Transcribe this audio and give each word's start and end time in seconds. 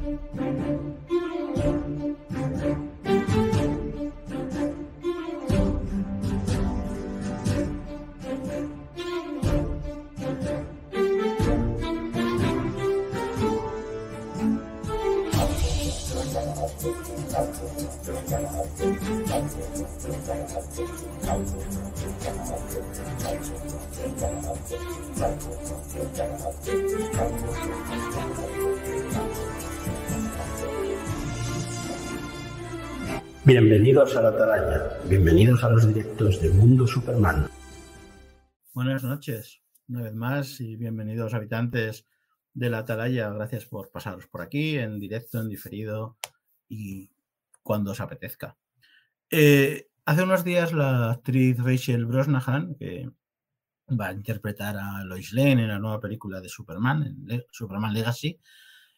Música 0.00 1.19
Bienvenidos 33.50 34.16
a 34.16 34.22
la 34.22 34.28
Atalaya, 34.28 34.96
bienvenidos 35.08 35.64
a 35.64 35.70
los 35.70 35.84
directos 35.92 36.40
de 36.40 36.50
Mundo 36.50 36.86
Superman. 36.86 37.48
Buenas 38.72 39.02
noches, 39.02 39.60
una 39.88 40.02
vez 40.02 40.14
más, 40.14 40.60
y 40.60 40.76
bienvenidos 40.76 41.34
habitantes 41.34 42.06
de 42.54 42.70
la 42.70 42.78
Atalaya. 42.78 43.28
Gracias 43.30 43.66
por 43.66 43.90
pasaros 43.90 44.28
por 44.28 44.42
aquí, 44.42 44.78
en 44.78 45.00
directo, 45.00 45.40
en 45.40 45.48
diferido 45.48 46.16
y 46.68 47.10
cuando 47.64 47.90
os 47.90 48.00
apetezca. 48.00 48.56
Eh, 49.28 49.88
hace 50.04 50.22
unos 50.22 50.44
días 50.44 50.72
la 50.72 51.10
actriz 51.10 51.58
Rachel 51.58 52.06
Brosnahan, 52.06 52.76
que 52.76 53.10
va 54.00 54.10
a 54.10 54.12
interpretar 54.12 54.76
a 54.76 55.02
Lois 55.02 55.32
Lane 55.32 55.64
en 55.64 55.68
la 55.70 55.80
nueva 55.80 55.98
película 55.98 56.40
de 56.40 56.48
Superman, 56.48 57.02
en 57.28 57.44
Superman 57.50 57.94
Legacy, 57.94 58.38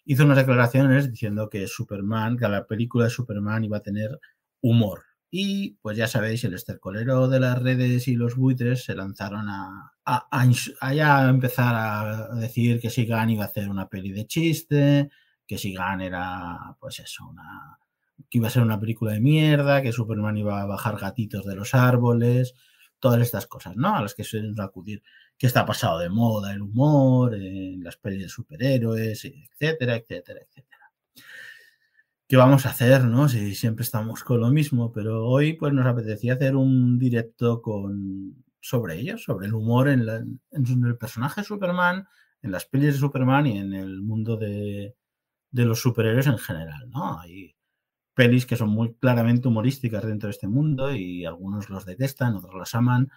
hizo 0.05 0.25
unas 0.25 0.37
declaraciones 0.37 1.11
diciendo 1.11 1.49
que 1.49 1.67
Superman, 1.67 2.37
que 2.37 2.49
la 2.49 2.67
película 2.67 3.05
de 3.05 3.11
Superman 3.11 3.65
iba 3.65 3.79
a 3.79 3.83
tener 3.83 4.21
humor. 4.63 5.05
Y 5.31 5.79
pues 5.83 5.97
ya 5.97 6.09
sabéis, 6.09 6.45
el 6.45 6.55
estercolero 6.55 7.29
de 7.29 7.41
las 7.41 7.61
redes 7.63 8.09
y 8.09 8.17
los 8.17 8.37
buitres 8.37 8.85
se 8.85 8.95
lanzaron 8.95 9.49
a, 9.49 9.93
a, 10.05 11.29
empezar 11.29 11.75
a 11.75 12.35
decir 12.35 12.81
que 12.81 12.91
Sigan 12.91 13.31
iba 13.31 13.45
a 13.45 13.47
hacer 13.47 13.69
una 13.69 13.89
peli 13.89 14.13
de 14.13 14.27
chiste, 14.27 15.11
que 15.47 15.59
Sigan 15.59 16.03
era, 16.03 16.77
pues 16.79 16.99
eso, 17.01 17.29
una, 17.29 17.79
que 18.29 18.39
iba 18.39 18.49
a 18.49 18.51
ser 18.51 18.63
una 18.63 18.79
película 18.81 19.13
de 19.13 19.21
mierda, 19.21 19.83
que 19.83 19.93
Superman 19.93 20.37
iba 20.37 20.61
a 20.61 20.67
bajar 20.67 20.99
gatitos 20.99 21.45
de 21.47 21.57
los 21.57 21.75
árboles, 21.75 22.55
todas 23.01 23.21
estas 23.21 23.47
cosas, 23.47 23.75
¿no? 23.77 23.97
A 23.97 24.03
las 24.03 24.15
que 24.15 24.25
suelen 24.25 24.59
acudir, 24.61 25.03
que 25.39 25.47
está 25.47 25.67
pasado 25.67 25.99
de 25.99 26.09
moda 26.09 26.53
el 26.53 26.63
humor, 26.63 27.35
en 27.35 27.83
las 27.83 27.97
pelis 27.97 28.23
de 28.23 28.29
superhéroes, 28.29 29.25
etcétera, 29.25 29.97
etcétera, 29.97 30.41
etcétera. 30.41 30.72
¿Qué 32.33 32.39
vamos 32.39 32.65
a 32.65 32.71
hacer, 32.71 33.05
no? 33.05 33.29
Si 33.29 33.55
siempre 33.55 33.83
estamos 33.83 34.25
con 34.25 34.41
lo 34.41 34.49
mismo, 34.49 34.91
pero 34.91 35.27
hoy 35.27 35.53
pues 35.53 35.75
nos 35.75 35.85
apetecía 35.85 36.33
hacer 36.33 36.57
un 36.57 36.99
directo 36.99 37.61
con 37.61 38.43
sobre 38.59 38.99
ello, 38.99 39.19
sobre 39.19 39.49
el 39.49 39.53
humor 39.53 39.91
en, 39.91 40.09
el 40.51 40.97
personaje 40.97 41.43
de 41.43 41.47
Superman, 41.47 42.09
en 42.41 42.51
las 42.51 42.65
pelis 42.65 42.95
de 42.95 43.01
Superman 43.01 43.47
y 43.49 43.59
en 43.59 43.75
el 43.75 44.01
mundo 44.01 44.39
de, 44.39 44.97
los 45.51 45.83
superhéroes 45.83 46.27
en 46.27 46.39
general, 46.39 46.89
¿no? 46.89 47.21
Hay 47.21 47.55
pelis 48.15 48.47
que 48.47 48.57
son 48.57 48.71
muy 48.71 48.95
claramente 48.95 49.49
humorísticas 49.49 50.03
dentro 50.03 50.29
de 50.29 50.33
este 50.33 50.49
mundo 50.49 50.91
y 50.95 51.27
algunos 51.27 51.69
los 51.69 51.85
detestan, 51.85 52.37
otros 52.37 52.55
las 52.55 52.75
aman. 52.75 53.11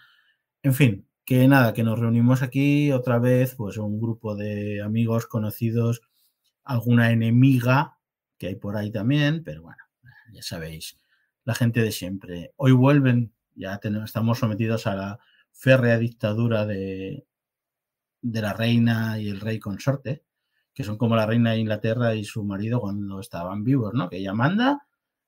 En 0.61 0.73
fin, 0.73 1.07
que 1.23 1.47
nada, 1.47 1.73
que 1.73 1.83
nos 1.83 2.00
reunimos 2.00 2.41
aquí 2.41 2.91
otra 2.91 3.17
vez, 3.19 3.55
pues 3.55 3.77
un 3.77 3.97
grupo 3.97 4.35
de 4.35 4.81
amigos 4.81 5.25
conocidos, 5.25 6.02
alguna 6.66 7.11
enemiga 7.11 7.95
que 8.38 8.47
hay 8.47 8.55
por 8.55 8.78
ahí 8.78 8.91
también, 8.91 9.44
pero 9.44 9.61
bueno, 9.61 9.81
ya 10.31 10.41
sabéis, 10.41 11.00
la 11.44 11.55
gente 11.55 11.81
de 11.81 11.91
siempre. 11.91 12.53
Hoy 12.58 12.72
vuelven, 12.72 13.33
ya 13.53 13.78
tenemos, 13.78 14.05
estamos 14.09 14.39
sometidos 14.39 14.88
a 14.88 14.96
la 14.96 15.19
férrea 15.51 15.97
dictadura 15.97 16.66
de, 16.66 17.25
de 18.22 18.41
la 18.41 18.53
reina 18.53 19.19
y 19.19 19.29
el 19.29 19.40
rey 19.40 19.59
consorte, 19.59 20.23
que 20.73 20.84
son 20.84 20.97
como 20.97 21.16
la 21.16 21.25
reina 21.25 21.51
de 21.51 21.59
Inglaterra 21.59 22.16
y 22.16 22.25
su 22.25 22.44
marido 22.44 22.81
cuando 22.81 23.19
estaban 23.19 23.63
vivos, 23.63 23.94
¿no? 23.94 24.09
Que 24.09 24.18
ella 24.18 24.34
manda 24.34 24.85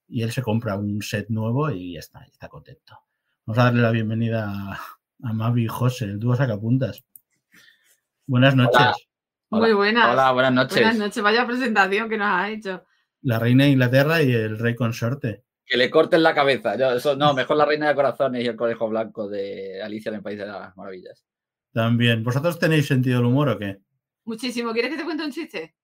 y 0.08 0.24
él 0.24 0.32
se 0.32 0.42
compra 0.42 0.78
un 0.78 1.02
set 1.02 1.30
nuevo 1.30 1.70
y 1.72 1.94
ya 1.94 2.00
está, 2.00 2.24
está 2.24 2.50
contento. 2.50 3.00
Vamos 3.46 3.60
a 3.60 3.66
darle 3.66 3.82
la 3.82 3.92
bienvenida 3.92 4.50
a, 4.50 4.80
a 5.24 5.34
Mavi 5.34 5.66
y 5.66 5.68
José, 5.68 6.06
el 6.06 6.20
dúo 6.20 6.36
sacapuntas. 6.36 7.04
Buenas 8.26 8.56
noches. 8.56 9.08
Muy 9.50 9.72
buenas. 9.72 10.12
Hola, 10.12 10.32
buenas 10.32 10.52
noches. 10.52 10.74
Buenas 10.74 10.98
noches. 10.98 11.24
Vaya 11.24 11.48
presentación 11.48 12.10
que 12.10 12.18
nos 12.18 12.28
ha 12.28 12.50
hecho 12.50 12.84
la 13.28 13.40
reina 13.40 13.66
de 13.66 13.72
Inglaterra 13.72 14.24
y 14.24 14.32
el 14.32 14.58
rey 14.58 14.74
consorte. 14.74 15.44
Que 15.66 15.76
le 15.76 15.90
corten 15.90 16.24
la 16.24 16.34
cabeza. 16.34 16.76
eso, 16.96 17.18
no, 17.18 17.34
mejor 17.34 17.58
la 17.58 17.66
reina 17.66 17.90
de 17.90 17.96
corazones 17.96 18.42
y 18.42 18.48
el 18.48 18.56
conejo 18.56 18.88
blanco 18.88 19.28
de 19.28 19.82
Alicia 19.82 20.08
en 20.10 20.16
el 20.16 20.22
País 20.24 20.40
de 20.40 20.46
las 20.46 20.78
Maravillas. 20.78 21.26
También. 21.74 22.24
¿Vosotros 22.24 22.58
tenéis 22.58 22.88
sentido 22.88 23.18
del 23.18 23.26
humor 23.26 23.50
o 23.50 23.60
qué? 23.60 23.80
Muchísimo. 24.24 24.72
¿Quieres 24.72 24.92
que 24.92 24.98
te 24.98 25.04
cuente 25.04 25.26
un 25.26 25.32
chiste? 25.34 25.76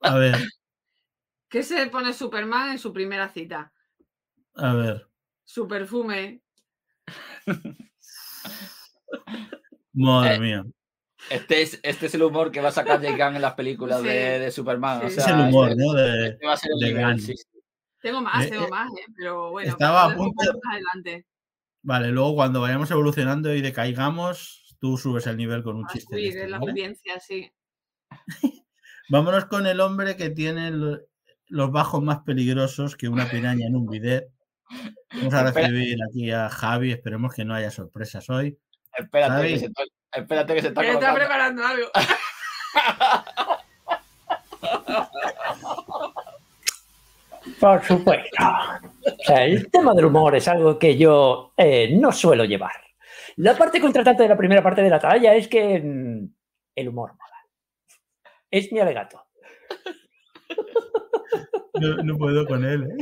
A 0.00 0.18
ver. 0.18 0.34
¿Qué 1.48 1.62
se 1.62 1.86
pone 1.86 2.12
Superman 2.12 2.72
en 2.72 2.78
su 2.78 2.92
primera 2.92 3.30
cita? 3.30 3.72
A 4.56 4.74
ver. 4.74 5.08
Su 5.44 5.66
perfume. 5.66 6.42
Madre 9.94 10.34
eh, 10.34 10.40
mía. 10.40 10.66
Este 11.30 11.62
es, 11.62 11.80
este 11.82 12.06
es 12.06 12.14
el 12.14 12.22
humor 12.22 12.50
que 12.50 12.60
va 12.60 12.68
a 12.68 12.72
sacar 12.72 13.00
Jake 13.00 13.22
Gunn 13.22 13.36
en 13.36 13.42
las 13.42 13.54
películas 13.54 14.02
de, 14.02 14.50
Superman. 14.50 15.06
es 15.06 15.26
el 15.26 15.40
humor, 15.40 15.76
¿no? 15.76 15.92
De, 15.92 16.28
este 16.28 16.46
va 16.46 16.52
a 16.52 16.56
ser 16.56 16.70
el 16.80 17.20
sí, 17.20 17.34
Tengo 18.00 18.20
más, 18.20 18.46
eh, 18.46 18.50
tengo 18.50 18.66
eh, 18.66 18.70
más, 18.70 18.90
¿eh? 18.92 19.12
pero 19.16 19.50
bueno. 19.50 19.70
Estaba 19.70 20.04
a 20.04 20.14
punto. 20.14 20.44
Adelante. 20.70 21.26
Vale, 21.82 22.08
luego 22.08 22.34
cuando 22.34 22.60
vayamos 22.60 22.90
evolucionando 22.90 23.54
y 23.54 23.60
decaigamos, 23.60 24.76
tú 24.80 24.96
subes 24.98 25.26
el 25.26 25.36
nivel 25.36 25.62
con 25.62 25.76
un 25.76 25.86
chiste. 25.86 26.16
Sí, 26.16 26.30
de, 26.30 26.48
la 26.48 26.58
audiencia, 26.58 27.18
sí. 27.20 27.50
Vámonos 29.08 29.46
con 29.46 29.66
el 29.66 29.80
hombre 29.80 30.16
que 30.16 30.30
tiene 30.30 30.72
los 31.48 31.70
bajos 31.70 32.02
más 32.02 32.20
peligrosos 32.20 32.96
que 32.96 33.08
una 33.08 33.28
piraña 33.28 33.66
en 33.66 33.76
un 33.76 33.86
bidet. 33.86 34.28
Vamos 35.14 35.34
a 35.34 35.50
recibir 35.50 35.96
aquí 36.08 36.30
a 36.30 36.48
Javi, 36.48 36.90
esperemos 36.90 37.32
que 37.32 37.44
no 37.44 37.54
haya 37.54 37.70
sorpresas 37.70 38.28
hoy. 38.30 38.58
Espérate, 38.98 39.48
que 39.48 39.58
se, 39.58 39.70
Espérate 40.16 40.54
que 40.54 40.62
se 40.62 40.68
está, 40.68 40.82
está 40.82 41.14
preparando 41.14 41.64
algo. 41.64 41.88
Por 47.60 47.84
supuesto. 47.84 48.44
el 49.28 49.70
tema 49.70 49.94
del 49.94 50.06
humor 50.06 50.34
es 50.36 50.48
algo 50.48 50.78
que 50.78 50.96
yo 50.96 51.52
eh, 51.56 51.94
no 51.96 52.12
suelo 52.12 52.44
llevar. 52.44 52.72
La 53.36 53.56
parte 53.56 53.80
contratante 53.80 54.22
de 54.22 54.28
la 54.28 54.36
primera 54.36 54.62
parte 54.62 54.82
de 54.82 54.90
la 54.90 54.98
talla 54.98 55.34
es 55.34 55.48
que 55.48 55.80
mm, 55.80 56.28
el 56.74 56.88
humor 56.88 57.12
mola. 57.12 57.22
Es 58.50 58.70
mi 58.72 58.80
alegato. 58.80 59.22
No, 61.74 61.96
no 62.02 62.16
puedo 62.16 62.46
con 62.46 62.64
él, 62.64 62.84
¿eh? 62.84 62.96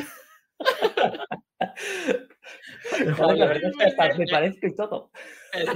la 3.05 3.47
verdad 3.47 3.71
es 3.71 3.77
que 3.77 3.85
hasta 3.85 4.19
me 4.19 4.27
parezco 4.27 4.67
y 4.67 4.75
todo. 4.75 5.13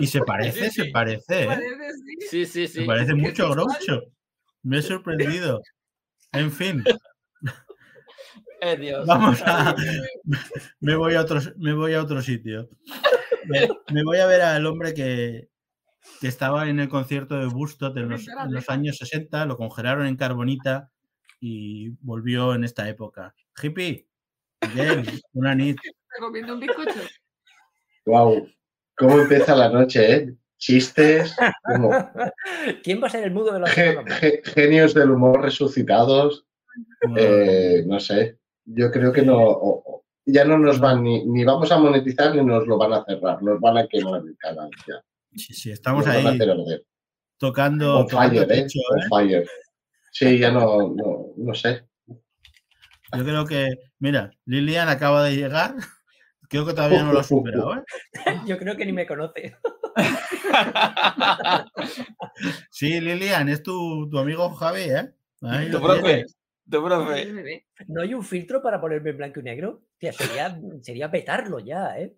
Y 0.00 0.06
se 0.06 0.20
parece, 0.20 0.70
se 0.70 0.86
parece. 0.86 1.44
¿eh? 1.44 1.58
Sí, 2.30 2.46
sí, 2.46 2.66
sí. 2.66 2.80
Se 2.80 2.84
parece 2.84 3.14
mucho 3.14 3.46
a 3.46 3.50
Groucho. 3.50 4.02
Me 4.62 4.78
he 4.78 4.82
sorprendido. 4.82 5.62
En 6.32 6.50
fin. 6.52 6.84
Eh, 8.60 8.76
Dios. 8.76 9.06
Vamos 9.06 9.40
a. 9.46 9.74
Me 10.80 10.96
voy 10.96 11.14
a 11.14 11.20
otro, 11.20 11.40
me 11.56 11.72
voy 11.72 11.94
a 11.94 12.02
otro 12.02 12.20
sitio. 12.22 12.68
Me, 13.92 14.02
voy 14.02 14.18
a 14.18 14.26
ver 14.26 14.42
al 14.42 14.66
hombre 14.66 14.94
que, 14.94 15.48
que, 16.20 16.28
estaba 16.28 16.68
en 16.68 16.80
el 16.80 16.88
concierto 16.88 17.38
de 17.38 17.46
Bustot 17.46 17.96
en 17.96 18.08
los, 18.08 18.26
en 18.26 18.52
los 18.52 18.68
años 18.68 18.98
60, 18.98 19.46
lo 19.46 19.56
congelaron 19.56 20.06
en 20.06 20.16
carbonita 20.16 20.90
y 21.40 21.90
volvió 22.00 22.54
en 22.54 22.64
esta 22.64 22.88
época. 22.88 23.34
Hippie, 23.62 24.08
James, 24.60 25.22
una 25.32 25.54
nit. 25.54 25.78
comiendo 26.18 26.54
un 26.54 26.60
bizcocho? 26.60 27.00
Wow, 28.06 28.48
¿cómo 28.98 29.20
empieza 29.20 29.54
la 29.54 29.68
noche, 29.68 30.14
eh? 30.14 30.34
Chistes. 30.58 31.36
¿Quién 32.82 33.02
va 33.02 33.06
a 33.06 33.10
ser 33.10 33.24
el 33.24 33.30
mudo 33.32 33.52
de 33.52 33.60
los 33.60 33.70
Genios 34.44 34.92
del 34.92 35.10
humor 35.10 35.42
resucitados. 35.42 36.46
Eh, 37.16 37.84
no 37.86 38.00
sé. 38.00 38.38
Yo 38.64 38.90
creo 38.90 39.12
que 39.12 39.22
no. 39.22 39.82
ya 40.26 40.44
no 40.44 40.58
nos 40.58 40.80
van 40.80 41.02
ni, 41.02 41.24
ni 41.24 41.44
vamos 41.44 41.70
a 41.70 41.78
monetizar 41.78 42.34
ni 42.34 42.44
nos 42.44 42.66
lo 42.66 42.76
van 42.76 42.92
a 42.92 43.04
cerrar. 43.04 43.42
Nos 43.42 43.60
van 43.60 43.78
a 43.78 43.86
quemar 43.86 44.20
el 44.20 44.36
canal 44.36 44.68
ya. 44.86 45.02
Sí, 45.36 45.54
sí, 45.54 45.70
estamos 45.70 46.06
ahí. 46.06 46.24
Tocando. 47.38 48.00
On 48.00 48.08
fire, 48.08 48.50
¿eh? 48.50 48.66
On 48.90 48.98
¿eh? 48.98 49.06
fire. 49.08 49.48
Sí, 50.10 50.38
ya 50.38 50.50
no, 50.50 50.88
no, 50.88 51.32
no 51.36 51.54
sé. 51.54 51.84
Yo 53.16 53.24
creo 53.24 53.46
que, 53.46 53.68
mira, 54.00 54.32
Lilian 54.44 54.88
acaba 54.88 55.22
de 55.24 55.36
llegar. 55.36 55.74
Creo 56.48 56.64
que 56.66 56.72
todavía 56.72 57.02
no 57.02 57.12
lo 57.12 57.20
ha 57.20 57.24
superado, 57.24 57.74
¿eh? 57.76 57.82
Yo 58.46 58.58
creo 58.58 58.76
que 58.76 58.86
ni 58.86 58.92
me 58.92 59.06
conoce. 59.06 59.56
Sí, 62.70 63.00
Lilian, 63.00 63.48
es 63.48 63.62
tu, 63.62 64.08
tu 64.08 64.18
amigo 64.18 64.50
Javi, 64.50 64.82
¿eh? 64.82 65.12
tu 65.70 65.80
profe. 65.80 66.24
Tu 66.70 66.84
profe. 66.84 67.64
¿No 67.88 68.02
hay 68.02 68.14
un 68.14 68.22
filtro 68.22 68.62
para 68.62 68.80
ponerme 68.80 69.10
en 69.10 69.16
blanco 69.16 69.40
y 69.40 69.42
negro? 69.42 69.82
Tía, 69.98 70.12
sería, 70.12 70.60
sería 70.82 71.10
petarlo 71.10 71.58
ya, 71.58 71.98
¿eh? 71.98 72.14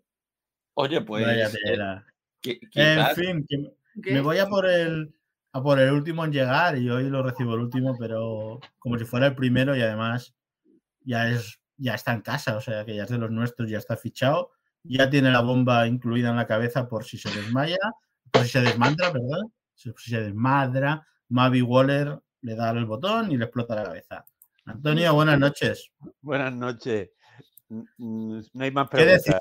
Oye, 0.75 1.01
pues. 1.01 1.25
Vaya 1.25 1.47
eh, 1.47 1.53
tela. 1.65 2.07
En 2.75 3.07
fin, 3.15 3.47
que 3.49 3.59
me- 3.59 3.71
¿Qué? 4.03 4.13
me 4.13 4.21
voy 4.21 4.39
a 4.39 4.47
por 4.47 4.69
el 4.69 5.15
a 5.53 5.63
por 5.63 5.79
el 5.81 5.91
último 5.93 6.25
en 6.25 6.33
llegar 6.33 6.79
y 6.79 6.89
hoy 6.91 7.09
lo 7.11 7.23
recibo 7.23 7.55
el 7.55 7.61
último, 7.63 7.97
pero 7.99 8.61
como 8.79 8.99
si 8.99 9.05
fuera 9.05 9.27
el 9.27 9.35
primero 9.35 9.75
y 9.77 9.83
además 9.83 10.35
ya 11.03 11.29
es 11.29 11.60
ya 11.81 11.95
está 11.95 12.13
en 12.13 12.21
casa, 12.21 12.57
o 12.57 12.61
sea 12.61 12.85
que 12.85 12.95
ya 12.95 13.05
es 13.05 13.11
de 13.11 13.19
los 13.19 13.31
nuestros, 13.31 13.69
ya 13.69 13.79
está 13.79 13.97
fichado, 13.97 14.53
ya 14.85 15.09
tiene 15.09 15.31
la 15.31 15.41
bomba 15.41 15.87
incluida 15.87 16.31
en 16.31 16.37
la 16.37 16.47
cabeza 16.47 16.89
por 16.89 17.05
si 17.05 17.17
se 17.17 17.31
desmaya, 17.31 17.79
por 18.31 18.45
si 18.45 18.51
se 18.51 18.61
desmadra, 18.61 19.13
perdón, 19.13 19.53
si 19.75 19.91
si 19.97 20.11
se 20.11 20.21
desmadra, 20.21 21.07
Mavi 21.31 21.63
Waller 21.63 22.21
le 22.43 22.55
da 22.55 22.71
el 22.71 22.85
botón 22.85 23.33
y 23.33 23.37
le 23.37 23.45
explota 23.45 23.75
la 23.75 23.85
cabeza. 23.85 24.27
Antonio, 24.67 25.15
buenas 25.15 25.39
noches. 25.39 25.91
Buenas 26.21 26.55
noches. 26.55 27.11
No 27.69 28.43
hay 28.59 28.71
más 28.71 28.91
¿Qué 28.91 29.05
decir? 29.05 29.35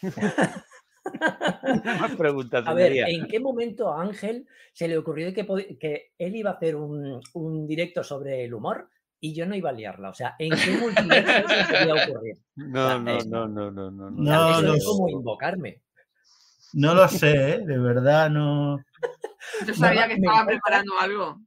preguntas. 0.00 0.64
No 1.10 1.90
hay 1.90 2.00
más 2.00 2.16
preguntas, 2.16 2.66
A 2.66 2.74
ver. 2.74 2.92
¿en 3.08 3.26
qué 3.28 3.40
momento 3.40 3.90
a 3.90 4.02
Ángel 4.02 4.46
se 4.74 4.88
le 4.88 4.98
ocurrió 4.98 5.32
que, 5.32 6.12
él 6.18 6.36
iba 6.36 6.50
a 6.50 6.54
hacer 6.54 6.76
un, 6.76 7.18
un 7.32 7.66
directo 7.66 8.04
sobre 8.04 8.44
el 8.44 8.52
humor 8.52 8.90
y 9.20 9.34
yo 9.34 9.46
no 9.46 9.54
iba 9.54 9.70
a 9.70 9.72
liarla? 9.72 10.10
O 10.10 10.14
sea, 10.14 10.34
¿en 10.38 10.50
qué 10.50 10.70
multiverso 10.78 11.30
eso 11.30 11.68
podía 11.68 11.94
ocurrir? 11.94 12.36
No, 12.56 12.98
no, 13.00 13.18
no, 13.18 13.48
no, 13.48 13.70
no, 13.70 13.90
no. 13.90 14.10
No, 14.10 14.50
eso 14.50 14.62
no 14.62 14.74
es 14.74 14.82
sé. 14.82 14.88
como 14.88 15.08
invocarme. 15.08 15.82
No 16.74 16.94
lo 16.94 17.08
sé, 17.08 17.52
¿eh? 17.54 17.58
de 17.64 17.78
verdad 17.78 18.28
no. 18.30 18.78
Yo 19.66 19.74
sabía 19.74 20.02
que 20.06 20.14
me 20.14 20.20
estaba 20.20 20.42
encanta. 20.42 20.46
preparando 20.52 20.92
algo. 21.00 21.40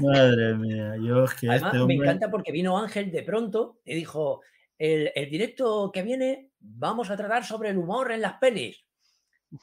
Madre 0.00 0.54
mía, 0.54 0.94
yo 1.02 1.24
es 1.24 1.34
que 1.34 1.48
Además, 1.48 1.66
este 1.74 1.76
me 1.78 1.82
hombre. 1.82 1.96
encanta 1.96 2.30
porque 2.30 2.52
vino 2.52 2.78
Ángel 2.78 3.10
de 3.10 3.22
pronto 3.22 3.80
y 3.84 3.94
dijo, 3.94 4.40
el, 4.78 5.10
el 5.14 5.28
directo 5.30 5.90
que 5.92 6.02
viene 6.02 6.50
vamos 6.60 7.10
a 7.10 7.16
tratar 7.16 7.44
sobre 7.44 7.70
el 7.70 7.78
humor 7.78 8.12
en 8.12 8.22
las 8.22 8.34
pelis. 8.34 8.83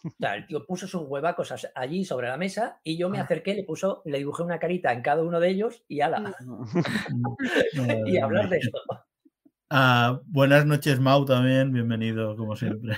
O 0.03 0.09
sea, 0.19 0.35
el 0.35 0.45
tío 0.47 0.65
puso 0.65 0.87
sus 0.87 1.01
huevacos 1.05 1.53
allí 1.75 2.05
sobre 2.05 2.27
la 2.29 2.37
mesa 2.37 2.79
y 2.83 2.97
yo 2.97 3.09
me 3.09 3.19
Ah. 3.19 3.23
acerqué, 3.23 3.53
le 3.55 3.63
puso, 3.63 4.01
le 4.05 4.19
dibujé 4.19 4.43
una 4.43 4.59
carita 4.59 4.93
en 4.93 5.01
cada 5.01 5.21
uno 5.23 5.39
de 5.39 5.49
ellos 5.49 5.83
y 5.87 6.01
ala, 6.01 6.19
Madre 7.75 8.03
y 8.05 8.17
hablar 8.17 8.49
de 8.49 8.57
esto. 8.57 8.79
Ah, 9.69 10.19
buenas 10.25 10.65
noches, 10.65 10.99
Mau, 10.99 11.25
también. 11.25 11.71
Bienvenido, 11.71 12.35
como 12.35 12.55
siempre. 12.55 12.97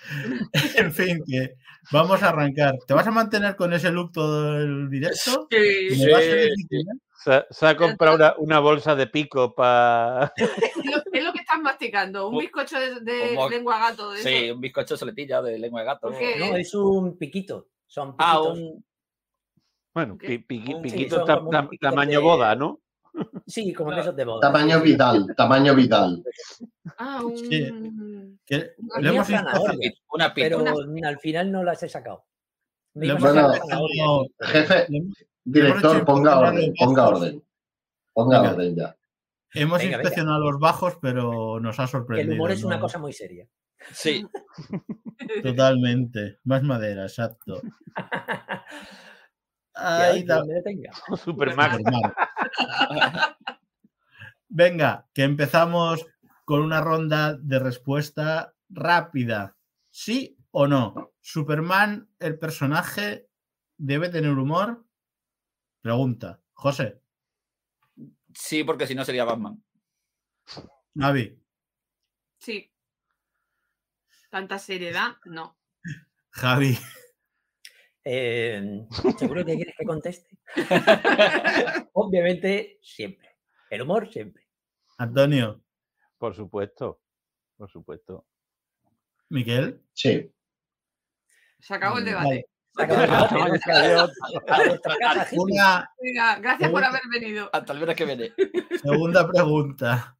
en 0.76 0.92
fin, 0.92 1.18
que 1.26 1.54
vamos 1.92 2.22
a 2.22 2.30
arrancar. 2.30 2.74
¿Te 2.86 2.94
vas 2.94 3.06
a 3.06 3.10
mantener 3.10 3.56
con 3.56 3.72
ese 3.72 3.90
look 3.92 4.12
todo 4.12 4.58
el 4.58 4.88
directo? 4.90 5.46
Sí. 5.50 5.98
¿Me 5.98 6.12
vas 6.12 6.20
a 6.20 6.24
Sí, 6.24 6.28
decir? 6.30 6.84
Se, 7.28 7.34
ha- 7.34 7.46
se 7.50 7.66
ha 7.66 7.76
comprado 7.76 8.16
una, 8.16 8.34
una 8.38 8.58
bolsa 8.58 8.94
de 8.96 9.06
pico 9.06 9.54
para. 9.54 10.32
Es 10.38 10.86
lo, 10.86 10.96
es 11.12 11.24
lo 11.24 11.32
que 11.34 11.40
estás 11.40 11.60
masticando. 11.60 12.28
Un 12.30 12.38
bizcocho 12.38 12.78
de, 12.78 13.36
lengua 13.50 13.78
gato. 13.78 14.12
De 14.12 14.20
Sí, 14.22 14.34
eso. 14.46 14.54
un 14.54 14.60
bizcocho 14.62 14.96
soletilla 14.96 15.42
de 15.42 15.58
lengua 15.58 15.80
de 15.80 15.86
gato. 15.86 16.08
¿Por 16.08 16.18
qué? 16.18 16.36
No, 16.38 16.56
es 16.56 16.72
un 16.74 17.18
piquito. 17.18 17.68
Son 17.86 18.14
Ah, 18.18 18.38
piquitos. 18.40 18.58
un. 18.58 18.84
Bueno, 19.92 20.16
pi- 20.16 20.38
piqui- 20.38 20.76
Sí, 20.76 20.80
piquito 20.90 21.22
ta- 21.24 21.40
piquitos 21.42 21.78
tamaño 21.90 22.18
de- 22.20 22.24
boda, 22.24 22.54
¿no? 22.54 22.80
Sí, 23.46 23.74
como 23.74 23.92
esos 23.92 24.16
de 24.16 24.24
boda. 24.24 24.40
Tamaño 24.40 24.80
Vidal, 24.80 25.34
tamaño 25.36 25.74
Vidal. 25.74 26.22
Ah, 26.96 27.20
un. 27.24 27.36
Sí. 27.36 27.48
Que 28.46 28.72
Una 28.78 29.00
le 29.00 29.08
hemos 29.10 29.26
Tenía 29.26 29.40
inspeccionado- 29.42 29.60
zanahoria, 29.66 29.92
Una 30.14 30.32
pita. 30.34 30.46
pero 30.46 30.58
Una- 30.60 31.08
al 31.08 31.18
final 31.18 31.52
no 31.52 31.62
las 31.62 31.82
he 31.82 31.88
sacado. 31.90 32.24
Bueno, 32.94 33.18
sí, 33.20 34.34
Jefe, 34.40 34.86
director, 35.52 36.04
ponga 36.04 36.38
orden, 36.38 36.74
ponga 36.78 37.08
orden. 37.08 37.44
Ponga 38.12 38.40
Venga. 38.40 38.54
orden 38.54 38.76
ya. 38.76 38.96
hemos 39.54 39.78
Venga, 39.78 39.96
inspeccionado 39.96 40.40
los 40.40 40.58
bajos, 40.60 40.98
pero 41.00 41.60
nos 41.60 41.78
ha 41.78 41.86
sorprendido. 41.86 42.32
el 42.32 42.38
humor 42.38 42.50
es 42.50 42.64
una 42.64 42.80
cosa 42.80 42.98
muy 42.98 43.12
seria. 43.12 43.48
Sí. 43.92 44.26
Totalmente. 45.42 46.38
Más 46.44 46.62
madera, 46.62 47.02
exacto. 47.04 47.60
Ahí. 49.74 50.26
Superman. 51.24 51.82
Venga, 54.48 55.06
que 55.14 55.22
empezamos 55.22 56.04
con 56.44 56.62
una 56.62 56.80
ronda 56.80 57.34
de 57.34 57.58
respuesta 57.58 58.54
rápida. 58.68 59.56
¿Sí 59.90 60.36
o 60.50 60.66
no? 60.66 61.12
¿Superman, 61.20 62.08
el 62.18 62.38
personaje, 62.38 63.28
debe 63.76 64.08
tener 64.08 64.32
humor? 64.32 64.84
Pregunta. 65.82 66.40
José, 66.54 67.00
Sí, 68.34 68.62
porque 68.62 68.86
si 68.86 68.94
no 68.94 69.04
sería 69.04 69.24
Batman. 69.24 69.62
Navi, 70.94 71.40
Sí. 72.38 72.70
Tanta 74.30 74.58
seriedad, 74.58 75.16
no. 75.24 75.58
Javi, 76.30 76.76
Eh, 78.04 78.86
¿Seguro 79.18 79.44
que 79.44 79.56
quieres 79.56 79.74
que 79.76 79.84
conteste? 79.84 80.38
Obviamente, 81.94 82.78
siempre. 82.82 83.36
El 83.70 83.82
humor, 83.82 84.10
siempre. 84.12 84.46
Antonio, 84.98 85.62
Por 86.18 86.34
supuesto. 86.34 87.00
Por 87.56 87.70
supuesto. 87.70 88.26
Miquel. 89.30 89.82
Sí. 89.92 90.32
Se 91.58 91.74
acabó 91.74 91.98
el 91.98 92.04
Vale. 92.04 92.10
debate. 92.18 92.46
Se 92.50 92.57
gracias 96.40 96.70
por 96.70 96.84
haber 96.84 97.02
venido. 97.12 97.50
Hasta 97.52 97.72
el 97.72 97.78
viernes 97.78 97.96
que 97.96 98.04
viene. 98.04 98.32
segunda 98.82 99.28
pregunta. 99.28 100.16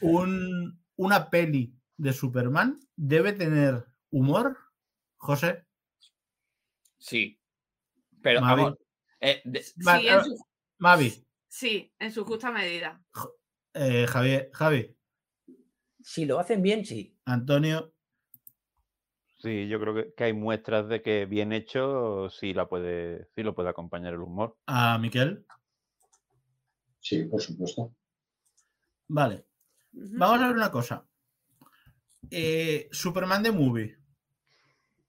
Un- 0.00 0.80
¿Una 0.98 1.28
peli 1.28 1.74
de 1.96 2.12
Superman 2.12 2.80
debe 2.96 3.32
tener 3.32 3.84
humor? 4.10 4.56
José, 5.18 5.64
Sí. 6.98 7.38
Pero 8.22 8.40
Mavi. 8.40 8.62
vamos. 8.62 8.78
eh, 9.20 9.40
de- 9.44 9.62
Sí, 9.62 9.74
en 10.08 10.24
su, 10.24 10.46
Mavi, 10.78 11.26
sí, 11.48 11.92
en 11.98 12.12
su 12.12 12.24
justa 12.24 12.50
medida. 12.50 13.00
eh, 13.74 14.06
Javier, 14.08 14.50
Javi, 14.52 14.96
Si 16.02 16.24
lo 16.24 16.38
hacen 16.38 16.62
bien, 16.62 16.84
sí. 16.84 17.16
Antonio, 17.24 17.92
Sí, 19.46 19.68
yo 19.68 19.78
creo 19.78 19.94
que, 19.94 20.12
que 20.12 20.24
hay 20.24 20.32
muestras 20.32 20.88
de 20.88 21.02
que 21.02 21.24
bien 21.24 21.52
hecho 21.52 22.28
sí, 22.30 22.52
la 22.52 22.68
puede, 22.68 23.28
sí 23.36 23.44
lo 23.44 23.54
puede 23.54 23.68
acompañar 23.68 24.12
el 24.12 24.18
humor. 24.18 24.56
a 24.66 24.98
Miquel. 24.98 25.46
Sí, 26.98 27.22
por 27.26 27.40
supuesto. 27.40 27.94
Vale. 29.06 29.46
Vamos 29.92 30.40
a 30.40 30.48
ver 30.48 30.56
una 30.56 30.72
cosa. 30.72 31.06
Eh, 32.28 32.88
Superman 32.90 33.44
de 33.44 33.52
Movie. 33.52 33.98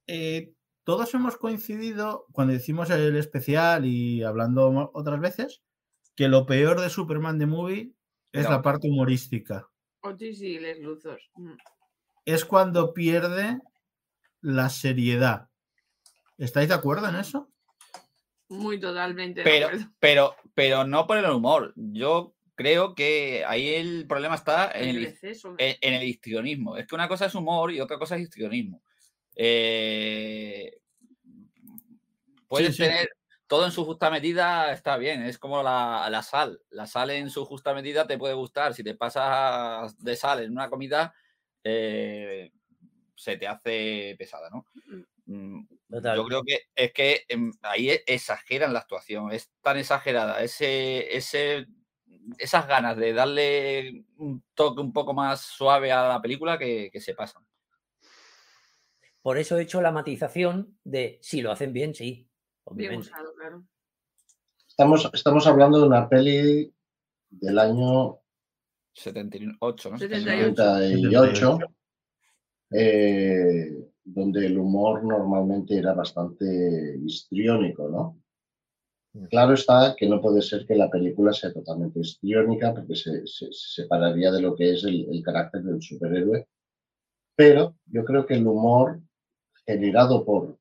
Eh, 0.06 0.54
todos 0.84 1.12
hemos 1.16 1.36
coincidido 1.38 2.28
cuando 2.32 2.54
hicimos 2.54 2.92
el 2.92 3.16
especial 3.16 3.88
y 3.88 4.22
hablando 4.22 4.92
otras 4.94 5.20
veces 5.20 5.64
que 6.16 6.28
lo 6.28 6.46
peor 6.46 6.80
de 6.80 6.92
Superman 6.92 7.40
de 7.40 7.48
Movie 7.48 7.92
es 8.32 8.48
la 8.48 8.62
parte 8.62 8.88
humorística. 8.88 9.68
Otis 10.02 10.40
y 10.44 10.60
Les 10.60 10.80
Luzos. 10.80 11.32
Mm. 11.34 11.54
Es 12.24 12.46
cuando 12.46 12.94
pierde 12.94 13.60
la 14.42 14.70
seriedad. 14.70 15.50
¿Estáis 16.38 16.70
de 16.70 16.76
acuerdo 16.76 17.08
en 17.10 17.16
eso? 17.16 17.50
Muy 18.50 18.80
totalmente. 18.80 19.42
de 19.42 19.44
Pero, 19.44 19.68
acuerdo. 19.68 19.86
pero, 20.00 20.36
pero 20.54 20.84
no 20.86 21.06
por 21.08 21.18
el 21.18 21.26
humor. 21.30 21.74
Yo 21.76 22.36
creo 22.56 22.96
que 22.96 23.44
ahí 23.46 23.70
el 23.76 24.08
problema 24.08 24.36
está 24.36 24.72
en 24.72 24.90
El 24.90 24.98
el, 24.98 25.06
exceso. 25.08 25.56
en, 25.58 25.76
en 25.82 25.94
el 25.94 26.04
histrionismo. 26.04 26.78
Es 26.78 26.88
que 26.88 26.96
una 26.96 27.08
cosa 27.08 27.26
es 27.26 27.36
humor 27.36 27.72
y 27.72 27.82
otra 27.82 27.98
cosa 27.98 28.16
es 28.16 28.24
histrionismo. 28.24 28.82
Eh, 29.36 30.80
puedes 32.48 32.76
sí. 32.76 32.84
tener 32.84 33.10
todo 33.48 33.66
en 33.66 33.72
su 33.72 33.86
justa 33.86 34.10
medida, 34.10 34.72
está 34.72 34.98
bien. 34.98 35.22
Es 35.24 35.38
como 35.38 35.62
la, 35.64 36.08
la 36.10 36.22
sal. 36.24 36.60
La 36.70 36.86
sal 36.88 37.12
en 37.12 37.30
su 37.30 37.46
justa 37.46 37.74
medida 37.74 38.08
te 38.08 38.18
puede 38.18 38.34
gustar. 38.34 38.74
Si 38.74 38.84
te 38.84 38.96
pasas 38.96 39.98
de 40.04 40.16
sal 40.16 40.44
en 40.44 40.52
una 40.52 40.70
comida, 40.70 41.14
eh, 41.64 42.52
se 43.18 43.36
te 43.36 43.48
hace 43.48 44.16
pesada, 44.18 44.50
¿no? 44.50 44.66
Mm, 45.26 45.66
Total. 45.90 46.16
Yo 46.16 46.26
creo 46.26 46.44
que 46.44 46.60
es 46.76 46.94
que 46.94 47.26
em, 47.28 47.52
ahí 47.64 47.90
e- 47.90 48.04
exageran 48.06 48.72
la 48.74 48.80
actuación, 48.80 49.32
es 49.32 49.52
tan 49.62 49.78
exagerada, 49.78 50.42
ese, 50.42 51.18
ese, 51.18 51.68
esas 52.38 52.68
ganas 52.68 52.96
de 52.96 53.14
darle 53.14 54.06
un 54.18 54.44
toque 54.54 54.82
un 54.82 54.94
poco 54.94 55.14
más 55.14 55.42
suave 55.42 55.92
a 55.92 56.08
la 56.08 56.22
película 56.22 56.58
que, 56.58 56.90
que 56.92 57.02
se 57.02 57.16
pasan. 57.16 57.44
Por 59.22 59.38
eso 59.38 59.58
he 59.58 59.64
hecho 59.64 59.82
la 59.82 59.92
matización 59.92 60.78
de 60.84 61.20
si 61.22 61.42
lo 61.42 61.52
hacen 61.52 61.74
bien, 61.74 61.94
sí. 61.94 62.30
Bien 62.72 62.92
Obviamente. 62.92 63.08
usado, 63.10 63.34
claro. 63.36 63.64
Estamos, 64.68 65.10
estamos 65.12 65.48
hablando 65.48 65.82
de 65.82 65.88
una 65.88 66.08
peli 66.08 66.74
del 67.30 67.60
año 67.60 68.20
78, 68.94 69.92
¿no? 69.92 69.98
78. 69.98 70.56
78, 70.56 71.60
eh, 72.72 73.72
donde 74.04 74.46
el 74.46 74.58
humor 74.58 75.04
normalmente 75.04 75.78
era 75.78 75.94
bastante 75.94 76.98
histriónico, 77.06 77.90
¿no? 77.90 78.18
Claro 79.30 79.54
está 79.54 79.96
que 79.98 80.08
no 80.08 80.22
puede 80.22 80.42
ser 80.42 80.66
que 80.66 80.76
la 80.76 80.90
película 80.90 81.34
sea 81.34 81.52
totalmente 81.52 82.00
histriónica 82.00 82.74
porque 82.74 82.96
se, 82.96 83.28
se- 83.28 83.52
se 83.52 83.82
separaría 83.82 84.32
de 84.32 84.42
lo 84.42 84.56
que 84.56 84.72
es 84.74 84.84
el, 84.86 85.08
el 85.12 85.22
carácter 85.24 85.64
del 85.64 85.82
superhéroe. 85.82 86.48
Pero 87.36 87.76
yo 87.88 88.06
creo 88.06 88.26
que 88.26 88.36
el 88.36 88.48
humor 88.48 89.02
generado 89.66 90.26
por 90.26 90.60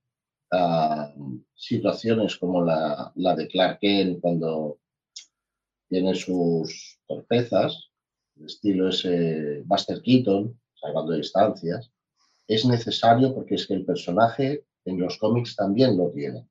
situaciones 1.55 2.37
como 2.37 2.65
la, 2.65 3.13
la 3.17 3.35
de 3.35 3.49
Clark 3.49 3.79
Kent 3.81 4.21
cuando 4.21 4.79
tiene 5.89 6.15
sus 6.15 6.99
torpezas, 7.07 7.91
el 8.37 8.47
estilo 8.47 8.89
ese 8.89 9.63
Buster 9.65 10.03
Keaton, 10.03 10.59
salvando 10.75 11.13
distancias, 11.13 11.91
es 12.49 12.65
necesario 12.65 13.35
porque 13.35 13.57
es 13.57 13.67
que 13.67 13.75
el 13.75 13.85
personaje 13.85 14.65
en 14.85 15.01
los 15.01 15.19
cómics 15.19 15.57
también 15.57 15.97
lo 15.97 16.11
tiene. 16.11 16.47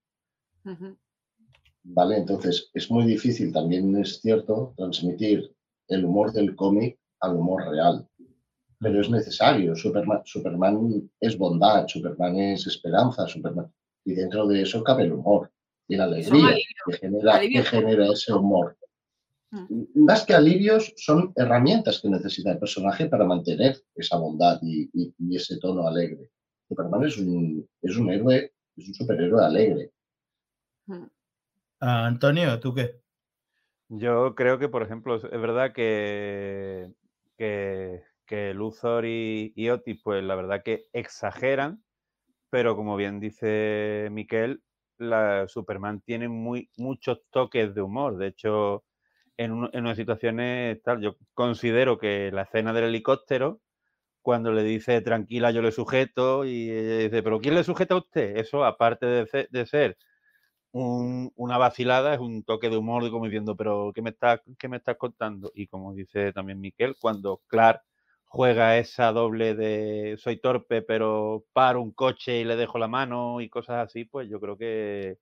¿Vale? 1.83 2.17
Entonces, 2.17 2.69
es 2.73 2.89
muy 2.89 3.05
difícil, 3.05 3.53
también 3.53 3.95
es 3.97 4.19
cierto, 4.19 4.73
transmitir 4.75 5.53
el 5.87 6.05
humor 6.05 6.31
del 6.31 6.55
cómic 6.55 6.97
al 7.19 7.37
humor 7.37 7.69
real. 7.69 8.07
Pero 8.79 9.01
es 9.01 9.09
necesario. 9.09 9.75
Superman, 9.75 10.21
Superman 10.25 11.09
es 11.19 11.37
bondad, 11.37 11.87
Superman 11.87 12.37
es 12.37 12.67
esperanza, 12.67 13.27
Superman. 13.27 13.71
Y 14.03 14.13
dentro 14.13 14.47
de 14.47 14.63
eso 14.63 14.83
cabe 14.83 15.03
el 15.03 15.13
humor 15.13 15.51
y 15.87 15.95
la 15.95 16.05
alegría 16.05 16.57
que 16.85 16.97
genera, 16.97 17.39
que 17.39 17.63
genera 17.63 18.07
ese 18.11 18.33
humor. 18.33 18.77
Más 19.95 20.25
que 20.25 20.33
alivios, 20.33 20.93
son 20.97 21.31
herramientas 21.35 21.99
que 22.01 22.09
necesita 22.09 22.51
el 22.51 22.59
personaje 22.59 23.07
para 23.07 23.25
mantener 23.25 23.77
esa 23.95 24.17
bondad 24.17 24.59
y, 24.61 24.89
y- 24.93 25.13
y 25.17 25.35
ese 25.35 25.57
tono 25.59 25.87
alegre. 25.87 26.29
Superman 26.67 27.03
es 27.05 27.17
un, 27.17 27.67
es 27.81 27.95
un 27.97 28.09
héroe, 28.11 28.53
es 28.75 28.87
un 28.87 28.93
superhéroe 28.93 29.43
alegre. 29.43 29.91
Ah, 31.79 32.05
Antonio, 32.05 32.59
¿tú 32.59 32.73
qué? 32.73 33.01
Yo 33.89 34.33
creo 34.35 34.57
que, 34.57 34.69
por 34.69 34.81
ejemplo, 34.83 35.15
es 35.15 35.23
es 35.25 35.41
verdad 35.41 35.73
que, 35.73 36.91
que, 37.37 38.01
que 38.25 38.53
Luthor 38.53 39.05
y, 39.05 39.53
y 39.55 39.69
Otis, 39.69 40.01
pues 40.03 40.23
la 40.23 40.35
verdad 40.35 40.63
que 40.63 40.85
exageran, 40.93 41.83
pero 42.49 42.75
como 42.75 42.95
bien 42.95 43.19
dice 43.19 44.07
Miquel, 44.11 44.63
la 44.97 45.47
Superman 45.47 46.01
tiene 46.01 46.27
muy, 46.29 46.69
muchos 46.77 47.21
toques 47.29 47.75
de 47.75 47.81
humor. 47.81 48.17
De 48.17 48.27
hecho, 48.27 48.83
en, 49.37 49.51
un- 49.51 49.69
en 49.73 49.81
unas 49.81 49.97
situaciones 49.97 50.81
tal, 50.83 51.01
yo 51.01 51.17
considero 51.33 51.97
que 51.97 52.31
la 52.31 52.43
escena 52.43 52.73
del 52.73 52.85
helicóptero, 52.85 53.61
cuando 54.21 54.51
le 54.53 54.63
dice 54.63 55.01
tranquila, 55.01 55.51
yo 55.51 55.61
le 55.63 55.71
sujeto, 55.73 56.45
y 56.45 56.69
ella 56.71 56.97
dice, 57.05 57.23
¿pero 57.23 57.41
quién 57.41 57.55
le 57.55 57.63
sujeta 57.65 57.95
a 57.95 57.99
usted? 57.99 58.37
Eso, 58.37 58.65
aparte 58.65 59.05
de, 59.07 59.27
ce- 59.27 59.47
de 59.51 59.65
ser 59.67 59.97
un- 60.71 61.31
una 61.35 61.57
vacilada, 61.57 62.13
es 62.13 62.19
un 62.19 62.43
toque 62.43 62.69
de 62.69 62.77
humor, 62.77 63.09
como 63.11 63.25
diciendo, 63.25 63.55
pero 63.55 63.91
¿qué 63.93 64.01
me, 64.01 64.09
estás, 64.11 64.41
¿qué 64.59 64.67
me 64.67 64.77
estás 64.77 64.97
contando? 64.97 65.51
Y 65.55 65.67
como 65.67 65.93
dice 65.93 66.33
también 66.33 66.59
Miquel, 66.59 66.95
cuando 66.99 67.41
Clark 67.47 67.81
juega 68.25 68.77
esa 68.77 69.11
doble 69.13 69.55
de 69.55 70.15
soy 70.19 70.37
torpe, 70.41 70.81
pero 70.81 71.45
paro 71.53 71.81
un 71.81 71.91
coche 71.93 72.39
y 72.41 72.43
le 72.43 72.55
dejo 72.57 72.77
la 72.79 72.87
mano 72.89 73.39
y 73.41 73.49
cosas 73.49 73.85
así, 73.87 74.05
pues 74.05 74.29
yo 74.29 74.39
creo 74.41 74.57
que, 74.57 75.17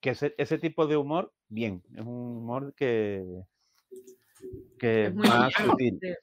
que 0.00 0.10
ese, 0.10 0.34
ese 0.38 0.58
tipo 0.58 0.86
de 0.86 0.96
humor, 0.96 1.32
bien, 1.48 1.82
es 1.94 2.00
un 2.00 2.08
humor 2.38 2.74
que, 2.74 3.24
que 4.78 5.06
Es 5.06 5.14
muy 5.14 5.26
más 5.28 5.52
sutil. 5.54 5.98
Pero, 6.00 6.16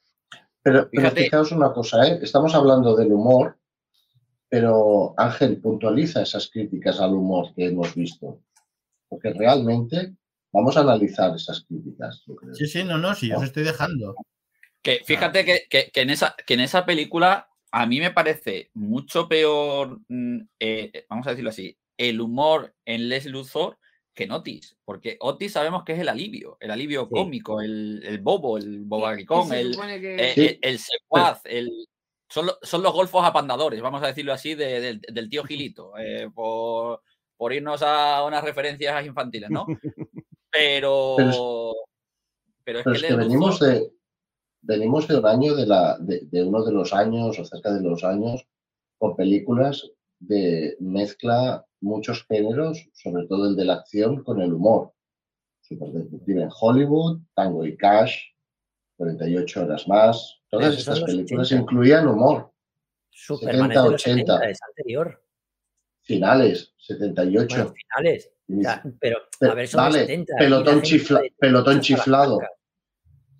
pero 0.62 0.88
Fíjate. 0.90 1.24
fijaos 1.24 1.52
una 1.52 1.72
cosa, 1.72 2.06
¿eh? 2.08 2.18
estamos 2.22 2.54
hablando 2.54 2.96
del 2.96 3.12
humor, 3.12 3.56
pero 4.48 5.14
Ángel 5.16 5.60
puntualiza 5.60 6.22
esas 6.22 6.50
críticas 6.50 7.00
al 7.00 7.14
humor 7.14 7.52
que 7.54 7.66
hemos 7.66 7.94
visto. 7.94 8.40
Porque 9.08 9.32
realmente 9.32 10.14
vamos 10.52 10.76
a 10.76 10.80
analizar 10.80 11.34
esas 11.36 11.64
críticas, 11.64 12.24
yo 12.26 12.34
creo. 12.34 12.54
Sí, 12.54 12.66
sí, 12.66 12.82
no, 12.84 12.98
no, 12.98 13.14
sí, 13.14 13.28
yo 13.28 13.36
os 13.38 13.44
estoy 13.44 13.62
dejando. 13.64 14.14
Que 14.82 15.00
fíjate 15.04 15.44
que, 15.44 15.60
que- 15.68 15.90
que 15.92 16.00
en 16.00 16.10
esa, 16.10 16.34
que 16.46 16.54
en 16.54 16.60
esa 16.60 16.84
película 16.86 17.48
a 17.70 17.86
mí 17.86 18.00
me 18.00 18.10
parece 18.12 18.70
mucho 18.74 19.28
peor, 19.28 20.00
mm, 20.08 20.38
eh, 20.58 21.06
vamos 21.08 21.26
a 21.26 21.30
decirlo 21.30 21.50
así, 21.50 21.76
el 21.98 22.20
humor 22.20 22.74
en 22.84 23.08
Les 23.08 23.26
Luthor 23.26 23.78
que 24.14 24.24
en 24.24 24.32
Otis. 24.32 24.76
Porque 24.84 25.16
Otis 25.20 25.52
sabemos 25.52 25.84
que 25.84 25.92
es 25.92 25.98
el 26.00 26.08
alivio, 26.08 26.56
el 26.60 26.70
alivio 26.70 27.02
Sí. 27.04 27.08
cómico, 27.10 27.60
el, 27.60 28.02
el 28.04 28.18
bobo, 28.20 28.56
el 28.58 28.84
bobaricón, 28.84 29.52
el, 29.52 29.76
que- 30.00 30.16
eh, 30.16 30.32
Sí. 30.34 30.40
el, 30.46 30.58
el 30.62 30.78
secuaz, 30.78 31.40
el- 31.44 31.86
son, 32.28 32.46
lo- 32.46 32.58
son 32.62 32.82
los 32.82 32.92
golfos 32.92 33.24
apandadores, 33.24 33.80
vamos 33.82 34.02
a 34.02 34.06
decirlo 34.08 34.32
así, 34.32 34.54
de- 34.54 34.80
del- 34.80 35.00
del 35.00 35.28
tío 35.28 35.44
Gilito, 35.50 35.92
eh, 35.98 36.28
por, 36.34 37.02
por 37.36 37.52
irnos 37.52 37.82
a 37.82 38.24
unas 38.24 38.42
referencias 38.42 39.04
infantiles, 39.06 39.50
¿no? 39.50 39.66
Pero, 40.50 41.16
pero 42.64 42.78
es 42.78 42.84
Pero 42.84 42.84
que 42.84 42.90
es 42.96 43.02
Les 43.02 43.10
que 43.10 43.16
venimos 43.16 43.60
Luthor- 43.60 43.66
de, 43.74 43.92
venimos 44.62 45.06
de 45.08 45.18
un 45.18 45.26
año 45.26 45.54
de, 45.54 45.66
la, 45.66 45.98
de, 45.98 46.20
de 46.30 46.42
uno 46.42 46.64
de 46.64 46.72
los 46.72 46.94
años, 46.94 47.38
o 47.38 47.44
cerca 47.44 47.72
de 47.74 47.82
los 47.82 48.02
años, 48.04 48.46
con 48.98 49.14
películas 49.16 49.90
de 50.18 50.76
mezcla 50.80 51.66
muchos 51.86 52.24
géneros, 52.26 52.88
sobre 52.92 53.26
todo 53.26 53.48
el 53.48 53.56
de 53.56 53.64
la 53.64 53.74
acción, 53.74 54.22
con 54.24 54.40
el 54.42 54.52
humor. 54.52 54.92
Superdetective 55.62 56.42
en 56.42 56.50
Hollywood, 56.60 57.20
Tango 57.34 57.64
y 57.64 57.76
Cash, 57.76 58.16
48 58.96 59.64
horas 59.64 59.88
más. 59.88 60.40
Todas 60.48 60.76
estas 60.76 61.00
películas 61.00 61.46
80. 61.48 61.62
incluían 61.62 62.06
humor. 62.08 62.52
Superman 63.10 63.72
es 63.72 63.82
de 63.82 63.90
los 63.90 64.02
70, 64.02 64.32
70, 64.34 64.50
es 64.50 64.58
anterior. 64.62 65.22
Finales, 66.02 66.74
78. 66.78 67.56
Bueno, 67.56 67.74
finales. 67.74 68.32
O 68.48 68.62
sea, 68.62 68.82
pero, 69.00 69.18
Pe- 69.40 69.48
a 69.48 69.54
ver, 69.54 69.66
son 69.68 69.78
vale, 69.78 69.98
los 69.98 70.06
70. 70.06 70.34
y 70.34 70.38
pelotón 70.38 70.80
chifla- 70.82 71.20
de- 71.22 71.34
pelotón 71.38 71.80
chiflado. 71.80 72.38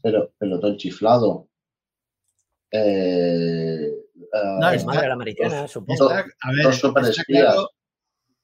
Pero 0.03 0.33
pelotón 0.39 0.77
chiflado. 0.77 1.49
Eh, 2.73 3.93
No, 4.61 4.69
El 4.71 4.75
está- 4.77 4.87
madre 4.87 5.03
de 5.03 5.09
la 5.09 5.15
americana, 5.15 5.69
supongo. 5.69 6.11
Está- 6.11 6.19
a 6.43 6.53
ver, 6.53 6.63
dos 6.65 6.75
está 7.09 7.23
claro- 7.25 7.71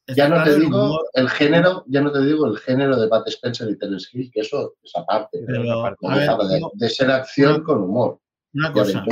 ya 0.08 0.28
no 0.28 0.42
te 0.44 0.58
digo 0.58 0.84
humor, 0.86 1.06
el 1.14 1.28
género, 1.30 1.84
ya 1.86 2.00
no 2.00 2.10
te 2.12 2.22
digo 2.24 2.46
el 2.46 2.58
género 2.58 3.00
de 3.00 3.08
Bat 3.08 3.28
Spencer 3.28 3.70
y 3.70 3.78
Terence 3.78 4.08
Hill, 4.12 4.30
que 4.32 4.40
eso 4.40 4.74
es 4.82 4.92
aparte. 4.96 5.38
de, 5.46 6.60
de 6.74 6.88
ser 6.90 7.10
acción 7.10 7.62
con 7.62 7.82
humor 7.82 8.18
una 8.54 8.72
cosa, 8.72 9.04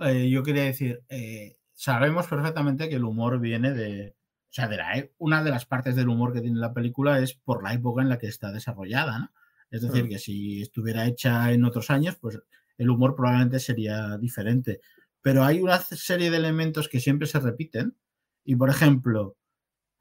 eh, 0.00 0.28
yo 0.28 0.42
quería 0.42 0.64
decir, 0.64 1.02
eh, 1.08 1.56
sabemos 1.72 2.26
perfectamente 2.26 2.88
que 2.88 2.96
el 2.96 3.04
humor 3.04 3.40
viene 3.40 3.72
de, 3.72 4.10
o 4.14 4.52
sea, 4.52 4.68
de 4.68 4.76
la, 4.76 4.98
e- 4.98 5.12
una 5.18 5.42
de 5.42 5.50
las 5.50 5.64
partes 5.64 5.96
del 5.96 6.08
humor 6.08 6.32
que 6.32 6.40
tiene 6.42 6.58
la 6.58 6.74
película 6.74 7.18
es 7.20 7.34
por 7.34 7.62
la 7.62 7.72
época 7.72 8.02
en 8.02 8.08
la 8.08 8.18
que 8.18 8.26
está 8.26 8.52
desarrollada, 8.52 9.18
¿no? 9.18 9.30
Es 9.70 9.80
decir, 9.80 10.04
Mm. 10.04 10.08
que 10.10 10.18
si 10.18 10.60
estuviera 10.60 11.06
hecha 11.06 11.50
en 11.50 11.64
otros 11.64 11.90
años, 11.90 12.16
pues 12.20 12.38
el 12.76 12.90
humor 12.90 13.14
probablemente 13.16 13.58
sería 13.58 14.18
diferente. 14.18 14.80
Pero 15.22 15.44
hay 15.44 15.60
una 15.62 15.78
serie 15.78 16.30
de 16.30 16.36
elementos 16.36 16.88
que 16.90 17.00
siempre 17.00 17.26
se 17.26 17.40
repiten 17.40 17.96
y, 18.44 18.56
por 18.56 18.68
ejemplo, 18.68 19.36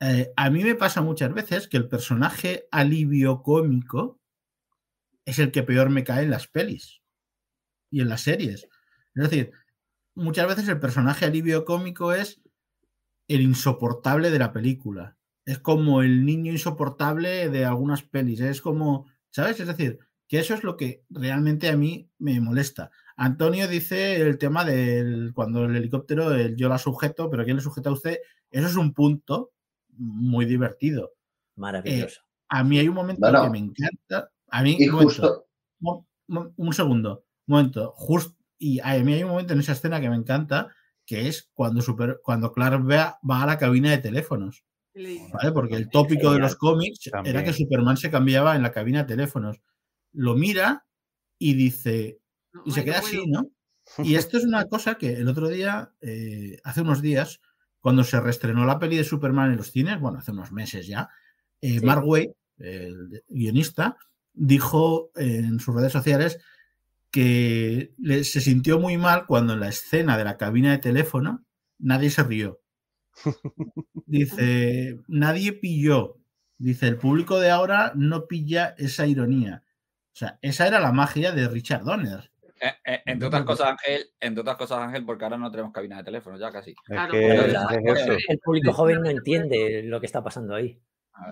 eh, 0.02 0.34
a 0.36 0.50
mí 0.50 0.64
me 0.64 0.74
pasa 0.74 1.02
muchas 1.02 1.32
veces 1.32 1.68
que 1.68 1.78
el 1.78 1.88
personaje 1.88 2.68
alivio 2.72 3.44
cómico 3.44 4.20
es 5.26 5.38
el 5.38 5.52
que 5.52 5.62
peor 5.62 5.92
me 5.92 6.04
cae 6.04 6.24
en 6.24 6.32
las 6.32 6.48
pelis 6.48 7.04
y 7.92 8.02
en 8.02 8.10
las 8.10 8.22
series. 8.22 8.68
Es 9.14 9.24
decir, 9.24 9.52
muchas 10.16 10.48
veces 10.48 10.68
el 10.70 10.80
personaje 10.80 11.26
alivio 11.26 11.66
cómico 11.66 12.14
es 12.14 12.42
el 13.28 13.42
insoportable 13.42 14.32
de 14.32 14.40
la 14.40 14.52
película. 14.52 15.18
Es 15.46 15.60
como 15.60 16.02
el 16.02 16.26
niño 16.26 16.52
insoportable 16.52 17.50
de 17.50 17.66
algunas 17.66 18.02
pelis. 18.02 18.40
Es 18.40 18.60
como, 18.60 19.06
¿sabes? 19.30 19.60
Es 19.60 19.68
decir, 19.68 20.00
que 20.28 20.40
eso 20.40 20.56
es 20.56 20.64
lo 20.64 20.78
que 20.78 21.04
realmente 21.12 21.70
a 21.70 21.78
mí 21.78 22.10
me 22.18 22.42
molesta. 22.42 22.90
Antonio 23.18 23.68
dice 23.68 24.16
el 24.16 24.40
tema 24.40 24.66
del 24.66 25.32
cuando 25.36 25.66
el 25.66 25.76
helicóptero, 25.76 26.34
el 26.34 26.56
yo 26.56 26.70
la 26.70 26.80
sujeto, 26.80 27.30
pero 27.30 27.44
¿quién 27.44 27.58
le 27.58 27.62
sujeta 27.62 27.90
a 27.90 27.94
usted? 27.94 28.18
Eso 28.50 28.66
es 28.66 28.76
un 28.76 28.94
punto 28.94 29.52
muy 30.02 30.46
divertido. 30.46 31.14
Maravilloso. 31.56 32.22
A 32.50 32.64
mí 32.64 32.80
hay 32.80 32.88
un 32.90 32.96
momento 32.96 33.22
Bueno. 33.22 33.44
que 33.44 33.50
me 33.52 33.60
encanta. 33.60 34.32
A 34.50 34.64
mí, 34.64 34.76
Y 34.80 34.88
un 34.90 34.96
momento, 34.96 35.48
justo, 35.80 36.06
un 36.58 36.74
segundo, 36.74 37.26
un 37.48 37.56
momento, 37.56 37.94
justo, 37.96 38.38
y 38.58 38.80
a 38.82 38.98
mí 39.04 39.14
hay 39.14 39.24
un 39.24 39.30
momento 39.32 39.54
en 39.54 39.60
esa 39.62 39.74
escena 39.74 40.02
que 40.02 40.10
me 40.10 40.16
encanta, 40.16 40.74
que 41.06 41.28
es 41.28 41.50
cuando, 41.54 41.82
super, 41.82 42.20
cuando 42.24 42.52
Clark 42.52 42.90
va, 42.90 43.20
va 43.30 43.44
a 43.44 43.46
la 43.48 43.58
cabina 43.58 43.92
de 43.92 43.98
teléfonos, 44.00 44.64
¿vale? 45.34 45.52
Porque 45.54 45.76
el 45.76 45.90
tópico 45.90 46.34
de 46.34 46.40
los 46.40 46.56
cómics 46.56 47.10
era 47.26 47.44
que. 47.44 47.54
Superman 47.54 47.98
se 47.98 48.12
cambiaba 48.12 48.56
en 48.56 48.64
la 48.64 48.72
cabina 48.72 49.00
de 49.04 49.06
teléfonos. 49.16 49.62
Lo 50.14 50.36
mira 50.36 50.86
y 51.40 51.54
dice, 51.56 52.20
"No, 52.54 52.64
y 52.66 52.72
se 52.72 52.84
queda 52.86 53.02
puedo". 53.02 53.08
así, 53.22 53.28
¿no? 53.28 53.44
Y 54.04 54.16
esto 54.16 54.38
es 54.38 54.46
una 54.46 54.66
cosa 54.66 54.96
que 54.96 55.14
el 55.14 55.28
otro 55.28 55.50
día, 55.50 55.94
eh, 56.02 56.60
hace 56.64 56.82
unos 56.82 57.02
días, 57.02 57.42
cuando 57.82 58.04
se 58.06 58.20
reestrenó 58.22 58.66
la 58.66 58.80
peli 58.80 58.98
de 58.98 59.04
Superman 59.06 59.52
en 59.52 59.58
los 59.58 59.72
cines, 59.72 60.00
bueno, 60.00 60.20
hace 60.20 60.32
unos 60.32 60.52
meses 60.54 60.88
ya, 60.88 61.10
eh, 61.62 61.80
Sí. 61.80 61.86
Mark 61.86 62.06
Waid, 62.08 62.32
el 62.60 63.24
guionista, 63.30 63.98
dijo 64.34 65.12
en 65.16 65.60
sus 65.60 65.76
redes 65.76 65.92
sociales 65.94 66.40
que 67.12 67.94
le- 67.98 68.24
se 68.24 68.42
sintió 68.42 68.80
muy 68.80 68.98
mal 68.98 69.26
cuando 69.26 69.54
en 69.54 69.60
la 69.62 69.70
escena 69.70 70.18
de 70.18 70.24
la 70.26 70.38
cabina 70.38 70.72
de 70.72 70.78
teléfono 70.80 71.46
nadie 71.80 72.10
se 72.10 72.24
rió. 72.24 72.62
Dice, 74.06 75.00
nadie 75.08 75.54
pilló 75.54 76.18
Dice, 76.58 76.88
el 76.88 76.98
público 76.98 77.40
de 77.40 77.50
ahora 77.50 77.92
no 77.96 78.28
pilla 78.28 78.76
esa 78.78 79.08
ironía. 79.08 79.64
O 80.14 80.16
sea, 80.16 80.38
esa 80.44 80.68
era 80.68 80.80
la 80.80 80.92
magia 80.92 81.32
de 81.32 81.48
Richard 81.48 81.84
Donner. 81.84 82.31
Eh, 82.64 82.74
eh, 82.86 83.02
entre 83.08 83.28
otras 83.28 83.44
cosas, 83.44 83.70
Ángel, 83.70 84.06
entre 84.20 84.42
otras 84.42 84.56
cosas, 84.56 84.78
Ángel, 84.80 85.04
porque 85.04 85.24
ahora 85.24 85.38
no 85.38 85.50
tenemos 85.50 85.74
cabina 85.74 85.98
de 85.98 86.04
teléfono, 86.04 86.38
ya 86.38 86.52
casi. 86.52 86.72
Es 86.72 86.76
Claro, 86.86 87.12
que 87.12 87.36
es. 87.36 88.26
El 88.30 88.40
público 88.40 88.72
joven 88.72 89.02
no 89.02 89.10
entiende 89.10 89.82
lo 89.84 90.00
que 90.00 90.06
está 90.06 90.24
pasando 90.24 90.54
ahí. 90.54 90.80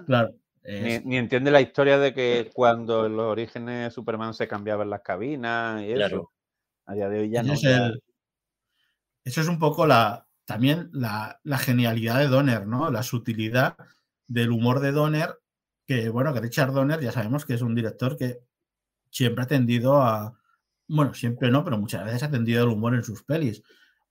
Claro. 0.07 0.33
Ni, 0.63 1.17
entiende 1.17 1.51
la 1.51 1.62
historia 1.62 2.00
de 2.00 2.13
que 2.13 2.50
cuando 2.53 3.05
en 3.05 3.15
los 3.15 3.25
orígenes 3.27 3.86
de 3.86 3.91
Superman 3.91 4.33
se 4.33 4.48
cambiaban 4.48 4.89
las 4.89 5.01
cabinas 5.01 5.81
y 5.83 5.91
eso. 5.91 5.95
Claro. 5.98 6.31
A 6.86 6.93
día 6.95 7.09
de 7.09 7.19
hoy 7.19 7.29
ya 7.29 7.43
no. 7.43 7.53
es 7.53 7.62
ya- 7.62 7.86
el- 7.88 8.03
eso 9.24 9.41
es 9.41 9.48
un 9.48 9.59
poco 9.59 9.86
la, 9.86 10.27
también 10.45 10.89
la, 10.93 11.39
la 11.43 11.57
genialidad 11.59 12.17
de 12.17 12.27
Donner, 12.27 12.65
¿no? 12.65 12.89
La 12.89 13.03
sutilidad 13.03 13.77
del 14.27 14.50
humor 14.50 14.79
de 14.79 14.91
Donner, 14.91 15.38
que 15.86 16.09
bueno, 16.09 16.33
que 16.33 16.41
Richard 16.41 16.71
Donner 16.71 17.00
ya 17.00 17.12
sabemos 17.12 17.45
que 17.45 17.53
es 17.53 17.62
un 17.62 17.75
director 17.75 18.17
que 18.17 18.39
siempre 19.12 19.43
ha 19.43 19.48
tendido 19.48 20.01
a, 20.01 20.38
bueno, 20.89 21.13
siempre 21.13 21.51
no, 21.51 21.63
pero 21.63 21.77
muchas 21.77 22.03
veces 22.03 22.24
ha 22.24 22.31
tendido 22.31 22.63
el 22.63 22.69
humor 22.69 22.96
en 22.96 23.03
sus 23.03 23.24
pelis. 23.24 23.63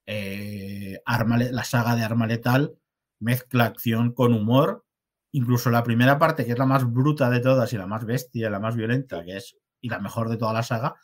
Eh, 0.05 0.99
Arma 1.05 1.37
la 1.37 1.63
saga 1.63 1.95
de 1.95 2.03
Arma 2.03 2.25
Letal 2.25 2.75
mezcla 3.19 3.65
acción 3.65 4.13
con 4.13 4.33
humor, 4.33 4.85
incluso 5.31 5.69
la 5.69 5.83
primera 5.83 6.17
parte, 6.17 6.45
que 6.45 6.53
es 6.53 6.57
la 6.57 6.65
más 6.65 6.91
bruta 6.91 7.29
de 7.29 7.41
todas 7.41 7.71
y 7.73 7.77
la 7.77 7.85
más 7.85 8.05
bestia, 8.05 8.49
la 8.49 8.59
más 8.59 8.75
violenta, 8.75 9.23
que 9.23 9.37
es 9.37 9.57
y 9.81 9.89
la 9.89 9.99
mejor 9.99 10.29
de 10.29 10.37
toda 10.37 10.53
la 10.53 10.63
saga, 10.63 10.95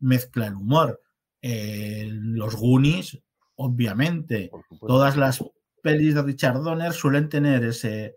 mezcla 0.00 0.46
el 0.46 0.54
humor. 0.54 1.00
Eh, 1.40 2.08
los 2.10 2.56
Goonies, 2.56 3.18
obviamente, 3.54 4.50
todas 4.80 5.16
las 5.16 5.44
pelis 5.82 6.14
de 6.14 6.22
Richard 6.22 6.60
Donner 6.60 6.92
suelen 6.92 7.28
tener 7.28 7.64
ese, 7.64 8.16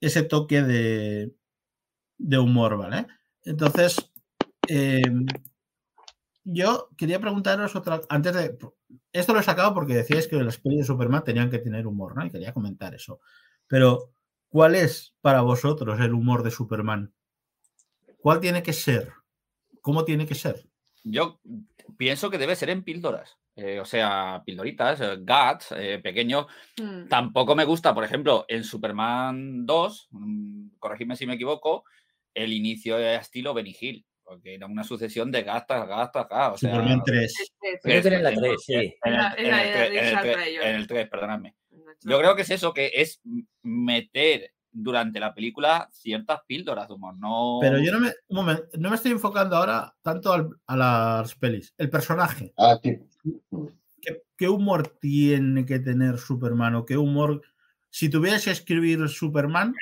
ese 0.00 0.22
toque 0.24 0.62
de, 0.62 1.32
de 2.18 2.38
humor, 2.38 2.76
¿vale? 2.76 3.06
Entonces, 3.44 4.10
eh, 4.68 5.02
yo 6.52 6.88
quería 6.96 7.20
preguntaros 7.20 7.76
otra, 7.76 8.00
antes 8.08 8.34
de, 8.34 8.58
esto 9.12 9.32
lo 9.32 9.40
he 9.40 9.44
sacado 9.44 9.74
porque 9.74 9.94
decíais 9.94 10.26
que 10.26 10.36
las 10.42 10.58
pelis 10.58 10.78
de 10.80 10.84
Superman 10.84 11.24
tenían 11.24 11.50
que 11.50 11.58
tener 11.58 11.86
humor, 11.86 12.16
¿no? 12.16 12.24
Y 12.24 12.30
quería 12.30 12.52
comentar 12.52 12.94
eso. 12.94 13.20
Pero, 13.66 14.12
¿cuál 14.48 14.74
es 14.74 15.14
para 15.20 15.42
vosotros 15.42 16.00
el 16.00 16.12
humor 16.12 16.42
de 16.42 16.50
Superman? 16.50 17.12
¿Cuál 18.18 18.40
tiene 18.40 18.62
que 18.62 18.72
ser? 18.72 19.12
¿Cómo 19.80 20.04
tiene 20.04 20.26
que 20.26 20.34
ser? 20.34 20.68
Yo 21.04 21.40
pienso 21.96 22.30
que 22.30 22.38
debe 22.38 22.56
ser 22.56 22.70
en 22.70 22.82
píldoras. 22.82 23.36
eh, 23.56 23.78
o 23.78 23.84
sea, 23.84 24.42
pildoritas, 24.46 25.00
eh, 25.00 25.16
guts, 25.18 25.72
eh, 25.76 26.00
pequeños. 26.02 26.46
Mm. 26.80 27.08
Tampoco 27.08 27.54
me 27.54 27.64
gusta, 27.64 27.92
por 27.94 28.04
ejemplo, 28.04 28.46
en 28.48 28.64
Superman 28.64 29.66
2, 29.66 30.08
mm, 30.12 30.68
corregidme 30.78 31.16
si 31.16 31.26
me 31.26 31.34
equivoco, 31.34 31.84
el 32.32 32.52
inicio 32.52 32.96
era 32.96 33.20
estilo 33.20 33.52
Benny 33.52 33.76
Hill, 33.78 34.06
porque 34.30 34.54
era 34.54 34.66
una 34.68 34.84
sucesión 34.84 35.32
de 35.32 35.42
gastas, 35.42 35.88
gastas, 35.88 36.28
gastas. 36.28 36.54
O 36.54 36.58
sea, 36.58 36.70
Superman 36.70 37.02
3. 37.04 37.34
Este, 37.62 37.80
Creo 37.82 38.02
que 38.02 38.08
era 38.08 38.16
en 38.18 38.22
la 38.22 38.30
en- 38.30 38.38
3, 38.40 38.54
sí. 38.64 38.74
En 38.74 38.84
el, 39.02 39.14
Era- 39.14 39.34
en 39.36 39.46
era 39.46 39.62
el 39.62 39.66
de 39.66 39.72
tres- 39.72 39.90
en 39.90 39.90
el 39.90 39.90
Richard 40.06 40.22
tres- 40.22 40.36
Pryor. 40.36 40.64
en 40.64 40.74
el 40.76 40.86
3, 40.86 41.08
perdonadme. 41.08 41.54
Nuestro- 41.70 42.10
Yo 42.12 42.18
creo 42.20 42.36
que 42.36 42.42
es 42.42 42.50
eso, 42.50 42.72
que 42.72 42.92
es 42.94 43.20
meter 43.62 44.52
durante 44.70 45.18
la 45.18 45.34
película 45.34 45.88
ciertas 45.90 46.42
píldoras 46.46 46.86
de 46.86 46.94
humor. 46.94 47.16
No... 47.18 47.58
Pero 47.60 47.80
yo 47.80 47.90
no 47.90 47.98
me, 47.98 48.12
un 48.28 48.36
momento, 48.36 48.62
no 48.78 48.88
me 48.88 48.94
estoy 48.94 49.10
enfocando 49.10 49.56
ahora 49.56 49.92
tanto 50.00 50.32
al- 50.32 50.56
a 50.68 50.76
las 50.76 51.34
pelis. 51.34 51.74
El 51.76 51.90
personaje. 51.90 52.52
Ah, 52.56 52.78
tipo, 52.80 53.04
¿Qué, 54.00 54.22
qué 54.36 54.48
humor 54.48 54.96
tiene 55.00 55.66
que 55.66 55.80
tener 55.80 56.18
Superman? 56.18 56.76
¿O 56.76 56.86
qué 56.86 56.96
humor? 56.96 57.42
Si 57.90 58.08
tuvieras 58.08 58.44
que 58.44 58.52
escribir 58.52 59.08
Superman, 59.08 59.74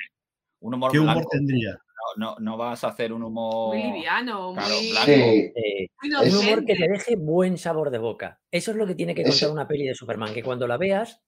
un 0.61 0.73
humor 0.73 0.91
¿qué 0.91 0.97
humor 0.99 1.23
tendría? 1.29 1.77
No, 2.17 2.25
no, 2.31 2.35
no 2.39 2.57
vas 2.57 2.83
a 2.83 2.87
hacer 2.89 3.11
un 3.13 3.23
humor. 3.23 3.75
Muy 3.75 3.83
liviano, 3.91 4.53
Claro, 4.53 4.75
muy, 4.75 4.89
blanco. 4.91 5.05
sí, 5.05 5.51
Eh, 5.55 5.87
muy 6.01 6.29
un 6.29 6.37
humor 6.37 6.65
que 6.65 6.75
te 6.75 6.87
deje 6.87 7.15
buen 7.17 7.57
sabor 7.57 7.89
de 7.91 7.97
boca. 7.97 8.39
Eso 8.51 8.71
es 8.71 8.77
lo 8.77 8.87
que 8.87 8.95
tiene 8.95 9.15
que 9.15 9.23
contar 9.23 9.51
una 9.51 9.67
peli 9.67 9.85
de 9.87 9.95
Superman, 9.95 10.33
que 10.33 10.43
cuando 10.43 10.67
la 10.67 10.77
veas 10.77 11.21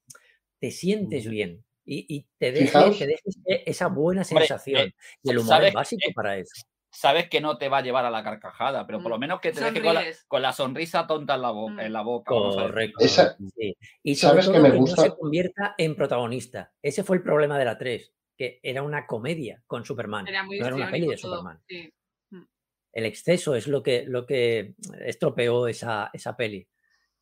te 0.60 0.72
sientes 0.72 1.28
bien 1.28 1.64
y, 1.86 2.06
y 2.16 2.28
te 2.38 2.52
deje, 2.52 2.72
te 2.98 3.08
deje 3.08 3.22
ese- 3.26 3.64
esa 3.70 3.88
buena 3.88 4.22
Hombre, 4.22 4.46
sensación. 4.48 4.82
eh, 4.90 4.94
y 5.24 5.32
el 5.32 5.40
humor 5.40 5.56
¿sabes 5.56 5.68
es 5.70 5.74
básico 5.74 6.10
para 6.14 6.38
eso. 6.38 6.64
Sabes 6.94 7.30
que 7.30 7.40
no 7.40 7.58
te 7.58 7.70
va 7.70 7.78
a 7.78 7.82
llevar 7.82 8.04
a 8.06 8.12
la 8.12 8.22
carcajada, 8.22 8.86
pero 8.86 9.02
por 9.02 9.10
lo 9.12 9.18
Mm. 9.18 9.22
menos 9.22 9.40
que 9.40 9.52
te 9.54 9.62
deje 9.62 9.82
con 9.82 9.94
la, 9.94 10.02
Sonríes. 10.02 10.26
con 10.28 10.42
la 10.42 10.52
sonrisa 10.54 11.08
tonta 11.08 11.36
en 11.36 11.42
la, 11.42 11.52
bo- 11.52 11.70
Mm. 11.70 11.80
en 11.80 11.94
la 11.94 12.02
boca. 12.02 12.34
Correcto. 12.34 13.04
Esa- 13.04 13.38
sí. 13.56 13.76
Y 14.04 14.16
sobre 14.16 14.32
¿sabes 14.42 14.46
todo 14.46 14.54
que 14.56 14.60
que, 14.60 14.64
me 14.64 14.70
no 14.76 14.82
gusta? 14.82 15.02
se 15.04 15.16
convierta 15.16 15.76
en 15.78 15.96
protagonista. 15.96 16.74
Ese 16.82 17.04
fue 17.04 17.16
el 17.18 17.24
problema 17.24 17.58
de 17.58 17.66
la 17.66 17.78
3, 17.78 18.14
que 18.42 18.60
era 18.64 18.82
una 18.82 19.06
comedia 19.06 19.62
con 19.68 19.86
Superman. 19.86 20.28
Era 20.28 20.44
muy 20.44 20.58
no 20.58 20.66
era 20.66 20.76
una 20.76 20.90
peli 20.90 21.08
de 21.08 21.18
todo, 21.18 21.38
Superman. 21.38 21.62
sí. 21.68 21.94
El 22.94 23.06
exceso 23.06 23.54
es 23.56 23.68
lo 23.68 23.82
que, 23.84 24.04
lo 24.08 24.26
que 24.26 24.74
estropeó 25.06 25.68
esa, 25.68 26.10
esa 26.12 26.36
peli. 26.36 26.68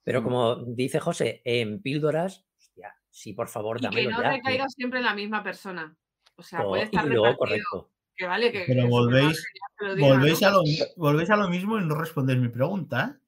Pero 0.04 0.22
Mm. 0.22 0.24
como 0.24 0.56
dice 0.66 1.00
José, 1.00 1.42
en 1.44 1.82
píldoras, 1.82 2.46
hostia, 2.58 2.96
sí, 3.10 3.34
por 3.34 3.50
favor, 3.50 3.78
Y 3.82 3.88
que 3.90 4.06
no 4.08 4.22
ya. 4.22 4.32
recaiga 4.32 4.68
siempre 4.70 5.00
en 5.00 5.06
la 5.06 5.14
misma 5.14 5.44
persona. 5.44 5.96
O 6.38 6.42
sea, 6.42 6.62
Co- 6.64 6.70
puede 6.70 6.84
estar 6.84 7.06
y 7.06 7.10
luego, 7.10 7.36
correcto. 7.38 7.92
Que 8.16 8.26
vale, 8.26 8.52
que, 8.52 8.64
Pero 8.66 8.84
que 8.84 8.88
volvéis- 8.90 9.44
lo 9.80 9.96
diga, 9.96 10.08
Volvéis, 10.08 10.42
¿no? 10.42 10.48
a 10.48 10.52
lo, 10.52 10.64
volvéis 10.96 11.30
a 11.30 11.36
lo 11.38 11.50
mismo 11.50 11.78
y 11.78 11.86
no 11.86 11.96
respondéis 11.96 12.40
mi 12.40 12.50
pregunta. 12.50 13.20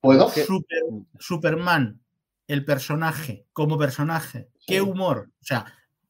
¿puedo? 0.00 0.28
Super- 0.30 0.82
Superman, 1.20 2.00
el 2.48 2.64
personaje, 2.64 3.46
como 3.52 3.78
personaje, 3.78 4.48
¿qué 4.66 4.80
humor? 4.80 5.30
O 5.40 5.44
sea, 5.44 5.64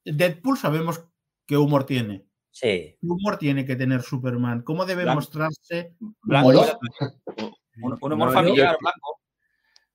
Deadpool 0.04 0.58
sabemos 0.58 1.04
qué 1.46 1.56
humor 1.56 1.84
tiene. 1.84 2.26
Sí. 2.50 2.96
¿Qué 3.00 3.06
humor 3.06 3.38
tiene 3.38 3.64
que 3.64 3.76
tener 3.76 4.02
Superman? 4.02 4.62
¿Cómo 4.62 4.84
debe 4.84 5.02
Blanco. 5.04 5.16
mostrarse? 5.20 5.94
Un, 6.00 6.14
un 8.00 8.12
humor 8.12 8.18
No, 8.18 8.26
yo- 8.26 8.32
familiar, 8.32 8.76
blanco. 8.80 9.18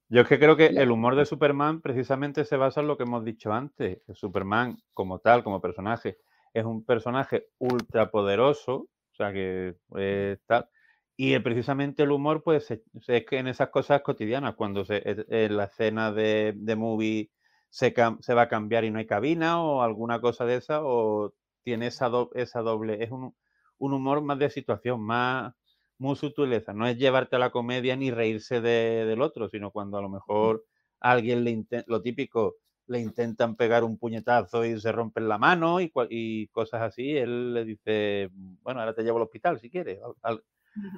Yo 0.10 0.22
es 0.22 0.28
que 0.28 0.40
creo 0.40 0.56
que 0.56 0.68
el 0.68 0.90
humor 0.90 1.16
de 1.16 1.26
Superman 1.26 1.82
precisamente 1.82 2.46
se 2.46 2.56
basa 2.56 2.80
en 2.80 2.88
lo 2.88 2.96
que 2.98 3.04
hemos 3.04 3.26
dicho 3.26 3.52
antes. 3.52 4.00
que 4.08 4.16
Superman, 4.16 4.78
como 4.94 5.20
tal, 5.20 5.44
como 5.44 5.60
personaje, 5.60 6.18
es 6.54 6.64
un 6.64 6.86
personaje 6.86 7.48
ultra 7.58 8.10
poderoso, 8.10 8.74
o 8.76 9.16
sea 9.16 9.34
que 9.34 9.76
eh, 9.98 10.38
tal. 10.46 10.70
Y 11.18 11.34
eh, 11.34 11.42
precisamente 11.42 12.04
el 12.04 12.12
humor, 12.12 12.42
pues, 12.42 12.72
es, 12.72 12.82
es 13.08 13.26
que 13.26 13.38
en 13.40 13.48
esas 13.48 13.70
cosas 13.70 14.02
cotidianas, 14.02 14.56
cuando 14.56 14.86
se, 14.86 15.02
en 15.06 15.58
la 15.58 15.66
escena 15.66 16.12
de, 16.14 16.54
de 16.56 16.76
movie 16.78 17.30
se, 17.70 17.94
se 18.22 18.34
va 18.34 18.44
a 18.44 18.48
cambiar 18.50 18.84
y 18.86 18.92
no 18.92 19.00
hay 19.00 19.06
cabina 19.08 19.62
o 19.62 19.82
alguna 19.82 20.22
cosa 20.22 20.46
de 20.46 20.56
esa, 20.56 20.80
o 20.84 21.34
tiene 21.64 21.88
esa, 21.88 22.10
do- 22.10 22.32
esa 22.36 22.62
doble, 22.62 23.04
es 23.04 23.12
un, 23.12 23.36
un 23.78 23.94
humor 23.94 24.22
más 24.22 24.40
de 24.40 24.50
situación, 24.50 25.02
más, 25.02 25.54
muy 25.98 26.16
sutileza. 26.16 26.74
No 26.74 26.88
es 26.88 26.98
llevarte 26.98 27.36
a 27.36 27.40
la 27.40 27.52
comedia 27.52 27.96
ni 27.96 28.12
reírse 28.12 28.62
de- 28.62 29.06
del 29.06 29.22
otro, 29.22 29.50
sino 29.50 29.72
cuando 29.72 29.98
a 29.98 30.02
lo 30.02 30.10
mejor 30.10 30.66
a 31.00 31.12
alguien 31.12 31.44
le 31.44 31.66
lo 31.88 32.02
típico, 32.02 32.56
le 32.88 33.00
intentan 33.02 33.56
pegar 33.56 33.84
un 33.84 33.98
puñetazo 33.98 34.64
y 34.66 34.80
se 34.80 34.92
rompen 34.92 35.28
la 35.28 35.38
mano 35.38 35.82
y, 35.82 35.92
y 36.10 36.48
cosas 36.50 36.82
así, 36.82 37.18
él 37.18 37.54
le 37.54 37.66
dice, 37.66 38.30
bueno, 38.62 38.80
ahora 38.80 38.94
te 38.96 39.04
llevo 39.04 39.18
al 39.18 39.24
hospital 39.24 39.60
si 39.60 39.70
quieres. 39.70 40.00
al- 40.04 40.16
al- 40.22 40.44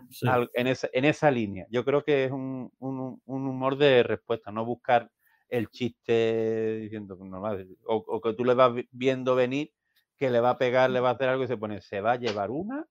Sí. 0.09 0.27
al- 0.27 0.49
en, 0.53 0.67
esa, 0.67 0.89
en 0.93 1.05
esa 1.05 1.31
línea. 1.31 1.65
Yo 1.69 1.85
creo 1.85 2.03
que 2.03 2.25
es 2.25 2.31
un, 2.31 2.71
un- 2.79 3.21
un 3.25 3.47
humor 3.47 3.77
de 3.77 4.03
respuesta, 4.03 4.51
no 4.51 4.65
buscar 4.65 5.09
el 5.49 5.69
chiste 5.69 6.79
diciendo 6.81 7.15
normal, 7.17 7.67
o, 7.85 7.95
o 7.97 8.21
que 8.21 8.33
tú 8.33 8.45
le 8.45 8.53
vas 8.55 8.73
vi- 8.73 8.87
viendo 8.91 9.35
venir 9.35 9.73
que 10.17 10.29
le 10.29 10.39
va 10.41 10.51
a 10.51 10.57
pegar, 10.57 10.89
le 10.89 10.99
va 10.99 11.09
a 11.11 11.13
hacer 11.13 11.29
algo 11.29 11.43
y 11.43 11.47
se 11.47 11.57
pone, 11.57 11.81
se 11.81 12.01
va 12.01 12.13
a 12.13 12.15
llevar 12.17 12.51
una. 12.51 12.85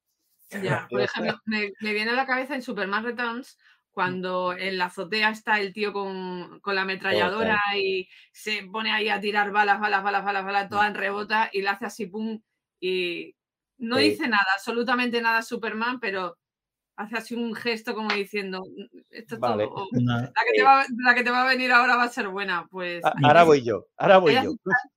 Ya, 0.50 0.86
por 0.90 1.02
ejemplo, 1.02 1.34
me, 1.44 1.70
me 1.80 1.92
viene 1.92 2.10
a 2.12 2.14
la 2.14 2.26
cabeza 2.26 2.54
en 2.54 2.62
Superman 2.62 3.04
Returns 3.04 3.58
cuando 3.90 4.52
en 4.56 4.78
la 4.78 4.86
azotea 4.86 5.30
está 5.30 5.60
el 5.60 5.72
tío 5.72 5.92
con, 5.92 6.60
con 6.60 6.74
la 6.74 6.82
ametralladora 6.82 7.58
y 7.76 8.08
se 8.32 8.64
pone 8.64 8.92
ahí 8.92 9.08
a 9.08 9.20
tirar 9.20 9.50
balas, 9.50 9.80
balas, 9.80 10.02
balas, 10.02 10.24
balas, 10.24 10.44
balas, 10.44 10.68
toda 10.70 10.86
en 10.86 10.94
rebota 10.94 11.50
y 11.52 11.62
le 11.62 11.68
hace 11.68 11.86
así 11.86 12.06
pum 12.06 12.40
y 12.80 13.34
no 13.78 13.96
Sí. 13.96 14.02
dice 14.04 14.28
nada, 14.28 14.44
absolutamente 14.54 15.20
nada 15.20 15.42
Superman, 15.42 16.00
pero 16.00 16.38
hace 16.98 17.16
así 17.16 17.34
un 17.34 17.54
gesto 17.54 17.94
como 17.94 18.12
diciendo, 18.12 18.60
"Mm, 18.60 18.98
esto 19.10 19.34
es 19.36 19.40
Vale. 19.40 19.64
todo, 19.66 19.86
la 19.92 20.30
que, 20.44 20.58
te 20.58 20.62
va, 20.64 20.84
la 21.04 21.14
que 21.14 21.22
te 21.24 21.30
va 21.30 21.42
a 21.44 21.48
venir 21.48 21.70
ahora 21.72 21.96
va 21.96 22.04
a 22.04 22.08
ser 22.08 22.28
buena, 22.28 22.66
pues 22.70 23.04
"Ah, 23.04 23.14
Ahora 23.22 23.44
voy 23.44 23.62
yo, 23.64 23.86
ahora 23.96 24.18
voy 24.18 24.34
yo. 24.34 24.52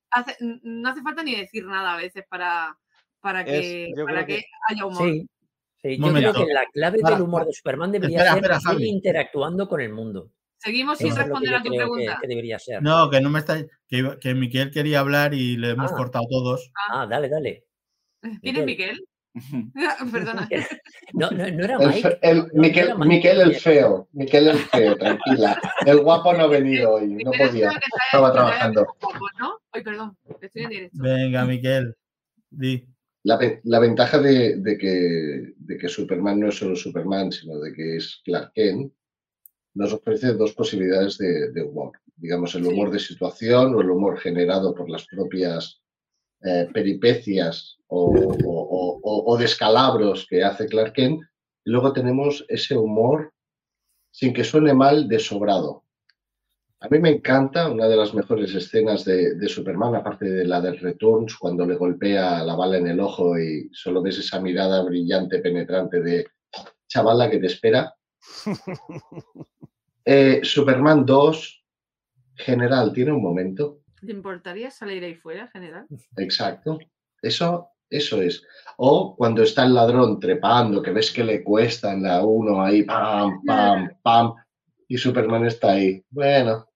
hace- 0.09 0.35
no 0.63 0.89
hace 0.89 1.01
falta 1.01 1.23
ni 1.23 1.35
decir 1.35 1.65
nada 1.65 1.93
a 1.93 1.97
veces 1.97 2.23
para, 2.27 2.75
para 3.21 3.45
que, 3.45 3.91
para 4.05 4.25
que 4.25 4.37
que- 4.37 4.45
haya 4.69 4.85
humor. 4.85 5.03
Sí. 5.09 5.27
sí, 5.83 5.97
Yo 5.97 6.07
Momento. 6.07 6.33
creo 6.33 6.45
que 6.47 6.53
la 6.53 6.65
clave 6.73 6.99
Para, 6.99 7.15
del 7.15 7.23
humor 7.23 7.45
de 7.45 7.53
Superman 7.53 7.91
debería 7.91 8.17
espera, 8.33 8.59
ser 8.59 8.71
espera, 8.73 8.87
interactuando 8.87 9.67
con 9.69 9.79
el 9.81 9.93
mundo. 9.93 10.31
Seguimos 10.57 10.97
sin 10.99 11.15
responder 11.15 11.55
a 11.55 11.63
tu 11.63 11.69
pregunta. 11.69 12.17
que 12.21 12.27
debería 12.27 12.59
ser. 12.59 12.81
No, 12.83 13.09
que 13.09 13.19
no 13.21 13.29
me 13.31 13.39
estáis. 13.39 13.65
Que, 13.87 14.33
Miquel 14.35 14.69
quería 14.71 14.99
hablar 14.99 15.33
y 15.33 15.57
le 15.57 15.71
hemos 15.71 15.91
Ah. 15.91 15.95
cortado 15.95 16.25
todos. 16.29 16.71
Ah, 16.91 17.07
dale, 17.07 17.29
dale. 17.29 17.65
¿Quién 18.41 18.57
es 18.57 18.65
Miquel. 18.65 19.03
Miquel? 19.51 20.11
Perdona. 20.11 20.49
No, 21.13 21.31
no, 21.31 21.37
no 21.51 21.63
era 21.63 21.75
El, 21.77 21.87
Mike. 21.89 22.19
el- 22.21 22.37
no, 22.39 22.47
no 22.47 22.61
Miquel, 22.61 22.85
era 22.85 22.95
Mike. 22.95 23.07
Miquel 23.15 23.41
el 23.41 23.55
feo, 23.55 24.07
Miquel 24.13 24.47
el 24.49 24.57
feo, 24.57 24.97
tranquila. 24.97 25.59
El 25.85 25.99
guapo 26.01 26.33
no 26.33 26.43
ha 26.43 26.47
venido 26.47 26.93
hoy, 26.93 27.23
no 27.23 27.31
podía. 27.31 27.71
Estaba 28.05 28.31
trabajando. 28.33 28.85
guapo, 29.01 29.25
¿no? 29.39 29.59
Ay, 29.71 29.83
perdón, 29.83 30.17
estoy 30.41 30.63
en 30.63 30.69
directo. 30.69 30.97
Venga, 31.01 31.45
Miquel. 31.45 31.95
Di. 32.49 32.85
la, 33.23 33.39
la 33.63 33.79
ventaja 33.79 34.19
de, 34.19 34.57
de, 34.57 34.77
que, 34.77 35.53
de 35.55 35.77
que 35.77 35.87
Superman 35.87 36.39
no 36.39 36.49
es 36.49 36.55
solo 36.57 36.75
Superman, 36.75 37.31
sino 37.31 37.59
de 37.59 37.71
que 37.71 37.95
es 37.97 38.21
Clark 38.25 38.51
Kent, 38.53 38.91
nos 39.75 39.93
ofrece 39.93 40.33
dos 40.33 40.51
posibilidades 40.53 41.17
de, 41.17 41.51
de 41.51 41.63
humor. 41.63 41.93
Digamos, 42.17 42.53
el 42.55 42.65
humor 42.65 42.91
de 42.91 42.99
situación 42.99 43.73
o 43.73 43.81
el 43.81 43.89
humor 43.89 44.19
generado 44.19 44.75
por 44.75 44.89
las 44.89 45.07
propias 45.07 45.80
eh, 46.43 46.67
peripecias 46.73 47.77
o, 47.87 48.13
o, 48.13 48.99
o, 49.03 49.33
o, 49.33 49.37
descalabros 49.37 50.25
que 50.27 50.43
hace 50.43 50.67
Clark 50.67 50.93
Kent. 50.93 51.21
Y 51.65 51.69
luego 51.71 51.93
tenemos 51.93 52.45
ese 52.47 52.75
humor, 52.75 53.31
sin 54.11 54.33
que 54.33 54.43
suene 54.43 54.73
mal, 54.73 55.07
de 55.07 55.19
sobrado. 55.19 55.83
A 56.79 56.87
mí 56.89 56.97
me 56.97 57.11
encanta 57.11 57.69
una 57.69 57.87
de 57.87 57.95
las 57.95 58.15
mejores 58.15 58.55
escenas 58.55 59.05
de, 59.05 59.35
de, 59.35 59.47
Superman, 59.47 59.93
aparte 59.93 60.25
de 60.25 60.45
la 60.45 60.59
del 60.59 60.79
Returns, 60.79 61.35
cuando 61.35 61.63
le 61.63 61.75
golpea 61.75 62.43
la 62.43 62.55
bala 62.55 62.77
en 62.77 62.87
el 62.87 62.99
ojo 62.99 63.37
y 63.37 63.69
solo 63.71 64.01
ves 64.01 64.17
esa 64.17 64.41
mirada 64.41 64.81
brillante, 64.83 65.37
penetrante 65.39 66.01
de 66.01 66.25
chavala 66.87 67.29
que 67.29 67.39
te 67.39 67.47
espera. 67.47 67.93
Eh, 70.03 70.39
Superman 70.41 71.05
2, 71.05 71.63
general, 72.33 72.91
tiene 72.91 73.11
un 73.11 73.21
momento. 73.21 73.80
¿Te 74.05 74.11
importaría 74.11 74.71
salir 74.71 75.03
ahí 75.03 75.15
fuera, 75.15 75.47
general? 75.47 75.85
Exacto. 76.17 76.79
Eso, 77.21 77.69
eso 77.89 78.21
es. 78.21 78.43
O 78.77 79.15
cuando 79.15 79.43
está 79.43 79.63
el 79.63 79.73
ladrón 79.73 80.19
trepando, 80.19 80.81
que 80.81 80.91
ves 80.91 81.11
que 81.11 81.23
le 81.23 81.43
cuesta 81.43 81.93
en 81.93 82.03
la 82.03 82.23
1 82.23 82.63
ahí, 82.63 82.83
pam, 82.83 83.43
pam, 83.45 83.89
pam, 84.01 84.33
y 84.87 84.97
Superman 84.97 85.45
está 85.45 85.73
ahí. 85.73 86.03
Bueno, 86.09 86.67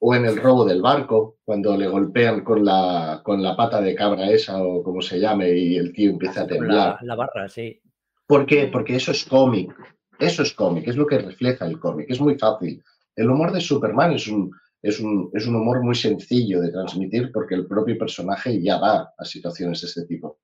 o 0.00 0.14
en 0.14 0.26
el 0.26 0.36
robo 0.36 0.64
del 0.64 0.82
barco, 0.82 1.38
cuando 1.44 1.76
le 1.76 1.86
golpean 1.86 2.42
con 2.42 2.64
la, 2.64 3.20
con 3.22 3.40
la 3.40 3.54
pata 3.54 3.80
de 3.80 3.94
cabra 3.94 4.28
esa 4.30 4.60
o 4.60 4.82
como 4.82 5.00
se 5.00 5.20
llame 5.20 5.50
y 5.50 5.76
el 5.76 5.92
tío 5.92 6.10
empieza 6.10 6.42
a 6.42 6.46
temblar. 6.46 6.98
La, 7.02 7.06
la 7.06 7.14
barra, 7.14 7.48
sí. 7.48 7.80
¿Por 8.26 8.44
qué? 8.44 8.66
Porque 8.66 8.96
eso 8.96 9.12
es 9.12 9.24
cómic. 9.24 9.72
Eso 10.18 10.42
es 10.42 10.52
cómic, 10.52 10.88
es 10.88 10.96
lo 10.96 11.06
que 11.06 11.18
refleja 11.18 11.66
el 11.66 11.78
cómic. 11.78 12.06
Es 12.08 12.20
muy 12.20 12.36
fácil. 12.36 12.82
El 13.14 13.30
humor 13.30 13.52
de 13.52 13.60
Superman 13.60 14.12
es 14.12 14.26
un, 14.26 14.50
es, 14.82 15.00
un, 15.00 15.30
es 15.32 15.46
un 15.46 15.54
humor 15.54 15.82
muy 15.82 15.94
sencillo 15.94 16.60
de 16.60 16.72
transmitir 16.72 17.30
porque 17.32 17.54
el 17.54 17.66
propio 17.66 17.96
personaje 17.96 18.60
ya 18.60 18.78
va 18.78 19.14
a 19.16 19.24
situaciones 19.24 19.80
de 19.80 19.86
este 19.86 20.04
tipo. 20.06 20.40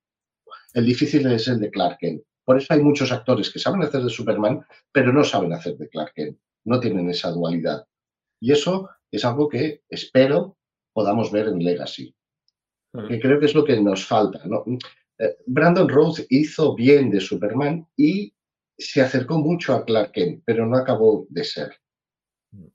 El 0.72 0.86
difícil 0.86 1.26
es 1.30 1.48
el 1.48 1.60
de 1.60 1.70
Clark 1.70 1.98
Kent. 1.98 2.22
Por 2.44 2.56
eso 2.56 2.72
hay 2.72 2.80
muchos 2.80 3.10
actores 3.12 3.50
que 3.50 3.58
saben 3.58 3.82
hacer 3.82 4.02
de 4.02 4.08
Superman, 4.08 4.64
pero 4.92 5.12
no 5.12 5.24
saben 5.24 5.52
hacer 5.52 5.76
de 5.76 5.88
Clark 5.88 6.12
Kent. 6.14 6.38
No 6.64 6.78
tienen 6.80 7.10
esa 7.10 7.30
dualidad. 7.30 7.86
Y 8.40 8.52
eso 8.52 8.88
es 9.10 9.24
algo 9.24 9.48
que 9.48 9.82
espero 9.88 10.56
podamos 10.92 11.30
ver 11.30 11.48
en 11.48 11.58
Legacy. 11.58 12.14
Que 13.06 13.20
creo 13.20 13.38
que 13.38 13.46
es 13.46 13.54
lo 13.54 13.64
que 13.64 13.80
nos 13.80 14.04
falta. 14.04 14.40
¿no? 14.46 14.64
Eh, 15.18 15.36
Brandon 15.46 15.88
Rhodes 15.88 16.26
hizo 16.30 16.74
bien 16.74 17.10
de 17.10 17.20
Superman 17.20 17.86
y 17.96 18.32
se 18.76 19.00
acercó 19.00 19.38
mucho 19.38 19.74
a 19.74 19.84
Clark 19.84 20.12
Kent, 20.12 20.42
pero 20.44 20.66
no 20.66 20.76
acabó 20.76 21.26
de 21.28 21.44
ser. 21.44 21.76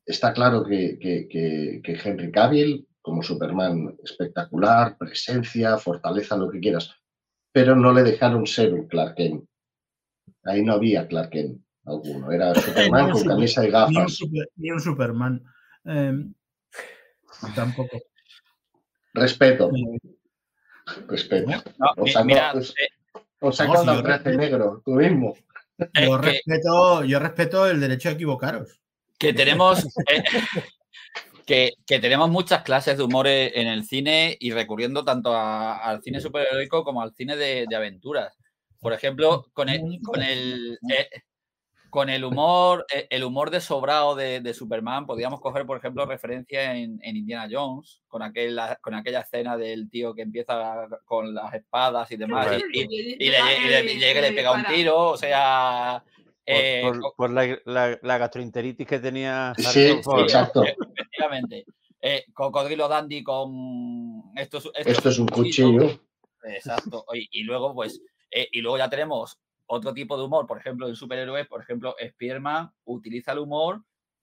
Está 0.05 0.33
claro 0.33 0.63
que, 0.65 0.97
que, 0.99 1.27
que, 1.27 1.81
que 1.83 1.99
Henry 2.03 2.31
Cavill, 2.31 2.87
como 3.01 3.23
Superman, 3.23 3.97
espectacular, 4.03 4.97
presencia, 4.97 5.77
fortaleza, 5.77 6.37
lo 6.37 6.49
que 6.49 6.59
quieras, 6.59 6.91
pero 7.51 7.75
no 7.75 7.91
le 7.91 8.03
dejaron 8.03 8.45
ser 8.47 8.73
un 8.73 8.87
Clark 8.87 9.15
Kent. 9.15 9.43
Ahí 10.43 10.63
no 10.63 10.73
había 10.73 11.07
Clark 11.07 11.31
Kent 11.31 11.61
alguno, 11.85 12.31
era 12.31 12.53
Superman 12.55 13.09
con 13.11 13.19
super, 13.19 13.33
camisa 13.35 13.65
y 13.65 13.71
gafas. 13.71 13.91
Ni 13.91 13.97
un, 14.01 14.09
super, 14.09 14.49
ni 14.55 14.71
un 14.71 14.79
Superman. 14.79 15.43
Eh, 15.85 16.25
tampoco. 17.55 17.99
Respeto. 19.13 19.71
Respeto. 21.07 21.51
No, 21.77 21.87
o 21.97 22.07
sea, 22.07 22.23
mira, 22.23 22.53
no, 22.53 22.59
eh, 22.61 22.63
no, 23.41 23.51
si 23.51 23.63
un 23.63 23.73
yo 23.73 24.03
traje 24.03 24.23
respeto- 24.23 24.37
negro, 24.37 24.81
tú 24.85 24.91
mismo. 24.93 25.35
eh, 25.77 26.05
Yo 26.05 26.17
respeto, 26.17 27.03
yo 27.03 27.19
respeto 27.19 27.67
el 27.67 27.79
derecho 27.79 28.09
a 28.09 28.13
equivocaros. 28.13 28.79
Que 29.17 29.33
tenemos 29.33 29.85
eh, 30.09 30.23
que, 31.45 31.71
que 31.85 31.99
tenemos 31.99 32.29
muchas 32.29 32.63
clases 32.63 32.97
de 32.97 33.03
humor 33.03 33.27
en 33.27 33.67
el 33.67 33.83
cine 33.85 34.37
y 34.39 34.51
recurriendo 34.51 35.03
tanto 35.03 35.33
a- 35.35 35.77
al 35.77 36.01
cine 36.01 36.19
superheroico 36.21 36.83
como 36.83 37.01
al 37.01 37.13
cine 37.13 37.35
de, 37.35 37.65
de 37.69 37.75
aventuras. 37.75 38.33
Por 38.79 38.93
ejemplo, 38.93 39.45
con 39.53 39.69
el, 39.69 39.99
con 40.03 40.21
el, 40.21 40.77
eh, 40.89 41.09
con 41.89 42.09
el 42.09 42.23
humor, 42.25 42.85
eh, 42.93 43.07
el 43.09 43.23
humor 43.23 43.49
de 43.51 43.61
sobrado 43.61 44.15
de, 44.15 44.39
de 44.41 44.53
Superman, 44.53 45.05
podríamos 45.05 45.39
coger, 45.41 45.65
por 45.65 45.77
ejemplo, 45.77 46.05
referencia 46.05 46.75
en, 46.75 46.99
en 47.03 47.15
Indiana 47.17 47.47
Jones, 47.51 48.01
con, 48.07 48.23
aquella, 48.23 48.77
con 48.81 48.93
aquella 48.95 49.19
escena 49.21 49.57
del 49.57 49.89
tío 49.89 50.13
que 50.15 50.23
empieza 50.23 50.87
con 51.05 51.33
las 51.35 51.53
espadas 51.53 52.11
y 52.11 52.17
demás, 52.17 52.47
y, 52.73 52.79
y- 52.81 53.15
y 53.19 53.29
le, 53.29 53.37
y 53.57 53.69
le- 53.69 53.93
y 53.93 53.99
llega 53.99 54.19
y 54.19 54.23
le 54.23 54.31
pega 54.33 54.51
un 54.51 54.63
tiro, 54.75 54.97
o 55.11 55.17
sea... 55.17 56.03
Por, 56.45 56.55
eh, 56.55 56.81
por- 56.83 56.99
co- 56.99 57.13
por 57.15 57.29
la, 57.31 57.57
la- 57.65 57.99
la 58.01 58.17
gastroenteritis 58.17 58.85
que 58.87 58.99
tenía 58.99 59.53
Sí, 59.57 59.99
Ford. 60.03 60.21
exacto. 60.23 60.63
Efectivamente. 60.63 61.65
Eh, 62.01 62.25
Cocodrilo 62.33 62.87
Dandy 62.87 63.23
con. 63.23 64.23
Esto, 64.35 64.57
es- 64.57 64.69
esto 64.75 64.91
Esto 64.91 65.09
es 65.09 65.19
un 65.19 65.27
cuchillo. 65.27 65.99
Exacto. 66.43 67.05
Y, 67.13 67.29
y 67.31 67.43
luego, 67.43 67.73
pues. 67.73 68.01
eh, 68.31 68.47
y 68.51 68.61
luego 68.61 68.77
ya 68.77 68.89
tenemos 68.89 69.39
otro 69.67 69.93
tipo 69.93 70.17
de 70.17 70.23
humor. 70.25 70.45
Por 70.47 70.57
ejemplo, 70.57 70.87
en 70.89 70.95
superhéroes, 70.95 71.47
por 71.47 71.61
ejemplo, 71.61 71.95
Spiderman 72.03 72.71
utiliza 72.85 73.31
el 73.31 73.39
humor 73.39 73.81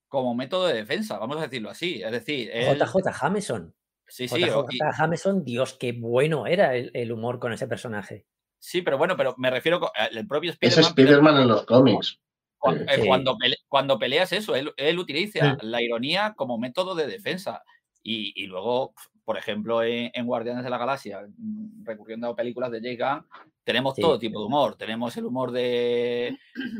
como 0.08 0.34
método 0.34 0.66
de 0.66 0.74
defensa, 0.74 1.18
vamos 1.18 1.38
a 1.38 1.42
decirlo 1.42 1.70
así. 1.70 2.02
Es 2.02 2.10
decir, 2.12 2.50
él- 2.52 2.76
JJ 2.78 3.12
Jameson. 3.12 3.74
sí, 4.06 4.26
sí, 4.28 4.40
JJ 4.40 4.66
y- 4.72 4.78
Jameson, 4.98 5.44
Dios, 5.44 5.74
qué 5.74 5.92
bueno 5.92 6.46
era 6.48 6.74
el, 6.74 6.90
el 6.94 7.12
humor 7.12 7.38
con 7.38 7.52
ese 7.52 7.66
personaje. 7.68 8.26
Sí, 8.60 8.82
pero 8.82 8.96
bueno, 8.98 9.16
pero 9.16 9.34
me 9.38 9.50
refiero 9.50 9.80
co- 9.80 9.90
el 10.12 10.26
propio 10.28 10.50
Es 10.52 10.56
Spiderman. 10.56 10.84
Spider-Man 10.90 11.36
en 11.42 11.48
los 11.48 11.64
cómics. 11.66 12.20
Cu- 12.58 12.72
Sí. 12.72 12.78
eh, 12.88 13.00
Sí. 13.00 13.06
Cuando, 13.08 13.36
pele- 13.38 13.56
cuando 13.68 13.98
peleas 13.98 14.32
eso, 14.32 14.54
él, 14.54 14.72
él 14.76 14.98
utiliza 15.00 15.56
Sí. 15.58 15.66
la 15.66 15.82
ironía 15.82 16.34
como 16.36 16.58
método 16.58 16.94
de 16.94 17.06
defensa. 17.08 17.62
Y, 18.02 18.32
y 18.34 18.46
luego, 18.46 18.94
por 19.24 19.36
ejemplo, 19.38 19.82
en, 19.82 20.10
en 20.14 20.26
Guardianes 20.26 20.62
de 20.64 20.70
la 20.70 20.78
Galaxia, 20.78 21.22
mm, 21.36 21.84
recurriendo 21.84 22.28
a 22.28 22.36
películas 22.36 22.70
de 22.70 22.80
James 22.80 22.98
Gunn, 22.98 23.26
tenemos 23.64 23.94
Sí. 23.96 24.02
todo 24.02 24.18
tipo 24.18 24.40
de 24.40 24.46
humor. 24.46 24.76
Tenemos 24.76 25.16
el 25.16 25.24
humor 25.26 25.52
de. 25.52 26.36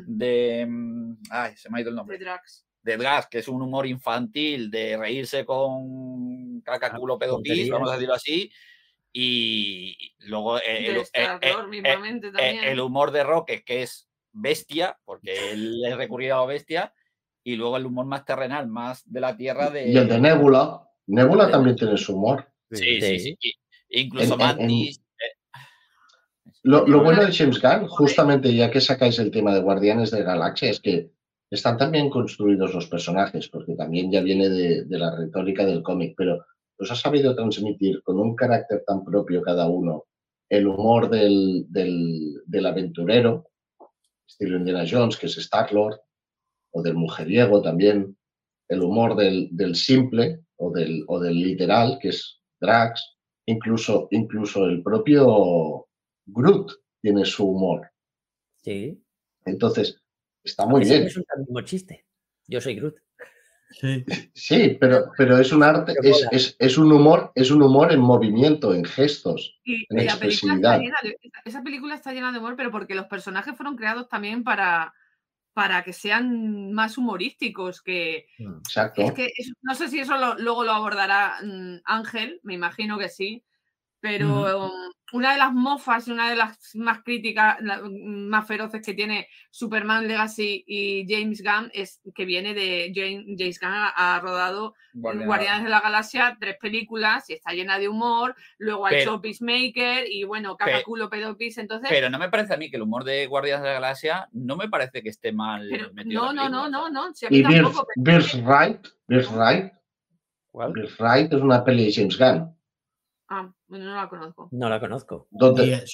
de 0.07 0.67
mm, 0.69 1.17
ay, 1.31 1.57
se 1.57 1.71
me 1.71 1.79
ha 1.79 1.81
ido 1.81 1.91
el 1.91 1.97
De 1.97 2.01
nombre. 2.01 2.19
Drax. 2.19 2.67
De 2.83 2.97
Drax, 2.97 3.27
que 3.29 3.39
es 3.41 3.49
un 3.49 3.61
humor 3.61 3.87
infantil, 3.87 4.71
de 4.71 4.97
reírse 4.97 5.45
con 5.45 6.61
caca, 6.63 6.91
Ah, 6.93 6.97
culo, 6.99 7.19
pedo, 7.19 7.37
pis, 7.43 7.49
tonterías. 7.53 7.71
vamos 7.71 7.91
a 7.91 7.95
decirlo 7.95 8.15
así. 8.15 8.51
Y 9.13 9.97
luego 10.21 10.59
eh, 10.59 10.87
el, 10.87 10.97
eh, 10.99 11.05
eh, 11.15 11.55
mismamente 11.69 12.29
eh, 12.29 12.33
también. 12.33 12.65
el 12.65 12.81
humor 12.81 13.11
de 13.11 13.25
Roque, 13.25 13.63
que 13.65 13.83
es 13.83 14.09
bestia, 14.33 14.97
porque 15.05 15.53
él 15.53 15.83
es 15.85 15.97
recurrido 15.97 16.37
a 16.37 16.41
la 16.41 16.47
bestia, 16.47 16.95
y 17.43 17.57
luego 17.57 17.77
el 17.77 17.87
humor 17.87 18.07
más 18.07 18.25
terrenal, 18.25 18.69
más 18.69 19.03
de 19.11 19.21
la 19.21 19.37
tierra 19.37 19.71
de... 19.71 19.89
Y 19.91 19.97
el 19.97 20.09
de 20.09 20.21
Nebula. 20.21 20.83
Nebula 21.07 21.51
también 21.51 21.75
tiene 21.75 21.97
su 21.97 22.15
humor. 22.17 22.47
Sí, 22.71 23.01
sí, 23.01 23.19
Sí. 23.19 23.37
Incluso 23.89 24.35
En- 24.35 24.41
en- 24.41 24.49
en- 24.49 24.57
Mantis. 24.59 25.03
Lo, 26.63 26.85
bueno 27.03 27.25
de 27.25 27.33
James 27.33 27.61
Gunn, 27.61 27.89
justamente 27.89 28.55
ya 28.55 28.71
que 28.71 28.81
sacáis 28.81 29.19
el 29.19 29.31
tema 29.31 29.55
de 29.55 29.61
Guardianes 29.63 30.11
de 30.11 30.19
la 30.21 30.33
Galaxia, 30.35 30.71
es 30.71 30.81
que 30.81 31.11
están 31.51 31.79
también 31.79 32.11
construidos 32.11 32.75
los 32.75 32.87
personajes, 32.87 33.49
porque 33.49 33.75
también 33.75 34.13
ya 34.13 34.21
viene 34.21 34.49
de, 34.49 34.85
de 34.85 34.99
la 34.99 35.17
retórica 35.17 35.65
del 35.65 35.83
cómic, 35.83 36.15
pero 36.17 36.45
los 36.81 36.91
ha 36.91 36.95
sabido 36.95 37.37
transmitir 37.37 38.03
con 38.03 38.19
un 38.19 38.35
carácter 38.35 38.83
tan 38.87 39.05
propio 39.05 39.43
cada 39.43 39.69
uno, 39.69 40.07
el 40.49 40.67
humor 40.67 41.11
del, 41.11 41.67
del, 41.69 42.43
del 42.47 42.67
aventurero, 42.67 43.51
estilo 44.27 44.57
Indiana 44.57 44.87
Jones, 44.91 45.19
que 45.19 45.27
es 45.27 45.37
Star-Lord, 45.37 46.01
o 46.73 46.83
del 46.83 46.95
mujeriego 46.95 47.61
también, 47.61 48.17
el 48.69 48.81
humor 48.83 49.15
del, 49.15 49.49
del 49.53 49.75
simple 49.75 50.41
o 50.57 50.71
del, 50.71 51.05
o 51.07 51.21
del 51.21 51.35
literal, 51.35 51.99
que 52.01 52.09
es 52.09 52.41
Drax, 52.61 53.19
incluso, 53.45 54.09
incluso 54.11 54.65
el 54.65 54.83
propio 54.83 55.87
Groot 56.27 56.73
tiene 57.03 57.27
su 57.27 57.47
humor. 57.47 57.91
Sí. 58.57 59.05
Entonces, 59.45 60.01
está 60.43 60.65
muy 60.65 60.83
bien. 60.83 61.05
Es 61.05 61.17
un 61.17 61.25
mismo 61.41 61.61
chiste. 61.61 62.07
Yo 62.47 62.59
soy 62.59 62.77
Groot. 62.77 62.97
Sí. 63.71 64.05
Sí, 64.35 64.77
pero, 64.81 65.13
pero 65.17 65.39
es 65.39 65.53
un 65.53 65.63
arte, 65.63 65.95
es, 66.03 66.27
es, 66.33 66.57
es 66.59 66.77
un 66.77 66.91
humor, 66.93 67.31
es 67.35 67.51
un 67.51 67.63
humor 67.63 67.93
en 67.93 68.01
movimiento, 68.01 68.75
en 68.75 68.85
gestos. 68.85 69.61
Y, 69.65 69.87
en 69.89 70.01
y 70.01 70.05
la 70.05 70.17
película 70.17 70.55
está 70.55 70.77
expresividad. 70.77 71.03
de, 71.03 71.17
esa 71.45 71.63
película 71.63 71.95
está 71.95 72.13
llena 72.13 72.33
de 72.33 72.39
humor, 72.39 72.57
pero 72.57 72.71
porque 72.71 72.95
los 72.95 73.07
personajes 73.07 73.57
fueron 73.57 73.77
creados 73.77 74.09
también 74.09 74.43
para, 74.43 74.93
para 75.53 75.85
que 75.85 75.93
sean 75.93 76.73
más 76.73 76.99
humorísticos, 76.99 77.81
que 77.81 78.27
Exacto. 78.39 79.03
es 79.03 79.13
que 79.13 79.31
no 79.63 79.75
sé 79.75 79.89
si 79.89 80.01
eso 80.01 80.17
lo- 80.17 80.37
luego 80.37 80.65
lo 80.65 80.73
abordará 80.73 81.37
mm, 81.43 81.77
Ángel, 81.85 82.41
me 82.43 82.55
imagino 82.55 82.99
que 82.99 83.09
sí, 83.09 83.45
pero 84.01 84.71
una 85.13 85.33
de 85.33 85.39
las 85.39 85.53
mofas 85.53 86.07
y 86.07 86.13
una 86.13 86.31
de 86.31 86.37
las 86.37 86.75
más 86.75 87.03
críticas, 87.03 87.59
más 87.61 88.47
feroces 88.47 88.83
que 88.85 88.95
tiene 88.95 89.29
Superman 89.51 90.07
Legacy 90.07 90.65
y 90.67 91.07
James 91.09 91.43
Gunn 91.43 91.71
es 91.75 92.01
que 92.15 92.25
viene 92.25 92.55
de 92.55 92.93
James, 92.95 93.61
Gunn 93.61 93.71
ha, 93.73 94.21
rodado 94.21 94.75
Guardianes. 94.93 95.65
de 95.65 95.71
la 95.71 95.81
Galaxia 95.81 96.37
tres 96.41 96.57
películas 96.61 97.29
y 97.29 97.35
está 97.35 97.53
llena 97.53 97.79
de 97.79 97.89
humor. 97.89 98.35
Luego 98.59 98.87
ha 98.87 98.95
hecho 98.95 99.21
Peacemaker 99.21 100.05
y 100.09 100.25
bueno, 100.25 100.57
Cacaculo 100.57 101.09
Pedopis. 101.11 101.59
Entonces, 101.59 101.89
pero 101.91 102.11
no 102.11 102.19
me 102.19 102.29
parece 102.29 102.55
a 102.55 102.57
mí 102.57 102.71
que 102.71 102.77
el 102.77 102.83
humor 102.83 103.05
de 103.05 103.27
Guardianes 103.27 103.63
de 103.63 103.69
la 103.69 103.75
Galaxia 103.75 104.29
no 104.33 104.57
me 104.57 104.69
parece 104.69 105.03
que 105.03 105.09
esté 105.09 105.33
mal 105.33 105.69
No, 106.05 106.33
no, 106.33 106.49
no, 106.49 106.69
no, 106.69 106.91
no. 106.91 107.11
y 107.29 107.43
Birth, 107.97 108.35
Right, 108.35 108.87
Right, 109.09 109.73
¿Cuál? 110.51 110.75
Right 110.75 111.33
es 111.33 111.41
una 111.41 111.65
peli 111.65 111.87
de 111.87 111.93
James 111.93 112.19
Gunn. 112.19 112.60
Ah, 113.33 113.49
bueno, 113.69 113.85
no 113.85 113.95
la 113.95 114.09
conozco. 114.09 114.49
No 114.51 114.69
la 114.69 114.81
conozco. 114.81 115.29
¿Dónde? 115.31 115.85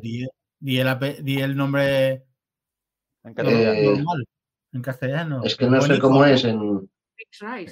Di, 0.00 0.78
el, 1.40 1.56
nombre 1.56 2.26
en, 3.24 3.34
eh, 3.38 4.04
en 4.72 4.82
castellano. 4.82 5.42
Es 5.42 5.56
que 5.56 5.66
no 5.66 5.80
sé 5.80 5.98
cómo 5.98 6.24
es 6.24 6.44
en. 6.44 6.88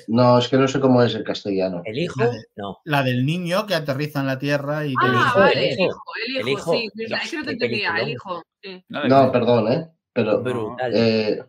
No, 0.08 0.38
es 0.38 0.48
que 0.48 0.56
no 0.58 0.66
sé 0.66 0.80
cómo 0.80 1.00
es 1.02 1.14
en 1.14 1.22
castellano. 1.22 1.82
¿El 1.84 1.98
hijo? 1.98 2.20
La, 2.20 2.32
no. 2.56 2.80
la 2.84 3.02
del 3.04 3.24
niño 3.24 3.66
que 3.66 3.76
aterriza 3.76 4.20
en 4.20 4.26
la 4.26 4.38
tierra 4.38 4.84
y. 4.84 4.94
Ah, 5.00 5.32
vale, 5.36 5.72
el 5.72 5.78
hijo, 5.78 6.02
el 6.40 6.48
hijo, 6.48 6.72
sí. 6.72 6.88
Es 6.96 7.30
que 7.30 7.36
no 7.36 7.44
te 7.44 7.52
entendía, 7.52 7.96
el 7.98 8.08
hijo. 8.10 8.42
No, 8.88 9.30
perdón, 9.30 9.72
¿eh? 9.72 9.88
Pero. 10.12 10.42
Brutal. 10.42 10.92
Eh, 10.92 11.44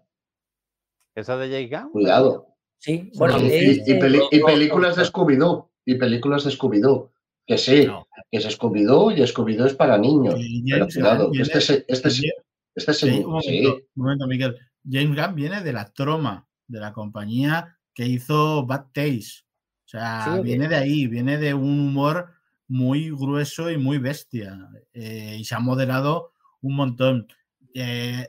¿Esa 1.16 1.36
de 1.38 1.50
Jake 1.50 1.76
Gunn? 1.76 1.92
Cuidado. 1.92 2.46
Sí, 2.78 3.12
bueno. 3.16 3.40
y, 3.42 3.82
y, 3.86 4.40
películas 4.44 4.96
de 4.96 5.04
Scooby-Doo. 5.04 5.70
Y 5.84 5.96
películas 5.96 6.44
de 6.44 6.52
Scooby-Doo. 6.52 7.10
Que 7.50 7.58
sí, 7.58 7.88
que 8.30 8.38
es 8.38 8.46
Scooby-Doo 8.46 9.12
y 9.18 9.22
Scooby-Doo 9.24 9.66
es 9.66 9.74
para 9.74 9.98
niños. 9.98 10.36
pero 10.70 10.86
cuidado, 10.86 11.32
este, 11.34 11.58
este, 11.58 11.86
este, 11.88 12.32
este 12.76 12.94
sí, 12.94 13.10
un, 13.26 13.32
momento, 13.32 13.76
un 13.96 14.04
momento, 14.04 14.28
Miguel. 14.28 14.56
James 14.88 15.18
Gunn 15.18 15.34
viene 15.34 15.64
de 15.64 15.74
la 15.74 15.92
troma, 15.92 16.48
de 16.68 16.80
la 16.80 16.94
compañía 16.94 17.76
que 17.96 18.06
hizo 18.06 18.68
Bad 18.68 18.92
Taste. 18.94 19.46
O 19.84 19.88
sea, 19.88 20.40
viene 20.44 20.68
de 20.68 20.76
ahí, 20.76 21.08
viene 21.08 21.40
de 21.40 21.56
un 21.56 21.80
humor 21.80 22.34
muy 22.68 23.10
grueso 23.10 23.72
y 23.72 23.80
muy 23.80 23.98
bestia. 23.98 24.70
Eh, 24.94 25.38
y 25.40 25.44
se 25.44 25.56
ha 25.56 25.60
moderado 25.60 26.34
un 26.62 26.76
montón. 26.76 27.30
Eh, 27.74 28.28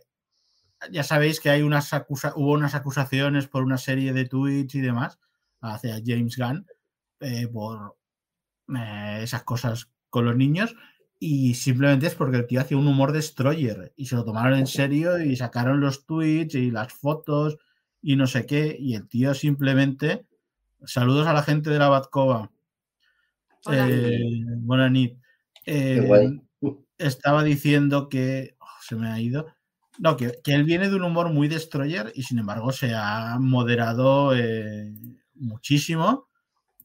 ya 0.90 1.02
sabéis 1.02 1.40
que 1.40 1.50
hay 1.50 1.60
unas 1.60 1.92
hubo 2.36 2.52
unas 2.52 2.74
acusaciones 2.74 3.48
por 3.48 3.64
una 3.64 3.76
serie 3.76 4.14
de 4.14 4.24
tweets 4.24 4.76
y 4.76 4.80
demás 4.80 5.18
hacia 5.60 6.00
James 6.02 6.38
Gunn 6.38 6.66
eh, 7.20 7.46
por 7.48 7.99
eh, 8.76 9.20
esas 9.22 9.42
cosas 9.42 9.90
con 10.10 10.24
los 10.24 10.36
niños 10.36 10.74
y 11.18 11.54
simplemente 11.54 12.06
es 12.06 12.14
porque 12.14 12.38
el 12.38 12.46
tío 12.46 12.60
hacía 12.60 12.78
un 12.78 12.86
humor 12.86 13.12
destroyer 13.12 13.92
y 13.96 14.06
se 14.06 14.16
lo 14.16 14.24
tomaron 14.24 14.58
en 14.58 14.66
serio 14.66 15.18
y 15.22 15.36
sacaron 15.36 15.80
los 15.80 16.06
tweets 16.06 16.54
y 16.54 16.70
las 16.70 16.92
fotos 16.92 17.58
y 18.00 18.16
no 18.16 18.26
sé 18.26 18.46
qué 18.46 18.76
y 18.78 18.94
el 18.94 19.08
tío 19.08 19.34
simplemente 19.34 20.26
saludos 20.84 21.26
a 21.26 21.32
la 21.32 21.42
gente 21.42 21.70
de 21.70 21.78
la 21.78 21.88
Batcova. 21.88 22.50
Eh, 23.70 24.18
eh, 25.66 26.40
estaba 26.96 27.44
diciendo 27.44 28.08
que 28.08 28.56
oh, 28.58 28.66
se 28.80 28.96
me 28.96 29.08
ha 29.08 29.20
ido. 29.20 29.46
No, 29.98 30.16
que, 30.16 30.40
él 30.46 30.64
viene 30.64 30.88
de 30.88 30.96
un 30.96 31.02
humor 31.02 31.30
muy 31.30 31.48
destroyer 31.48 32.10
y 32.14 32.22
sin 32.22 32.38
embargo 32.38 32.72
se 32.72 32.94
ha 32.94 33.36
moderado 33.38 34.32
muchísimo 35.34 36.29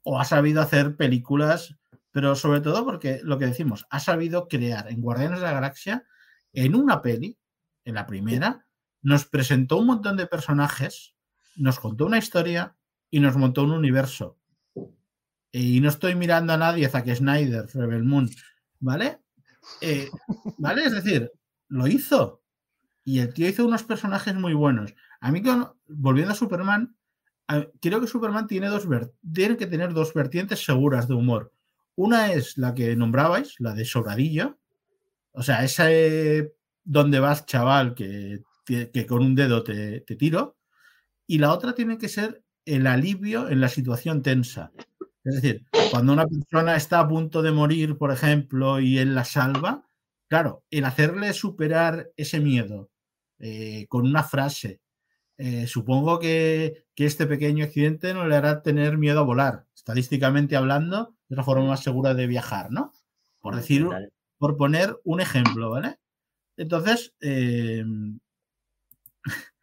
o 0.05 0.19
ha 0.19 0.23
sabido 0.23 0.61
hacer 0.61 0.95
películas, 0.95 1.75
pero 2.11 2.35
sobre 2.35 2.61
todo 2.61 2.85
porque 2.85 3.19
lo 3.23 3.39
que 3.39 3.47
decimos, 3.47 3.87
ha 3.89 3.99
sabido 3.99 4.47
crear 4.47 4.89
en 4.89 5.01
Guardianes 5.01 5.39
de 5.39 5.45
la 5.45 5.53
Galaxia, 5.53 6.05
en 6.53 6.75
una 6.75 7.01
peli, 7.01 7.37
en 7.83 7.95
la 7.95 8.05
primera, 8.05 8.67
nos 9.01 9.25
presentó 9.25 9.77
un 9.77 9.87
montón 9.87 10.15
de 10.15 10.27
personajes, 10.27 11.15
nos 11.55 11.79
contó 11.79 12.05
una 12.05 12.19
historia 12.19 12.75
y 13.09 13.19
nos 13.19 13.35
montó 13.35 13.63
un 13.63 13.71
universo. 13.71 14.37
Y 15.51 15.81
no 15.81 15.89
estoy 15.89 16.13
mirando 16.13 16.53
a 16.53 16.57
nadie, 16.57 16.87
Zack 16.87 17.13
Snyder, 17.15 17.65
Rebel 17.73 18.03
Moon, 18.03 18.29
¿vale? 18.79 19.21
Eh, 19.81 20.09
¿Vale? 20.59 20.85
Es 20.85 20.91
decir, 20.91 21.31
lo 21.67 21.87
hizo. 21.87 22.43
Y 23.03 23.19
el 23.19 23.33
tío 23.33 23.49
hizo 23.49 23.65
unos 23.65 23.83
personajes 23.83 24.35
muy 24.35 24.53
buenos. 24.53 24.93
A 25.19 25.31
mí, 25.31 25.41
volviendo 25.87 26.33
a 26.33 26.35
Superman, 26.35 26.95
creo 27.81 28.01
que 28.01 28.07
Superman 28.07 28.47
tiene, 28.47 28.67
dos 28.67 28.87
que 29.57 29.67
tener 29.67 29.93
dos 29.93 30.13
vertientes 30.13 30.63
seguras 30.63 31.07
de 31.07 31.13
humor. 31.13 31.51
Una 31.95 32.33
es 32.33 32.57
la 32.57 32.73
que 32.73 32.95
nombrabais, 32.95 33.55
la 33.59 33.73
de 33.73 33.85
sobradillo. 33.85 34.57
O 35.31 35.43
sea, 35.43 35.63
esa 35.63 35.85
donde 36.83 37.19
vas, 37.19 37.45
chaval, 37.45 37.93
que, 37.95 38.43
con 39.07 39.23
un 39.23 39.35
dedo 39.35 39.63
te, 39.63 40.01
te, 40.01 40.15
tiro. 40.15 40.57
Y 41.27 41.39
la 41.39 41.53
otra 41.53 41.73
tiene 41.73 41.97
que 41.97 42.09
ser 42.09 42.43
el 42.65 42.87
alivio 42.87 43.49
en 43.49 43.61
la 43.61 43.69
situación 43.69 44.21
tensa. 44.21 44.71
Es 45.23 45.41
decir, 45.41 45.65
cuando 45.91 46.13
una 46.13 46.27
persona 46.27 46.75
está 46.75 46.99
a 46.99 47.07
punto 47.07 47.41
de 47.41 47.51
morir, 47.51 47.97
por 47.97 48.11
ejemplo, 48.11 48.79
y 48.79 48.99
él 48.99 49.15
la 49.15 49.25
salva, 49.25 49.87
claro, 50.27 50.63
el 50.69 50.85
hacerle 50.85 51.33
superar 51.33 52.11
ese 52.15 52.39
miedo 52.39 52.91
eh, 53.39 53.87
con 53.89 54.05
una 54.05 54.23
frase, 54.23 54.81
eh, 55.37 55.67
supongo 55.67 56.19
que, 56.19 56.85
este 56.95 57.27
pequeño 57.27 57.65
accidente 57.65 58.13
no 58.13 58.27
le 58.27 58.35
hará 58.35 58.61
tener 58.61 58.97
miedo 58.97 59.19
a 59.19 59.23
volar. 59.23 59.65
Estadísticamente 59.75 60.55
hablando, 60.55 61.15
es 61.29 61.37
la 61.37 61.43
forma 61.43 61.67
más 61.67 61.83
segura 61.83 62.13
de 62.13 62.27
viajar, 62.27 62.71
¿no? 62.71 62.91
Por 63.41 63.55
decir, 63.55 63.87
por 64.37 64.57
poner 64.57 64.99
un 65.03 65.21
ejemplo, 65.21 65.69
¿vale? 65.69 65.99
Entonces, 66.57 67.13
em, 67.19 68.19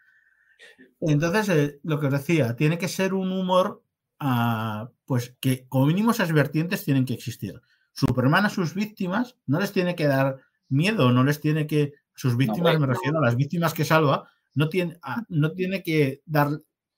entonces 1.00 1.48
eh, 1.48 1.80
lo 1.82 1.98
que 1.98 2.06
os 2.06 2.12
decía, 2.12 2.54
tiene 2.54 2.78
que 2.78 2.88
ser 2.88 3.14
un 3.14 3.32
humor, 3.32 3.82
ah, 4.20 4.90
pues 5.06 5.34
que 5.40 5.66
como 5.68 5.86
mínimo 5.86 6.10
esas 6.10 6.32
vertientes 6.32 6.84
tienen 6.84 7.06
que 7.06 7.14
existir. 7.14 7.60
Superman 7.92 8.46
a 8.46 8.50
sus 8.50 8.74
víctimas 8.74 9.36
no 9.46 9.58
les 9.58 9.72
tiene 9.72 9.94
que 9.94 10.06
dar 10.06 10.38
miedo, 10.68 11.12
no 11.12 11.24
les 11.24 11.40
tiene 11.40 11.66
que, 11.66 11.94
sus 12.14 12.36
víctimas, 12.36 12.78
me 12.78 12.86
refiero 12.86 13.18
a 13.18 13.22
las 13.22 13.36
víctimas 13.36 13.74
que 13.74 13.84
salva, 13.84 14.30
no 14.54 14.68
tiene, 14.68 14.98
ah, 15.02 15.22
no 15.28 15.52
tiene 15.52 15.82
que 15.82 16.22
dar, 16.26 16.48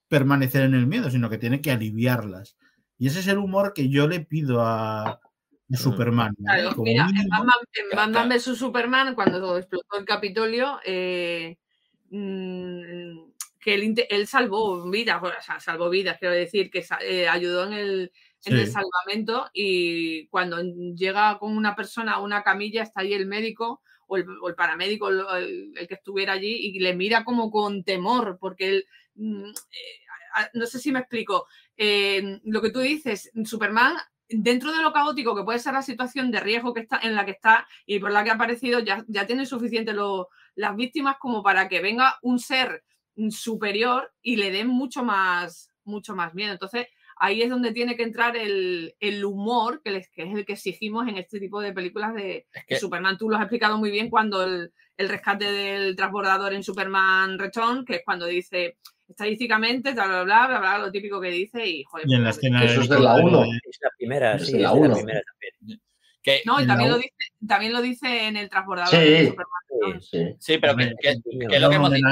permanecer 0.09 0.63
en 0.63 0.75
el 0.75 0.87
miedo, 0.87 1.11
sino 1.11 1.31
que 1.31 1.39
tiene 1.39 1.61
que 1.61 1.71
aliviarlas. 1.71 2.57
Y 2.99 3.09
ese 3.09 3.21
es 3.21 3.29
el 3.29 3.39
humor 3.39 3.73
que 3.75 3.89
yo 3.89 4.07
le 4.07 4.21
pido 4.21 4.61
a, 4.61 5.21
Superman. 5.73 6.35
mira, 6.39 7.09
en 7.09 7.97
Batman, 7.97 8.29
vs 8.29 8.57
Superman, 8.57 9.15
cuando 9.15 9.57
explotó 9.57 9.99
el 9.99 10.05
Capitolio, 10.05 10.79
eh, 10.85 11.57
mm, 12.11 13.33
que 13.61 13.75
él, 14.09 14.27
salvó 14.27 14.89
vidas, 14.89 15.23
o 15.23 15.43
sea, 15.43 15.59
salvó 15.59 15.89
vidas, 15.89 16.19
quiero 16.21 16.35
decir, 16.35 16.71
que 16.71 16.85
eh, 17.01 17.29
ayudó 17.29 17.67
en 17.67 17.73
el, 17.73 18.13
en 18.45 18.57
el 18.57 18.71
salvamento 18.71 19.51
y 19.55 20.27
cuando 20.29 20.63
llega 20.95 21.39
con 21.39 21.57
una 21.57 21.75
persona 21.75 22.13
a 22.13 22.21
una 22.21 22.43
camilla, 22.43 22.83
está 22.83 23.01
ahí 23.01 23.15
el 23.15 23.27
médico 23.27 23.83
o 24.15 24.49
el, 24.49 24.55
paramédico, 24.55 25.09
el, 25.09 25.75
que 25.89 25.95
estuviera 25.95 26.33
allí, 26.35 26.55
y 26.55 26.79
le 26.79 26.95
mira 26.95 27.25
como 27.25 27.51
con 27.51 27.85
temor, 27.85 28.39
porque 28.41 28.69
él, 28.69 28.87
mm, 29.15 29.51
eh, 29.51 30.49
no 30.55 30.67
sé 30.67 30.79
si 30.79 30.93
me 30.93 31.01
explico, 31.01 31.47
eh, 31.77 32.41
lo 32.45 32.63
que 32.63 32.71
tú 32.71 32.81
dices, 32.81 33.31
Superman 33.45 33.97
dentro 34.29 34.73
de 34.73 34.83
lo 34.83 34.93
caótico 34.93 35.37
que 35.37 35.45
puede 35.45 35.59
ser 35.59 35.75
la 35.75 35.83
situación 35.83 36.31
de 36.31 36.41
riesgo 36.41 36.73
que 36.73 36.81
está, 36.81 36.99
en 37.03 37.15
la 37.15 37.25
que 37.25 37.33
está 37.33 37.67
y 37.87 37.99
por 37.99 38.11
la 38.11 38.25
que 38.25 38.31
ha 38.31 38.35
aparecido, 38.35 38.81
ya, 38.81 39.05
ya 39.07 39.27
tiene 39.27 39.47
suficiente 39.47 39.95
las 40.55 40.77
víctimas 40.77 41.17
como 41.19 41.43
para 41.43 41.69
que 41.69 41.81
venga 41.81 42.17
un 42.23 42.39
ser 42.39 42.85
superior 43.31 44.13
y 44.23 44.37
le 44.37 44.51
den 44.51 44.69
mucho 44.69 45.05
más, 45.05 45.71
mucho 45.85 46.17
más 46.17 46.35
miedo. 46.35 46.53
Entonces, 46.53 46.87
ahí 47.17 47.43
es 47.43 47.51
donde 47.51 47.73
tiene 47.73 47.97
que 47.97 48.03
entrar 48.03 48.37
el, 48.37 48.95
humor, 49.25 49.83
que, 49.83 49.97
es 49.97 50.09
el 50.17 50.45
que 50.45 50.53
exigimos 50.55 51.09
en 51.09 51.17
este 51.17 51.41
tipo 51.41 51.61
de 51.61 51.73
películas 51.73 52.15
de, 52.15 52.47
Superman. 52.79 53.19
Tú 53.19 53.29
lo 53.29 53.37
has 53.37 53.43
explicado 53.43 53.79
muy 53.79 53.91
bien 53.91 54.11
cuando 54.11 54.45
el, 54.45 54.73
rescate 54.97 55.51
del 55.51 55.97
transbordador 55.97 56.55
en 56.55 56.63
Superman 56.63 57.39
Return, 57.39 57.85
que 57.85 57.97
es 57.97 58.03
cuando 58.05 58.27
dice 58.27 58.77
estadísticamente, 59.09 59.93
bla, 59.93 60.07
bla, 60.07 60.25
bla, 60.25 60.47
bla, 60.47 60.59
bla 60.61 60.79
lo 60.79 60.91
típico 60.91 61.21
que 61.21 61.29
dice 61.29 61.67
y, 61.67 61.85
joder, 61.85 62.07
en 62.09 62.25
la 62.25 62.31
pues, 62.31 62.37
escena 62.37 62.65
eso 62.65 62.81
es 62.81 62.89
de 62.89 63.01
la 63.01 63.17
1. 63.17 63.45
Es 63.45 63.79
la 63.83 63.91
primera, 63.97 64.39
sí, 64.39 64.59
la 64.59 64.73
1. 64.73 64.95
también. 64.95 65.23
no, 66.47 66.61
y 66.61 66.67
también 66.67 66.91
lo, 66.91 66.97
dice, 66.97 67.15
también 67.47 67.73
lo 67.73 67.83
dice 67.83 68.27
en 68.29 68.37
el 68.37 68.49
transbordador. 68.49 68.95
Sí, 68.95 69.27
Superman. 69.27 70.01
sí, 70.01 70.37
sí, 70.39 70.59
pero 70.59 70.77
que, 70.77 70.87
es 71.09 71.61
lo 71.61 71.71
que 71.71 71.77
hemos 71.77 71.93
dicho, 71.93 72.09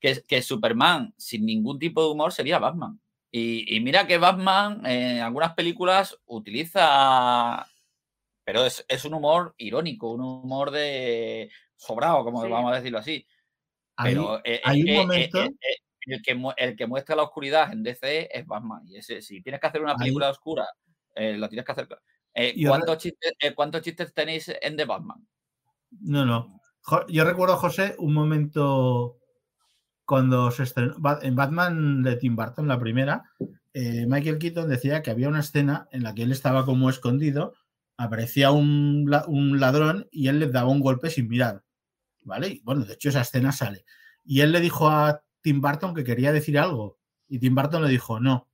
que, 0.00 0.42
Superman 0.42 1.12
sin 1.16 1.44
ningún 1.44 1.78
tipo 1.78 2.04
de 2.04 2.12
humor 2.12 2.32
sería 2.32 2.58
Batman. 2.58 2.98
Y, 3.32 3.78
mira 3.80 4.06
que 4.06 4.18
Batman 4.18 4.84
en 4.84 5.20
algunas 5.20 5.54
películas 5.54 6.18
utiliza, 6.26 7.64
pero 8.44 8.64
es, 8.64 9.04
un 9.04 9.14
humor 9.14 9.54
irónico, 9.58 10.10
un 10.10 10.22
humor 10.22 10.72
de 10.72 11.50
sobrado, 11.76 12.24
como 12.24 12.48
vamos 12.48 12.72
a 12.72 12.76
decirlo 12.76 12.98
así. 12.98 13.24
Pero 14.02 14.40
hay, 14.64 14.82
un 14.82 14.96
momento... 14.96 15.42
el, 16.06 16.22
que, 16.22 16.40
el 16.56 16.76
que 16.76 16.86
muestra 16.86 17.14
la 17.14 17.22
oscuridad 17.22 17.72
en 17.72 17.82
DC 17.82 18.28
es 18.36 18.46
Batman. 18.46 18.82
Y 18.88 18.96
ese, 18.96 19.22
si 19.22 19.42
tienes 19.42 19.60
que 19.60 19.66
hacer 19.68 19.82
una 19.82 19.94
película 19.94 20.30
oscura, 20.30 20.66
eh, 21.14 21.36
lo 21.36 21.48
tienes 21.48 21.64
que 21.64 21.72
hacer. 21.72 21.88
Eh, 22.34 22.54
ahora- 22.66 22.78
¿cuántos, 22.78 22.98
chistes, 22.98 23.32
eh, 23.38 23.54
cuántos 23.54 23.82
chistes 23.82 24.12
tenéis 24.12 24.50
en 24.60 24.76
The 24.76 24.84
Batman? 24.84 25.26
No, 26.00 26.24
no. 26.24 26.60
Jo- 26.82 27.06
Yo 27.08 27.24
recuerdo, 27.24 27.56
José, 27.56 27.94
un 27.98 28.14
momento 28.14 29.19
cuando 30.10 30.50
se 30.50 30.64
estrenó 30.64 30.96
en 31.22 31.36
Batman 31.36 32.02
de 32.02 32.16
Tim 32.16 32.34
Burton, 32.34 32.66
la 32.66 32.80
primera, 32.80 33.30
eh, 33.72 34.06
Michael 34.08 34.40
Keaton 34.40 34.68
decía 34.68 35.04
que 35.04 35.12
había 35.12 35.28
una 35.28 35.38
escena 35.38 35.86
en 35.92 36.02
la 36.02 36.16
que 36.16 36.24
él 36.24 36.32
estaba 36.32 36.64
como 36.64 36.90
escondido, 36.90 37.54
aparecía 37.96 38.50
un, 38.50 39.08
un 39.28 39.60
ladrón 39.60 40.08
y 40.10 40.26
él 40.26 40.40
le 40.40 40.48
daba 40.48 40.68
un 40.68 40.80
golpe 40.80 41.10
sin 41.10 41.28
mirar. 41.28 41.62
¿Vale? 42.24 42.48
Y 42.48 42.60
bueno, 42.64 42.84
de 42.84 42.94
hecho 42.94 43.10
esa 43.10 43.20
escena 43.20 43.52
sale. 43.52 43.84
Y 44.24 44.40
él 44.40 44.50
le 44.50 44.60
dijo 44.60 44.88
a 44.90 45.22
Tim 45.42 45.60
Burton 45.60 45.94
que 45.94 46.02
quería 46.02 46.32
decir 46.32 46.58
algo. 46.58 46.98
Y 47.28 47.38
Tim 47.38 47.54
Burton 47.54 47.84
le 47.84 47.88
dijo, 47.88 48.18
no, 48.18 48.48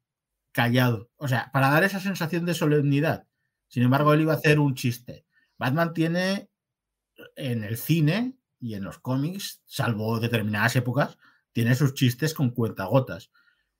callado. 0.53 1.09
O 1.17 1.27
sea, 1.27 1.49
para 1.55 1.71
dar 1.71 1.85
esa 1.85 2.01
sensación 2.01 2.45
de 2.45 2.53
solemnidad. 2.53 3.27
Sin 3.69 3.83
embargo, 3.83 4.13
él 4.13 4.21
iba 4.21 4.35
a 4.35 4.37
hacer 4.37 4.59
un 4.59 4.75
chiste. 4.75 5.25
Batman 5.57 5.95
tiene 5.95 6.51
en 7.35 7.65
el 7.65 7.79
cine 7.79 8.37
y 8.61 8.75
en 8.75 8.85
los 8.85 8.99
cómics, 8.99 9.63
salvo 9.65 10.21
determinadas 10.21 10.77
épocas, 10.77 11.17
tiene 11.57 11.75
sus 11.75 11.95
chistes 11.95 12.35
con 12.35 12.51
cuentagotas. 12.51 13.31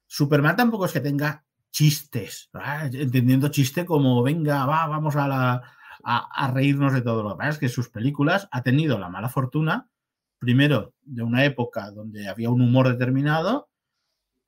Superman 0.07 0.57
tampoco 0.57 0.87
es 0.87 0.93
que 0.93 1.01
tenga 1.01 1.45
chistes, 1.71 2.49
entendiendo 2.91 3.49
chiste 3.49 3.85
como 3.85 4.23
venga, 4.23 4.65
va, 4.65 4.87
vamos 4.87 5.15
a, 5.15 5.29
la, 5.29 5.63
a, 6.03 6.51
reírnos 6.55 6.95
de 6.95 7.03
todo. 7.03 7.23
Lo 7.23 7.33
que 7.33 7.37
pasa 7.37 7.51
es 7.51 7.59
que 7.59 7.69
sus 7.69 7.91
películas 7.91 8.49
ha 8.51 8.63
tenido 8.63 8.99
la 8.99 9.11
mala 9.11 9.29
fortuna, 9.29 9.91
primero, 10.39 10.95
de 11.03 11.23
una 11.23 11.45
época 11.45 11.91
donde 11.91 12.31
había 12.31 12.49
un 12.49 12.63
humor 12.63 12.89
determinado. 12.89 13.69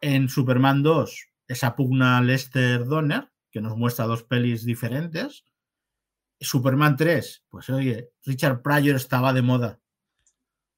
En 0.00 0.30
Superman 0.30 0.82
2, 0.82 1.28
esa 1.48 1.76
pugna 1.76 2.22
Lester 2.22 2.86
Donner, 2.86 3.30
que 3.50 3.60
nos 3.60 3.76
muestra 3.76 4.06
dos 4.06 4.22
pelis 4.22 4.64
diferentes. 4.64 5.44
Superman 6.40 6.96
3, 6.96 7.44
pues 7.50 7.68
oye, 7.68 8.08
Richard 8.24 8.62
Pryor 8.62 8.96
estaba 8.96 9.34
de 9.34 9.42
moda. 9.42 9.80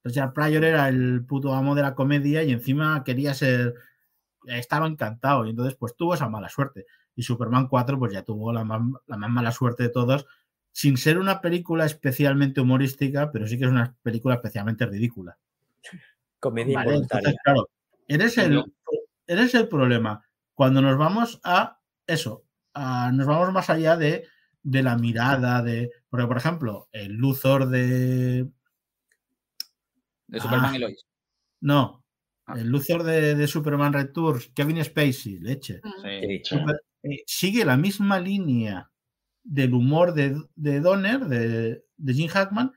Richard 0.05 0.33
Pryor 0.33 0.65
era 0.65 0.89
el 0.89 1.25
puto 1.27 1.55
amo 1.55 1.75
de 1.75 1.83
la 1.83 1.95
comedia 1.95 2.43
y 2.43 2.53
encima 2.53 3.03
quería 3.05 3.35
ser. 3.35 3.75
Estaba 4.47 4.87
encantado 4.87 5.45
y 5.47 5.51
entonces 5.51 5.75
pues 5.79 5.95
tuvo 5.97 6.15
esa 6.15 6.29
mala 6.29 6.49
suerte. 6.49 6.87
Y 7.15 7.23
Superman 7.23 7.69
4 7.69 7.99
pues 7.99 8.13
ya 8.13 8.23
tuvo 8.23 8.53
la 8.53 8.65
más, 8.65 8.81
la 9.07 9.17
más 9.17 9.31
mala 9.31 9.53
suerte 9.53 9.83
de 9.85 9.89
todos, 9.91 10.27
sin 10.73 10.97
ser 10.97 11.19
una 11.19 11.41
película 11.41 11.85
especialmente 11.85 12.61
humorística, 12.61 13.31
pero 13.31 13.47
sí 13.47 13.59
que 13.59 13.65
es 13.65 13.71
una 13.71 13.95
película 14.03 14.37
especialmente 14.37 14.87
ridícula. 14.87 15.37
Comedia 16.39 16.77
Vale, 16.79 16.89
involuntaria. 16.91 17.29
entonces, 17.31 17.41
claro, 17.45 17.69
eres 18.09 18.39
el, 18.39 18.65
eres 19.27 19.55
el 19.55 19.69
problema. 19.69 20.25
Cuando 20.55 20.81
nos 20.81 20.97
vamos 20.97 21.41
a 21.45 21.79
eso, 22.07 22.45
a- 22.75 23.13
nos 23.13 23.27
vamos 23.27 23.53
más 23.53 23.69
allá 23.69 23.97
de, 23.97 24.27
de 24.63 24.83
la 24.83 24.97
mirada, 24.97 25.63
de. 25.63 25.91
Porque, 26.09 26.27
por 26.27 26.37
ejemplo, 26.39 26.89
el 26.93 27.13
Luthor 27.15 27.69
de. 27.69 28.49
De 30.31 30.40
Superman 30.40 30.73
Ah. 30.73 30.77
y 30.77 30.79
Lois. 30.81 31.07
No, 31.61 32.05
Ah. 32.47 32.55
el 32.59 32.69
Luthor 32.69 33.03
de, 33.03 33.35
de 33.35 33.47
Superman 33.47 33.93
Returns, 33.93 34.51
Kevin 34.55 34.83
Spacey, 34.85 35.38
leche. 35.40 35.81
Sí. 36.03 36.40
Super- 36.45 36.81
eh, 37.03 37.23
sigue 37.27 37.64
la 37.64 37.77
misma 37.77 38.19
línea 38.21 38.90
del 39.43 39.73
humor 39.75 40.12
de, 40.14 40.37
de 40.55 40.81
Donner, 40.81 41.21
de, 41.21 41.85
de 41.97 42.14
Jim 42.14 42.29
Hackman, 42.29 42.73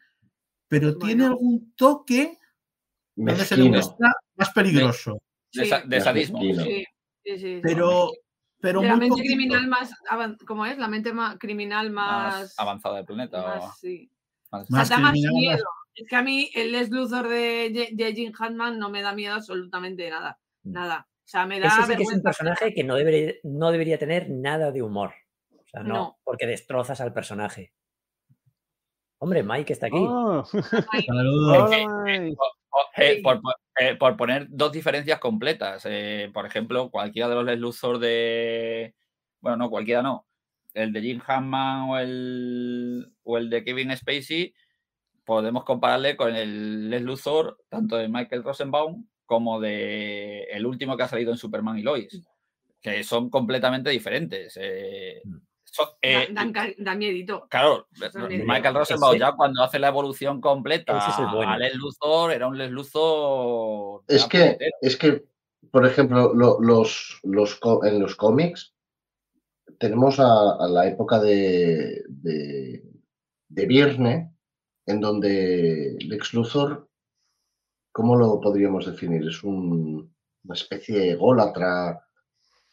pero 0.68 0.98
tiene 0.98 1.26
algún 1.26 1.74
toque 1.76 2.38
donde 3.16 3.46
se 3.46 3.58
le 3.58 3.70
muestra 3.70 4.12
más 4.36 4.50
peligroso. 4.52 5.22
De, 5.54 5.64
Sí. 5.64 5.70
sa- 5.70 5.82
de 5.82 6.02
sadismo. 6.02 6.40
Sí, 6.42 6.86
sí, 7.24 7.38
sí. 7.38 7.60
Pero, 7.62 8.10
pero 8.60 8.82
la 8.82 8.92
mente 8.96 9.10
poquito. 9.10 9.28
criminal 9.28 9.68
más. 9.68 9.92
¿Cómo 10.48 10.66
es? 10.66 10.78
La 10.78 10.88
mente 10.88 11.12
criminal 11.38 11.92
Más 11.92 12.34
más. 12.42 12.60
avanzada 12.60 12.96
del 12.98 13.06
planeta. 13.06 13.60
o 13.60 13.74
sí. 13.80 14.10
más- 14.52 14.70
Más 14.72 14.90
da 14.90 14.98
más- 15.00 15.14
miedo. 15.14 15.64
Es 15.96 16.08
que 16.08 16.16
a 16.16 16.22
mí 16.24 16.50
el 16.56 16.72
Les 16.72 16.90
Luthor 16.90 17.28
de, 17.28 17.90
de 17.92 18.14
Jim 18.14 18.32
Hackman 18.34 18.80
no 18.80 18.90
me 18.90 19.02
da 19.02 19.14
miedo 19.14 19.36
absolutamente 19.36 20.10
nada. 20.10 20.40
Mm. 20.64 20.72
Nada. 20.72 21.08
O 21.10 21.28
sea, 21.28 21.46
me 21.46 21.60
da 21.60 21.68
Ese 21.68 21.84
sí 21.84 21.96
que 21.96 22.04
es 22.04 22.14
un 22.14 22.22
personaje 22.22 22.74
que 22.74 22.84
no 22.84 22.96
debería, 22.96 23.34
no 23.44 23.72
debería 23.72 23.98
tener 23.98 24.30
nada 24.30 24.72
de 24.72 24.82
humor. 24.82 25.14
O 25.52 25.68
sea, 25.68 25.84
no, 25.84 25.94
No. 25.94 26.20
porque 26.24 26.46
destrozas 26.48 27.00
al 27.02 27.14
personaje. 27.14 27.74
Hombre, 29.20 29.42
Mike 29.44 29.72
está 29.74 29.88
aquí. 29.88 29.98
Oh, 30.00 30.44
Saludos. 31.08 31.72
eh, 32.98 33.22
por- 33.24 33.40
eh, 33.80 33.96
por 33.96 34.18
poner 34.18 34.48
dos 34.50 34.72
diferencias 34.72 35.20
completas. 35.20 35.86
eh, 35.90 36.30
por 36.34 36.46
ejemplo, 36.46 36.90
cualquiera 36.92 37.30
de 37.30 37.36
los 37.36 37.46
Les 37.46 37.60
Luthor 37.60 38.00
de. 38.00 38.94
Bueno, 39.40 39.58
no, 39.58 39.70
cualquiera 39.70 40.02
no. 40.02 40.26
El 40.74 40.92
de 40.92 41.02
Jim 41.02 41.22
Hammond 41.26 41.92
o 41.92 41.98
el, 42.00 43.14
o 43.24 43.38
el 43.38 43.50
de 43.50 43.64
Kevin 43.64 43.96
Spacey, 43.96 44.54
podemos 45.26 45.64
compararle 45.64 46.16
con 46.18 46.36
el 46.36 46.90
Les 46.90 47.02
Luthor, 47.02 47.58
tanto 47.70 47.96
de 47.98 48.08
Michael 48.10 48.44
Rosenbaum 48.44 49.08
como 49.26 49.60
de 49.60 50.44
el 50.52 50.66
último 50.66 50.96
que 50.98 51.04
ha 51.04 51.08
salido 51.08 51.32
en 51.32 51.38
Superman 51.38 51.78
y 51.78 51.82
Lois, 51.82 52.22
que 52.82 53.04
son 53.04 53.30
completamente 53.30 53.90
diferentes. 53.90 54.58
eh, 54.62 55.22
Mm. 55.24 55.38
son- 55.64 55.88
eh, 56.02 56.28
Da- 56.30 56.34
dan 56.34 56.54
ca- 56.54 56.74
da 56.78 56.94
miedito. 56.96 57.48
Claro, 57.50 57.88
de- 57.92 58.44
Michael 58.46 58.76
Rosenbaum 58.76 59.14
Ese- 59.16 59.20
ya 59.22 59.32
cuando 59.32 59.64
hace 59.64 59.80
la 59.80 59.88
evolución 59.88 60.40
completa 60.42 60.98
es 60.98 61.18
bueno. 61.34 61.52
a 61.52 61.58
Les 61.58 61.74
Luthor, 61.76 62.32
era 62.32 62.48
un 62.48 62.58
Les 62.58 62.70
Luthor. 62.70 64.04
Es 64.08 64.26
que, 64.28 64.58
es 64.82 64.98
que, 64.98 65.24
por 65.72 65.86
ejemplo, 65.88 66.34
lo- 66.36 66.60
los, 66.62 67.20
los, 67.24 67.60
en 67.86 68.00
los 68.00 68.16
cómics 68.16 68.76
tenemos 69.80 70.20
a, 70.20 70.58
a 70.60 70.68
la 70.68 70.86
época 70.88 71.20
de, 71.20 72.04
de, 72.08 72.84
de 73.48 73.66
Viernes, 73.66 74.30
en 74.86 75.00
donde 75.00 75.96
Lex 76.00 76.34
Luthor, 76.34 76.90
¿cómo 77.92 78.16
lo 78.16 78.40
podríamos 78.42 78.86
definir? 78.86 79.28
Es 79.28 79.44
un- 79.44 80.14
una 80.46 80.54
especie 80.56 81.00
de 81.00 81.12
ególatra 81.12 82.02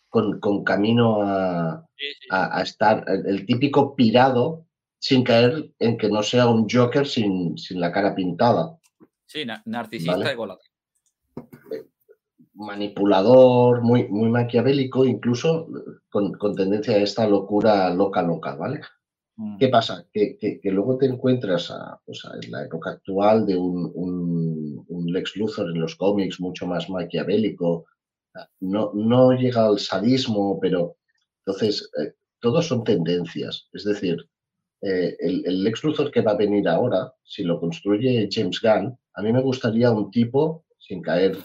con, 0.09 0.41
con 0.41 0.65
camino 0.65 1.23
a, 1.23 1.87
estar 2.63 3.05
el, 3.07 3.27
el 3.27 3.47
típico 3.47 3.95
pirado 3.95 4.67
sin 4.99 5.23
caer 5.23 5.73
en 5.79 5.97
que 5.97 6.09
no 6.09 6.23
sea 6.23 6.49
un 6.49 6.67
Joker 6.69 7.07
sin, 7.07 7.57
sin 7.57 7.81
la 7.81 7.93
cara 7.93 8.15
pintada. 8.15 8.77
Sí, 9.27 9.45
na- 9.45 9.63
narcisista 9.65 10.17
Vale. 10.17 10.33
y 10.33 10.35
golatra. 10.37 10.67
manipulador, 12.55 13.83
muy, 13.83 14.09
muy 14.09 14.29
maquiavélico, 14.29 15.05
incluso 15.05 15.69
con, 16.11 16.33
con 16.33 16.55
tendencia 16.55 16.95
a 16.95 16.99
esta 16.99 17.27
locura 17.27 17.89
loca, 17.91 18.21
loca, 18.23 18.55
¿vale? 18.57 18.81
Mm. 19.41 19.57
¿Qué 19.59 19.69
pasa? 19.69 20.07
Que, 20.13 20.37
que- 20.39 20.61
que 20.61 20.71
luego 20.71 20.99
te 20.99 21.07
encuentras 21.07 21.71
a, 21.71 21.99
pues, 22.05 22.23
a- 22.27 22.37
en 22.43 22.51
la 22.51 22.65
época 22.65 22.91
actual 22.91 23.47
de 23.47 23.57
un, 23.57 23.91
un- 23.95 24.85
un 24.87 25.07
Lex 25.15 25.37
Luthor 25.37 25.71
en 25.71 25.81
los 25.81 25.95
cómics 25.97 26.41
mucho 26.41 26.67
más 26.67 26.91
maquiavélico, 26.91 27.87
no, 28.61 28.93
no 28.95 29.33
llega 29.33 29.67
al 29.67 29.79
sadismo, 29.79 30.59
pero 30.61 30.97
entonces 31.39 31.91
eh, 32.01 32.13
todos 32.39 32.67
son 32.67 32.85
tendencias, 32.85 33.69
es 33.73 33.85
decir, 33.85 34.17
eh, 34.83 35.17
el, 35.19 35.43
el 35.47 35.65
Lex 35.65 35.83
Luthor 35.85 36.11
que 36.11 36.21
va 36.23 36.33
a 36.33 36.37
venir 36.37 36.69
ahora, 36.69 37.13
si 37.25 37.43
lo 37.43 37.59
construye 37.59 38.29
James 38.31 38.61
Gunn, 38.63 38.97
a 39.15 39.23
mí 39.23 39.33
me 39.33 39.43
gustaría 39.43 39.91
un 39.91 40.11
tipo, 40.11 40.65
sin 40.79 41.01
caer 41.03 41.37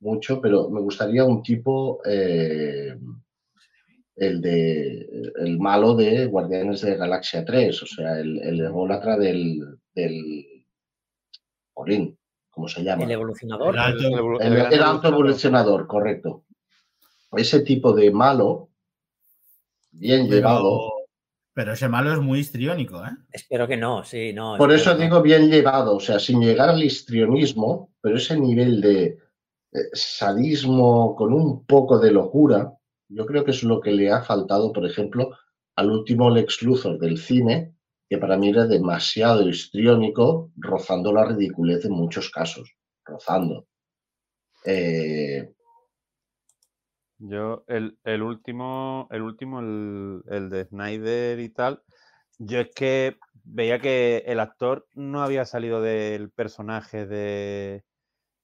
mucho, 0.00 0.40
pero 0.40 0.70
me 0.70 0.80
gustaría 0.80 1.24
un 1.24 1.42
tipo, 1.42 2.00
eh, 2.06 2.96
el 4.16 4.40
de 4.40 5.32
el 5.36 5.58
malo 5.58 5.94
de 5.94 6.26
Guardianes 6.26 6.80
de 6.80 6.96
Galaxia 6.96 7.44
3, 7.44 7.82
o 7.82 7.86
sea, 7.86 8.18
el, 8.18 8.38
el 8.42 8.60
ególatra 8.60 9.16
del, 9.18 9.78
del 9.94 10.64
Jolín, 11.74 12.18
¿cómo 12.50 12.66
se 12.68 12.82
llama? 12.82 13.04
El 13.04 13.10
evolucionador. 13.10 13.74
El 13.74 13.80
alto- 13.80 14.06
El, 14.06 14.12
evolu- 14.14 14.40
El, 14.42 14.54
gran 14.54 14.72
el 14.72 14.82
alto 14.82 15.08
evolucionador. 15.08 15.86
correcto. 15.86 16.44
Ese 17.32 17.60
tipo 17.60 17.92
de 17.92 18.10
malo, 18.10 18.70
bien 19.90 20.28
llevado, 20.28 20.92
Pero, 21.52 21.72
ese 21.72 21.88
malo 21.88 22.12
es 22.12 22.18
muy 22.20 22.38
histriónico, 22.38 23.04
¿eh? 23.04 23.10
Espero 23.32 23.66
que 23.68 23.76
no, 23.76 24.04
sí, 24.04 24.32
no. 24.32 24.56
Por 24.56 24.72
eso 24.72 24.96
digo 24.96 25.20
bien 25.20 25.50
llevado, 25.50 25.96
o 25.96 26.00
sea, 26.00 26.18
sin 26.18 26.40
llegar 26.40 26.70
al 26.70 26.82
histrionismo, 26.82 27.92
pero 28.00 28.16
ese 28.16 28.38
nivel 28.38 28.80
de 28.80 29.04
eh, 29.72 29.78
sadismo 29.92 31.14
con 31.14 31.32
un 31.34 31.64
poco 31.66 31.98
de 31.98 32.12
locura, 32.12 32.72
yo 33.08 33.26
creo 33.26 33.44
que 33.44 33.50
es 33.52 33.62
lo 33.62 33.80
que 33.80 33.92
le 33.92 34.10
ha 34.10 34.22
faltado, 34.22 34.72
por 34.72 34.86
ejemplo, 34.86 35.36
al 35.76 35.90
último 35.90 36.30
Lex 36.30 36.62
Luthor 36.62 36.98
del 36.98 37.18
cine, 37.18 37.74
que 38.08 38.18
para 38.18 38.36
mí 38.36 38.50
era 38.50 38.66
demasiado 38.66 39.48
histriónico, 39.48 40.52
rozando 40.56 41.12
la 41.12 41.24
ridiculez 41.24 41.84
en 41.84 41.92
muchos 41.92 42.30
casos, 42.30 42.76
rozando. 43.04 43.66
Eh, 44.64 45.52
Yo, 47.18 47.64
el, 47.66 47.98
el 48.04 48.22
último, 48.22 49.08
el 49.10 49.22
último, 49.22 49.60
el, 49.60 50.22
el 50.28 50.50
de 50.50 50.64
Snyder 50.66 51.40
y 51.40 51.48
tal, 51.48 51.82
yo 52.38 52.60
es 52.60 52.70
que 52.74 53.16
veía 53.44 53.80
que 53.80 54.18
el 54.26 54.40
actor 54.40 54.86
no 54.94 55.22
había 55.22 55.44
salido 55.44 55.80
del 55.80 56.30
personaje 56.30 57.06
de, 57.06 57.84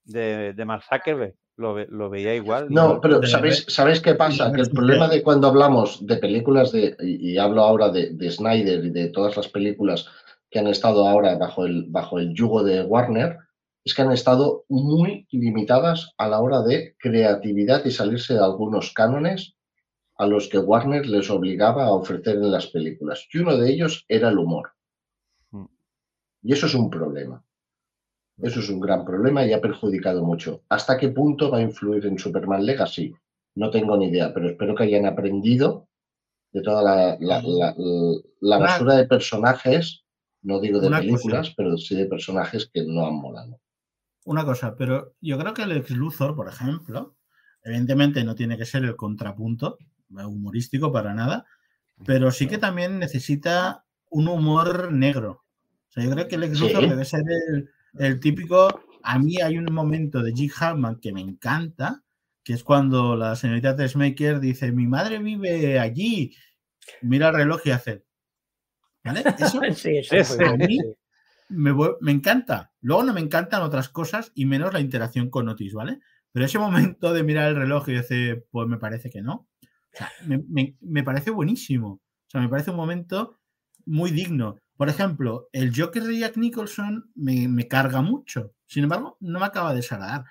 de, 0.04 0.54
de 0.54 0.64
Mark 0.64 0.84
Zuckerberg. 0.84 1.36
Lo, 1.56 1.74
ve- 1.74 1.86
lo 1.90 2.08
veía 2.10 2.34
igual. 2.34 2.66
No, 2.70 3.00
pero 3.00 3.22
¿sabéis, 3.26 3.64
¿sabéis 3.68 4.00
qué 4.00 4.14
pasa? 4.14 4.52
Que 4.52 4.62
el 4.62 4.70
problema 4.70 5.08
de 5.08 5.22
cuando 5.22 5.48
hablamos 5.48 6.04
de 6.06 6.16
películas 6.16 6.72
de, 6.72 6.96
y, 7.00 7.32
y 7.32 7.38
hablo 7.38 7.62
ahora 7.62 7.90
de, 7.90 8.10
de 8.10 8.30
Snyder 8.30 8.84
y 8.84 8.90
de 8.90 9.08
todas 9.08 9.36
las 9.36 9.48
películas 9.48 10.06
que 10.50 10.58
han 10.58 10.66
estado 10.66 11.06
ahora 11.08 11.36
bajo 11.36 11.64
el, 11.64 11.86
bajo 11.88 12.18
el 12.18 12.34
yugo 12.34 12.62
de 12.62 12.82
Warner, 12.82 13.38
es 13.84 13.94
que 13.94 14.02
han 14.02 14.12
estado 14.12 14.64
muy 14.68 15.26
limitadas 15.30 16.12
a 16.18 16.28
la 16.28 16.40
hora 16.40 16.62
de 16.62 16.94
creatividad 16.98 17.84
y 17.84 17.90
salirse 17.90 18.34
de 18.34 18.44
algunos 18.44 18.92
cánones 18.92 19.54
a 20.16 20.26
los 20.26 20.48
que 20.48 20.58
Warner 20.58 21.06
les 21.06 21.30
obligaba 21.30 21.84
a 21.84 21.92
ofrecer 21.92 22.36
en 22.36 22.50
las 22.52 22.66
películas. 22.68 23.26
Y 23.32 23.38
uno 23.38 23.56
de 23.56 23.70
ellos 23.70 24.04
era 24.08 24.28
el 24.28 24.38
humor. 24.38 24.72
Mm. 25.50 25.64
Y 26.42 26.52
eso 26.52 26.66
es 26.66 26.74
un 26.74 26.90
problema. 26.90 27.42
Eso 28.38 28.60
es 28.60 28.68
un 28.70 28.80
gran 28.80 29.04
problema 29.04 29.44
y 29.44 29.52
ha 29.52 29.60
perjudicado 29.60 30.24
mucho. 30.24 30.62
¿Hasta 30.68 30.96
qué 30.96 31.08
punto 31.08 31.50
va 31.50 31.58
a 31.58 31.62
influir 31.62 32.06
en 32.06 32.18
Superman 32.18 32.64
Legacy? 32.64 33.14
No 33.54 33.70
tengo 33.70 33.96
ni 33.96 34.06
idea, 34.08 34.32
pero 34.32 34.48
espero 34.48 34.74
que 34.74 34.84
hayan 34.84 35.06
aprendido 35.06 35.88
de 36.52 36.62
toda 36.62 36.82
la, 36.82 37.16
la- 37.20 37.42
la- 37.42 37.74
la 38.40 38.56
Una- 38.56 38.66
basura 38.66 38.94
de 38.96 39.06
personajes, 39.06 40.04
no 40.42 40.60
digo 40.60 40.80
de 40.80 40.88
Una 40.88 40.98
películas, 40.98 41.48
cosa. 41.48 41.54
pero 41.56 41.76
sí 41.76 41.94
de 41.94 42.06
personajes 42.06 42.70
que 42.72 42.84
no 42.86 43.06
han 43.06 43.14
molado. 43.14 43.60
Una 44.24 44.44
cosa, 44.44 44.74
pero 44.76 45.14
yo 45.20 45.38
creo 45.38 45.54
que 45.54 45.62
el 45.62 45.72
ex 45.72 45.90
Luthor, 45.90 46.34
por 46.34 46.48
ejemplo, 46.48 47.16
evidentemente 47.64 48.24
no 48.24 48.34
tiene 48.34 48.56
que 48.56 48.64
ser 48.66 48.84
el 48.84 48.96
contrapunto 48.96 49.76
humorístico 50.10 50.92
para 50.92 51.14
nada, 51.14 51.46
pero 52.04 52.30
sí 52.30 52.46
que 52.46 52.58
también 52.58 52.98
necesita 52.98 53.84
un 54.10 54.28
humor 54.28 54.92
negro. 54.92 55.44
O 55.88 55.92
sea, 55.92 56.04
yo 56.04 56.10
creo 56.10 56.28
que 56.28 56.34
el 56.36 56.44
ex 56.44 56.58
Sí. 56.58 56.64
Luthor 56.66 56.88
debe 56.88 57.04
ser 57.04 57.22
el, 57.28 57.70
el 57.98 58.20
típico. 58.20 58.68
A 59.02 59.18
mí 59.18 59.40
hay 59.40 59.58
un 59.58 59.72
momento 59.72 60.22
de 60.22 60.32
Jig 60.32 60.52
Hartman 60.58 61.00
que 61.00 61.12
me 61.12 61.20
encanta, 61.20 62.02
que 62.44 62.52
es 62.52 62.62
cuando 62.64 63.16
la 63.16 63.34
señorita 63.36 63.74
Tessmaker 63.76 64.40
dice: 64.40 64.72
Mi 64.72 64.86
madre 64.86 65.18
vive 65.18 65.78
allí. 65.80 66.34
Mira 67.02 67.28
el 67.28 67.34
reloj 67.34 67.60
y 67.64 67.70
hace. 67.70 68.04
¿Vale? 69.04 69.22
Eso 69.38 69.60
Sí, 69.74 69.98
A 70.44 70.56
mí- 70.56 70.78
sí. 70.78 70.94
me, 71.48 71.72
me 72.00 72.12
encanta. 72.12 72.72
Luego 72.80 73.02
no 73.04 73.12
me 73.12 73.20
encantan 73.20 73.62
otras 73.62 73.88
cosas 73.88 74.32
y 74.34 74.46
menos 74.46 74.72
la 74.72 74.80
interacción 74.80 75.30
con 75.30 75.48
Otis, 75.48 75.74
¿vale? 75.74 75.98
Pero 76.32 76.46
ese 76.46 76.58
momento 76.58 77.12
de 77.12 77.22
mirar 77.24 77.48
el 77.50 77.56
reloj 77.56 77.88
y 77.88 77.92
decir, 77.94 78.46
pues 78.50 78.66
me 78.68 78.78
parece 78.78 79.10
que 79.10 79.20
no. 79.22 79.48
O 79.62 79.96
sea, 79.96 80.10
me, 80.26 80.38
me- 80.48 80.76
me 80.80 81.02
parece 81.02 81.30
buenísimo. 81.30 81.88
O 81.94 82.30
sea, 82.30 82.40
me 82.40 82.48
parece 82.48 82.70
un 82.70 82.76
momento 82.76 83.38
muy 83.84 84.10
digno. 84.10 84.56
Por 84.82 84.88
ejemplo, 84.88 85.48
el 85.52 85.72
Joker 85.72 86.02
de 86.02 86.18
Jack 86.18 86.36
Nicholson 86.36 87.08
me, 87.14 87.68
carga 87.68 88.02
mucho. 88.02 88.52
Sin 88.66 88.82
embargo, 88.82 89.16
no 89.20 89.38
me 89.38 89.46
acaba 89.46 89.70
de 89.70 89.76
desagradar. 89.76 90.24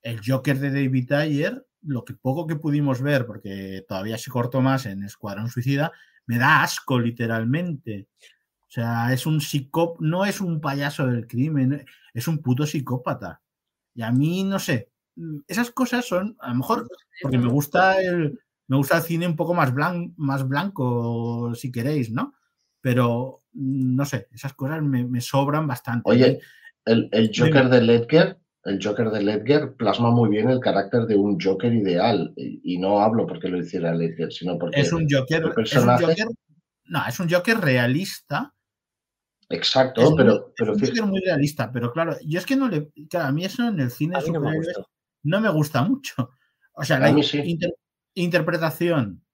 El 0.00 0.22
Joker 0.26 0.58
de 0.58 0.70
David 0.70 1.12
Ayer, 1.12 1.66
lo 1.82 2.06
que 2.06 2.14
poco 2.14 2.46
que 2.46 2.56
pudimos 2.56 3.02
ver, 3.02 3.26
porque 3.26 3.84
todavía 3.86 4.16
se 4.16 4.30
cortó 4.30 4.62
más 4.62 4.86
en 4.86 5.02
Escuadrón 5.02 5.50
Suicida, 5.50 5.92
me 6.24 6.38
da 6.38 6.62
asco 6.62 6.98
literalmente. 6.98 8.08
O 8.62 8.70
sea, 8.70 9.12
es 9.12 9.26
un 9.26 9.42
psicó, 9.42 9.98
no 10.00 10.24
es 10.24 10.40
un 10.40 10.58
payaso 10.62 11.06
del 11.06 11.26
crimen, 11.26 11.84
es 12.14 12.28
un 12.28 12.38
puto 12.38 12.64
psicópata. 12.64 13.42
Y 13.94 14.00
a 14.00 14.10
mí, 14.10 14.42
no 14.42 14.58
sé, 14.58 14.90
esas 15.46 15.70
cosas 15.70 16.06
son, 16.06 16.34
a 16.40 16.48
lo 16.48 16.54
mejor, 16.54 16.88
porque 17.20 17.36
me 17.36 17.50
gusta 17.50 18.00
el, 18.00 18.40
me 18.68 18.78
gusta 18.78 18.96
el 18.96 19.02
cine 19.02 19.26
un 19.26 19.36
poco 19.36 19.52
más, 19.52 19.74
blan- 19.74 20.14
más 20.16 20.48
blanco, 20.48 21.54
si 21.54 21.70
queréis, 21.70 22.10
¿no? 22.10 22.32
Pero, 22.80 23.42
no 23.60 24.04
sé, 24.04 24.28
esas 24.32 24.54
cosas 24.54 24.82
me, 24.82 25.04
me 25.04 25.20
sobran 25.20 25.66
bastante. 25.66 26.02
Oye, 26.10 26.40
el, 26.84 27.08
el 27.12 27.30
Joker 27.34 27.68
de 27.68 27.80
Ledger, 27.82 28.38
el 28.64 28.78
Joker 28.82 29.10
de 29.10 29.22
Ledger 29.22 29.74
plasma 29.74 30.10
muy 30.10 30.28
bien 30.30 30.48
el 30.50 30.60
carácter 30.60 31.06
de 31.06 31.16
un 31.16 31.38
Joker 31.40 31.72
ideal. 31.72 32.32
Y, 32.36 32.60
y 32.74 32.78
no 32.78 33.00
hablo 33.00 33.26
porque 33.26 33.48
lo 33.48 33.58
hiciera 33.58 33.94
Ledger, 33.94 34.32
sino 34.32 34.58
porque 34.58 34.80
es 34.80 34.92
un 34.92 35.06
Joker, 35.10 35.36
el 35.38 35.42
es 35.42 35.48
un 35.48 35.54
personaje- 35.54 36.04
Joker, 36.06 36.26
no, 36.86 37.06
es 37.06 37.20
un 37.20 37.28
Joker 37.30 37.58
realista, 37.58 38.54
Exacto, 39.50 40.02
es, 40.02 40.08
muy- 40.10 40.16
pero, 40.18 40.34
es 40.48 40.52
pero 40.56 40.72
un 40.74 40.80
Joker 40.80 41.06
muy 41.06 41.20
realista, 41.20 41.72
pero 41.72 41.90
claro, 41.92 42.16
yo 42.24 42.38
es 42.38 42.44
que 42.46 42.54
no 42.56 42.68
le, 42.68 42.90
claro, 43.08 43.28
a 43.28 43.32
mí 43.32 43.44
eso 43.46 43.66
en 43.66 43.80
el 43.80 43.90
cine 43.90 44.18
no 44.32 44.40
me 44.40 44.58
no 45.24 45.40
me 45.40 45.48
gusta 45.50 45.82
mucho. 45.82 46.30
O 46.74 46.84
sea, 46.84 46.98
A 46.98 47.00
la 47.00 47.12
mí 47.12 47.22
sí. 47.22 47.38
inter- 47.44 47.74
interpretación 48.14 49.24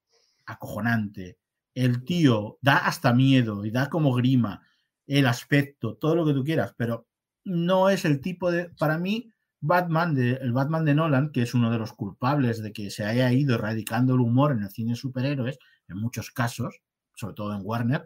acojonante. 0.45 1.37
El 1.75 2.03
tío 2.03 2.57
da 2.61 2.77
hasta 2.77 3.13
miedo 3.13 3.65
y 3.65 3.71
da 3.71 3.89
como 3.89 4.13
grima. 4.13 4.63
El 5.05 5.27
aspecto, 5.27 5.95
todo 5.95 6.15
lo 6.15 6.25
que 6.25 6.33
tú 6.33 6.43
quieras, 6.43 6.73
pero 6.75 7.07
no 7.43 7.89
es 7.89 8.05
el 8.05 8.21
tipo 8.21 8.51
de. 8.51 8.71
Para 8.79 8.97
mí, 8.97 9.31
Batman, 9.61 10.15
de, 10.15 10.33
el 10.33 10.51
Batman 10.51 10.85
de 10.85 10.95
Nolan, 10.95 11.31
que 11.31 11.43
es 11.43 11.53
uno 11.53 11.71
de 11.71 11.77
los 11.77 11.93
culpables 11.93 12.61
de 12.63 12.73
que 12.73 12.89
se 12.89 13.05
haya 13.05 13.31
ido 13.31 13.55
erradicando 13.55 14.15
el 14.15 14.21
humor 14.21 14.51
en 14.51 14.63
el 14.63 14.69
cine 14.69 14.91
de 14.91 14.97
superhéroes, 14.97 15.59
en 15.87 15.97
muchos 15.97 16.31
casos, 16.31 16.81
sobre 17.13 17.35
todo 17.35 17.53
en 17.53 17.61
Warner, 17.63 18.05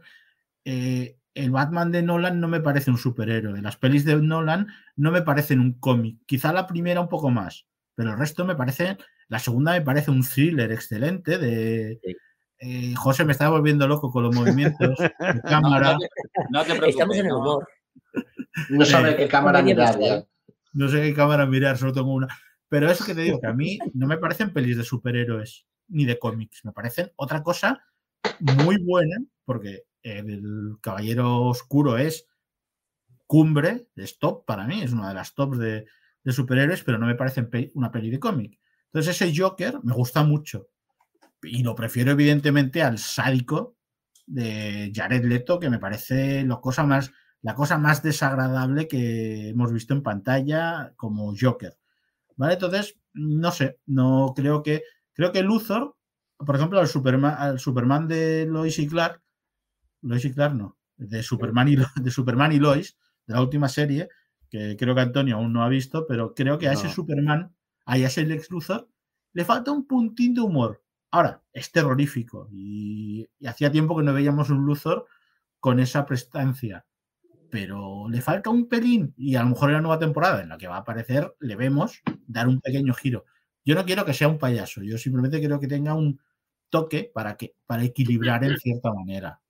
eh, 0.66 1.18
el 1.34 1.52
Batman 1.52 1.92
de 1.92 2.02
Nolan 2.02 2.40
no 2.40 2.48
me 2.48 2.60
parece 2.60 2.92
un 2.92 2.98
superhéroe. 2.98 3.62
Las 3.62 3.78
pelis 3.78 4.04
de 4.06 4.16
Nolan 4.18 4.68
no 4.96 5.12
me 5.12 5.22
parecen 5.22 5.60
un 5.60 5.74
cómic. 5.74 6.20
Quizá 6.26 6.52
la 6.54 6.68
primera 6.68 7.02
un 7.02 7.10
poco 7.10 7.30
más, 7.30 7.66
pero 7.96 8.12
el 8.12 8.18
resto 8.18 8.46
me 8.46 8.56
parece. 8.56 8.98
La 9.28 9.40
segunda 9.40 9.74
me 9.74 9.82
parece 9.82 10.12
un 10.12 10.24
thriller 10.24 10.72
excelente 10.72 11.38
de. 11.38 12.00
Eh, 12.60 12.94
José 12.96 13.26
me 13.26 13.32
está 13.32 13.50
volviendo 13.50 13.88
loco 13.88 14.12
con 14.12 14.24
los 14.24 14.36
movimientos 14.36 14.98
de 14.98 15.12
No, 15.36 15.42
cámara. 15.44 15.94
no 15.94 16.00
te, 16.00 16.08
no 16.52 16.60
te 16.62 16.66
preocupes. 16.66 16.90
Estamos 16.90 17.16
en 17.18 17.26
el 17.26 17.30
no. 17.32 17.40
humor. 17.40 17.68
no 18.70 18.86
sabe 18.86 19.16
qué 19.16 19.28
cámara 19.28 19.62
mirar 19.62 20.00
ya. 20.00 20.26
No 20.74 20.88
sé 20.88 21.02
qué 21.02 21.14
cámara 21.14 21.46
mirar, 21.46 21.78
solo 21.78 21.94
tengo 21.94 22.14
una. 22.14 22.28
Pero 22.68 22.90
eso 22.92 23.04
que 23.06 23.16
te 23.16 23.22
digo, 23.22 23.40
que 23.40 23.48
a 23.48 23.54
mí 23.54 23.80
no 23.94 24.06
me 24.08 24.18
parecen 24.18 24.54
pelis 24.54 24.78
de 24.78 24.84
superhéroes 24.84 25.66
ni 25.88 26.06
de 26.06 26.20
cómics. 26.20 26.64
Me 26.64 26.72
parecen 26.72 27.12
otra 27.16 27.42
cosa 27.42 27.84
muy 28.42 28.78
buena, 28.84 29.18
porque 29.46 29.86
el 30.04 30.76
Caballero 30.82 31.42
Oscuro 31.46 31.98
es 31.98 32.28
cumbre, 33.26 33.88
es 33.96 34.18
top 34.20 34.46
para 34.46 34.66
mí, 34.66 34.82
es 34.82 34.92
una 34.94 35.10
de 35.10 35.14
las 35.16 35.34
tops 35.36 35.58
de, 35.60 35.86
de 36.24 36.32
superhéroes, 36.32 36.84
pero 36.84 36.98
no 36.98 37.06
me 37.06 37.16
parece 37.16 37.44
pe- 37.44 37.72
una 37.76 37.92
peli 37.92 38.10
de 38.10 38.20
cómic. 38.20 38.60
Entonces 38.86 39.20
ese 39.22 39.34
Joker 39.36 39.80
me 39.84 39.94
gusta 39.94 40.24
mucho. 40.24 40.68
Y 41.42 41.64
lo 41.64 41.76
prefiero 41.76 42.12
evidentemente 42.12 42.84
al 42.84 42.98
sádico 42.98 43.78
de 44.26 44.92
Jared 44.94 45.26
Leto, 45.26 45.60
que 45.60 45.70
me 45.70 45.80
parece 45.80 46.44
lo 46.44 46.62
cosa 46.62 46.84
más, 46.84 47.12
la 47.42 47.56
cosa 47.56 47.78
más 47.78 48.04
desagradable 48.04 48.88
que 48.88 49.50
hemos 49.50 49.72
visto 49.72 49.94
en 49.94 50.04
pantalla 50.04 50.94
como 50.96 51.34
Joker. 51.40 51.78
¿Vale? 52.36 52.54
Entonces, 52.54 52.98
no 53.14 53.52
sé, 53.52 53.80
no 53.86 54.34
creo 54.36 54.64
que. 54.64 54.84
Creo 55.14 55.34
que 55.34 55.44
Luthor, 55.44 55.98
por 56.38 56.56
ejemplo, 56.56 56.80
al 56.80 56.88
Superman, 56.88 57.36
al 57.38 57.60
Superman 57.60 58.08
de 58.08 58.46
Lois 58.46 58.80
y 58.80 58.88
Clark, 58.88 59.22
Lois 60.02 60.24
y 60.24 60.32
Clark 60.32 60.56
no, 60.56 60.78
de 60.96 61.24
Superman 61.24 61.68
y, 61.68 61.76
de 61.76 62.12
Superman 62.12 62.54
y 62.54 62.60
Lois, 62.60 62.98
de 63.26 63.34
la 63.34 63.42
última 63.42 63.68
serie, 63.68 64.08
que 64.50 64.78
creo 64.78 64.96
que 64.96 65.02
Antonio 65.02 65.36
aún 65.36 65.52
no 65.52 65.64
ha 65.64 65.70
visto, 65.70 66.06
pero 66.08 66.34
creo 66.34 66.58
que 66.58 66.70
a 66.70 66.74
ese 66.74 66.86
No. 66.86 66.94
Superman, 66.94 67.54
a 67.86 67.98
ese 67.98 68.26
Lex 68.26 68.50
Luthor, 68.50 68.90
le 69.34 69.44
falta 69.44 69.72
un 69.72 69.86
puntín 69.86 70.34
de 70.34 70.42
humor. 70.42 70.82
Ahora, 71.12 71.42
es 71.54 71.72
terrorífico 71.72 72.48
y, 72.52 73.28
y 73.40 73.48
hacía 73.48 73.72
tiempo 73.72 73.98
que 73.98 74.04
no 74.04 74.14
veíamos 74.14 74.50
un 74.50 74.66
Luthor 74.66 75.08
con 75.60 75.80
esa 75.80 76.06
prestancia 76.06 76.86
pero 77.50 78.08
le 78.10 78.22
falta 78.22 78.50
un 78.50 78.68
pelín 78.68 79.14
y 79.18 79.36
a 79.36 79.44
lo 79.44 79.50
mejor 79.50 79.70
en 79.70 79.76
la 79.76 79.82
nueva 79.82 80.00
temporada 80.00 80.42
en 80.42 80.50
la 80.50 80.58
que 80.58 80.68
va 80.68 80.78
a 80.78 80.80
aparecer 80.80 81.36
le 81.40 81.56
vemos 81.56 82.02
dar 82.28 82.48
un 82.48 82.62
pequeño 82.62 82.94
giro. 82.94 83.26
Yo 83.66 83.76
no 83.76 83.86
quiero 83.86 84.06
que 84.06 84.14
sea 84.14 84.28
un 84.28 84.38
payaso, 84.38 84.82
yo 84.82 84.98
simplemente 84.98 85.40
quiero 85.40 85.60
que 85.60 85.68
tenga 85.68 85.94
un 85.94 86.20
toque 86.70 87.12
para 87.14 87.36
que 87.36 87.56
para 87.66 87.84
equilibrar 87.84 88.44
en 88.44 88.58
cierta 88.58 88.94
manera. 88.94 89.42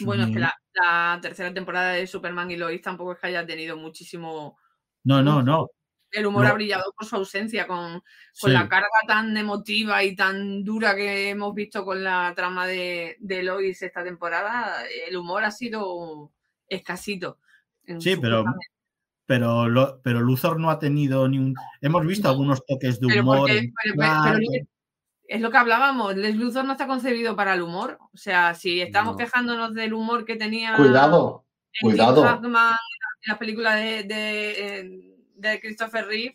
Bueno, 0.00 0.24
es 0.24 0.30
que 0.30 0.38
la, 0.38 0.54
la 0.74 1.18
tercera 1.22 1.52
temporada 1.52 1.92
de 1.92 2.06
Superman 2.06 2.50
y 2.50 2.56
Lois 2.56 2.82
tampoco 2.82 3.12
es 3.12 3.18
que 3.18 3.28
haya 3.28 3.46
tenido 3.46 3.76
muchísimo. 3.76 4.58
No, 5.04 5.22
no, 5.22 5.42
no. 5.42 5.70
El 6.16 6.26
humor 6.26 6.44
No. 6.44 6.50
ha 6.50 6.54
brillado 6.54 6.92
por 6.96 7.06
su 7.06 7.16
ausencia, 7.16 7.66
con, 7.66 7.92
con 8.00 8.02
Sí. 8.32 8.50
la 8.50 8.68
carga 8.68 8.88
tan 9.06 9.36
emotiva 9.36 10.02
y 10.02 10.16
tan 10.16 10.64
dura 10.64 10.94
que 10.96 11.28
hemos 11.30 11.54
visto 11.54 11.84
con 11.84 12.02
la 12.02 12.32
trama 12.34 12.66
de, 12.66 13.16
de 13.20 13.42
Lois 13.42 13.82
esta 13.82 14.02
temporada. 14.02 14.76
El 15.08 15.16
humor 15.16 15.44
ha 15.44 15.50
sido 15.50 16.32
escasito. 16.68 17.38
Sí, 17.98 18.16
pero, 18.16 18.44
pero, 19.26 19.68
lo- 19.68 20.00
pero 20.02 20.20
Luthor 20.20 20.58
no 20.58 20.70
ha 20.70 20.78
tenido 20.78 21.28
ni 21.28 21.38
un... 21.38 21.54
Hemos 21.80 22.06
visto 22.06 22.28
algunos 22.28 22.64
toques 22.64 22.98
de 23.00 23.08
Pero 23.08 23.22
humor. 23.22 23.38
porque- 23.40 23.58
en 23.58 23.72
pero- 23.82 23.94
Clark, 23.94 24.38
pero 24.50 24.66
es 25.28 25.40
lo 25.40 25.50
que 25.50 25.56
hablábamos, 25.56 26.16
Les 26.16 26.36
Luthor 26.36 26.64
no 26.64 26.72
está 26.72 26.86
concebido 26.86 27.34
para 27.36 27.54
el 27.54 27.62
humor. 27.62 27.98
O 28.12 28.16
sea, 28.16 28.54
si 28.54 28.80
estamos 28.80 29.12
No. 29.14 29.18
quejándonos 29.18 29.74
del 29.74 29.92
humor 29.92 30.24
que 30.24 30.36
tenía 30.36 30.76
Cuidado, 30.76 31.44
cuidado. 31.80 32.24
En 32.42 32.52
la 33.32 33.38
película 33.38 33.74
de, 33.74 34.04
de, 34.04 34.78
eh, 34.78 35.05
de 35.36 35.60
Christopher 35.60 36.06
Reeve, 36.06 36.34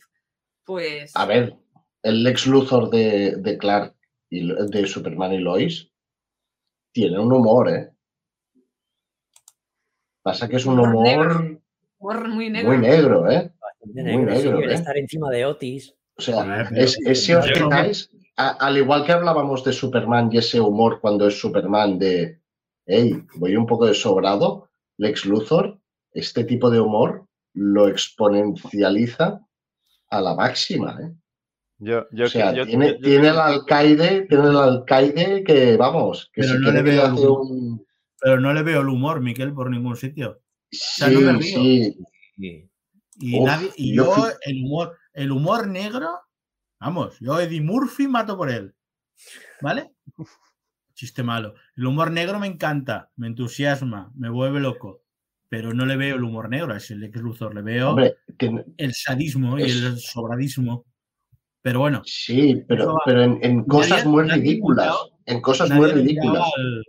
pues 0.66 1.12
A 1.16 1.26
ver, 1.26 1.56
el 2.04 2.24
Lex 2.24 2.48
Luthor 2.48 2.90
de, 2.90 3.36
de 3.38 3.58
Clark 3.58 3.96
y 4.30 4.48
de 4.72 4.88
Superman 4.88 5.34
y 5.34 5.40
Lois 5.40 5.90
tiene 6.94 7.20
un 7.20 7.32
humor, 7.34 7.70
¿eh? 7.70 7.90
Pasa 10.24 10.48
que 10.48 10.58
es 10.58 10.66
un 10.66 10.80
Humor 10.80 11.04
negro. 11.04 11.60
humor 12.00 12.28
muy 12.30 12.50
negro. 12.50 12.70
muy 12.70 12.78
negro, 12.78 13.32
¿eh? 13.32 13.52
Bastante 13.60 14.04
Muy 14.04 14.24
negro, 14.24 14.60
sí, 14.60 14.64
¿eh? 14.66 14.74
estar 14.74 14.98
encima 14.98 15.30
de 15.32 15.46
Otis. 15.46 15.96
sea, 16.18 16.70
es, 16.76 17.00
si 17.26 17.34
os 17.34 17.48
fijáis, 17.52 18.12
al 18.36 18.78
igual 18.78 19.06
que 19.06 19.14
hablábamos 19.14 19.64
de 19.64 19.74
Superman 19.74 20.30
y 20.32 20.38
ese 20.38 20.60
humor 20.60 21.00
cuando 21.02 21.28
es 21.28 21.40
Superman 21.40 21.98
de, 21.98 22.40
hey, 22.86 23.24
voy 23.36 23.56
un 23.56 23.66
poco 23.66 23.88
de 23.88 23.94
sobrado, 23.96 24.70
Lex 24.98 25.26
Luthor, 25.26 25.80
este 26.14 26.44
tipo 26.44 26.70
de 26.70 26.80
humor 26.80 27.28
lo 27.54 27.88
exponencializa 27.88 29.40
a 30.10 30.22
la 30.22 30.36
máxima. 30.36 30.98
¿eh? 31.02 31.14
Yo, 31.80 32.06
yo, 32.12 32.26
o 32.26 32.30
sea, 32.30 32.54
yo, 32.54 32.66
tiene, 32.66 32.98
el 33.02 33.28
alcaide, 33.40 34.28
tiene 34.28 34.48
el 34.50 34.58
alcaide 34.58 35.44
que, 35.44 35.78
vamos, 35.78 36.30
que 36.34 36.42
Pero 36.42 36.54
si 36.54 36.60
no 36.60 36.72
le 36.72 36.82
veo 36.82 37.06
el- 37.08 37.14
un... 37.14 37.86
Pero 38.20 38.40
no 38.40 38.54
le 38.54 38.62
veo 38.62 38.82
el 38.82 38.88
humor, 38.90 39.20
Miquel, 39.20 39.52
por 39.54 39.70
ningún 39.72 39.96
sitio. 39.96 40.42
sea, 40.72 41.08
Sí, 41.08 41.14
no 41.16 41.22
me 41.22 41.34
río. 41.34 41.60
sí, 41.62 41.98
Sí. 42.36 42.70
Y, 43.20 43.40
Uf, 43.40 43.46
nadie, 43.48 43.70
y 43.76 43.96
yo 43.96 44.06
yo, 44.06 44.12
fui- 44.14 44.32
el 44.44 44.64
humor, 44.64 44.98
el 45.14 45.32
humor 45.32 45.68
negro, 45.68 46.20
vamos, 46.80 47.20
yo 47.20 47.40
Eddie 47.40 47.62
Murphy 47.62 48.08
mato 48.08 48.38
por 48.38 48.50
él. 48.50 48.74
¿Vale? 49.62 49.92
Chiste 50.94 51.24
malo. 51.24 51.56
El 51.76 51.86
humor 51.88 52.12
negro 52.12 52.40
me 52.40 52.48
encanta, 52.48 53.12
me 53.16 53.28
entusiasma, 53.28 54.12
me 54.16 54.30
vuelve 54.30 54.60
loco. 54.60 55.01
Pero 55.52 55.74
no 55.74 55.86
le 55.86 55.98
veo 55.98 56.16
el 56.16 56.24
humor 56.24 56.48
negro 56.48 56.74
a 56.74 56.78
ese 56.78 56.96
Lex 56.96 57.20
Luthor, 57.20 57.54
le 57.54 57.62
veo 57.62 57.90
hombre, 57.90 58.16
que- 58.38 58.64
el 58.78 58.94
sadismo 58.94 59.60
y 59.60 59.64
el 59.64 59.98
sobradismo. 60.00 60.86
Pero 61.62 61.82
bueno, 61.82 62.02
sí, 62.06 62.64
pero, 62.70 62.94
va. 62.94 63.02
pero 63.06 63.22
en, 63.24 63.38
en 63.42 63.66
cosas 63.66 64.06
muy 64.06 64.24
ridículas, 64.24 64.88
nombrado- 64.88 65.12
en 65.26 65.42
cosas 65.42 65.70
muy 65.72 65.92
ridículas. 65.92 66.44
al- 66.56 66.84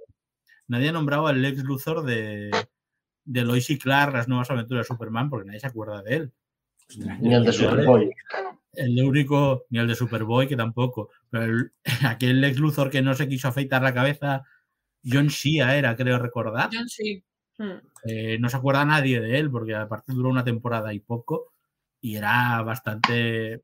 nadie 0.68 0.90
ha 0.90 0.92
nombrado 0.92 1.26
al 1.26 1.42
Lex 1.42 1.64
Luthor 1.64 2.04
de, 2.04 2.52
de 3.24 3.44
Lois 3.44 3.68
y 3.68 3.78
Clark, 3.80 4.14
las 4.14 4.28
nuevas 4.28 4.48
aventuras 4.52 4.86
de 4.86 4.94
Superman, 4.94 5.28
porque 5.28 5.46
nadie 5.48 5.58
se 5.58 5.66
acuerda 5.66 6.00
de 6.00 6.14
él. 6.14 6.32
Ni 7.20 7.34
el 7.34 7.42
de 7.44 7.52
Superboy. 7.52 8.10
El 8.74 9.02
único, 9.02 9.64
ni 9.70 9.80
el 9.80 9.88
de 9.88 9.96
Superboy, 9.96 10.46
que 10.46 10.56
tampoco. 10.56 11.10
Pero 11.30 11.44
el- 11.46 11.72
aquel 12.06 12.40
Lex 12.40 12.58
Luthor 12.60 12.90
que 12.90 13.02
no 13.02 13.12
se 13.14 13.28
quiso 13.28 13.48
afeitar 13.48 13.82
la 13.82 13.92
cabeza, 13.92 14.44
John 15.04 15.26
Shea 15.26 15.76
era, 15.76 15.96
creo 15.96 16.20
recordar. 16.20 16.70
John. 16.72 16.86
Hmm. 17.58 17.78
Eh, 18.04 18.38
no 18.40 18.48
se 18.48 18.56
acuerda 18.56 18.84
nadie 18.84 19.20
de 19.20 19.38
él, 19.38 19.50
porque 19.50 19.74
aparte 19.74 20.12
duró 20.12 20.28
una 20.30 20.44
temporada 20.44 20.92
y 20.92 21.00
poco. 21.00 21.52
Y 22.00 22.16
era 22.16 22.60
bastante. 22.62 23.62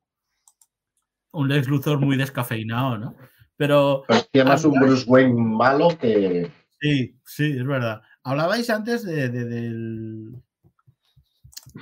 Un 1.32 1.48
Lex 1.48 1.68
Luthor 1.68 1.98
muy 1.98 2.16
descafeinado, 2.16 2.98
¿no? 2.98 3.16
Pero 3.56 4.04
Parecía 4.06 4.44
más 4.44 4.64
un 4.64 4.78
Bruce 4.78 5.04
Wayne 5.08 5.34
malo 5.34 5.88
que. 5.98 6.50
Sí, 6.80 7.18
sí, 7.24 7.56
es 7.58 7.66
verdad. 7.66 8.02
Hablabais 8.22 8.70
antes 8.70 9.04
de, 9.04 9.28
de- 9.28 9.44
del, 9.44 10.32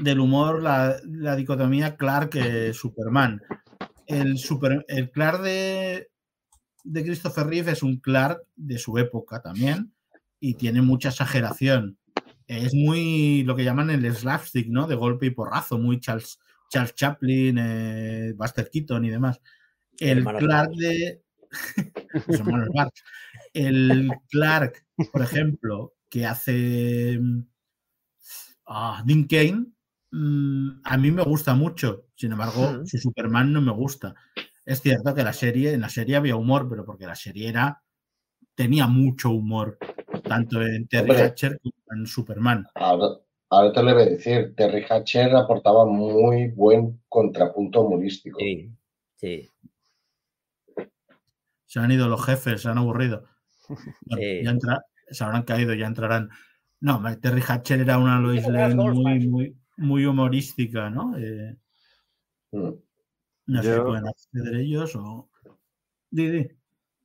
del 0.01 0.21
humor, 0.21 0.63
la, 0.63 0.97
la 1.05 1.37
dicotomía 1.37 1.97
Clark-Superman. 1.97 3.43
El, 4.07 4.39
super, 4.39 4.85
el 4.89 5.11
Clark 5.11 5.43
de, 5.43 6.09
de 6.85 7.03
Christopher 7.05 7.47
Reeve 7.47 7.73
es 7.73 7.83
un 7.83 7.99
Clark 7.99 8.41
de 8.55 8.79
su 8.79 8.97
época 8.99 9.43
también 9.43 9.93
y 10.41 10.55
tiene 10.55 10.83
mucha 10.83 11.09
exageración. 11.11 11.99
Es 12.47 12.75
muy 12.75 13.43
lo 13.45 13.57
que 13.57 13.65
llaman 13.65 13.91
el 13.91 14.15
slapstick, 14.15 14.69
¿no? 14.69 14.87
De 14.87 14.95
golpe 14.95 15.27
y 15.27 15.31
porrazo, 15.31 15.79
muy 15.79 15.99
Charles, 16.01 16.39
Charles 16.71 16.95
Chaplin, 16.95 17.59
eh, 17.59 18.33
Buster 18.37 18.71
Keaton 18.71 19.05
y 19.05 19.11
demás. 19.11 19.41
El 19.99 20.25
Clark 20.25 20.71
de. 20.73 21.23
El 23.53 24.11
Clark, 24.31 24.85
por 25.13 25.23
ejemplo, 25.23 25.95
que 26.11 26.27
hace 26.27 27.19
mm, 27.21 27.41
ah, 28.67 29.03
Dean 29.07 29.25
Kane, 29.25 29.67
mm, 30.11 30.81
a 30.85 30.97
mí 30.99 31.11
me 31.11 31.23
gusta 31.23 31.55
mucho. 31.55 32.07
Sin 32.15 32.33
embargo, 32.33 32.73
Mm. 32.73 32.87
su 32.87 32.99
Superman 32.99 33.53
no 33.53 33.61
me 33.61 33.73
gusta. 33.73 34.15
Es 34.65 34.81
cierto 34.83 35.15
que 35.15 35.23
la 35.25 35.33
serie, 35.33 35.73
en 35.73 35.81
la 35.81 35.89
serie 35.89 36.17
había 36.17 36.37
humor, 36.37 36.69
pero 36.69 36.85
porque 36.85 37.07
la 37.07 37.15
serie 37.15 37.49
era 37.49 37.83
tenía 38.55 38.87
mucho 38.87 39.31
humor, 39.31 39.79
tanto 40.29 40.61
en 40.63 40.87
Terry 40.89 41.11
Hombre. 41.11 41.23
Hatcher 41.25 41.59
como 41.61 41.75
en 42.01 42.07
Superman. 42.07 42.67
Ahora, 42.75 43.17
ahora 43.51 43.73
te 43.73 43.83
lo 43.83 43.95
voy 43.95 44.03
a 44.03 44.07
decir. 44.07 44.55
Terry 44.57 44.85
Hatcher 44.89 45.35
aportaba 45.35 45.85
muy 45.87 46.49
buen 46.49 47.01
contrapunto 47.09 47.83
humorístico. 47.83 48.39
Sí, 48.39 48.71
sí. 49.17 49.51
Se 51.67 51.81
han 51.81 51.91
ido 51.91 52.09
los 52.09 52.25
jefes, 52.25 52.63
se 52.63 52.69
han 52.69 52.79
aburrido. 52.79 53.25
Bueno, 54.07 54.23
Sí. 54.23 54.45
ya 54.45 54.51
entra- 54.51 54.85
se 55.11 55.25
habrán 55.25 55.43
caído, 55.43 55.75
ya 55.75 55.87
entrarán. 55.87 56.31
No, 56.81 57.03
Terry 57.21 57.43
Hatcher 57.47 57.81
era 57.81 57.99
una 57.99 58.21
Lois 58.21 58.47
Lane 58.47 58.75
muy, 58.75 59.27
muy, 59.29 59.57
muy 59.77 60.07
humorística, 60.07 60.91
¿no? 60.91 61.17
Eh, 61.19 61.57
Mm. 62.53 62.71
no 63.47 63.63
sé, 63.63 63.69
Yo- 63.69 63.85
pueden 63.85 64.07
acceder 64.07 64.55
ellos 64.57 64.95
o. 64.97 65.29
Di, 66.11 66.29
di. 66.31 66.49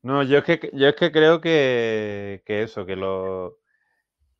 No, 0.03 0.23
yo 0.23 0.39
es 0.39 0.43
que, 0.45 0.71
yo 0.73 0.87
es 0.87 0.95
que 0.95 1.11
creo 1.11 1.41
que, 1.41 2.41
que 2.45 2.63
eso, 2.63 2.85
que 2.85 2.95
lo 2.95 3.57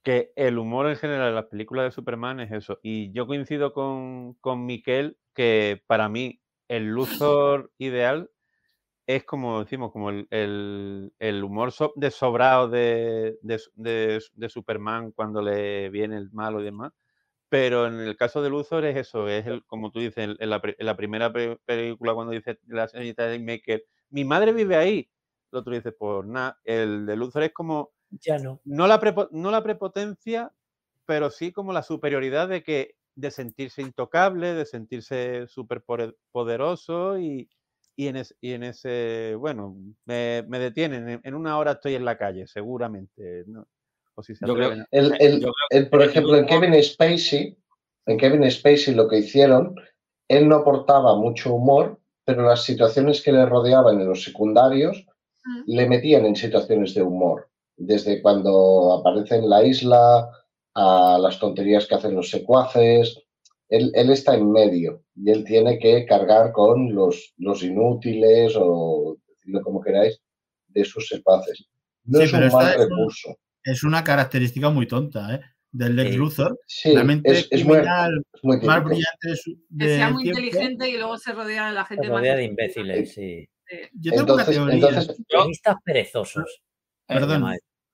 que 0.03 0.33
el 0.37 0.57
humor 0.59 0.87
en 0.89 0.97
general 0.97 1.29
en 1.29 1.35
las 1.35 1.45
películas 1.47 1.85
de 1.85 1.91
Superman 1.91 2.39
es 2.41 2.51
eso. 2.51 2.79
Y 2.83 3.11
yo 3.13 3.27
coincido 3.27 3.73
con, 3.73 4.35
con 4.41 4.65
Miquel 4.65 5.17
que 5.35 5.83
para 5.87 6.09
mí 6.09 6.41
el 6.69 6.87
Luthor 6.91 7.71
ideal 7.79 8.31
es 9.07 9.23
como 9.25 9.61
decimos, 9.63 9.91
como 9.93 10.09
el, 10.11 10.27
el- 10.31 11.13
el 11.19 11.43
humor 11.43 11.71
so- 11.73 11.93
de 11.97 12.11
sobrado 12.11 12.69
de, 12.69 13.37
de, 13.43 13.59
de- 13.75 14.21
de 14.35 14.49
Superman 14.49 15.11
cuando 15.13 15.41
le 15.43 15.89
viene 15.91 16.17
el 16.17 16.31
malo 16.31 16.61
y 16.61 16.65
demás. 16.65 16.93
Pero 17.49 17.87
en 17.87 17.99
el 17.99 18.15
caso 18.17 18.41
de 18.41 18.49
Luthor 18.49 18.85
es 18.85 18.95
eso, 18.97 19.27
es 19.27 19.45
el, 19.45 19.65
como 19.65 19.91
tú 19.91 19.99
dices, 19.99 20.17
en, 20.39 20.49
la, 20.49 20.61
en 20.63 20.85
la 20.85 20.95
primera 20.97 21.33
pe- 21.33 21.57
película 21.65 22.13
cuando 22.13 22.31
dice 22.33 22.59
la 22.67 22.87
señorita 22.87 23.27
Maker, 23.39 23.83
mi 24.09 24.23
madre 24.25 24.53
vive 24.53 24.77
ahí. 24.77 25.09
El 25.51 25.59
otro 25.59 25.73
dice, 25.73 25.91
pues 25.91 26.25
nada, 26.25 26.59
el 26.63 27.05
de 27.05 27.15
Luthor 27.15 27.43
es 27.43 27.53
como, 27.53 27.91
Ya 28.09 28.37
no. 28.37 28.61
no 28.63 28.87
la, 28.87 28.99
prepo- 28.99 29.29
no 29.31 29.51
la 29.51 29.61
prepotencia, 29.63 30.51
pero 31.05 31.29
sí 31.29 31.51
como 31.51 31.73
la 31.73 31.83
superioridad 31.83 32.47
de 32.47 32.63
que 32.63 32.95
de 33.15 33.31
sentirse 33.31 33.81
intocable, 33.81 34.53
de 34.53 34.65
sentirse 34.65 35.45
súper 35.47 35.83
poderoso 36.31 37.19
y, 37.19 37.49
y, 37.97 38.07
en 38.07 38.15
es- 38.15 38.35
y 38.39 38.53
en 38.53 38.63
ese, 38.63 39.35
bueno, 39.37 39.75
me, 40.05 40.43
me 40.47 40.59
detienen, 40.59 41.19
en, 41.21 41.35
una 41.35 41.57
hora 41.57 41.73
estoy 41.73 41.95
en 41.95 42.05
la 42.05 42.17
calle, 42.17 42.47
seguramente. 42.47 43.43
¿no? 43.47 43.67
O 44.15 44.23
si 44.23 44.35
se 44.35 44.47
Yo 44.47 44.55
creo- 44.55 44.71
El, 44.91 45.13
el- 45.19 45.41
yo 45.41 45.51
creo 45.51 45.81
el, 45.81 45.89
por 45.89 46.01
ejemplo, 46.01 46.37
en 46.37 46.45
Kevin 46.45 46.81
Spacey, 46.81 47.57
en 48.05 48.17
Kevin 48.17 48.49
Spacey 48.49 48.95
lo 48.95 49.07
que 49.09 49.17
hicieron, 49.17 49.75
él 50.29 50.47
no 50.47 50.57
aportaba 50.57 51.15
mucho 51.17 51.53
humor, 51.53 51.99
pero 52.23 52.43
las 52.43 52.63
situaciones 52.63 53.21
que 53.21 53.33
le 53.33 53.45
rodeaban 53.45 53.99
en 53.99 54.07
los 54.07 54.23
secundarios 54.23 55.05
Mm. 55.43 55.61
le 55.65 55.89
metían 55.89 56.25
en 56.25 56.35
situaciones 56.35 56.93
de 56.93 57.01
humor. 57.03 57.49
Desde 57.77 58.21
cuando 58.21 58.93
aparece 58.99 59.35
en 59.37 59.49
la 59.49 59.63
isla 59.65 60.29
a 60.75 61.17
las 61.19 61.39
tonterías 61.39 61.87
que 61.87 61.95
hacen 61.95 62.15
los 62.15 62.29
secuaces. 62.29 63.17
Él, 63.69 63.91
él 63.95 64.09
está 64.11 64.35
en 64.35 64.51
medio 64.51 65.03
y 65.15 65.31
él 65.31 65.43
tiene 65.45 65.79
que 65.79 66.05
cargar 66.05 66.51
con 66.51 66.93
los, 66.93 67.33
los 67.37 67.63
inútiles 67.63 68.53
o 68.57 69.17
decirlo 69.27 69.61
como 69.63 69.81
queráis 69.81 70.19
de 70.67 70.83
sus 70.85 71.07
secuaces. 71.07 71.67
No 72.03 72.19
Sí, 72.19 72.25
es 72.25 72.31
pero 72.31 72.45
un 72.47 72.51
mal 72.51 72.67
es 72.69 72.75
un- 72.77 72.81
recurso. 72.89 73.35
Es 73.63 73.83
una 73.83 74.03
característica 74.03 74.69
muy 74.69 74.87
tonta, 74.87 75.35
¿eh? 75.35 75.41
Del 75.71 75.95
Lex 75.95 76.11
Sí. 76.11 76.17
Luthor. 76.17 76.59
Sí, 76.67 76.93
la 76.93 77.03
mente 77.05 77.31
es, 77.31 77.47
es 77.49 77.63
muy, 77.65 77.77
es 77.77 78.43
muy 78.43 78.57
más 78.61 78.83
brillante 78.83 79.29
de 79.29 79.35
su- 79.37 79.55
Que 79.79 79.87
sea 79.95 80.09
muy 80.09 80.23
tiempo. 80.23 80.39
inteligente 80.41 80.89
y 80.89 80.97
luego 80.97 81.17
se 81.17 81.31
rodea 81.31 81.67
de 81.69 81.73
la 81.73 81.85
gente 81.85 82.07
Se 82.07 82.11
más. 82.13 82.21
de 82.23 82.43
imbéciles, 82.43 83.13
sí. 83.13 83.47
Yo 83.93 84.11
tengo 84.13 84.33
una 84.35 84.45
teoría. 84.45 84.73
entonces 84.89 85.21
Guionistas 85.29 85.75
perezosos. 85.83 86.61
Perdón. 87.07 87.43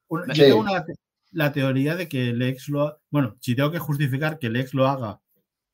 Una- 0.09 0.33
Sí. 0.33 0.39
Yo 0.41 0.45
tengo 0.47 0.59
una- 0.61 0.85
la 1.31 1.51
teoría 1.51 1.95
de 1.95 2.07
que 2.07 2.29
el 2.29 2.41
ex 2.41 2.69
lo 2.69 2.83
ha- 2.87 2.97
Bueno, 3.09 3.35
si 3.41 3.55
tengo 3.55 3.71
que 3.71 3.79
justificar 3.79 4.39
que 4.39 4.47
el 4.47 4.55
ex 4.55 4.73
lo 4.73 4.87
haga, 4.87 5.19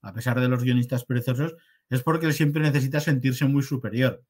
a 0.01 0.13
pesar 0.13 0.39
de 0.39 0.47
los 0.47 0.63
guionistas 0.63 1.05
perezosos, 1.05 1.55
es 1.89 2.01
porque 2.03 2.25
él 2.25 2.33
siempre 2.33 2.61
necesita 2.61 2.99
sentirse 2.99 3.45
muy 3.45 3.61
superior. 3.63 4.23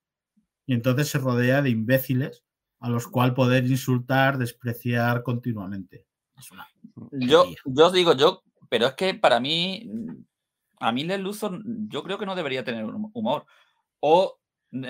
Y 0.66 0.74
entonces 0.74 1.08
se 1.10 1.20
rodea 1.20 1.62
de 1.62 1.70
imbéciles 1.70 2.44
a 2.80 2.90
los 2.90 3.08
cuales 3.08 3.34
poder 3.34 3.66
insultar, 3.66 4.38
despreciar 4.38 5.24
continuamente. 5.24 6.06
Es 6.38 6.52
una 6.52 6.68
Yo, 7.14 7.46
yo 7.66 7.88
os 7.88 7.94
digo, 7.94 8.14
yo, 8.16 8.44
pero 8.70 8.88
es 8.88 8.94
que 8.94 9.14
para 9.14 9.40
mí, 9.40 9.90
a 10.80 10.92
mí 10.92 11.04
Les 11.06 11.20
Luthor, 11.20 11.62
yo 11.88 12.04
creo 12.04 12.18
que 12.18 12.26
no 12.26 12.36
debería 12.36 12.64
tener 12.66 12.84
hum- 12.86 13.10
humor. 13.14 13.46
O 14.02 14.38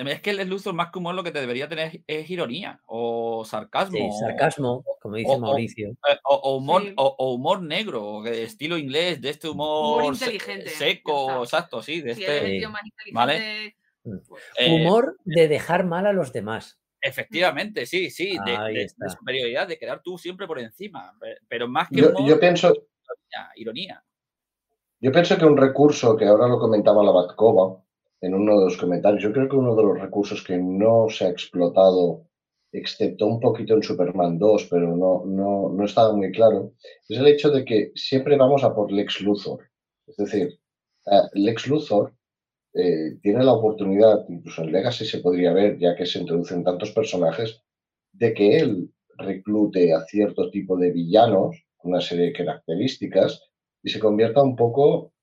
es 0.08 0.20
que 0.22 0.32
Les 0.32 0.48
Luthor 0.48 0.74
más 0.74 0.90
que 0.90 0.98
humor 0.98 1.14
lo 1.14 1.22
que 1.22 1.30
te 1.30 1.40
debería 1.40 1.68
tener 1.68 2.02
es 2.06 2.30
ironía 2.30 2.80
o 2.86 3.44
sarcasmo. 3.44 3.96
Sí, 3.96 4.18
sarcasmo, 4.18 4.82
como 5.02 5.16
dice 5.16 5.30
o- 5.30 5.38
Mauricio. 5.38 5.90
eh, 5.90 6.16
O, 6.24 6.34
o 6.36 6.56
humor, 6.56 6.82
Sí. 6.82 6.94
o, 6.96 7.14
o 7.18 7.34
humor 7.34 7.62
negro, 7.62 8.24
estilo 8.26 8.78
inglés, 8.78 9.20
de 9.20 9.30
este 9.30 9.48
humor, 9.48 10.00
Humor 10.02 10.14
inteligente, 10.14 10.68
seco, 10.70 11.42
exacto, 11.42 11.82
sí, 11.82 12.00
de 12.00 12.12
este. 12.12 12.56
el 12.56 12.68
más 12.70 12.82
Vale. 13.12 13.66
eh, 13.66 14.70
Humor 14.70 15.16
de 15.24 15.48
dejar 15.48 15.84
mal 15.84 16.06
a 16.06 16.12
los 16.12 16.32
demás. 16.32 16.78
Efectivamente, 17.00 17.84
sí, 17.84 18.10
sí, 18.10 18.38
de, 18.46 18.52
de- 18.72 19.10
superioridad, 19.10 19.68
de 19.68 19.78
quedar 19.78 20.00
tú 20.02 20.16
siempre 20.16 20.46
por 20.46 20.58
encima. 20.58 21.14
pe- 21.20 21.36
Pero 21.46 21.68
más 21.68 21.88
que 21.90 21.96
yo, 22.00 22.08
humor, 22.10 22.26
yo 22.26 22.40
pienso, 22.40 22.68
ironía, 22.68 23.50
ironía. 23.56 24.04
yo 25.00 25.12
pienso 25.12 25.36
que 25.36 25.44
un 25.44 25.58
recurso 25.58 26.16
que 26.16 26.24
ahora 26.24 26.48
lo 26.48 26.58
comentaba 26.58 27.04
la 27.04 27.10
Batcova 27.10 27.82
en 28.20 28.34
uno 28.34 28.58
de 28.58 28.64
los 28.66 28.76
comentarios, 28.76 29.22
yo 29.22 29.32
creo 29.32 29.48
que 29.48 29.56
uno 29.56 29.74
de 29.74 29.82
los 29.82 29.98
recursos 29.98 30.42
que 30.42 30.56
no 30.58 31.08
se 31.08 31.26
ha 31.26 31.30
explotado, 31.30 32.26
excepto 32.72 33.26
un 33.26 33.40
poquito 33.40 33.74
en 33.74 33.82
Superman 33.82 34.38
2, 34.38 34.66
pero 34.70 34.96
no, 34.96 35.24
no, 35.26 35.68
no 35.68 35.84
estaba 35.84 36.14
muy 36.14 36.32
claro, 36.32 36.72
es 37.08 37.18
el 37.18 37.26
hecho 37.26 37.50
de 37.50 37.64
que 37.64 37.92
siempre 37.94 38.36
vamos 38.36 38.64
a 38.64 38.74
por 38.74 38.90
Lex 38.90 39.20
Luthor. 39.20 39.68
Es 40.06 40.16
decir, 40.16 40.58
eh, 41.06 41.20
Lex 41.34 41.66
Luthor 41.68 42.14
eh, 42.74 43.18
tiene 43.22 43.44
la 43.44 43.52
oportunidad, 43.52 44.24
incluso 44.28 44.62
en 44.62 44.72
Legacy 44.72 45.06
se 45.06 45.20
podría 45.20 45.52
ver, 45.52 45.78
ya 45.78 45.94
que 45.94 46.06
se 46.06 46.18
introducen 46.18 46.64
tantos 46.64 46.90
personajes, 46.90 47.62
de 48.12 48.34
que 48.34 48.58
él 48.58 48.92
reclute 49.16 49.92
a 49.94 50.04
cierto 50.06 50.50
tipo 50.50 50.76
de 50.76 50.90
villanos, 50.90 51.64
una 51.84 52.00
serie 52.00 52.26
de 52.26 52.32
características, 52.32 53.42
y 53.82 53.90
se 53.90 54.00
convierta 54.00 54.42
un 54.42 54.56
poco 54.56 55.13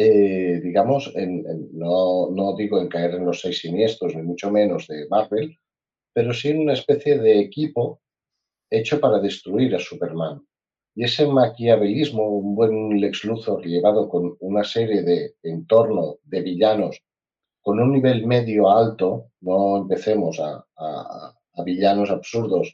eh, 0.00 0.60
digamos, 0.62 1.10
en, 1.16 1.42
no, 1.72 2.30
no, 2.30 2.54
digo 2.56 2.80
en 2.80 2.86
caer 2.86 3.16
en 3.16 3.24
los 3.26 3.40
seis 3.40 3.58
siniestros, 3.58 4.14
ni 4.14 4.22
mucho 4.22 4.48
menos 4.48 4.86
de 4.86 5.08
Marvel, 5.08 5.58
pero 6.12 6.32
sí 6.32 6.50
en 6.50 6.60
una 6.60 6.74
especie 6.74 7.18
de 7.18 7.40
equipo 7.40 8.00
hecho 8.70 9.00
para 9.00 9.18
destruir 9.18 9.74
a 9.74 9.80
Superman. 9.80 10.40
Y 10.94 11.02
ese 11.02 11.26
maquiavelismo, 11.26 12.28
un 12.28 12.54
buen 12.54 13.00
Lex 13.00 13.24
Luthor 13.24 13.66
llevado 13.66 14.08
con 14.08 14.36
una 14.38 14.62
serie 14.62 15.02
de 15.02 15.34
entorno 15.42 16.18
de 16.22 16.42
villanos 16.42 17.02
con 17.60 17.80
un 17.80 17.92
nivel 17.92 18.24
medio 18.24 18.70
alto, 18.70 19.32
no 19.40 19.78
empecemos 19.78 20.38
a, 20.38 20.64
a, 20.76 21.34
villanos 21.64 22.08
absurdos 22.10 22.72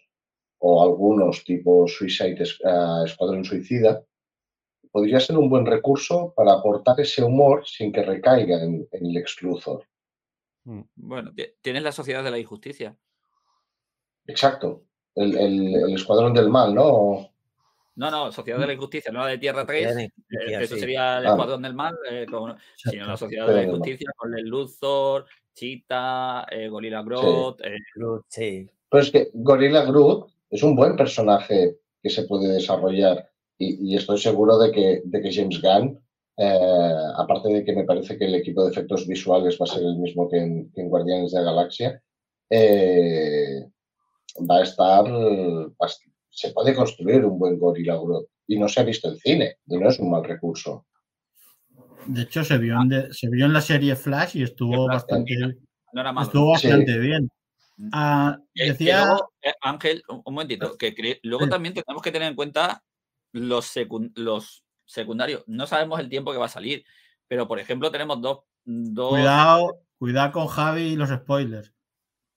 o 0.59 0.83
algunos 0.83 1.43
tipo 1.43 1.89
Suicide 1.89 2.37
Escuadrón 2.43 3.47
Suicida, 3.47 4.05
podría 4.95 5.18
ser 5.18 5.36
un 5.36 5.51
buen 5.51 5.66
recurso 5.66 6.32
para 6.36 6.53
aportar 6.53 7.01
ese 7.01 7.20
humor 7.20 7.66
sin 7.66 7.90
que 7.92 8.05
recaiga 8.05 8.62
en, 8.62 8.86
el 8.92 9.16
exclusor. 9.16 9.84
Mm, 10.62 10.82
bueno, 10.95 11.32
tienes 11.61 11.82
la 11.82 11.90
sociedad 11.90 12.22
de 12.22 12.30
la 12.30 12.38
injusticia. 12.38 12.97
Exacto. 14.24 14.84
El, 15.16 15.92
escuadrón 15.92 16.32
del 16.32 16.49
mal, 16.49 16.72
¿no? 16.72 17.28
No, 17.97 18.09
no, 18.09 18.30
Sociedad 18.30 18.61
de 18.61 18.68
la 18.68 18.72
Injusticia, 18.74 19.11
no 19.11 19.20
la 19.20 19.30
de 19.30 19.38
Tierra 19.38 19.66
3. 19.66 19.97
Eh, 19.97 20.11
eso 20.61 20.76
sería 20.76 21.18
el 21.18 21.26
Escuadrón 21.26 21.62
del 21.62 21.74
Mal, 21.74 21.97
eh, 22.09 22.26
sino 22.76 23.07
la 23.07 23.16
Sociedad 23.16 23.49
de 23.49 23.55
la 23.55 23.62
Injusticia 23.64 24.12
con 24.16 24.38
el 24.38 24.45
Luthor, 24.45 25.26
Chita, 25.53 26.47
eh, 26.49 26.68
Gorilla 26.68 27.03
Groot. 27.03 27.61
Sí. 28.28 28.70
Pero 28.88 29.03
es 29.03 29.11
que 29.11 29.30
Gorilla 29.34 29.84
Groot 29.86 30.30
es 30.51 30.62
un 30.62 30.76
buen 30.76 30.95
personaje 30.95 31.78
que 32.01 32.11
se 32.11 32.22
puede 32.24 32.47
desarrollar 32.53 33.34
y, 33.59 33.97
estoy 33.97 34.19
seguro 34.19 34.59
de 34.59 34.71
que, 34.71 35.03
de 35.05 35.21
que 35.21 35.33
James 35.33 35.61
Gunn, 35.61 36.01
eh, 36.37 37.13
aparte 37.17 37.49
de 37.49 37.65
que 37.65 37.75
me 37.75 37.85
parece 37.85 38.19
que 38.19 38.25
el 38.25 38.35
equipo 38.35 38.65
de 38.65 38.73
efectos 38.73 39.07
visuales 39.07 39.57
va 39.61 39.65
a 39.65 39.75
ser 39.75 39.83
el 39.83 39.97
mismo 39.97 40.29
que 40.29 40.39
en, 40.39 40.89
Guardianes 40.89 41.33
de 41.33 41.41
la 41.41 41.53
Galaxia, 41.53 42.03
eh, 42.51 43.65
va 44.51 44.59
a 44.59 44.63
estar, 44.63 45.05
se 46.31 46.51
puede 46.51 46.75
construir 46.75 47.25
un 47.25 47.39
buen 47.39 47.59
Gorilla 47.59 47.95
Groot 47.95 48.27
y 48.49 48.59
no 48.59 48.69
se 48.69 48.81
ha 48.81 48.85
visto 48.85 49.09
en 49.09 49.19
cine 49.19 49.57
y 49.67 49.79
no 49.79 49.89
es 49.89 49.99
un 50.01 50.11
mal 50.11 50.25
recurso. 50.25 50.87
De 52.07 52.23
hecho, 52.23 52.45
se 52.45 52.59
vio 52.59 52.75
en, 52.83 53.13
se 53.15 53.31
vio 53.31 53.47
en 53.47 53.53
la 53.53 53.61
serie 53.61 53.97
Flash 53.97 54.37
y 54.37 54.43
estuvo 54.43 54.87
bastante, 54.87 55.35
estuvo 56.21 56.51
bastante 56.51 56.99
bien. 56.99 57.31
Mm. 57.77 57.91
Ah, 57.93 58.39
decía... 58.55 59.17
Ángel, 59.63 60.03
un, 60.09 60.23
momentito, 60.27 60.77
que 60.77 61.21
luego 61.23 61.49
también 61.49 61.75
tenemos 61.75 62.03
que 62.03 62.13
tener 62.13 62.29
en 62.29 62.37
cuenta 62.37 62.83
los, 63.35 63.74
los 64.14 64.64
secundarios. 64.85 65.45
No 65.47 65.66
sabemos 65.66 66.01
el 66.01 66.09
tiempo 66.09 66.32
que 66.32 66.39
va 66.39 66.47
a 66.47 66.49
salir, 66.49 66.85
pero 67.26 67.47
por 67.49 67.59
ejemplo 67.59 67.91
tenemos 67.91 68.20
dos... 68.20 68.41
dos... 68.64 69.11
Cuidado, 69.11 69.80
cuidado 69.99 70.32
con 70.32 70.47
Javi 70.47 70.82
y 70.82 70.97
los 70.97 71.11
spoilers. 71.11 71.72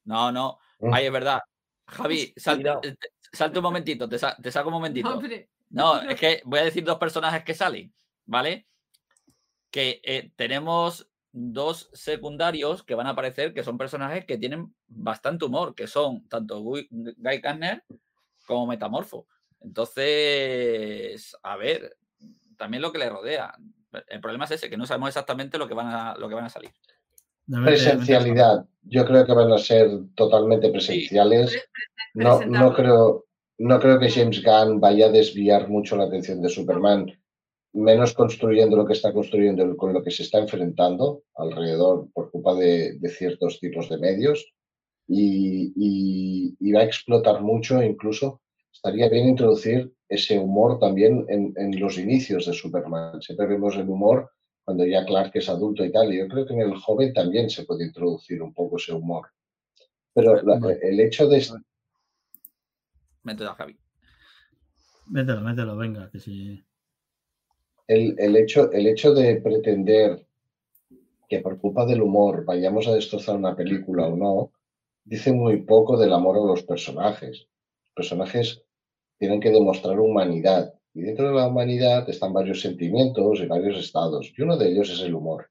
No, 0.04 0.32
no, 0.32 0.58
mm. 0.80 0.94
ahí 0.94 1.06
es 1.06 1.12
verdad. 1.12 1.42
Javi, 1.88 2.34
salte, 2.38 3.60
un 3.60 3.64
momentito, 3.64 4.10
te, 4.10 4.18
saco 4.18 4.70
un 4.70 4.74
momentito. 4.74 5.22
No, 5.70 6.02
es 6.10 6.20
que 6.20 6.42
voy 6.46 6.60
a 6.60 6.66
decir 6.66 6.84
dos 6.84 6.98
personajes 6.98 7.44
que 7.44 7.54
salen, 7.54 7.94
¿vale? 8.26 8.68
Que 9.70 10.02
eh, 10.04 10.32
tenemos 10.36 11.10
dos 11.32 11.90
secundarios 11.94 12.84
que 12.84 12.96
van 12.96 13.06
a 13.06 13.12
aparecer 13.12 13.54
que 13.54 13.64
son 13.64 13.78
personajes 13.78 14.26
que 14.26 14.40
tienen 14.40 14.74
bastante 14.88 15.46
humor, 15.46 15.76
que 15.76 15.86
son 15.86 16.28
tanto 16.28 16.62
Guy 16.62 17.42
Kastner 17.42 17.84
como 18.48 18.66
Metamorfo. 18.66 19.28
Entonces, 19.62 21.36
a 21.44 21.58
ver, 21.58 21.98
también 22.58 22.82
lo 22.82 22.92
que 22.92 23.00
le 23.00 23.10
rodea. 23.10 23.54
El 24.08 24.22
problema 24.22 24.46
es 24.46 24.52
ese, 24.52 24.70
que 24.70 24.78
no 24.78 24.86
sabemos 24.86 25.10
exactamente 25.10 25.58
lo 25.58 25.68
que 25.68 25.74
van 25.74 25.88
a, 25.88 26.16
lo 26.18 26.28
que 26.28 26.36
van 26.36 26.46
a 26.46 26.50
salir. 26.50 26.72
Presencialidad. 27.48 28.66
Yo 28.82 29.06
creo 29.06 29.26
que 29.26 29.34
van 29.34 29.52
a 29.52 29.58
ser 29.58 29.90
totalmente 30.16 30.70
presenciales. 30.70 31.56
No, 32.14 32.42
no, 32.42 32.74
creo, 32.74 33.26
no 33.58 33.80
creo 33.80 34.00
que 34.00 34.10
James 34.10 34.44
Gunn 34.44 34.80
vaya 34.80 35.08
a 35.08 35.12
desviar 35.12 35.70
mucho 35.70 35.96
la 35.96 36.06
atención 36.06 36.42
de 36.42 36.50
Superman, 36.50 37.12
menos 37.74 38.14
construyendo 38.14 38.76
lo 38.76 38.86
que 38.86 38.94
está 38.94 39.14
construyendo 39.14 39.78
con 39.78 39.94
lo 39.94 40.04
que 40.04 40.12
se 40.12 40.24
está 40.24 40.40
enfrentando 40.40 41.24
alrededor 41.36 42.10
por 42.14 42.32
culpa 42.32 42.56
de, 42.56 43.00
ciertos 43.10 43.60
tipos 43.60 43.88
de 43.90 43.98
medios. 43.98 44.54
y, 45.08 46.74
va 46.74 46.82
a 46.82 46.84
explotar 46.84 47.42
mucho 47.42 47.82
incluso 47.82 48.42
estaría 48.78 49.10
bien 49.10 49.30
introducir 49.30 49.92
ese 50.08 50.38
humor 50.38 50.80
también 50.80 51.26
en, 51.30 51.80
los 51.80 51.98
inicios 51.98 52.46
de 52.46 52.54
Superman. 52.54 53.22
Siempre 53.22 53.48
vemos 53.48 53.76
el 53.76 53.90
humor 53.90 54.32
cuando 54.64 54.86
ya 54.86 55.04
Clark 55.06 55.32
es 55.34 55.50
adulto 55.50 55.84
y 55.84 55.92
tal, 55.92 56.14
y 56.14 56.20
yo 56.20 56.28
creo 56.28 56.46
que 56.46 56.54
en 56.54 56.62
el 56.62 56.76
joven 56.76 57.14
también 57.14 57.50
se 57.50 57.64
puede 57.64 57.86
introducir 57.86 58.42
un 58.42 58.54
poco 58.54 58.78
ese 58.78 58.94
humor. 58.94 59.30
Pero 60.14 60.40
el 60.40 61.00
hecho 61.00 61.28
de... 61.28 61.44
Mételo, 63.24 63.54
Javi. 63.56 63.78
Mételo, 65.08 65.42
mételo, 65.42 65.76
venga, 65.76 66.10
que 66.12 66.20
sí. 66.20 66.64
El, 67.88 68.36
hecho, 68.36 68.72
el 68.72 68.88
hecho 68.88 69.14
de 69.14 69.38
pretender 69.42 70.26
que 71.30 71.40
por 71.40 71.60
culpa 71.60 71.86
del 71.86 72.02
humor 72.02 72.46
vayamos 72.46 72.88
a 72.88 72.94
destrozar 72.94 73.38
una 73.38 73.56
película 73.56 74.08
o 74.08 74.16
no, 74.16 74.52
dice 75.04 75.32
muy 75.32 75.64
poco 75.64 75.98
del 75.98 76.14
amor 76.14 76.38
a 76.38 76.46
los 76.46 76.64
personajes. 76.64 77.48
Los 77.86 77.94
personajes 77.96 78.67
tienen 79.18 79.40
que 79.40 79.52
demostrar 79.52 80.00
humanidad. 80.00 80.74
Y 80.94 81.02
dentro 81.02 81.30
de 81.30 81.36
la 81.36 81.48
humanidad 81.48 82.10
están 82.10 82.34
varios 82.34 82.62
sentimientos 82.62 83.40
y 83.40 83.46
varios 83.46 83.78
estados. 83.78 84.34
Y 84.36 84.42
uno 84.42 84.58
de 84.58 84.72
ellos 84.72 84.90
es 84.90 85.00
el 85.02 85.14
humor. 85.14 85.50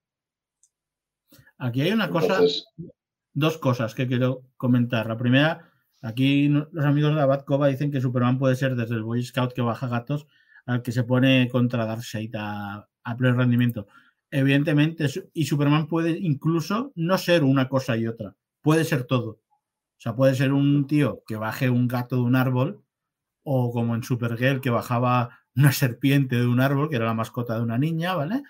Aquí 1.59 1.83
hay 1.83 1.93
una 1.93 2.11
cosa, 2.11 2.41
dos 3.33 3.59
cosas 3.59 3.95
que 3.95 4.07
quiero 4.07 4.43
comentar. 4.57 5.07
La 5.07 5.17
primera, 5.17 5.71
aquí 6.03 6.49
los 6.49 6.85
amigos 6.85 7.15
de 7.15 7.21
Abad 7.21 7.45
Cova 7.45 7.69
dicen 7.69 7.91
que 7.91 8.01
Superman 8.01 8.39
puede 8.39 8.57
ser 8.57 8.75
desde 8.75 8.95
el 8.95 9.03
Boy 9.03 9.23
Scout 9.23 9.53
que 9.53 9.63
baja 9.63 9.89
gatos 9.89 10.27
al 10.67 10.83
que 10.83 10.93
se 10.93 11.05
pone 11.05 11.49
contra 11.49 11.87
Darkseid 11.87 12.35
a, 12.37 12.89
a 13.05 13.17
pleno 13.17 13.37
rendimiento. 13.37 13.87
Evidentemente, 14.31 15.07
y 15.33 15.45
Superman 15.45 15.87
puede 15.87 16.11
incluso 16.19 16.93
no 16.97 17.17
ser 17.17 17.45
una 17.45 17.69
cosa 17.69 17.97
y 17.97 18.09
otra, 18.09 18.35
puede 18.61 18.85
ser 18.85 19.05
todo. 19.05 19.31
O 19.31 19.99
sea, 19.99 20.15
puede 20.15 20.35
ser 20.35 20.53
un 20.53 20.87
tío 20.87 21.23
que 21.27 21.37
baje 21.37 21.71
un 21.71 21.89
gato 21.89 22.17
de 22.17 22.23
un 22.23 22.37
árbol 22.37 22.85
o 23.49 23.71
como 23.71 23.95
en 23.95 24.03
Supergirl 24.03 24.61
que 24.61 24.71
bajaba 24.71 25.39
una 25.55 25.73
serpiente 25.73 26.37
de 26.37 26.47
un 26.47 26.61
árbol, 26.61 26.91
que 26.91 26.97
era 26.97 27.07
la 27.07 27.15
mascota 27.15 27.55
de 27.55 27.63
una 27.63 27.79
niña, 27.79 28.15
¿vale? 28.15 28.43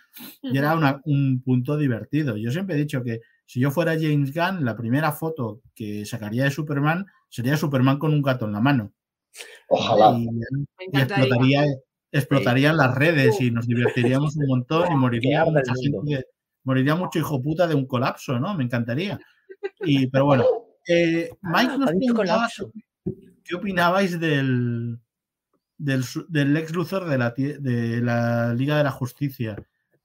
Y 0.42 0.57
era 0.57 1.01
un 1.05 1.42
punto 1.44 1.76
divertido. 1.76 2.36
Yo 2.36 2.51
siempre 2.51 2.74
he 2.74 2.78
dicho 2.78 3.05
que 3.05 3.20
si 3.44 3.61
yo 3.61 3.70
fuera 3.70 3.92
James 3.92 4.34
Gunn, 4.34 4.64
la 4.64 4.74
primera 4.74 5.12
foto 5.12 5.61
que 5.74 6.05
sacaría 6.07 6.44
de 6.44 6.51
Superman 6.51 7.07
sería 7.28 7.57
Superman 7.57 7.99
con 7.99 8.12
un 8.12 8.22
gato 8.22 8.47
en 8.47 8.53
la 8.53 8.61
mano. 8.61 8.92
Ojalá. 9.68 10.18
Y, 10.18 10.28
explotaría, 10.99 11.64
explotarían 12.11 12.76
las 12.78 12.94
redes 12.94 13.40
y 13.40 13.51
nos 13.51 13.66
divertiríamos 13.66 14.34
un 14.36 14.47
montón 14.47 14.90
y 14.90 14.94
moriría 14.97 15.44
mucha 15.44 15.74
gente, 15.80 16.24
moriría 16.64 16.94
mucho 16.97 17.18
hijo 17.18 17.40
puta 17.42 17.66
de 17.66 17.74
un 17.74 17.86
colapso, 17.86 18.40
¿no? 18.40 18.55
Me 18.55 18.64
encantaría. 18.64 19.20
Y, 19.80 20.07
pero 20.07 20.24
bueno, 20.24 20.44
eh, 20.88 21.28
Mike 21.42 21.72
ah, 21.72 21.76
nos 21.78 22.12
colapso. 22.14 22.72
¿Qué 23.47 23.55
opinabais 23.55 24.18
del, 24.18 24.99
del, 25.78 26.05
del 26.28 26.57
ex 26.57 26.74
Luthor 26.74 27.07
de 27.07 27.18
la, 27.18 27.30
de 27.30 28.01
la 28.03 28.55
Liga 28.55 28.78
de 28.78 28.84
la 28.84 28.90
Justicia? 28.90 29.57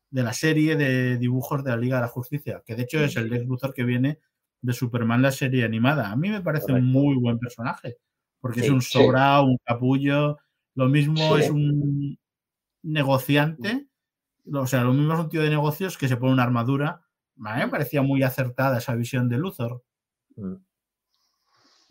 De 0.10 0.24
la 0.24 0.34
serie 0.34 0.76
de 0.76 1.18
dibujos 1.18 1.64
de 1.64 1.72
la 1.72 1.78
Liga 1.78 1.96
de 1.98 2.02
la 2.04 2.08
Justicia, 2.08 2.62
que 2.66 2.76
de 2.76 2.84
hecho 2.84 3.00
es 3.00 3.16
el 3.16 3.32
ex 3.34 3.46
Luthor 3.46 3.74
que 3.74 3.84
viene 3.84 4.20
de 4.62 4.74
Superman, 4.74 5.22
la 5.22 5.32
serie 5.32 5.64
animada. 5.64 6.12
A 6.12 6.16
mí 6.16 6.30
me 6.30 6.42
parece 6.42 6.74
un 6.74 6.86
muy 6.86 7.16
buen 7.16 7.40
personaje, 7.40 7.98
porque 8.40 8.60
es 8.60 8.70
un 8.70 8.82
sobrado, 8.82 9.46
un 9.46 9.58
capullo. 9.64 10.38
Lo 10.76 10.88
mismo 10.90 11.38
es 11.38 11.50
un 11.50 12.18
negociante, 12.84 13.88
o 14.54 14.68
sea, 14.68 14.84
lo 14.84 14.94
mismo 14.94 15.14
es 15.14 15.20
un 15.20 15.30
tío 15.30 15.42
de 15.42 15.50
negocios 15.50 15.98
que 15.98 16.08
se 16.08 16.18
pone 16.18 16.34
una 16.34 16.44
armadura. 16.44 17.02
A 17.44 17.56
mí 17.56 17.62
me 17.62 17.70
parecía 17.70 18.02
muy 18.02 18.22
acertada 18.22 18.80
esa 18.80 18.96
visión 18.96 19.30
de 19.30 19.38
Luthor. 19.38 19.84
Mm 20.36 20.56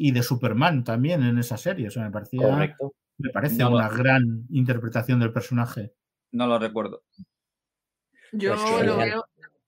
y 0.02 0.12
de 0.12 0.22
Superman 0.22 0.82
también 0.82 1.22
en 1.22 1.36
esa 1.36 1.58
serie. 1.58 1.88
O 1.88 1.90
sea, 1.90 2.04
me 2.04 2.10
parecía. 2.10 2.40
Me 3.18 3.28
parece 3.30 3.62
una 3.66 3.86
gran 3.90 4.46
interpretación 4.48 5.20
del 5.20 5.30
personaje. 5.30 5.92
No 6.32 6.46
lo 6.46 6.58
recuerdo. 6.58 7.02
Yo 8.32 8.54
pues 8.56 8.86
lo 8.86 8.96
veo. 8.96 9.26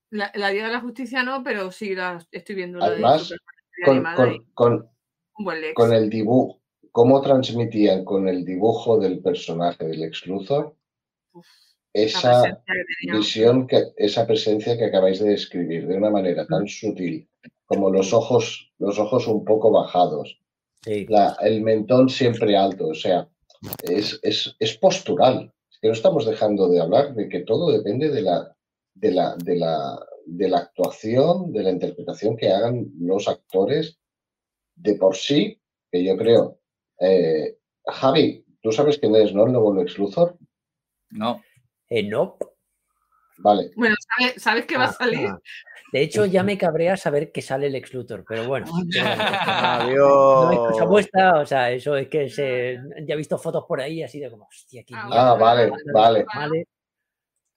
La, 0.08 0.32
la 0.34 0.50
Liga 0.50 0.68
de 0.68 0.72
la 0.72 0.80
Justicia 0.80 1.22
no, 1.22 1.42
pero 1.44 1.70
sí 1.70 1.94
la 1.94 2.26
estoy 2.30 2.54
viendo. 2.54 2.78
La 2.78 2.86
de 2.88 2.92
Además, 2.94 3.34
Superman, 3.76 4.16
con, 4.16 4.28
con- 4.54 4.78
con- 4.78 4.90
un 5.36 5.44
buen 5.44 5.60
Lex. 5.60 5.74
con 5.74 5.92
el 5.92 6.08
dibujo, 6.08 6.62
cómo 6.90 7.20
transmitían 7.20 8.02
con 8.04 8.26
el 8.26 8.42
dibujo 8.42 8.98
del 8.98 9.20
personaje 9.20 9.84
del 9.84 10.02
ex 10.04 10.26
Luthor 10.26 10.76
Uf, 11.32 11.46
esa 11.92 12.42
que 12.66 13.12
visión, 13.12 13.66
que, 13.66 13.82
esa 13.96 14.26
presencia 14.26 14.78
que 14.78 14.86
acabáis 14.86 15.20
de 15.20 15.30
describir 15.30 15.86
de 15.86 15.96
una 15.96 16.08
manera 16.10 16.46
tan 16.46 16.66
sutil, 16.68 17.28
como 17.72 17.90
los 17.90 18.12
ojos, 18.12 18.70
los 18.78 18.98
ojos 18.98 19.26
un 19.26 19.44
poco 19.44 19.70
bajados, 19.70 20.38
Sí. 20.84 21.06
la- 21.08 21.36
el 21.40 21.62
mentón 21.62 22.08
siempre 22.08 22.56
alto, 22.56 22.88
o 22.88 22.94
sea, 22.94 23.28
es, 23.84 24.18
es, 24.22 24.54
es 24.58 24.76
postural. 24.76 25.52
Es 25.70 25.78
que 25.80 25.86
no 25.88 25.94
estamos 25.94 26.26
dejando 26.26 26.68
de 26.68 26.80
hablar 26.80 27.14
de 27.14 27.28
que 27.28 27.40
todo 27.40 27.70
depende 27.70 28.10
de 28.10 28.22
la, 28.22 28.56
de 28.94 29.12
la, 29.12 29.36
de 29.36 29.56
la, 29.56 29.98
de 30.26 30.48
la 30.48 30.58
actuación, 30.58 31.52
de 31.52 31.62
la 31.62 31.70
interpretación 31.70 32.36
que 32.36 32.50
hagan 32.52 32.86
los 32.98 33.28
actores 33.28 33.98
de 34.74 34.94
por 34.96 35.16
sí, 35.16 35.60
que 35.90 36.04
yo 36.04 36.16
creo. 36.16 36.58
eh, 37.00 37.56
Javi, 37.86 38.44
tú 38.60 38.70
sabes 38.72 38.98
quién 38.98 39.14
es, 39.16 39.32
¿no? 39.34 39.46
El 39.46 39.52
nuevo 39.52 39.74
Lex 39.74 39.98
Luthor. 39.98 40.36
No. 41.10 41.42
Eh, 41.88 42.02
no. 42.02 42.36
Vale. 43.42 43.70
Bueno, 43.76 43.94
¿sabes, 44.18 44.42
¿sabes 44.42 44.66
que 44.66 44.76
va 44.76 44.84
a 44.84 44.92
salir? 44.92 45.26
Ah, 45.28 45.38
De 45.92 46.00
hecho, 46.02 46.24
ya 46.24 46.42
me 46.42 46.56
cabrea 46.56 46.96
saber 46.96 47.32
que 47.32 47.42
sale 47.42 47.66
el 47.66 47.74
ex 47.74 47.92
Luthor, 47.92 48.24
pero 48.26 48.46
bueno. 48.46 48.66
Adiós. 49.46 50.44
No 50.44 50.52
es 50.52 50.58
cosa 50.58 50.84
vuestra, 50.84 51.40
o 51.40 51.46
sea, 51.46 51.70
eso 51.70 51.96
es 51.96 52.08
que 52.08 52.28
se, 52.28 52.78
ya 53.06 53.14
he 53.14 53.16
visto 53.16 53.36
fotos 53.38 53.64
por 53.66 53.80
ahí 53.80 54.02
así 54.02 54.20
de 54.20 54.30
como, 54.30 54.46
hostia, 54.46 54.84
qué 54.84 54.94
Ah, 54.96 55.06
mierda, 55.06 55.30
Ah, 55.30 55.34
vale, 55.34 55.70
vale. 55.92 56.24
vale. 56.34 56.66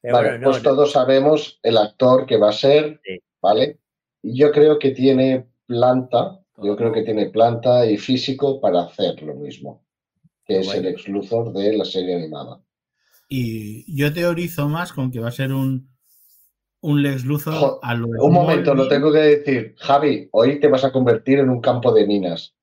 Pero 0.02 0.14
Vale, 0.16 0.30
bueno, 0.30 0.46
no, 0.46 0.52
pues 0.52 0.64
no, 0.64 0.70
todos 0.70 0.92
sabemos 0.92 1.60
el 1.64 1.78
actor 1.78 2.26
que 2.26 2.38
va 2.38 2.50
a 2.50 2.54
ser, 2.54 3.00
Sí. 3.04 3.20
¿vale? 3.42 3.80
Y 4.22 4.38
yo 4.38 4.52
creo 4.52 4.78
que 4.78 4.92
tiene 4.92 5.48
planta, 5.66 6.40
yo 6.58 6.76
creo 6.76 6.92
que 6.92 7.02
tiene 7.04 7.28
planta 7.30 7.86
y 7.86 7.98
físico 7.98 8.60
para 8.62 8.82
hacer 8.82 9.22
lo 9.24 9.34
mismo, 9.36 9.84
que 10.46 10.60
es 10.60 10.74
el 10.76 10.86
ex 10.88 11.08
Luthor 11.08 11.52
de 11.54 11.76
la 11.78 11.86
serie 11.86 12.16
animada. 12.16 12.60
Y 13.28 13.86
yo 13.96 14.14
teorizo 14.14 14.70
más 14.70 14.94
con 14.94 15.12
que 15.12 15.20
va 15.20 15.30
a 15.30 15.32
ser 15.32 15.52
un, 15.54 15.90
un 16.82 17.02
Lex 17.02 17.26
Luthor 17.26 17.54
Jo- 17.56 17.80
a 17.82 17.96
lo 17.96 18.08
Un 18.08 18.34
momento, 18.34 18.76
lo 18.76 18.88
tengo 18.88 19.12
que 19.12 19.20
decir. 19.20 19.76
Javi, 19.80 20.30
hoy 20.32 20.60
te 20.60 20.68
vas 20.68 20.84
a 20.84 20.92
convertir 20.92 21.40
en 21.40 21.50
un 21.50 21.62
campo 21.62 21.92
de 21.94 22.06
minas. 22.06 22.56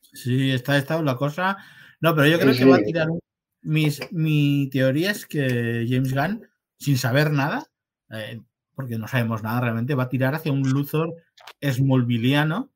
Sí, 0.00 0.50
está, 0.52 0.76
está 0.78 1.00
la 1.02 1.16
cosa. 1.16 1.56
No, 2.00 2.14
pero 2.14 2.26
yo 2.28 2.36
Sí, 2.36 2.42
creo 2.42 2.56
que 2.56 2.64
va 2.64 2.76
a 2.76 2.82
tirar. 2.82 3.10
un- 3.10 3.20
Mis, 3.66 4.00
mi 4.12 4.68
teoría 4.70 5.10
es 5.10 5.24
que 5.26 5.86
James 5.88 6.12
Gunn, 6.14 6.46
sin 6.78 6.98
saber 6.98 7.30
nada, 7.30 7.66
eh, 8.10 8.42
porque 8.74 8.98
no 8.98 9.08
sabemos 9.08 9.42
nada 9.42 9.60
realmente, 9.62 9.94
va 9.94 10.02
a 10.04 10.08
tirar 10.10 10.34
hacia 10.34 10.52
un 10.52 10.68
Luthor 10.68 11.14
smallvilliano, 11.62 12.70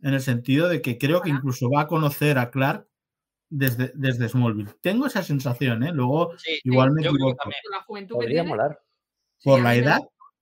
en 0.00 0.14
el 0.14 0.20
sentido 0.20 0.68
de 0.68 0.82
que 0.82 0.98
creo 0.98 1.22
que 1.22 1.30
incluso 1.30 1.70
va 1.70 1.82
a 1.82 1.86
conocer 1.86 2.38
a 2.38 2.50
Clark 2.50 2.88
desde, 3.54 3.92
desde 3.94 4.28
Smallville. 4.28 4.70
Tengo 4.80 5.06
esa 5.06 5.22
sensación, 5.22 5.82
¿eh? 5.82 5.92
Luego, 5.92 6.36
Sí, 6.38 6.58
igual 6.64 6.92
me 6.92 7.02
equivoco. 7.02 7.50
la 7.70 7.82
juventud 7.82 8.14
podría 8.16 8.42
tiene. 8.42 8.48
molar. 8.48 8.80
Por 9.44 9.60
la 9.60 9.74
edad, 9.74 9.98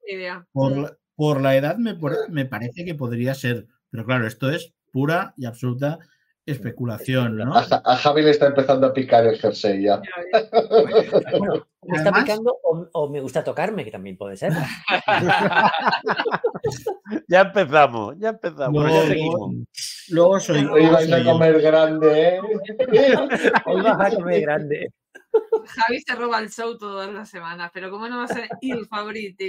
idea. 0.06 0.46
por 0.52 0.76
la, 0.76 0.96
por 1.16 1.40
la 1.40 1.56
edad 1.56 1.76
me, 1.76 1.94
por- 1.94 2.30
me 2.30 2.44
parece 2.46 2.84
que 2.84 2.94
podría 2.94 3.34
ser. 3.34 3.66
Pero 3.90 4.04
claro, 4.04 4.26
esto 4.26 4.48
es 4.50 4.72
pura 4.92 5.34
y 5.36 5.46
absoluta 5.46 5.98
especulación, 6.46 7.36
¿no? 7.36 7.54
A, 7.54 7.64
a 7.84 7.96
Javi 7.96 8.22
le 8.22 8.30
está 8.30 8.46
empezando 8.46 8.86
a 8.88 8.92
picar 8.92 9.26
el 9.26 9.38
jersey 9.38 9.82
ya. 9.84 10.00
Bueno, 11.38 11.66
me 11.82 11.96
está 11.96 12.10
Además- 12.10 12.24
picando 12.24 12.56
o, 12.62 12.88
o 12.92 13.08
me 13.10 13.20
gusta 13.20 13.42
tocarme, 13.44 13.84
que 13.84 13.90
también 13.90 14.16
puede 14.16 14.36
ser. 14.36 14.52
Ya 17.28 17.40
empezamos, 17.42 18.16
ya 18.18 18.30
empezamos. 18.30 18.72
Luego, 18.82 18.88
ya 18.88 18.94
luego- 18.94 19.08
seguimos. 19.08 19.54
luego 20.10 20.40
soy. 20.40 20.64
Hoy 20.66 20.86
vais 20.88 21.12
a 21.12 21.24
comer 21.24 21.60
grande, 21.60 22.28
¿eh? 22.28 22.40
Hoy 23.66 23.82
vas 23.82 24.12
a 24.12 24.16
comer 24.16 24.40
grande. 24.42 24.92
Javi 25.66 26.00
se 26.00 26.14
roba 26.16 26.38
el 26.40 26.50
show 26.50 26.76
todas 26.78 27.12
las 27.12 27.28
semanas, 27.28 27.70
pero 27.72 27.90
¿cómo 27.90 28.08
no 28.08 28.18
va 28.18 28.24
a 28.24 28.28
ser 28.28 28.48
el 28.62 28.86
favorito? 28.86 29.44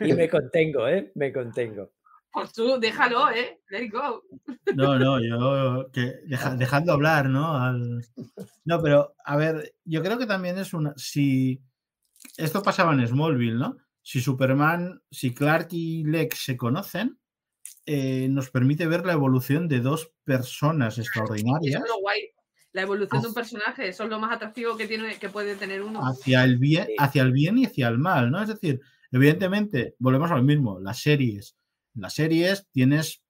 Y 0.00 0.12
me 0.12 0.28
contengo, 0.28 0.86
¿eh? 0.88 1.10
Me 1.14 1.32
contengo. 1.32 1.90
Pues 2.32 2.52
tú, 2.52 2.78
déjalo, 2.78 3.30
¿eh? 3.30 3.60
Let 3.70 3.84
it 3.84 3.92
go. 3.92 4.22
No, 4.74 4.98
no, 4.98 5.20
yo 5.20 5.90
que 5.92 6.14
deja- 6.26 6.54
dejando 6.56 6.92
hablar, 6.92 7.28
¿no? 7.28 7.56
Al- 7.56 8.04
No, 8.64 8.80
pero 8.80 9.14
a 9.24 9.36
ver, 9.36 9.74
yo 9.84 10.02
creo 10.02 10.16
que 10.18 10.26
también 10.26 10.56
es 10.58 10.72
una. 10.72 10.92
Si 10.96 11.60
esto 12.36 12.62
pasaba 12.62 12.92
en 12.92 13.06
Smallville, 13.06 13.54
¿no? 13.58 13.76
Si 14.02 14.20
Superman, 14.20 15.00
si 15.10 15.34
Clark 15.34 15.68
y 15.72 16.04
Lex 16.04 16.44
se 16.44 16.56
conocen, 16.56 17.18
eh, 17.86 18.28
nos 18.30 18.50
permite 18.50 18.86
ver 18.86 19.04
la 19.04 19.12
evolución 19.14 19.68
de 19.68 19.80
dos 19.80 20.12
personas 20.24 20.94
eso 20.94 21.02
extraordinarias 21.02 21.82
es 21.82 21.88
lo 21.88 22.00
guay. 22.00 22.20
La 22.72 22.82
evolución 22.82 23.20
de 23.22 23.28
un 23.28 23.34
personaje, 23.34 23.88
eso 23.88 24.04
es 24.04 24.10
lo 24.10 24.20
más 24.20 24.32
atractivo 24.36 24.76
que 24.76 24.86
tiene, 24.86 25.18
que 25.18 25.28
puede 25.28 25.56
tener 25.56 25.82
uno. 25.82 26.00
hacia 26.06 26.44
el 26.44 26.56
bien, 26.58 26.86
hacia 26.98 27.22
el 27.22 27.32
bien 27.32 27.58
y 27.58 27.64
hacia 27.66 27.88
el 27.88 27.98
mal, 27.98 28.30
¿no? 28.30 28.40
Es 28.40 28.48
decir, 28.48 28.80
evidentemente, 29.10 29.96
volvemos 29.98 30.30
a 30.30 30.36
lo 30.36 30.42
mismo, 30.44 30.78
las 30.78 31.00
series. 31.02 31.56
En 31.94 32.02
las 32.02 32.14
series 32.14 32.68
tienes 32.70 33.22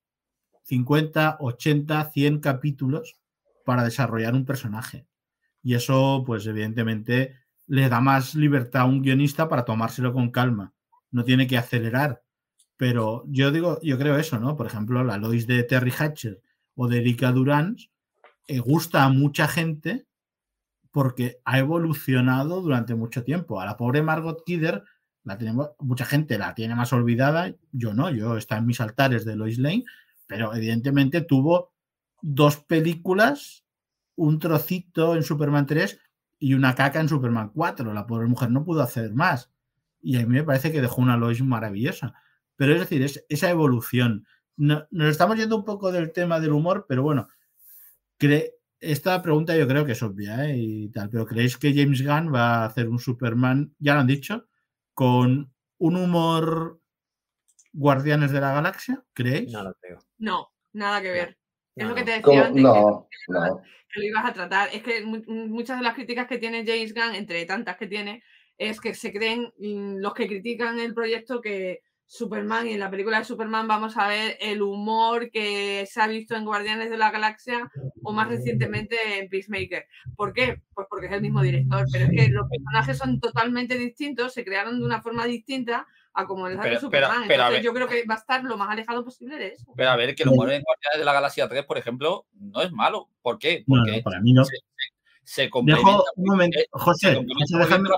50, 0.65 1.39
80, 1.41 2.11
100 2.11 2.41
capítulos 2.41 3.19
para 3.65 3.85
desarrollar 3.85 4.35
un 4.35 4.45
personaje. 4.45 5.07
Y 5.63 5.75
eso, 5.75 6.23
pues 6.27 6.47
evidentemente, 6.47 7.37
le 7.67 7.89
da 7.89 8.01
más 8.01 8.35
libertad 8.35 8.83
a 8.83 8.87
un 8.87 9.03
guionista 9.03 9.49
para 9.49 9.65
tomárselo 9.65 10.13
con 10.13 10.31
calma. 10.31 10.75
No 11.11 11.25
tiene 11.25 11.47
que 11.47 11.59
acelerar. 11.59 12.23
Pero 12.77 13.25
yo 13.29 13.51
digo, 13.51 13.79
yo 13.83 13.99
creo 13.99 14.17
eso, 14.17 14.41
¿no? 14.41 14.57
Por 14.57 14.67
ejemplo, 14.67 15.05
la 15.05 15.19
Lois 15.19 15.47
de 15.47 15.63
Terry 15.65 15.93
Hatcher 15.97 16.41
o 16.75 16.89
de 16.89 16.99
Erika 16.99 17.31
Durán 17.31 17.77
eh, 18.49 18.59
gusta 18.59 19.05
a 19.05 19.11
mucha 19.11 19.47
gente 19.47 20.07
porque 20.91 21.41
ha 21.45 21.59
evolucionado 21.59 22.63
durante 22.63 22.95
mucho 22.95 23.23
tiempo. 23.23 23.61
A 23.61 23.67
la 23.67 23.77
pobre 23.77 24.03
Margot 24.03 24.43
Kidder, 24.45 24.83
la 25.25 25.39
tenemos, 25.39 25.71
mucha 25.79 26.05
gente 26.05 26.39
la 26.39 26.55
tiene 26.55 26.75
más 26.75 26.93
olvidada, 26.93 27.55
yo 27.73 27.95
no, 27.95 28.11
yo 28.11 28.37
está 28.37 28.57
en 28.59 28.67
mis 28.67 28.81
altares 28.81 29.25
de 29.25 29.37
Lois 29.37 29.59
Lane, 29.59 29.85
pero 30.27 30.55
evidentemente 30.55 31.21
tuvo 31.23 31.73
dos 32.23 32.59
películas, 32.59 33.65
un 34.17 34.39
trocito 34.39 35.17
en 35.17 35.23
Superman 35.23 35.67
3 35.67 35.99
y 36.39 36.55
una 36.55 36.75
caca 36.75 37.01
en 37.01 37.09
Superman 37.09 37.51
4. 37.55 37.93
La 37.93 38.07
pobre 38.07 38.27
mujer 38.27 38.51
no 38.51 38.65
pudo 38.65 38.83
hacer 38.83 39.13
más. 39.15 39.51
Y 40.03 40.17
a 40.17 40.21
mí 40.21 40.27
me 40.27 40.45
parece 40.45 40.73
que 40.73 40.81
dejó 40.81 41.01
una 41.03 41.17
Lois 41.17 41.43
maravillosa. 41.43 42.15
Pero 42.57 42.75
es 42.75 42.81
decir, 42.81 43.03
es 43.03 43.25
esa 43.29 43.51
evolución. 43.51 44.27
No- 44.57 44.87
nos 44.91 45.09
estamos 45.09 45.37
yendo 45.37 45.57
un 45.57 45.65
poco 45.65 45.91
del 45.93 46.13
tema 46.13 46.41
del 46.41 46.53
humor, 46.53 46.87
pero 46.89 47.03
bueno, 47.03 47.29
esta 48.81 49.23
pregunta 49.23 49.57
yo 49.57 49.67
creo 49.69 49.85
que 49.85 49.93
es 49.93 50.03
obvia 50.03 50.47
¿eh? 50.49 50.57
y 50.57 50.89
tal, 50.89 51.11
pero 51.11 51.27
¿creéis 51.27 51.57
que 51.57 51.75
James 51.75 52.03
Gunn 52.03 52.33
va 52.33 52.63
a 52.63 52.65
hacer 52.67 52.89
un 52.89 52.99
Superman, 52.99 53.75
ya 53.79 53.95
lo 53.95 54.01
han 54.01 54.07
dicho, 54.07 54.49
con 55.01 55.51
un 55.79 55.97
humor 55.97 56.79
Guardianes 57.73 58.33
de 58.33 58.41
la 58.43 58.53
Galaxia? 58.53 59.03
¿Creéis? 59.15 59.51
No 59.51 59.63
lo 59.63 59.73
creo. 59.81 59.99
No, 60.19 60.49
nada 60.75 61.01
que 61.01 61.11
ver. 61.11 61.39
es 61.75 61.85
No, 61.85 61.89
lo 61.89 61.95
que 61.95 62.01
no. 62.03 62.05
te 62.05 62.11
decía 62.13 62.23
¿Cómo? 62.23 62.41
antes, 62.43 62.55
que- 62.57 62.63
No, 62.63 63.09
no. 63.29 63.63
que 63.89 64.01
lo 64.01 64.07
ibas 64.07 64.25
a 64.27 64.33
tratar. 64.35 64.69
Es 64.75 64.83
que 64.83 65.03
mu- 65.07 65.23
muchas 65.49 65.79
de 65.79 65.85
las 65.85 65.95
críticas 65.95 66.27
que 66.27 66.37
tiene 66.37 66.67
James 66.67 66.93
Gunn, 66.93 67.15
entre 67.15 67.47
tantas 67.47 67.79
que 67.79 67.87
tiene, 67.87 68.23
es 68.59 68.79
que 68.79 68.93
se 68.93 69.11
creen 69.11 69.51
mm, 69.59 70.01
los 70.01 70.13
que 70.13 70.27
critican 70.27 70.79
el 70.79 70.93
proyecto 70.93 71.41
que 71.41 71.81
Superman 72.13 72.67
y 72.67 72.73
en 72.73 72.81
la 72.81 72.91
película 72.91 73.21
de 73.21 73.25
Superman 73.25 73.69
vamos 73.69 73.97
a 73.97 74.09
ver 74.09 74.37
el 74.41 74.63
humor 74.63 75.31
que 75.31 75.87
se 75.89 76.01
ha 76.03 76.09
visto 76.09 76.35
en 76.35 76.45
Guardianes 76.45 76.91
de 76.91 76.99
la 76.99 77.13
Galaxia 77.13 77.71
o 78.03 78.13
más 78.13 78.27
recientemente 78.27 78.97
en 79.21 79.29
Peacemaker. 79.29 79.87
¿Por 80.17 80.33
qué? 80.33 80.61
Pues 80.75 80.89
porque 80.91 81.07
es 81.07 81.13
el 81.13 81.21
mismo 81.23 81.41
director, 81.41 81.85
pero 81.93 82.07
es 82.07 82.11
que 82.11 82.29
los 82.31 82.49
personajes 82.49 82.99
son 82.99 83.21
totalmente 83.21 83.79
distintos, 83.79 84.33
se 84.35 84.45
crearon 84.45 84.81
de 84.81 84.85
una 84.87 85.01
forma 85.01 85.25
distinta 85.25 85.87
a 86.13 86.27
como 86.27 86.49
el 86.49 86.57
de 86.57 86.63
Pero- 86.65 86.81
Superman. 86.81 87.23
pero 87.29 87.43
Entonces 87.45 87.65
yo 87.65 87.73
creo 87.73 87.87
que 87.87 88.05
va 88.05 88.15
a 88.17 88.19
estar 88.19 88.43
lo 88.43 88.57
más 88.57 88.71
alejado 88.71 89.05
posible 89.05 89.37
de 89.39 89.47
eso. 89.49 89.73
Pero 89.77 89.91
a 89.91 89.97
ver, 89.97 90.17
que 90.17 90.25
el 90.25 90.31
humor 90.31 90.51
en 90.51 90.63
Guardianes 90.63 90.99
de 90.99 91.05
la 91.05 91.13
Galaxia 91.13 91.49
3, 91.49 91.65
por 91.65 91.79
ejemplo, 91.79 92.27
no 92.33 92.61
es 92.61 92.73
malo. 92.73 93.09
¿Por 93.23 93.39
qué? 93.39 93.63
Porque 93.69 93.99
no, 93.99 94.03
para 94.03 94.21
mí 94.21 94.33
no. 94.33 94.45
se, 94.45 94.57
se 95.23 95.49
complementa. 95.49 95.89
Dejo 95.93 96.05
un 96.17 96.25
momento, 96.25 96.59
José, 96.73 97.15
José, 97.15 97.57
déjame. 97.57 97.89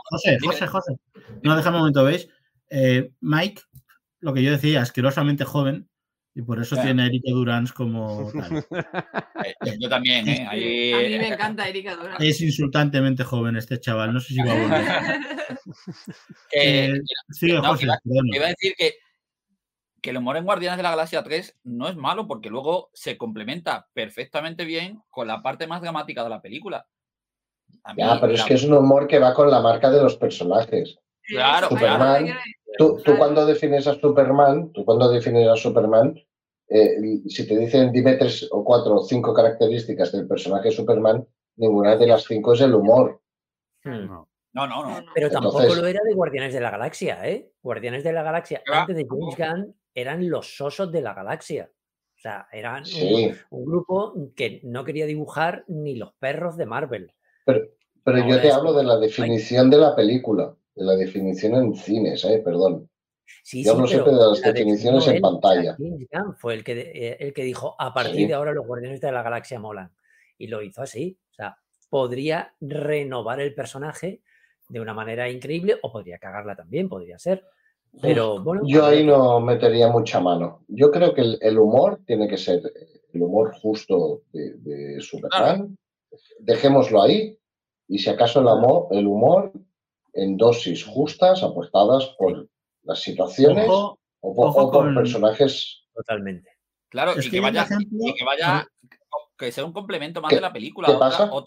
José, 0.45 0.67
José. 0.67 0.97
No, 1.43 1.57
déjame 1.57 1.77
un 1.79 1.81
momento, 1.81 2.05
¿veis? 2.05 2.29
Eh, 2.69 3.11
Mike, 3.23 3.63
lo 4.23 4.33
que 4.33 4.43
yo 4.43 4.51
decía, 4.51 4.81
asquerosamente 4.81 5.45
joven, 5.45 5.89
y 6.35 6.41
por 6.43 6.59
eso 6.63 6.77
tiene 6.77 7.03
a 7.03 7.07
Erika 7.07 7.31
Durans 7.31 7.73
como 7.75 8.33
tal. 8.33 8.65
Eh, 9.65 9.77
Yo 9.81 9.89
también, 9.89 10.27
¿eh? 10.29 10.47
Ahí, 10.49 10.93
A 10.93 10.99
mí 10.99 11.19
me 11.19 11.29
encanta 11.35 11.69
Erika 11.69 11.97
Dora. 11.97 12.17
Es 12.21 12.41
insultantemente 12.41 13.25
joven 13.25 13.57
este 13.57 13.79
chaval, 13.81 14.15
no 14.15 14.21
sé 14.21 14.35
si 14.35 14.41
va 14.41 14.53
a 14.53 14.55
volver. 14.63 14.85
que- 16.51 16.85
Eh, 16.87 17.01
sigue, 17.31 17.55
no, 17.55 17.65
José, 17.65 17.81
que 17.81 17.85
iba- 18.05 18.37
iba 18.37 18.47
a 18.47 18.49
decir 18.49 18.75
que, 18.79 18.95
que 20.01 20.11
el 20.11 20.17
humor 20.19 20.37
en 20.37 20.45
Guardianes 20.45 20.77
de 20.77 20.83
la 20.85 20.91
Galaxia 20.91 21.23
3 21.25 21.59
no 21.65 21.89
es 21.89 21.97
malo 21.97 22.27
porque 22.29 22.51
luego 22.51 22.91
se 22.95 23.17
complementa 23.19 23.89
perfectamente 23.93 24.65
bien 24.65 25.03
con 25.11 25.27
la 25.27 25.43
parte 25.43 25.67
más 25.67 25.83
dramática 25.83 26.23
de 26.23 26.31
la 26.31 26.41
película. 26.41 26.87
Mí 27.69 27.95
Ya, 27.99 28.21
pero 28.21 28.35
es 28.35 28.45
que 28.45 28.55
es 28.55 28.65
un 28.65 28.75
humor 28.75 29.07
que 29.09 29.19
va 29.19 29.35
con 29.35 29.51
la 29.51 29.61
marca 29.61 29.91
de 29.91 30.03
los 30.03 30.17
personajes. 30.17 30.99
Claro, 31.25 31.69
Superman. 31.69 32.25
quiero 32.25 32.41
Tú, 32.79 32.99
tú 33.05 33.17
cuando 33.17 33.45
defines 33.47 33.87
a 33.87 33.95
Superman, 33.95 34.73
tú 34.73 34.85
cuando 34.85 35.11
defines 35.11 35.49
a 35.49 35.57
Superman, 35.57 36.15
eh, 36.69 36.97
si 37.29 37.47
te 37.47 37.59
dicen 37.59 37.93
dime 37.93 38.15
tres 38.15 38.49
o 38.51 38.65
cuatro 38.65 38.97
o 38.97 39.05
cinco 39.05 39.35
características 39.35 40.13
del 40.13 40.27
personaje 40.27 40.69
de 40.69 40.75
Superman, 40.75 41.27
ninguna 41.57 41.97
de 41.97 42.07
las 42.07 42.25
cinco 42.25 42.55
es 42.55 42.61
el 42.63 42.75
humor. 42.75 43.21
Hmm. 43.85 44.07
No. 44.07 44.29
No, 44.55 44.67
no, 44.67 45.01
no. 45.01 45.07
Pero 45.15 45.31
tampoco 45.31 45.61
Entonces- 45.63 45.83
lo 45.83 45.89
era 45.89 46.01
de 46.05 46.15
Guardianes 46.15 46.53
de 46.53 46.61
la 46.61 46.71
Galaxia, 46.71 47.27
¿eh? 47.27 47.51
Guardianes 47.63 48.05
de 48.05 48.13
la 48.13 48.23
Galaxia, 48.23 48.63
antes 48.71 48.97
de 48.97 49.07
James 49.09 49.37
Gunn, 49.37 49.75
eran 49.95 50.29
los 50.29 50.57
sosos 50.57 50.93
de 50.93 51.01
la 51.01 51.15
galaxia. 51.15 51.71
O 52.17 52.21
sea, 52.23 52.47
eran 52.53 52.81
un- 52.81 52.85
Sí, 52.85 53.33
un, 53.51 53.65
grupo 53.65 54.15
que 54.37 54.61
no 54.65 54.85
quería 54.85 55.07
dibujar 55.07 55.65
ni 55.69 55.97
los 55.97 56.13
perros 56.15 56.57
de 56.57 56.67
Marvel. 56.67 57.13
pero, 57.45 57.67
pero 58.05 58.29
yo 58.29 58.41
te 58.41 58.53
hablo 58.53 58.73
de 58.75 58.85
la 58.85 58.99
definición 58.99 59.71
de 59.71 59.79
la 59.79 59.97
película, 59.97 60.55
la 60.75 60.95
definición 60.97 61.55
en 61.55 61.75
cines, 61.75 62.25
eh, 62.25 62.41
perdón. 62.45 62.89
Sí, 63.45 63.65
Yo 63.65 63.73
hablo 63.73 63.87
siempre 63.87 64.13
de 64.13 64.19
las 64.19 64.41
la 64.41 64.53
definiciones 64.53 65.07
en 65.09 65.21
pantalla. 65.21 65.77
James 65.79 66.07
Gunn 66.13 66.35
fue 66.37 66.55
el 66.55 66.65
que, 66.65 66.73
eh, 66.81 67.17
el 67.21 67.33
que 67.33 67.45
dijo, 67.45 67.75
a 67.79 67.93
partir 67.95 68.17
Sí. 68.17 68.27
de 68.27 68.35
ahora 68.35 68.53
los 68.53 68.67
Guardianes 68.67 69.01
de 69.01 69.13
la 69.13 69.23
Galaxia 69.23 69.59
molan. 69.59 69.91
Y 70.39 70.49
lo 70.49 70.63
hizo 70.63 70.83
así. 70.83 71.19
O 71.31 71.35
sea, 71.35 71.57
podría 71.89 72.55
renovar 72.61 73.41
el 73.41 73.55
personaje 73.55 74.23
de 74.69 74.81
una 74.81 74.95
manera 74.95 75.29
increíble 75.31 75.77
o 75.83 75.93
podría 75.93 76.19
cagarla 76.19 76.55
también, 76.57 76.89
podría 76.89 77.19
ser. 77.19 77.45
Pero 78.01 78.43
bueno, 78.43 78.63
Yo 78.67 78.87
ahí 78.87 78.99
que- 78.99 79.05
no 79.05 79.41
metería 79.41 79.89
mucha 79.89 80.19
mano. 80.21 80.65
Yo 80.69 80.91
creo 80.91 81.15
que 81.15 81.21
el, 81.21 81.39
el 81.43 81.59
humor 81.59 82.01
tiene 82.07 82.27
que 82.29 82.39
ser 82.39 82.63
el 83.13 83.23
humor 83.23 83.55
justo 83.61 84.23
de, 84.33 84.55
de 84.55 85.01
Superman. 85.01 85.77
Dejémoslo 86.41 87.03
ahí. 87.03 87.39
Y 87.89 87.99
si 87.99 88.09
acaso 88.11 88.41
el, 88.41 88.49
amor, 88.49 88.89
el 88.93 89.07
humor 89.07 89.53
en 90.15 90.37
dosis 90.37 90.85
justas, 90.85 91.43
aportadas 91.43 92.15
por 92.19 92.49
las 92.85 93.01
situaciones 93.03 93.67
Ojo, 93.69 93.99
o 94.21 94.35
por, 94.35 94.47
ojo 94.49 94.61
o 94.65 94.71
por 94.71 94.85
con- 94.85 94.95
personajes. 94.95 95.85
Totalmente. 95.95 96.49
Claro, 96.89 97.13
Es 97.13 97.27
y 97.27 97.31
que 97.31 97.41
vaya, 97.41 97.63
ejemplo- 97.63 97.99
y 98.09 98.15
que 98.15 98.25
vaya, 98.25 98.67
que 99.39 99.53
sea 99.53 99.65
un 99.65 99.73
complemento 99.73 100.21
más 100.21 100.29
¿Qué- 100.31 100.37
de 100.37 100.43
la 100.43 100.53
película. 100.53 100.89
qué 100.89 100.95
otra, 100.95 101.09
pasa? 101.11 101.31
ot- 101.31 101.47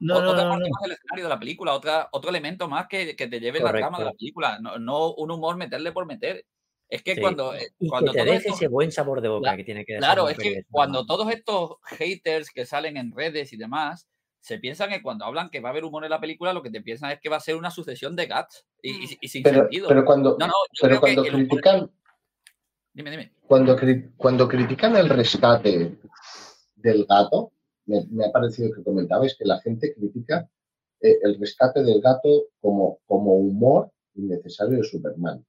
no, 0.00 0.20
no, 0.20 0.30
otra 0.32 0.44
no, 0.44 0.50
parte 0.50 0.68
no. 0.68 0.74
más 0.74 0.82
del 0.82 0.92
escenario 0.92 1.24
de 1.24 1.28
la 1.30 1.38
película, 1.38 1.72
otra, 1.74 2.08
otro 2.12 2.30
elemento 2.30 2.68
más 2.68 2.86
que, 2.88 3.16
que 3.16 3.26
te 3.28 3.40
lleve 3.40 3.60
la 3.60 3.70
trama 3.72 3.98
de 3.98 4.04
la 4.04 4.10
Correcto. 4.10 4.18
película. 4.18 4.58
No, 4.60 4.78
no 4.78 5.14
un 5.14 5.30
humor 5.30 5.56
meterle 5.56 5.92
por 5.92 6.04
meter. 6.06 6.44
Es 6.88 7.02
que 7.02 7.14
Sí. 7.14 7.20
cuando, 7.22 7.54
eh, 7.54 7.68
Y 7.78 7.88
cuando 7.88 8.12
que 8.12 8.18
te 8.18 8.24
deje 8.26 8.36
esto- 8.48 8.54
ese 8.54 8.68
buen 8.68 8.92
sabor 8.92 9.20
de 9.22 9.28
boca 9.28 9.52
Cla- 9.52 9.56
que 9.56 9.64
tiene 9.64 9.84
que 9.86 9.96
Claro, 9.96 10.28
es 10.28 10.36
que 10.36 10.62
cuando 10.70 11.06
todos 11.06 11.30
estos 11.32 11.76
haters 11.84 12.50
que 12.50 12.66
salen 12.66 12.98
en 12.98 13.10
redes 13.12 13.52
y 13.54 13.56
demás 13.56 14.06
se 14.44 14.58
piensan 14.58 14.90
que 14.90 15.00
cuando 15.00 15.24
hablan 15.24 15.48
que 15.48 15.60
va 15.60 15.70
a 15.70 15.72
haber 15.72 15.84
humor 15.84 16.04
en 16.04 16.10
la 16.10 16.20
película, 16.20 16.52
lo 16.52 16.62
que 16.62 16.68
te 16.70 16.82
piensan 16.82 17.10
es 17.12 17.18
que 17.18 17.30
va 17.30 17.36
a 17.36 17.40
ser 17.40 17.56
una 17.56 17.70
sucesión 17.70 18.14
de 18.14 18.26
gags 18.26 18.66
y, 18.82 18.90
y- 18.90 19.18
y 19.22 19.28
sin 19.28 19.42
Pero, 19.42 19.60
sentido. 19.60 19.88
pero 19.88 20.04
cuando, 20.04 20.36
no, 20.38 20.46
no, 20.46 20.52
yo 20.70 20.82
pero 20.82 20.88
creo 20.90 21.00
cuando 21.00 21.22
que 21.22 21.28
el 21.30 21.34
humor- 21.34 21.48
critican, 21.48 21.90
Dime, 22.92 23.10
dime. 23.10 23.32
cuando, 23.46 23.74
cri- 23.74 24.12
cuando 24.18 24.46
critican 24.46 24.96
el 24.96 25.08
rescate 25.08 25.98
del 26.76 27.06
gato, 27.06 27.52
me, 27.86 28.04
me 28.10 28.26
ha 28.26 28.30
parecido 28.32 28.70
que 28.74 28.84
comentabais 28.84 29.34
que 29.38 29.46
la 29.46 29.60
gente 29.62 29.94
critica 29.94 30.46
eh, 31.00 31.16
el 31.22 31.38
rescate 31.40 31.82
del 31.82 32.02
gato 32.02 32.28
como, 32.60 32.98
como 33.06 33.36
humor 33.36 33.90
innecesario 34.14 34.76
de 34.76 34.84
Superman. 34.84 35.42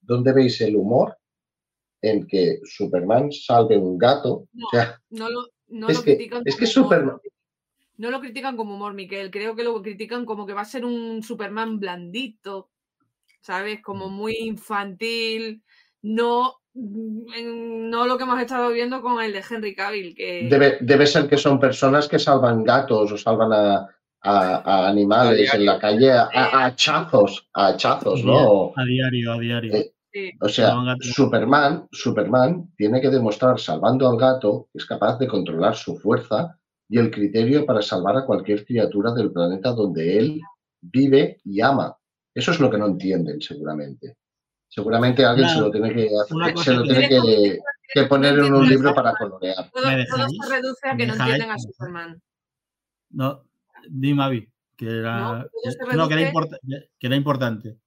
¿Dónde 0.00 0.32
veis 0.32 0.60
el 0.60 0.76
humor 0.76 1.18
en 2.00 2.28
que 2.28 2.60
Superman 2.62 3.32
salve 3.32 3.76
un 3.76 3.98
gato? 3.98 4.46
No, 4.52 4.66
O 4.66 4.70
sea, 4.70 5.00
No 5.10 5.28
lo, 5.28 5.46
no 5.66 5.88
Es 5.88 5.96
lo 5.98 6.02
que- 6.04 6.14
critican 6.16 6.42
es 6.44 6.54
que 6.56 6.66
Superman- 6.66 7.20
No 7.98 8.10
lo 8.10 8.20
critican 8.20 8.56
como 8.56 8.74
humor, 8.74 8.94
Miquel. 8.94 9.30
Creo 9.30 9.54
que 9.56 9.64
lo 9.64 9.80
critican 9.82 10.24
como 10.24 10.46
que 10.46 10.52
va 10.52 10.62
a 10.62 10.64
ser 10.64 10.84
un 10.84 11.22
Superman 11.22 11.78
blandito, 11.80 12.70
¿sabes? 13.40 13.82
Como 13.82 14.08
muy 14.10 14.36
infantil. 14.36 15.62
No, 16.02 16.56
no 16.74 18.06
lo 18.06 18.16
que 18.18 18.24
hemos 18.24 18.40
estado 18.40 18.70
viendo 18.70 19.00
con 19.00 19.22
el 19.22 19.32
de 19.32 19.42
Henry 19.48 19.74
Cavill, 19.74 20.14
que 20.14 20.48
debe, 20.50 20.78
debe 20.80 21.06
ser 21.06 21.28
que 21.28 21.38
son 21.38 21.58
personas 21.58 22.08
que 22.08 22.18
salvan 22.18 22.64
gatos 22.64 23.12
o 23.12 23.16
salvan 23.16 23.52
a, 23.52 23.88
a- 24.22 24.84
a 24.84 24.88
animales 24.92 25.52
en 25.54 25.64
la 25.66 25.78
calle 25.78 26.12
a, 26.12 26.28
a 26.34 26.66
hachazos, 26.66 27.48
a 27.54 27.68
hachazos, 27.68 28.24
¿no? 28.24 28.72
A 28.76 28.84
diario, 28.84 29.32
a 29.32 29.38
diario. 29.38 29.72
Eh, 29.74 29.92
sí, 30.12 30.32
O 30.40 30.48
sea. 30.48 30.74
Superman, 31.00 31.88
Superman 31.92 32.72
tiene 32.76 33.00
que 33.00 33.10
demostrar, 33.10 33.58
salvando 33.58 34.08
al 34.08 34.16
gato, 34.18 34.68
que 34.72 34.78
es 34.78 34.86
capaz 34.86 35.18
de 35.18 35.28
controlar 35.28 35.74
su 35.76 35.96
fuerza 35.96 36.58
y 36.88 36.98
el 36.98 37.10
criterio 37.10 37.66
para 37.66 37.82
salvar 37.82 38.16
a 38.16 38.24
cualquier 38.24 38.64
criatura 38.64 39.12
del 39.12 39.32
planeta 39.32 39.72
donde 39.72 40.18
él 40.18 40.40
vive 40.80 41.40
y 41.44 41.60
ama. 41.60 41.96
Eso 42.34 42.52
es 42.52 42.60
lo 42.60 42.70
que 42.70 42.78
no 42.78 42.86
entienden, 42.86 43.40
seguramente. 43.40 44.16
Seguramente 44.68 45.24
alguien 45.24 45.48
se 45.48 45.60
lo 45.60 45.70
tiene 45.70 45.94
que, 45.94 46.08
hacer- 46.08 46.52
cosa 46.54 46.64
se 46.64 46.74
lo 46.74 46.82
tiene 46.82 47.08
que, 47.08 47.58
que 47.94 48.02
poner 48.04 48.38
en 48.38 48.52
un 48.52 48.68
libro 48.68 48.94
para 48.94 49.12
colorear. 49.14 49.70
todo, 49.72 50.28
se 50.28 50.54
reduce 50.54 50.88
a 50.88 50.94
¿Me 50.94 50.98
que 50.98 51.06
no 51.06 51.14
entienden 51.14 51.50
a 51.50 51.58
Superman. 51.58 52.22
No, 53.10 53.44
di 53.88 54.12
Mavi, 54.12 54.48
que 54.76 54.86
era, 54.86 55.16
No, 55.16 55.38
no, 55.94 56.08
que, 56.08 56.14
era 56.14 56.32
que 56.98 57.06
era 57.06 57.16
importante 57.16 57.78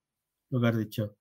lo 0.49 0.61
que 0.61 0.67
has 0.67 0.77
dicho. 0.77 1.15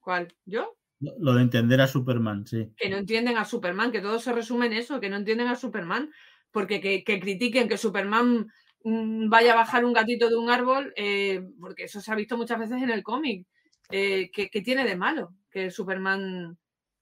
¿Cuál? 0.00 0.34
¿Yo? 0.44 0.76
Lo 1.00 1.14
lo 1.18 1.34
de 1.34 1.42
entender 1.42 1.80
a 1.80 1.86
Superman, 1.86 2.46
sí. 2.46 2.74
que 2.76 2.90
no 2.90 2.98
entienden 2.98 3.38
a 3.38 3.44
Superman, 3.46 3.90
que 3.90 4.02
todo 4.02 4.18
se 4.18 4.32
resume 4.34 4.66
en 4.66 4.74
eso, 4.74 5.00
que 5.00 5.08
no 5.08 5.16
entienden 5.16 5.48
a 5.48 5.56
Superman, 5.56 6.10
porque 6.52 6.80
que, 6.80 7.04
que 7.04 7.20
critiquen 7.20 7.68
que 7.68 7.78
Superman 7.78 8.46
mm, 8.84 9.28
vaya 9.28 9.52
a 9.52 9.56
bajar 9.56 9.84
un 9.84 9.92
gatito 9.92 10.28
de 10.28 10.36
un 10.36 10.50
árbol, 10.50 10.92
eh, 10.96 11.42
porque 11.60 11.84
eso 11.84 12.00
se 12.00 12.12
ha 12.12 12.14
visto 12.14 12.36
muchas 12.36 12.58
veces 12.58 12.82
en 12.82 12.90
el 12.90 13.02
cómic, 13.02 13.46
eh, 13.90 14.30
que, 14.32 14.48
que 14.50 14.62
tiene 14.62 14.84
de 14.84 14.96
malo 14.96 15.34
que 15.50 15.70
Superman, 15.70 16.58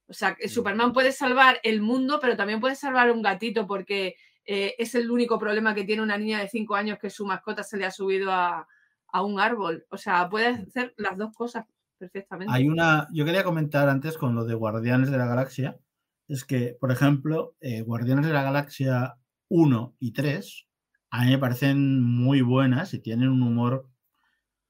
o 0.09 0.13
sea, 0.13 0.35
que 0.35 0.49
Superman 0.49 0.93
puede 0.93 1.13
salvar 1.13 1.61
el 1.63 1.83
mundo, 1.83 2.19
pero 2.21 2.37
también 2.37 2.61
puede 2.61 2.75
salvar 2.75 3.11
un 3.11 3.23
gatito, 3.23 3.67
porque 3.67 4.17
eh, 4.45 4.75
es 4.79 4.95
el 4.95 5.11
único 5.11 5.39
problema 5.39 5.75
que 5.75 5.85
tiene 5.85 6.03
una 6.03 6.19
niña 6.19 6.41
de 6.41 6.49
5 6.49 6.75
años 6.75 6.99
que 6.99 7.11
su 7.11 7.27
mascota 7.27 7.63
se 7.63 7.77
le 7.77 7.85
ha 7.85 7.91
subido 7.91 8.33
a, 8.33 8.67
a 9.09 9.23
un 9.23 9.39
árbol. 9.39 9.87
O 9.91 9.99
sea, 9.99 10.29
puede 10.29 10.47
hacer 10.47 10.95
las 10.97 11.19
dos 11.19 11.33
cosas 11.35 11.67
perfectamente. 11.99 12.53
Hay 12.53 12.67
una, 12.69 13.07
yo 13.13 13.25
quería 13.25 13.45
comentar 13.45 13.89
antes 13.89 14.17
con 14.17 14.35
lo 14.35 14.45
de 14.45 14.55
Guardianes 14.55 15.11
de 15.11 15.19
la 15.19 15.27
Galaxia, 15.27 15.79
es 16.27 16.45
que, 16.45 16.77
por 16.81 16.91
ejemplo, 16.91 17.55
eh, 17.61 17.83
Guardianes 17.83 18.27
de 18.27 18.33
la 18.33 18.43
Galaxia 18.43 19.17
1 19.49 19.97
y 19.99 20.13
3 20.13 20.67
a 21.11 21.25
mí 21.25 21.31
me 21.31 21.39
parecen 21.39 22.03
muy 22.03 22.43
buenas 22.43 22.93
y 22.93 22.99
tienen 22.99 23.31
un 23.31 23.43
humor 23.43 23.89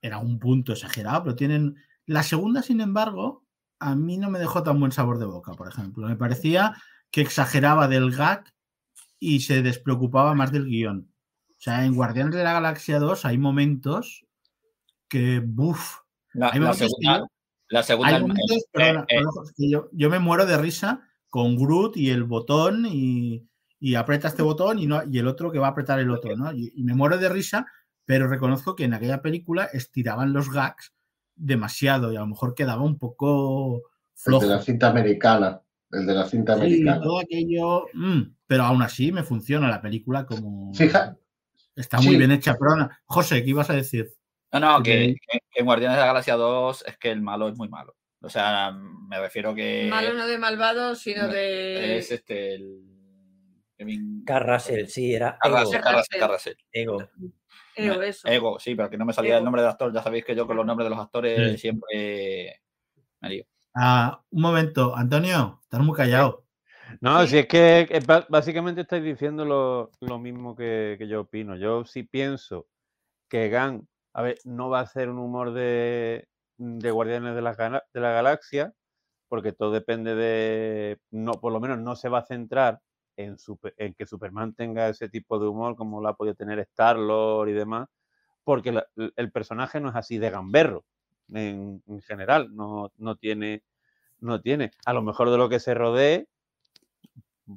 en 0.03 0.13
algún 0.13 0.39
punto 0.39 0.73
exagerado, 0.73 1.25
pero 1.25 1.35
tienen... 1.35 1.75
La 2.07 2.23
segunda, 2.23 2.63
sin 2.63 2.81
embargo, 2.81 3.45
a 3.81 3.97
mí 3.97 4.19
no 4.19 4.31
me 4.31 4.39
dejó 4.39 4.63
tan 4.63 4.79
buen 4.79 4.93
sabor 4.93 5.19
de 5.19 5.25
boca, 5.27 5.53
por 5.55 5.67
ejemplo. 5.69 6.07
Me 6.07 6.15
parecía 6.17 6.77
que 7.11 7.21
exageraba 7.23 7.89
del 7.89 8.13
gag 8.13 8.45
y 9.19 9.41
se 9.41 9.63
despreocupaba 9.63 10.35
más 10.35 10.53
del 10.53 10.67
guion. 10.67 11.13
O 11.51 11.55
sea, 11.61 11.85
en 11.85 11.95
Guardianes 11.97 12.35
de 12.37 12.45
la 12.45 12.53
Galaxia 12.53 13.01
2 13.01 13.25
hay 13.25 13.37
momentos 13.37 14.25
que, 15.09 15.41
buf, 15.45 15.97
La, 16.35 16.51
Hay 16.51 16.61
la 16.61 16.67
momentos 16.67 16.79
que 16.79 16.87
segunda, 16.89 17.19
yo- 17.19 17.27
la 17.71 17.83
segunda 17.83 18.09
hay 18.11 18.15
el- 18.15 18.23
momentos, 18.23 18.57
eh, 18.57 18.63
perdona, 18.73 19.01
eh, 19.01 19.07
perdona, 19.09 19.31
es 19.45 19.53
que 19.57 19.71
yo, 19.71 19.89
yo 19.93 20.09
me 20.11 20.19
muero 20.21 20.47
de 20.47 20.57
risa 20.57 21.03
con 21.29 21.57
Groot 21.57 21.97
y 21.97 22.11
el 22.11 22.23
botón 22.23 22.87
y, 22.87 23.48
y 23.81 23.95
aprieta 23.95 24.29
este 24.29 24.43
botón 24.43 24.79
y, 24.79 24.87
no, 24.87 25.03
y 25.11 25.19
el 25.19 25.27
otro 25.29 25.51
que 25.53 25.59
va 25.59 25.69
a 25.69 25.71
apretar 25.71 25.99
el 26.01 26.11
otro, 26.11 26.37
¿no? 26.37 26.53
Y, 26.53 26.73
y 26.75 26.83
me 26.85 26.95
muero 26.95 27.19
de 27.19 27.29
risa, 27.29 27.67
pero 28.05 28.27
reconozco 28.29 28.75
que 28.77 28.85
en 28.85 28.95
aquella 28.95 29.23
película 29.23 29.65
estiraban 29.73 30.33
los 30.33 30.51
gags 30.51 30.93
demasiado 31.37 32.13
y 32.13 32.17
a 32.17 32.21
lo 32.21 32.27
mejor 32.27 32.55
quedaba 32.55 32.83
un 32.83 32.99
poco 32.99 33.77
El 33.77 33.83
flojo. 34.17 34.47
de 34.47 34.55
la 34.55 34.63
cinta 34.63 34.89
americana. 34.91 35.61
El 35.91 36.07
de 36.07 36.15
la 36.15 36.27
cinta 36.27 36.55
Sí, 36.57 36.61
americana. 36.61 37.01
todo 37.01 37.21
aquello, 37.21 37.87
mm, 37.95 38.23
pero 38.47 38.65
aún 38.65 38.83
así 38.83 39.13
me 39.13 39.23
funciona 39.23 39.69
la 39.69 39.81
película 39.81 40.27
como... 40.27 40.75
Fija, 40.75 41.17
Está 41.77 41.99
muy 41.99 42.09
sí. 42.15 42.17
bien 42.17 42.33
hecha, 42.33 42.57
perdona. 42.59 43.01
José, 43.05 43.45
¿qué 43.45 43.51
ibas 43.51 43.71
a 43.71 43.75
decir? 43.75 44.13
No, 44.53 44.59
no, 44.59 44.83
que 44.83 45.15
en 45.55 45.65
Guardianes 45.65 45.97
de 45.97 46.01
la 46.01 46.07
Galaxia 46.09 46.35
2 46.35 46.85
es 46.89 46.99
que 46.99 47.13
el 47.13 47.23
malo 47.23 47.49
es 47.49 47.57
muy 47.57 47.69
malo. 47.69 47.95
O 48.21 48.29
sea, 48.29 48.73
me 48.73 49.21
refiero 49.21 49.55
que 49.55 49.87
Malo 49.89 50.13
no 50.15 50.27
de 50.27 50.39
malvado, 50.39 50.97
sino 50.97 51.29
de... 51.29 51.99
es 51.99 52.11
este 52.11 52.55
el 52.57 52.88
Kevin 53.79 54.25
Carrasel, 54.25 54.89
sí, 54.89 55.15
era 55.15 55.39
Ego. 55.43 55.55
Carrasel, 55.55 55.81
Carrasel, 55.81 56.21
Carrasel. 56.21 56.57
Ego. 56.73 57.09
Ego, 57.77 58.03
eso. 58.03 58.27
Ego, 58.29 58.59
sí, 58.59 58.75
pero 58.75 58.91
que 58.91 58.99
no 58.99 59.05
me 59.05 59.13
salía 59.13 59.31
Ego. 59.33 59.39
el 59.39 59.45
nombre 59.45 59.63
del 59.63 59.71
actor. 59.71 59.93
Ya 59.95 60.03
sabéis 60.03 60.25
que 60.25 60.35
yo 60.35 60.47
con 60.49 60.57
los 60.57 60.67
nombres 60.67 60.87
de 60.87 60.91
los 60.91 60.99
actores 60.99 61.53
Sí. 61.53 61.59
siempre 61.59 62.61
me 63.21 63.29
lío. 63.29 63.45
Ah, 63.77 64.21
un 64.31 64.43
momento, 64.43 64.97
Antonio, 64.97 65.61
estás 65.63 65.81
muy 65.81 65.95
callado. 65.97 66.45
No, 67.01 67.23
Sí. 67.23 67.29
si 67.29 67.39
es 67.39 67.47
que 67.47 67.81
eh, 67.89 68.01
básicamente 68.29 68.81
estáis 68.81 69.05
diciendo 69.05 69.45
lo, 69.45 69.93
lo 70.01 70.19
mismo 70.19 70.57
que, 70.57 70.97
que 70.99 71.07
yo 71.07 71.21
opino. 71.21 71.55
Yo 71.55 71.85
sí 71.85 72.03
pienso 72.03 72.67
que 73.29 73.49
Gan, 73.49 73.87
a 74.15 74.23
ver, 74.23 74.39
no 74.45 74.71
va 74.71 74.81
a 74.81 74.87
ser 74.87 75.09
un 75.09 75.19
humor 75.19 75.53
de, 75.53 76.27
de 76.57 76.91
Guardianes 76.91 77.37
de 77.37 77.43
la, 77.43 77.55
Gala- 77.55 77.85
de 77.93 78.01
la 78.01 78.11
Galaxia, 78.11 78.73
porque 79.29 79.53
todo 79.53 79.71
depende 79.71 80.17
de, 80.17 80.99
no, 81.11 81.33
por 81.35 81.53
lo 81.53 81.61
menos 81.61 81.79
no 81.79 81.95
se 81.95 82.09
va 82.09 82.21
a 82.21 82.27
centrar 82.27 82.81
en, 83.19 83.95
que 83.95 84.07
Superman 84.07 84.55
tenga 84.55 84.89
ese 84.89 85.09
tipo 85.09 85.39
de 85.39 85.49
humor 85.49 85.77
como 85.77 86.01
lo 86.01 86.09
ha 86.09 86.17
podido 86.17 86.35
tener 86.35 86.59
Star-Lord 86.61 87.49
y 87.49 87.53
demás, 87.53 87.89
porque 88.45 88.83
el 89.17 89.33
personaje 89.33 89.81
no 89.81 89.91
es 89.91 89.97
así 89.97 90.19
de 90.19 90.31
gamberro. 90.31 90.85
en, 91.33 91.83
en 91.87 92.01
general, 92.03 92.55
no, 92.55 92.93
no 92.97 93.17
tiene, 93.17 93.63
no 94.21 94.41
tiene. 94.41 94.73
A 94.87 94.93
lo 94.93 95.03
mejor 95.03 95.31
de 95.31 95.39
lo 95.39 95.49
que 95.49 95.61
se 95.61 95.75
rodee, 95.75 96.29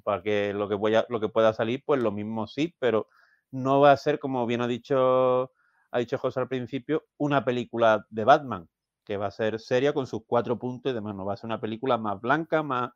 para 0.03 0.21
que 0.23 0.53
lo 0.53 0.69
que, 0.69 1.03
lo 1.09 1.19
que 1.19 1.29
pueda 1.29 1.53
salir, 1.53 1.83
pues 1.85 2.01
lo 2.01 2.11
mismo 2.11 2.47
sí, 2.47 2.75
pero 2.79 3.07
no 3.51 3.81
va 3.81 3.91
a 3.91 3.97
ser, 3.97 4.19
como 4.19 4.45
bien 4.45 4.61
ha 4.61 4.67
dicho, 4.67 5.51
ha 5.91 5.99
dicho 5.99 6.17
José 6.17 6.39
al 6.39 6.47
principio, 6.47 7.05
una 7.17 7.43
película 7.45 8.05
de 8.09 8.23
Batman, 8.23 8.69
que 9.05 9.17
va 9.17 9.27
a 9.27 9.31
ser 9.31 9.59
seria 9.59 9.93
con 9.93 10.07
sus 10.07 10.21
cuatro 10.25 10.57
puntos 10.57 10.91
y 10.91 10.95
demás. 10.95 11.15
No 11.15 11.25
va 11.25 11.33
a 11.33 11.37
ser 11.37 11.47
una 11.47 11.59
película 11.61 11.97
más 11.97 12.19
blanca, 12.21 12.63
más. 12.63 12.91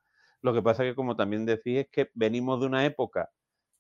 Lo 0.46 0.54
que 0.54 0.62
pasa 0.62 0.84
que, 0.84 0.94
como 0.94 1.16
también 1.16 1.44
decís, 1.44 1.80
es 1.80 1.88
que 1.90 2.12
venimos 2.14 2.60
de 2.60 2.68
una 2.68 2.86
época 2.86 3.32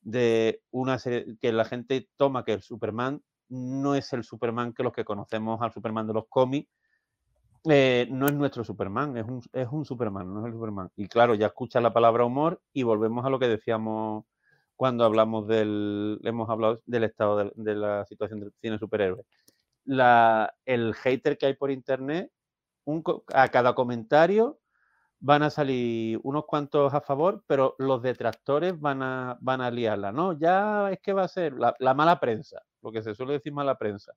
de 0.01 0.63
una 0.71 0.97
serie 0.97 1.37
que 1.39 1.53
la 1.53 1.63
gente 1.63 2.09
toma 2.17 2.43
que 2.43 2.53
el 2.53 2.63
Superman 2.63 3.21
no 3.49 3.93
es 3.93 4.11
el 4.13 4.23
Superman 4.23 4.73
que 4.73 4.81
los 4.81 4.91
que 4.91 5.05
conocemos 5.05 5.61
al 5.61 5.71
Superman 5.71 6.07
de 6.07 6.13
los 6.13 6.25
cómics. 6.27 6.67
eh, 7.69 8.07
no 8.09 8.25
es 8.25 8.33
nuestro 8.33 8.63
Superman, 8.63 9.15
es 9.15 9.25
un, 9.25 9.43
es 9.53 9.67
un 9.69 9.85
Superman, 9.85 10.33
no 10.33 10.39
es 10.39 10.47
el 10.47 10.53
Superman. 10.53 10.89
Y 10.95 11.07
claro, 11.07 11.35
ya 11.35 11.47
escuchas 11.47 11.83
la 11.83 11.93
palabra 11.93 12.25
humor 12.25 12.59
y 12.73 12.81
volvemos 12.81 13.23
a 13.23 13.29
lo 13.29 13.37
que 13.37 13.47
decíamos 13.47 14.25
cuando 14.75 15.05
hablamos 15.05 15.47
del, 15.47 16.19
hemos 16.23 16.49
hablado 16.49 16.81
del 16.87 17.03
estado 17.03 17.51
de, 17.55 17.75
la 17.75 18.05
situación 18.05 18.39
del 18.39 18.53
cine 18.59 18.79
superhéroe. 18.79 19.23
La, 19.83 20.51
el 20.65 20.95
hater 20.95 21.37
que 21.37 21.45
hay 21.45 21.53
por 21.53 21.69
internet, 21.69 22.31
a 23.33 23.49
cada 23.49 23.75
comentario 23.75 24.59
van 25.19 25.43
a 25.43 25.49
salir 25.49 26.19
unos 26.23 26.45
cuantos 26.45 26.93
a 26.93 27.01
favor, 27.01 27.43
pero 27.47 27.75
los 27.79 28.01
detractores 28.01 28.79
van 28.79 29.01
a, 29.03 29.37
van 29.41 29.61
a 29.61 29.71
liarla. 29.71 30.11
No, 30.11 30.33
ya 30.37 30.91
es 30.91 30.99
que 31.01 31.13
va 31.13 31.23
a 31.23 31.27
ser 31.27 31.53
la, 31.53 31.75
la 31.79 31.93
mala 31.93 32.19
prensa, 32.19 32.61
lo 32.81 32.91
que 32.91 33.01
se 33.03 33.15
suele 33.15 33.33
decir 33.33 33.53
mala 33.53 33.77
prensa. 33.77 34.13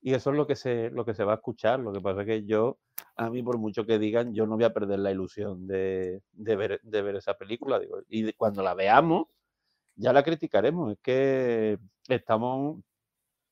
Y 0.00 0.14
eso 0.14 0.30
es 0.30 0.36
lo 0.36 0.46
que 0.46 0.56
se, 0.56 0.90
lo 0.90 1.04
que 1.04 1.14
se 1.14 1.24
va 1.24 1.32
a 1.32 1.36
escuchar. 1.36 1.80
Lo 1.80 1.92
que 1.92 2.00
pasa 2.00 2.20
es 2.22 2.26
que 2.26 2.44
yo, 2.44 2.78
a 3.16 3.30
mí, 3.30 3.42
por 3.42 3.58
mucho 3.58 3.84
que 3.84 3.98
digan, 3.98 4.32
yo 4.32 4.46
no 4.46 4.56
voy 4.56 4.64
a 4.64 4.72
perder 4.72 5.00
la 5.00 5.10
ilusión 5.10 5.66
de, 5.66 6.22
de 6.32 6.56
ver, 6.56 6.80
de 6.82 7.02
ver 7.02 7.16
esa 7.16 7.34
película. 7.34 7.80
Y 8.08 8.32
cuando 8.34 8.62
la 8.62 8.74
veamos, 8.74 9.26
ya 9.96 10.12
la 10.12 10.22
criticaremos. 10.22 10.92
Es 10.92 10.98
que 11.02 11.78
estamos, 12.08 12.80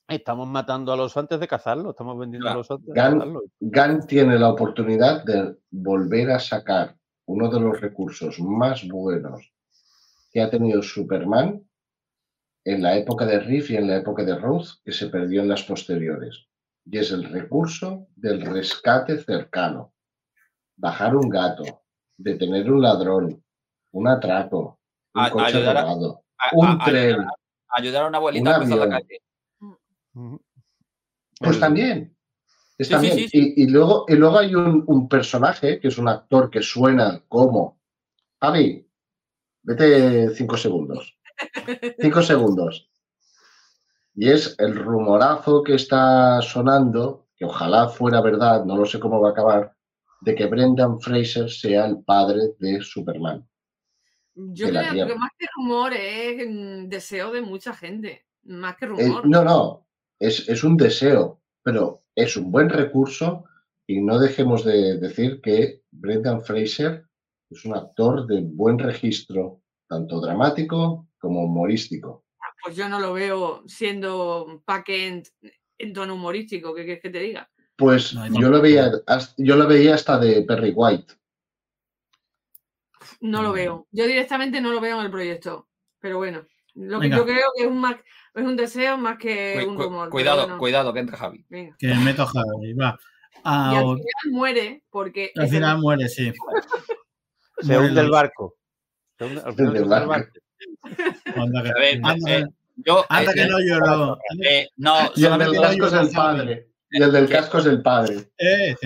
estamos 0.09 0.47
matando 0.49 0.93
al 0.93 1.01
oso 1.01 1.21
antes 1.21 1.41
de 1.41 1.49
cazarlo. 1.49 1.91
Estamos 1.91 2.19
vendiendo 2.19 2.47
Claro. 2.47 2.61
oso 2.61 2.75
antes 2.75 2.87
de 2.89 2.95
Gan- 3.01 3.13
cazarlo. 3.19 3.43
Gunn 3.61 4.07
tiene 4.07 4.39
la 4.39 4.51
oportunidad 4.51 5.25
de 5.25 5.57
volver 5.71 6.31
a 6.31 6.39
sacar 6.39 6.97
uno 7.27 7.51
de 7.51 7.61
los 7.61 7.81
recursos 7.81 8.39
más 8.39 8.87
buenos 8.87 9.53
que 10.33 10.41
ha 10.43 10.51
tenido 10.51 10.83
Superman 10.83 11.63
en 12.65 12.83
la 12.83 12.97
época 12.97 13.27
de 13.27 13.41
Riff 13.41 13.71
y 13.71 13.77
en 13.77 13.89
la 13.89 13.97
época 13.97 14.25
de 14.25 14.37
Ruth, 14.39 14.67
que 14.85 14.93
se 14.93 15.09
perdió 15.09 15.41
en 15.43 15.49
las 15.49 15.63
posteriores. 15.63 16.47
Y 16.85 16.99
es 16.99 17.11
el 17.11 17.25
recurso 17.25 18.07
del 18.15 18.43
rescate 18.43 19.19
cercano. 19.19 19.93
Bajar 20.77 21.17
un 21.17 21.29
gato, 21.29 21.83
detener 22.17 22.71
un 22.71 22.83
ladrón, 22.83 23.43
un 23.93 24.09
atraco, 24.09 24.79
un 25.15 25.23
A- 25.25 25.31
coche 25.31 25.47
ayudar 25.59 25.77
a- 25.79 25.83
robado, 25.83 26.23
A- 26.39 26.51
un 26.57 26.67
a- 26.67 26.73
a- 26.73 26.85
tren. 26.85 27.27
Ayudar 27.69 28.05
a 28.05 28.09
una 28.09 28.19
abuelita 28.19 28.43
Un 28.43 28.55
a 28.55 28.59
cruzar 28.59 28.79
la 28.79 28.89
calle. 28.89 29.21
Pues 31.41 31.61
también. 31.61 32.17
Está 32.79 33.01
Sí, 33.01 33.11
sí, 33.11 33.17
bien. 33.17 33.29
sí, 33.31 33.55
Y, 33.57 33.65
y 33.65 33.69
luego, 33.69 34.05
y 34.09 34.15
luego 34.17 34.39
hay 34.39 34.55
un, 34.55 34.85
un 34.87 35.09
personaje 35.09 35.81
que 35.81 35.89
es 35.89 35.99
un 35.99 36.09
actor 36.09 36.51
que 36.51 36.63
suena 36.63 37.25
como. 37.29 37.81
Javi, 38.41 38.89
vete 39.63 40.31
cinco 40.35 40.57
segundos. 40.57 41.19
Cinco 42.01 42.23
segundos. 42.23 42.91
Y 44.15 44.31
es 44.31 44.57
el 44.59 44.75
rumorazo 44.75 45.63
que 45.63 45.75
está 45.75 46.41
sonando, 46.43 47.29
que 47.37 47.45
ojalá 47.45 47.89
fuera 47.89 48.21
verdad, 48.21 48.65
no 48.65 48.77
lo 48.77 48.85
sé 48.87 48.99
cómo 48.99 49.21
va 49.21 49.29
a 49.29 49.33
acabar, 49.33 49.77
de 50.23 50.35
que 50.35 50.47
Brendan 50.47 51.01
Fraser 51.01 51.51
sea 51.51 51.87
el 51.87 52.03
padre 52.03 52.55
de 52.59 52.81
Superman. 52.81 53.47
Yo 54.35 54.67
de 54.67 54.73
creo 54.73 55.07
que 55.07 55.15
más 55.15 55.31
que 55.39 55.47
rumor 55.57 55.93
es 55.95 56.89
deseo 56.89 57.33
de 57.33 57.43
mucha 57.43 57.75
gente. 57.75 58.27
Más 58.45 58.77
que 58.77 58.85
Eh, 58.85 58.89
rumor. 58.89 59.27
no, 59.27 59.45
no, 59.45 59.86
es, 60.19 60.49
es 60.49 60.65
un 60.65 60.77
deseo, 60.77 61.41
pero 61.63 62.05
es 62.15 62.37
un 62.37 62.51
buen 62.51 62.69
recurso 62.71 63.45
y 63.87 64.01
no 64.01 64.19
dejemos 64.19 64.65
de 64.65 64.99
decir 64.99 65.41
que 65.41 65.83
Brendan 65.91 66.43
Fraser 66.43 67.07
es 67.51 67.65
un 67.65 67.75
actor 67.77 68.27
de 68.27 68.41
buen 68.43 68.79
registro, 68.79 69.63
tanto 69.89 70.21
dramático 70.21 71.09
como 71.19 71.45
humorístico. 71.45 72.25
Pues 72.65 72.75
yo 72.77 72.89
no 72.89 72.99
lo 72.99 73.13
veo 73.13 73.63
siendo 73.67 74.63
Paquent 74.65 75.29
en 75.79 75.93
tono 75.93 76.15
humorístico. 76.15 76.75
¿Qué 76.75 76.85
quieres 76.85 77.03
que 77.03 77.11
te 77.11 77.21
diga? 77.21 77.49
Pues 77.77 78.15
No, 78.15 78.27
yo 78.41 78.49
lo 78.49 78.61
veía, 78.61 78.91
hasta- 79.07 79.35
yo 79.37 79.55
lo 79.57 79.69
veía 79.69 79.95
hasta 79.95 80.19
de 80.19 80.43
Perry 80.43 80.73
White. 80.75 81.15
No 83.21 83.43
lo 83.43 83.53
veo. 83.53 83.87
Yo 83.93 84.07
directamente 84.07 84.61
no 84.61 84.73
lo 84.73 84.81
veo 84.81 84.99
en 84.99 85.05
el 85.07 85.11
proyecto. 85.13 85.69
Pero 86.01 86.17
bueno, 86.19 86.47
lo 86.77 87.01
que 87.01 87.11
yo 87.11 87.25
creo 87.25 87.47
que 87.57 87.65
es 87.65 87.69
un, 87.69 87.81
más- 87.81 87.97
es 88.35 88.45
un 88.45 88.57
deseo 88.57 88.97
más 88.99 89.19
que 89.19 89.61
Cu- 89.65 89.71
un 89.71 89.79
rumor. 89.79 90.11
cuidado, 90.11 90.59
cuidado, 90.59 90.93
que 90.93 91.01
entra 91.01 91.17
Javi. 91.17 91.45
venga. 91.49 91.75
Que 91.79 91.95
meto 91.95 92.23
a 92.23 92.27
Javi, 92.27 92.73
va. 92.75 92.99
Y 93.37 93.39
al 93.77 93.85
o- 93.85 93.95
final 93.97 94.07
muere 94.33 94.83
porque. 94.91 95.33
al 95.37 95.45
el- 95.45 95.51
final 95.51 95.79
muere, 95.81 96.09
sí. 96.09 96.33
Se 97.59 97.67
Muere 97.73 97.89
hunde 97.89 98.01
el 98.03 98.11
barco. 98.11 98.55
Se 99.19 99.25
hunde- 99.25 99.43
al 99.45 99.55
final 99.55 99.55
hunde 99.55 99.57
se 99.57 99.63
el 99.63 99.69
hunde 99.69 99.79
el 99.81 99.89
barco. 99.89 100.09
barco. 100.09 100.33
Anda 101.43 101.63
que, 101.63 101.69
A 101.71 101.75
ver, 101.81 102.01
anda 102.03 102.31
eh, 102.37 102.45
que- 102.45 102.83
Yo, 102.85 103.05
anda 103.09 103.33
eh, 103.33 103.35
que 103.35 103.47
no 103.47 103.59
lloró. 103.61 104.19
eh, 104.45 104.69
no, 104.77 104.95
Y 105.17 105.25
el 105.25 105.39
del 105.39 105.61
casco 105.61 105.87
es 105.87 105.93
el 105.95 106.11
padre. 106.11 106.69
Y 106.91 107.03
el 107.03 107.13
del 107.13 107.29
casco 107.29 107.59
es 107.59 107.67
el 107.67 107.83
padre. 107.83 108.17
Eh, 108.39 108.77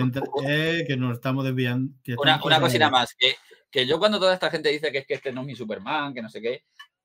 eh, 0.47 0.83
que 0.87 0.97
nos 0.97 1.13
estamos 1.15 1.43
desviando. 1.43 1.93
una, 2.17 2.41
una 2.43 2.59
cosita 2.61 2.89
más. 2.89 3.13
Que, 3.17 3.35
que 3.69 3.85
yo 3.85 3.99
cuando 3.99 4.19
toda 4.19 4.33
esta 4.33 4.49
gente 4.49 4.69
dice 4.69 4.91
que 4.91 4.99
es 4.99 5.07
que 5.07 5.13
este 5.15 5.31
no 5.31 5.41
es 5.41 5.47
mi 5.47 5.55
Superman, 5.55 6.13
que 6.13 6.21
no 6.21 6.29
sé 6.29 6.41
qué. 6.41 6.63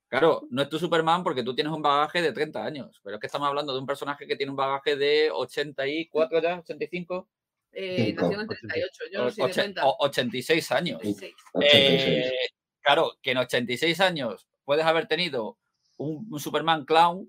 Claro, 0.08 0.46
no 0.50 0.62
es 0.62 0.68
tu 0.68 0.78
Superman 0.78 1.22
porque 1.24 1.42
tú 1.42 1.54
tienes 1.54 1.72
un 1.72 1.82
bagaje 1.82 2.22
de 2.22 2.32
30 2.32 2.64
años. 2.64 3.00
Pero 3.02 3.16
es 3.16 3.20
que 3.20 3.26
estamos 3.26 3.48
hablando 3.48 3.72
de 3.72 3.80
un 3.80 3.86
personaje 3.86 4.26
que 4.26 4.36
tiene 4.36 4.50
un 4.50 4.56
bagaje 4.56 4.96
de 4.96 5.30
84 5.32 6.40
ya, 6.40 6.58
85, 6.60 7.28
eh, 7.72 8.06
Cinco, 8.06 8.22
nació 8.22 8.34
en 8.36 8.40
el 8.42 8.46
38. 8.48 9.04
Yo 9.12 9.24
no 9.24 9.30
soy 9.30 9.36
de 9.36 9.42
oche- 9.50 9.54
30. 9.54 9.86
o- 9.86 9.96
86 10.00 10.72
años. 10.72 10.98
86. 11.00 11.34
86. 11.54 12.26
Eh, 12.26 12.32
claro, 12.80 13.12
que 13.20 13.32
en 13.32 13.38
86 13.38 14.00
años 14.00 14.46
puedes 14.64 14.84
haber 14.84 15.06
tenido 15.08 15.58
un, 15.96 16.26
un 16.30 16.40
Superman 16.40 16.84
clown 16.84 17.28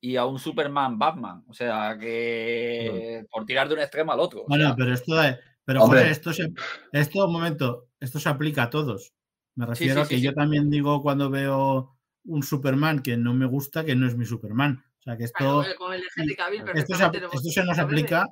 y 0.00 0.16
a 0.16 0.24
un 0.24 0.38
Superman 0.38 0.98
Batman. 0.98 1.44
O 1.48 1.54
sea, 1.54 1.96
que 2.00 3.24
por 3.30 3.44
tirar 3.46 3.68
de 3.68 3.74
un 3.74 3.80
extremo 3.80 4.12
al 4.12 4.20
otro. 4.20 4.42
o 4.42 4.46
Bueno, 4.46 4.66
sea, 4.66 4.76
pero 4.76 4.94
esto 4.94 5.14
de- 5.16 5.38
pero 5.64 5.82
Hombre. 5.84 6.00
joder, 6.00 6.12
esto 6.12 6.32
se, 6.32 6.52
esto, 6.92 7.26
un 7.26 7.32
momento, 7.32 7.86
esto 8.00 8.18
se 8.18 8.28
aplica 8.28 8.64
a 8.64 8.70
todos. 8.70 9.12
Me 9.54 9.66
refiero 9.66 9.94
sí, 9.94 10.00
a 10.00 10.08
que 10.08 10.16
sí, 10.16 10.22
yo 10.22 10.30
sí. 10.30 10.34
también 10.36 10.70
digo 10.70 11.02
cuando 11.02 11.30
veo 11.30 11.96
un 12.24 12.42
Superman 12.42 13.00
que 13.02 13.16
no 13.16 13.34
me 13.34 13.46
gusta, 13.46 13.84
que 13.84 13.94
no 13.96 14.06
es 14.06 14.16
mi 14.16 14.24
Superman. 14.24 14.84
O 15.00 15.02
sea 15.02 15.16
que 15.16 15.24
esto, 15.24 15.62
Claro, 15.62 15.76
con 15.78 15.92
el 15.94 16.02
Henry 16.16 16.36
Cavill 16.36 16.62
esto, 16.74 16.94
se, 16.94 17.04
esto 17.04 17.50
se 17.50 17.64
nos 17.64 17.78
aplica, 17.78 18.26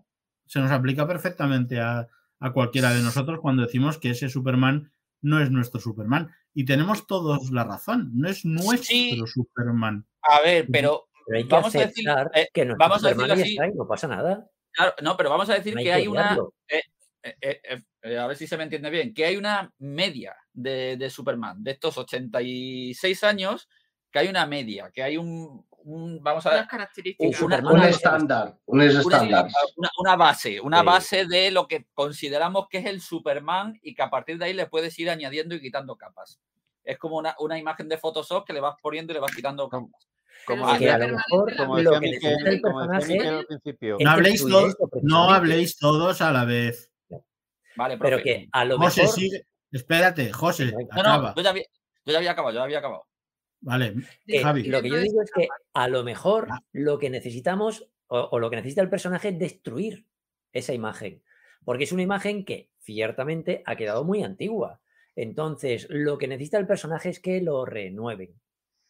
se 0.47 0.61
nos 0.61 0.71
aplica 0.71 1.07
perfectamente 1.07 1.81
a, 1.81 2.07
a 2.39 2.53
cualquiera 2.53 2.93
de 2.95 3.03
nosotros 3.03 3.41
cuando 3.41 3.63
decimos 3.63 3.99
que 3.99 4.11
ese 4.11 4.29
Superman 4.29 4.93
no 5.23 5.41
es 5.41 5.51
nuestro 5.51 5.81
Superman. 5.81 6.31
Y 6.55 6.65
tenemos 6.65 7.07
todos 7.07 7.51
la 7.51 7.65
razón, 7.65 8.11
no 8.15 8.29
es 8.29 8.45
nuestro 8.45 8.85
Sí. 8.85 9.21
Superman. 9.27 10.07
a 10.23 10.41
ver, 10.43 10.67
pero 10.71 11.09
Pero 11.27 11.39
hay 11.39 11.45
que 11.45 11.51
Vamos 11.55 11.75
a 11.77 11.79
decir- 11.81 12.05
eh, 12.35 12.49
que 12.53 12.65
no 12.65 12.77
vamos 12.77 13.05
a 13.05 13.09
decirlo 13.09 13.23
Superman 13.25 13.39
y 13.39 13.43
así. 13.43 13.53
está 13.53 13.67
y 13.69 13.73
no 13.75 13.87
pasa 13.87 14.09
nada. 14.09 14.47
claro, 14.73 14.95
no, 15.03 15.17
pero 15.17 15.31
vamos 15.31 15.49
a 15.51 15.55
decir 15.55 15.75
No 15.75 15.79
hay 15.81 15.85
que 15.85 15.91
que 15.91 15.95
hay 15.95 16.07
una. 16.09 16.23
odiarlo. 16.23 16.55
eh, 16.69 16.83
eh, 17.23 17.37
eh, 17.43 17.83
eh, 18.03 18.19
a 18.19 18.27
ver 18.27 18.37
si 18.37 18.47
se 18.47 18.57
me 18.57 18.63
entiende 18.65 18.89
bien, 18.91 19.13
que 19.13 19.27
hay 19.27 19.37
una 19.37 19.73
media 19.79 20.35
de, 20.53 20.97
de 20.97 21.11
Superman, 21.11 21.63
de 21.63 21.73
estos 21.73 21.99
86 21.99 23.23
años, 23.25 23.69
que 24.11 24.19
hay 24.19 24.29
una 24.29 24.47
media, 24.47 24.91
que 24.93 25.03
hay 25.03 25.17
un, 25.17 25.65
un- 25.85 26.23
vamos 26.23 26.45
a 26.47 26.51
Unas 26.51 26.61
ver, 26.63 26.69
características. 26.69 27.29
una- 27.29 27.39
Superman 27.57 27.75
Un 27.75 27.83
estándar. 27.85 28.59
Un 28.67 28.83
estándar. 28.83 29.49
una- 29.77 29.91
una 29.99 30.17
base, 30.17 30.61
una 30.61 30.81
Sí. 30.81 30.87
base 30.87 31.27
de 31.27 31.51
lo 31.51 31.67
que 31.69 31.87
consideramos 31.95 32.67
que 32.69 32.79
es 32.79 32.87
el 32.87 33.01
Superman 33.01 33.79
y 33.83 33.95
que 33.95 34.03
a 34.03 34.11
partir 34.11 34.39
de 34.39 34.47
ahí 34.47 34.53
le 34.53 34.67
puedes 34.67 34.99
ir 34.99 35.09
añadiendo 35.11 35.55
y 35.55 35.61
quitando 35.61 35.97
capas. 35.97 36.41
Es 36.85 36.99
como 36.99 37.17
una, 37.19 37.35
una 37.39 37.59
imagen 37.59 37.89
de 37.89 37.99
Photoshop 37.99 38.45
que 38.47 38.53
le 38.53 38.61
vas 38.61 38.75
poniendo 38.83 39.13
y 39.13 39.15
le 39.15 39.21
vas 39.21 39.35
quitando 39.35 39.69
capas. 39.69 40.09
Como 40.47 40.63
Pero 40.65 40.73
decía, 40.73 40.95
a 40.95 40.99
lo 40.99 41.09
mejor 41.09 41.57
como 41.57 41.79
lo 41.79 41.91
decía 41.91 42.01
que 42.01 42.07
Miquel, 42.11 42.31
necesita 42.31 42.51
el 42.51 42.61
como 42.63 42.81
decía 42.81 42.91
personaje 42.99 43.13
Miquel 43.19 43.35
al 43.39 43.47
principio. 43.47 43.97
es 43.99 44.05
No 44.05 44.11
habléis, 44.11 44.33
destruir 44.45 44.63
to- 44.63 44.69
esto, 44.87 44.89
no 45.03 45.31
habléis 45.31 45.77
todos 45.79 46.21
a 46.23 46.33
la 46.33 46.45
vez. 46.47 46.91
Vale, 47.77 47.97
Pero 47.99 48.17
profe. 48.17 48.23
que 48.25 48.49
a 48.51 48.65
lo 48.65 48.79
José, 48.79 49.03
mejor. 49.03 49.15
sigue. 49.15 49.45
Espérate, 49.71 50.33
José, 50.33 50.73
No, 50.73 50.79
No, 50.81 51.01
acaba. 51.01 51.29
no, 51.31 51.35
yo 51.37 51.43
ya, 51.43 51.51
había, 51.51 51.65
yo 52.05 52.13
ya 52.13 52.19
había 52.19 52.31
acabado, 52.33 52.53
yo 52.55 52.59
ya 52.61 52.65
había 52.65 52.79
acabado. 52.79 53.05
Vale, 53.61 53.95
que 54.27 54.43
Javi. 54.43 54.65
lo 54.65 54.83
que 54.83 54.89
yo 54.89 54.99
digo 54.99 55.23
es 55.23 55.31
que 55.31 55.49
a 55.75 55.89
lo 55.89 56.03
mejor 56.03 56.49
Ah. 56.51 56.61
lo 56.73 56.99
que 56.99 57.11
necesitamos 57.11 57.91
o, 58.07 58.19
o 58.33 58.39
lo 58.39 58.51
que 58.51 58.57
necesita 58.57 58.83
el 58.83 58.91
personaje 58.91 59.29
es 59.29 59.39
destruir 59.39 60.07
esa 60.53 60.73
imagen. 60.73 61.23
Porque 61.65 61.85
es 61.85 61.93
una 61.93 62.03
imagen 62.03 62.45
que 62.45 62.71
ciertamente 62.79 63.63
ha 63.67 63.77
quedado 63.77 64.05
muy 64.05 64.23
antigua. 64.23 64.81
Entonces, 65.15 65.87
lo 65.91 66.19
que 66.19 66.29
necesita 66.29 66.59
el 66.59 66.67
personaje 66.67 67.11
es 67.11 67.21
que 67.21 67.41
lo 67.43 67.65
renueven. 67.67 68.41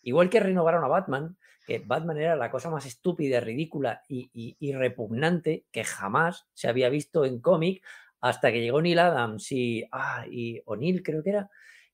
Igual 0.03 0.31
que 0.31 0.41
renovaron 0.41 0.85
a 0.85 0.89
Batman, 0.89 1.37
que 1.67 1.81
Batman 1.81 2.19
era 2.19 2.37
la 2.37 2.51
cosa 2.51 2.71
más 2.71 2.87
estúpida, 2.87 3.41
ridícula 3.41 4.03
y, 4.09 4.73
repugnante 4.73 5.67
que 5.71 5.85
jamás 5.85 6.49
se 6.55 6.69
había 6.69 6.89
visto 6.89 7.25
en 7.25 7.41
cómic 7.41 7.85
hasta 8.21 8.53
que 8.53 8.61
llegó 8.61 8.81
Neil 8.81 8.99
Adams 8.99 9.51
y, 9.53 9.85
ah, 9.93 10.27
y 10.31 10.63
O'Neill 10.65 11.03
creo 11.03 11.23
que 11.23 11.31
era, 11.31 11.51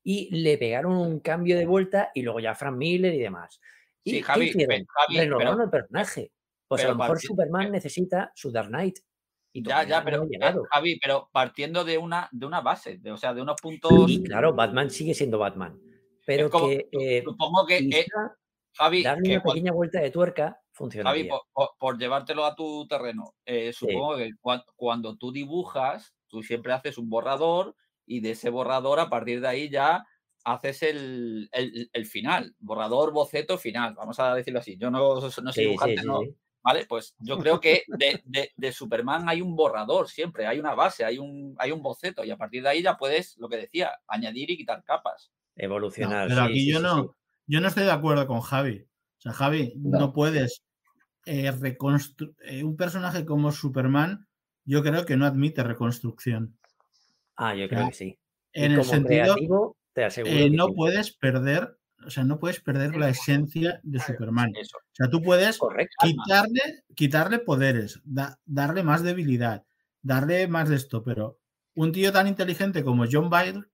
y 0.08 0.28
le 0.30 0.56
pegaron 0.56 0.92
un 0.92 1.18
cambio 1.18 1.58
de 1.58 1.66
vuelta 1.66 2.12
y 2.14 2.22
luego 2.22 2.38
ya 2.38 2.54
Frank 2.54 2.76
Miller 2.76 3.12
y 3.12 3.18
demás. 3.18 3.60
Y 4.04 4.12
Sí, 4.12 4.22
Javi, 4.22 4.46
hicieron? 4.50 4.86
Javi, 4.88 5.18
Renovaron 5.18 5.54
pero- 5.56 5.64
el 5.64 5.70
personaje. 5.70 6.30
Pues 6.68 6.84
a 6.84 6.88
lo 6.88 6.94
mejor 6.96 7.20
Superman 7.20 7.72
necesita 7.72 8.30
su 8.36 8.52
Dark 8.52 8.68
Knight. 8.68 8.98
Y 9.52 9.64
Ya, 9.64 9.82
ya, 9.82 9.98
no 9.98 10.04
pero 10.04 10.22
ha 10.22 10.48
eh. 10.50 10.54
Javi, 10.70 11.00
pero 11.02 11.28
partiendo 11.32 11.82
de 11.84 11.98
una, 11.98 12.28
de 12.30 12.46
una 12.46 12.60
base, 12.60 12.98
de, 12.98 13.10
o 13.10 13.16
sea, 13.16 13.34
de 13.34 13.42
unos 13.42 13.56
puntos. 13.60 14.08
Y 14.08 14.22
claro, 14.22 14.54
Batman 14.54 14.90
sigue 14.90 15.12
siendo 15.12 15.38
Batman. 15.40 15.76
Pero 16.24 16.50
como- 16.50 16.68
que 16.68 16.88
eh, 16.92 17.22
Supongo 17.24 17.66
que, 17.66 17.78
eh, 17.78 17.88
quizá 17.88 18.36
Javi, 18.74 19.02
darle 19.02 19.22
que 19.28 19.34
una 19.38 19.42
pequeña 19.42 19.72
vuelta 19.72 20.00
de 20.00 20.10
tuerca 20.12 20.44
Javi, 20.44 20.62
funcionaría. 20.72 21.30
por, 21.30 21.40
por- 21.52 21.70
por 21.78 21.98
llevártelo 21.98 22.44
a 22.44 22.54
tu 22.54 22.86
terreno, 22.86 23.34
eh, 23.44 23.72
supongo 23.72 24.16
que 24.18 24.30
cuan- 24.40 24.62
cuando 24.76 25.16
tú 25.16 25.32
dibujas, 25.32 26.14
tú 26.28 26.42
siempre 26.44 26.72
haces 26.72 26.96
un 26.98 27.08
borrador 27.10 27.74
y 28.06 28.20
de 28.20 28.30
ese 28.32 28.50
borrador, 28.50 29.00
a 29.00 29.08
partir 29.10 29.40
de 29.40 29.48
ahí 29.48 29.68
ya 29.68 30.04
haces 30.44 30.82
el, 30.84 31.48
el- 31.52 31.90
el 31.92 32.06
final, 32.06 32.54
borrador, 32.60 33.12
boceto, 33.12 33.58
final, 33.58 33.94
vamos 33.94 34.18
a 34.20 34.34
decirlo 34.34 34.60
así. 34.60 34.76
Yo 34.76 34.90
no, 34.90 35.16
no 35.20 35.30
soy 35.30 35.52
Sí, 35.52 35.60
dibujante, 35.62 36.00
sí, 36.02 36.06
no, 36.06 36.20
sí. 36.20 36.34
¿vale? 36.62 36.86
Pues 36.86 37.14
yo 37.18 37.38
creo 37.38 37.58
que 37.60 37.82
de, 37.88 38.22
de- 38.24 38.52
de 38.56 38.72
Superman 38.72 39.28
hay 39.28 39.42
un 39.42 39.56
borrador 39.56 40.08
siempre, 40.08 40.46
hay 40.46 40.58
una 40.60 40.74
base, 40.74 41.04
hay 41.04 41.18
un, 41.18 41.56
hay 41.58 41.72
un 41.72 41.82
boceto 41.82 42.24
y 42.24 42.30
a 42.30 42.36
partir 42.36 42.62
de 42.62 42.68
ahí 42.68 42.82
ya 42.82 42.96
puedes, 42.96 43.36
lo 43.38 43.48
que 43.48 43.56
decía, 43.56 43.90
añadir 44.06 44.50
y 44.50 44.56
quitar 44.56 44.84
capas. 44.84 45.32
No, 45.56 45.64
Evolucionar. 45.64 46.28
pero 46.28 46.42
aquí 46.42 46.60
sí, 46.60 46.70
yo 46.72 46.78
sí, 46.78 46.82
no, 46.84 47.02
sí. 47.02 47.08
yo 47.48 47.60
no 47.60 47.68
estoy 47.68 47.84
de 47.84 47.90
acuerdo 47.92 48.26
con 48.26 48.40
Javi. 48.40 48.86
O 49.18 49.20
sea, 49.20 49.32
Javi, 49.32 49.72
no, 49.76 49.98
No. 49.98 50.12
puedes 50.12 50.62
eh, 51.24 51.50
reconstru- 51.50 52.36
eh, 52.44 52.62
un 52.62 52.76
personaje 52.76 53.24
como 53.24 53.50
Superman, 53.50 54.28
yo 54.64 54.82
creo 54.84 55.04
que 55.06 55.16
no 55.16 55.26
admite 55.26 55.64
reconstrucción. 55.64 56.55
Ah, 57.36 57.54
yo 57.54 57.68
creo 57.68 57.80
sea, 57.82 57.88
que 57.90 57.94
sí. 57.96 58.18
Y 58.52 58.64
En 58.64 58.72
el 58.72 58.78
como 58.78 58.90
sentido, 58.90 59.22
creativo, 59.34 59.76
te 59.92 60.04
aseguro 60.04 60.34
eh, 60.36 60.50
no 60.50 60.66
sí. 60.66 60.72
puedes 60.76 61.12
perder, 61.16 61.78
o 62.04 62.10
sea, 62.10 62.24
no 62.24 62.38
puedes 62.38 62.60
perder 62.60 62.96
la 62.96 63.08
esencia 63.10 63.80
de 63.82 64.00
Superman. 64.00 64.52
Eso. 64.56 64.76
O 64.78 64.94
sea, 64.94 65.08
tú 65.08 65.20
puedes 65.22 65.58
Correcto. 65.58 65.94
quitarle, 66.06 66.60
quitarle 66.94 67.38
poderes, 67.40 68.00
da- 68.04 68.38
darle 68.44 68.82
más 68.82 69.02
debilidad, 69.02 69.64
darle 70.02 70.46
más 70.48 70.68
de 70.68 70.76
esto, 70.76 71.02
pero 71.02 71.38
un 71.74 71.92
tío 71.92 72.12
tan 72.12 72.26
inteligente 72.26 72.82
como 72.82 73.04
John 73.10 73.28
Byrne 73.28 73.64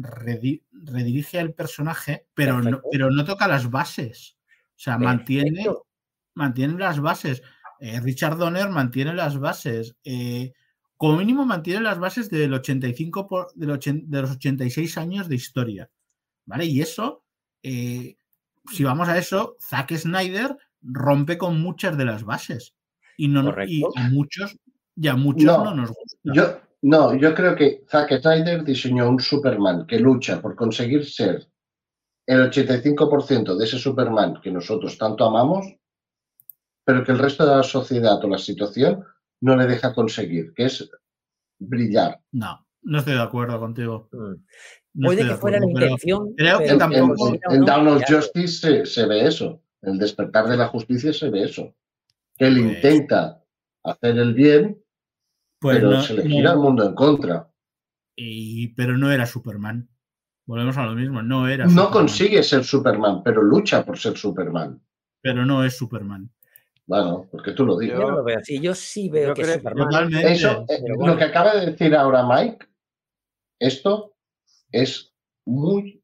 redi- 0.00 0.64
redirige 0.72 1.38
el 1.38 1.54
personaje, 1.54 2.26
pero 2.34 2.60
no, 2.60 2.80
pero 2.90 3.10
no 3.10 3.24
toca 3.24 3.46
las 3.46 3.70
bases. 3.70 4.36
O 4.70 4.80
sea, 4.80 4.98
mantiene, 4.98 5.66
mantiene 6.34 6.78
las 6.78 7.00
bases. 7.00 7.42
Eh, 7.80 8.00
Richard 8.00 8.36
Donner 8.36 8.68
mantiene 8.70 9.14
las 9.14 9.38
bases. 9.38 9.96
eh, 10.04 10.52
como 10.98 11.16
mínimo 11.16 11.46
mantiene 11.46 11.80
las 11.80 11.98
bases 11.98 12.28
del 12.28 12.52
85 12.52 13.26
por, 13.26 13.54
del 13.54 13.70
ochen- 13.70 14.04
de 14.06 14.20
los 14.20 14.32
86 14.32 14.98
años 14.98 15.28
de 15.28 15.36
historia. 15.36 15.90
¿Vale? 16.44 16.66
Y 16.66 16.80
eso, 16.80 17.24
eh, 17.62 18.16
si 18.70 18.84
vamos 18.84 19.08
a 19.08 19.16
eso, 19.16 19.56
Zack 19.60 19.94
Snyder 19.96 20.56
rompe 20.82 21.38
con 21.38 21.60
muchas 21.60 21.96
de 21.96 22.04
las 22.04 22.24
bases. 22.24 22.74
Y, 23.16 23.28
no, 23.28 23.42
y 23.66 23.82
a 23.96 24.10
muchos, 24.10 24.56
y 24.96 25.08
a 25.08 25.14
muchos 25.16 25.44
No, 25.44 25.64
no, 25.64 25.74
nos 25.74 25.88
gusta. 25.90 26.18
Yo, 26.24 26.60
no, 26.82 27.14
yo 27.14 27.34
creo 27.34 27.54
que 27.56 27.84
Zack 27.88 28.20
Snyder 28.20 28.64
diseñó 28.64 29.08
un 29.08 29.20
Superman 29.20 29.86
que 29.86 29.98
lucha 29.98 30.42
por 30.42 30.54
conseguir 30.56 31.04
ser 31.08 31.48
el 32.26 32.50
85% 32.50 33.56
de 33.56 33.64
ese 33.64 33.78
Superman 33.78 34.40
que 34.42 34.50
nosotros 34.50 34.98
tanto 34.98 35.24
amamos, 35.24 35.66
pero 36.84 37.04
que 37.04 37.12
el 37.12 37.18
resto 37.18 37.46
de 37.46 37.56
la 37.56 37.62
sociedad 37.62 38.22
o 38.24 38.28
la 38.28 38.38
situación 38.38 39.04
no 39.40 39.56
le 39.56 39.66
deja 39.66 39.92
conseguir, 39.94 40.52
que 40.54 40.64
es 40.66 40.88
brillar. 41.58 42.20
No, 42.32 42.66
no 42.82 42.98
estoy 42.98 43.14
de 43.14 43.22
acuerdo 43.22 43.58
contigo. 43.60 44.08
Mm. 44.12 44.34
No 44.94 45.06
Puede 45.06 45.28
que 45.28 45.34
fuera 45.36 45.60
la 45.60 45.66
intención. 45.66 46.34
creo 46.36 46.58
que 46.58 46.66
En, 46.68 46.78
tampoco- 46.78 47.36
en- 47.50 47.64
Dawn 47.64 47.88
of 47.88 48.02
Justice 48.08 48.48
se, 48.58 48.86
se 48.86 49.06
ve 49.06 49.26
eso. 49.26 49.62
En 49.82 49.92
el 49.92 49.98
despertar 49.98 50.48
de 50.48 50.56
la 50.56 50.66
justicia 50.68 51.12
se 51.12 51.30
ve 51.30 51.44
eso. 51.44 51.74
Que 52.36 52.46
él 52.46 52.58
Pues- 52.60 52.74
intenta 52.76 53.44
hacer 53.84 54.18
el 54.18 54.34
bien, 54.34 54.82
pues 55.60 55.76
pero 55.78 55.90
no- 55.92 56.02
se 56.02 56.14
le 56.14 56.24
no- 56.24 56.30
gira 56.30 56.52
el 56.52 56.58
mundo 56.58 56.84
en 56.84 56.94
contra. 56.94 57.48
y- 58.16 58.68
pero 58.74 58.98
no 58.98 59.12
era 59.12 59.26
Superman. 59.26 59.88
Volvemos 60.46 60.76
a 60.78 60.86
lo 60.86 60.94
mismo, 60.94 61.22
no 61.22 61.46
era 61.46 61.64
No 61.66 61.70
Superman, 61.70 61.92
consigue 61.92 62.42
ser 62.42 62.64
Superman, 62.64 63.22
pero 63.22 63.42
lucha 63.42 63.84
por 63.84 63.98
ser 63.98 64.16
Superman. 64.16 64.82
Pero 65.22 65.44
no 65.46 65.62
es 65.62 65.76
Superman. 65.76 66.28
Bueno, 66.88 67.28
porque 67.30 67.52
tú 67.52 67.66
lo 67.66 67.74
Yo 67.74 67.80
dices. 67.80 67.98
no 67.98 68.10
lo 68.10 68.24
veo 68.24 68.38
así. 68.38 68.58
Yo 68.60 68.74
sí 68.74 69.10
veo 69.10 69.28
yo 69.28 69.34
que 69.34 69.42
creo- 69.42 69.54
Superman. 69.56 69.88
Totalmente. 69.90 70.32
Eso, 70.32 70.64
eh, 70.68 70.82
lo 70.98 71.16
que 71.18 71.24
acaba 71.24 71.54
de 71.54 71.66
decir 71.66 71.94
ahora 71.94 72.26
Mike, 72.26 72.66
esto 73.60 74.16
es 74.72 75.12
muy, 75.44 76.02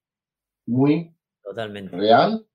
muy 0.66 1.16
Totalmente. 1.42 1.96
real, 1.96 2.46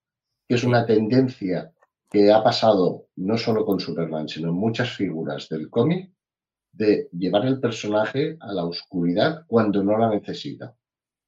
que 0.47 0.55
es 0.55 0.63
una 0.63 0.85
tendencia 0.85 1.73
que 2.11 2.31
ha 2.31 2.43
pasado 2.43 3.07
no 3.15 3.35
solo 3.37 3.65
con 3.65 3.79
Superman, 3.79 4.29
sino 4.29 4.49
en 4.49 4.55
muchas 4.55 4.91
figuras 4.91 5.49
del 5.49 5.69
cómic, 5.71 6.11
de 6.71 7.09
llevar 7.11 7.45
el 7.47 7.59
personaje 7.59 8.37
a 8.39 8.53
la 8.53 8.63
oscuridad 8.63 9.43
cuando 9.47 9.83
no 9.83 9.97
la 9.97 10.09
necesita. 10.09 10.75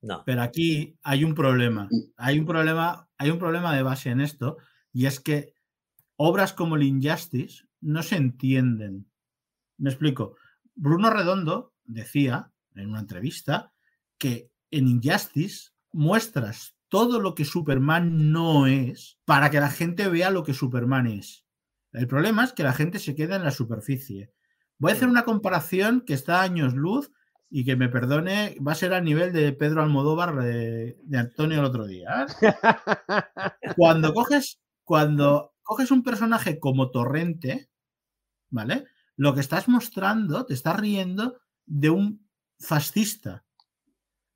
No. 0.01 0.21
Pero 0.25 0.41
aquí 0.43 0.97
hay 1.03 1.23
un 1.23 1.33
problema. 1.33 1.89
Hay 2.17 2.37
un 2.39 2.45
problema, 2.45 3.09
hay 3.17 3.31
un 3.31 3.39
problema 3.39 3.75
de 3.75 3.81
base 3.83 4.09
en 4.11 4.21
esto, 4.21 4.57
y 4.93 5.05
es 5.07 5.19
que 5.19 5.53
obras 6.23 6.53
como 6.53 6.75
el 6.75 6.83
Injustice 6.83 7.65
no 7.81 8.03
se 8.03 8.15
entienden. 8.15 9.09
Me 9.77 9.89
explico. 9.89 10.35
Bruno 10.75 11.09
Redondo 11.09 11.73
decía 11.83 12.51
en 12.75 12.89
una 12.89 12.99
entrevista 12.99 13.73
que 14.19 14.51
en 14.69 14.87
Injustice 14.87 15.71
muestras 15.91 16.75
todo 16.89 17.19
lo 17.19 17.33
que 17.33 17.43
Superman 17.43 18.31
no 18.31 18.67
es 18.67 19.17
para 19.25 19.49
que 19.49 19.59
la 19.59 19.71
gente 19.71 20.09
vea 20.09 20.29
lo 20.29 20.43
que 20.43 20.53
Superman 20.53 21.07
es. 21.07 21.43
El 21.91 22.07
problema 22.07 22.43
es 22.43 22.53
que 22.53 22.63
la 22.63 22.73
gente 22.73 22.99
se 22.99 23.15
queda 23.15 23.35
en 23.35 23.43
la 23.43 23.51
superficie. 23.51 24.31
Voy 24.77 24.91
a 24.91 24.95
hacer 24.95 25.07
una 25.07 25.25
comparación 25.25 26.01
que 26.01 26.13
está 26.13 26.41
a 26.41 26.43
años 26.43 26.75
luz 26.75 27.11
y 27.49 27.65
que 27.65 27.75
me 27.75 27.89
perdone, 27.89 28.57
va 28.65 28.73
a 28.73 28.75
ser 28.75 28.93
al 28.93 29.03
nivel 29.03 29.33
de 29.33 29.53
Pedro 29.53 29.81
Almodóvar 29.81 30.35
de, 30.35 30.99
de 31.01 31.17
Antonio 31.17 31.59
el 31.59 31.65
otro 31.65 31.87
día. 31.87 32.27
¿eh? 32.41 32.53
Cuando 33.75 34.13
coges, 34.13 34.59
cuando 34.83 35.50
coges 35.63 35.91
un 35.91 36.03
personaje 36.03 36.59
como 36.59 36.91
Torrente, 36.91 37.69
¿vale? 38.49 38.85
Lo 39.15 39.33
que 39.33 39.39
estás 39.41 39.67
mostrando, 39.67 40.45
te 40.45 40.53
estás 40.53 40.79
riendo 40.79 41.39
de 41.65 41.89
un 41.89 42.27
fascista. 42.59 43.45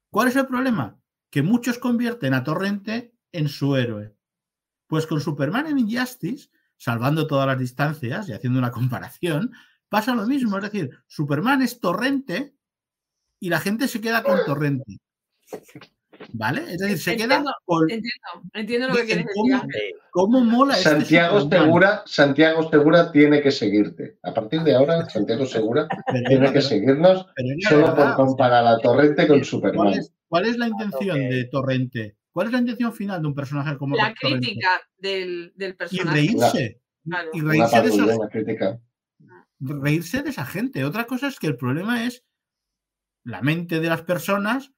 ¿Cuál 0.10 0.30
es 0.30 0.36
el 0.36 0.48
problema? 0.48 1.00
Que 1.30 1.42
muchos 1.42 1.80
convierten 1.80 2.34
a 2.34 2.44
Torrente 2.44 3.16
en 3.32 3.50
su 3.50 3.76
héroe. 3.76 4.16
Pues 4.88 5.08
con 5.08 5.20
Superman 5.20 5.68
en 5.68 5.80
Injustice, 5.80 6.50
salvando 6.78 7.28
todas 7.28 7.48
las 7.48 7.60
distancias 7.60 8.30
y 8.30 8.34
haciendo 8.34 8.60
una 8.60 8.72
comparación, 8.72 9.52
pasa 9.90 10.16
lo 10.16 10.26
mismo. 10.26 10.58
Es 10.58 10.64
decir, 10.64 10.92
Superman 11.08 11.62
es 11.62 11.80
Torrente 11.80 12.56
y 13.40 13.50
la 13.50 13.60
gente 13.60 13.88
se 13.88 14.02
queda 14.02 14.24
con 14.24 14.40
Torrente. 14.46 15.00
¿Vale? 16.34 16.64
Es 16.70 16.78
decir, 16.80 16.98
se 16.98 17.16
queda 17.16 17.36
Entiendo, 17.36 17.52
con 17.66 17.82
Entiendo, 17.90 18.50
entiendo 18.54 18.88
lo 18.90 18.96
que 18.96 19.06
quieres 19.06 19.26
decir. 19.26 19.96
¿cómo? 20.12 20.42
Mola 20.42 20.74
este 20.74 20.90
Santiago 20.90 21.42
Superman. 21.42 21.66
Segura, 21.68 22.04
Santiago 22.06 22.70
Segura 22.70 23.12
tiene 23.12 23.42
que 23.42 23.52
seguirte. 23.52 24.18
A 24.24 24.34
partir 24.34 24.62
de 24.64 24.76
ahora, 24.76 25.10
Santiago 25.10 25.46
Segura 25.46 25.88
Pero- 26.08 26.28
tiene 26.30 26.52
que 26.54 26.62
seguirnos 26.62 27.26
solo 27.70 27.96
por 27.96 28.16
comparar 28.16 28.66
a 28.68 28.78
Torrente 28.80 29.28
con 29.28 29.38
¿Cuál 29.38 29.46
Superman. 29.46 29.94
es, 29.94 30.14
cuál 30.28 30.46
es 30.46 30.58
la 30.58 30.68
intención 30.68 31.18
de 31.30 31.46
Torrente? 31.46 32.18
¿Cuál 32.32 32.48
es 32.48 32.54
la 32.54 32.60
intención 32.60 32.94
final 32.94 33.22
de 33.22 33.28
un 33.28 33.36
personaje 33.36 33.78
como 33.78 33.96
La 33.96 34.14
Torrente? 34.20 34.48
crítica 34.48 34.70
del, 34.98 35.54
del 35.56 35.72
Y 35.72 35.74
personaje. 35.74 36.16
reírse. 36.18 36.82
Claro. 37.08 37.30
Y 37.34 37.42
reírse 37.42 37.82
de, 37.82 37.88
esa, 37.88 38.04
una 38.18 38.28
crítica. 38.30 38.80
reírse 39.60 40.22
de 40.24 40.30
esa 40.32 40.46
gente. 40.46 40.84
Otra 40.84 41.06
cosa 41.06 41.28
es 41.28 41.40
que 41.40 41.48
el 41.48 41.56
problema 41.56 42.06
es 42.06 42.24
la 43.24 43.42
mente 43.42 43.80
de 43.80 43.90
las 43.90 44.02
personas 44.02 44.72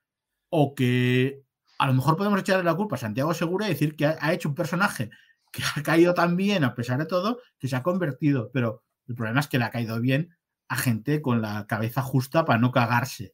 o 0.49 0.73
que 0.75 1.43
a 1.79 1.87
lo 1.87 1.93
mejor 1.93 2.17
podemos 2.17 2.39
echarle 2.39 2.63
la 2.63 2.75
culpa 2.75 2.95
a 2.95 2.99
Santiago 2.99 3.33
Segura 3.33 3.65
y 3.67 3.69
decir 3.69 3.95
que 3.95 4.05
ha, 4.05 4.17
ha 4.19 4.33
hecho 4.33 4.49
un 4.49 4.55
personaje 4.55 5.09
que 5.51 5.61
ha 5.75 5.83
caído 5.83 6.13
tan 6.13 6.35
bien 6.35 6.63
a 6.63 6.75
pesar 6.75 6.97
de 6.99 7.05
todo 7.05 7.39
que 7.59 7.67
se 7.67 7.75
ha 7.75 7.83
convertido. 7.83 8.49
Pero 8.51 8.83
el 9.07 9.15
problema 9.15 9.39
es 9.39 9.47
que 9.47 9.57
le 9.57 9.65
ha 9.65 9.69
caído 9.71 9.99
bien 10.01 10.35
a 10.69 10.75
gente 10.75 11.21
con 11.21 11.41
la 11.41 11.65
cabeza 11.67 12.01
justa 12.01 12.43
para 12.45 12.59
no 12.59 12.71
cagarse 12.71 13.33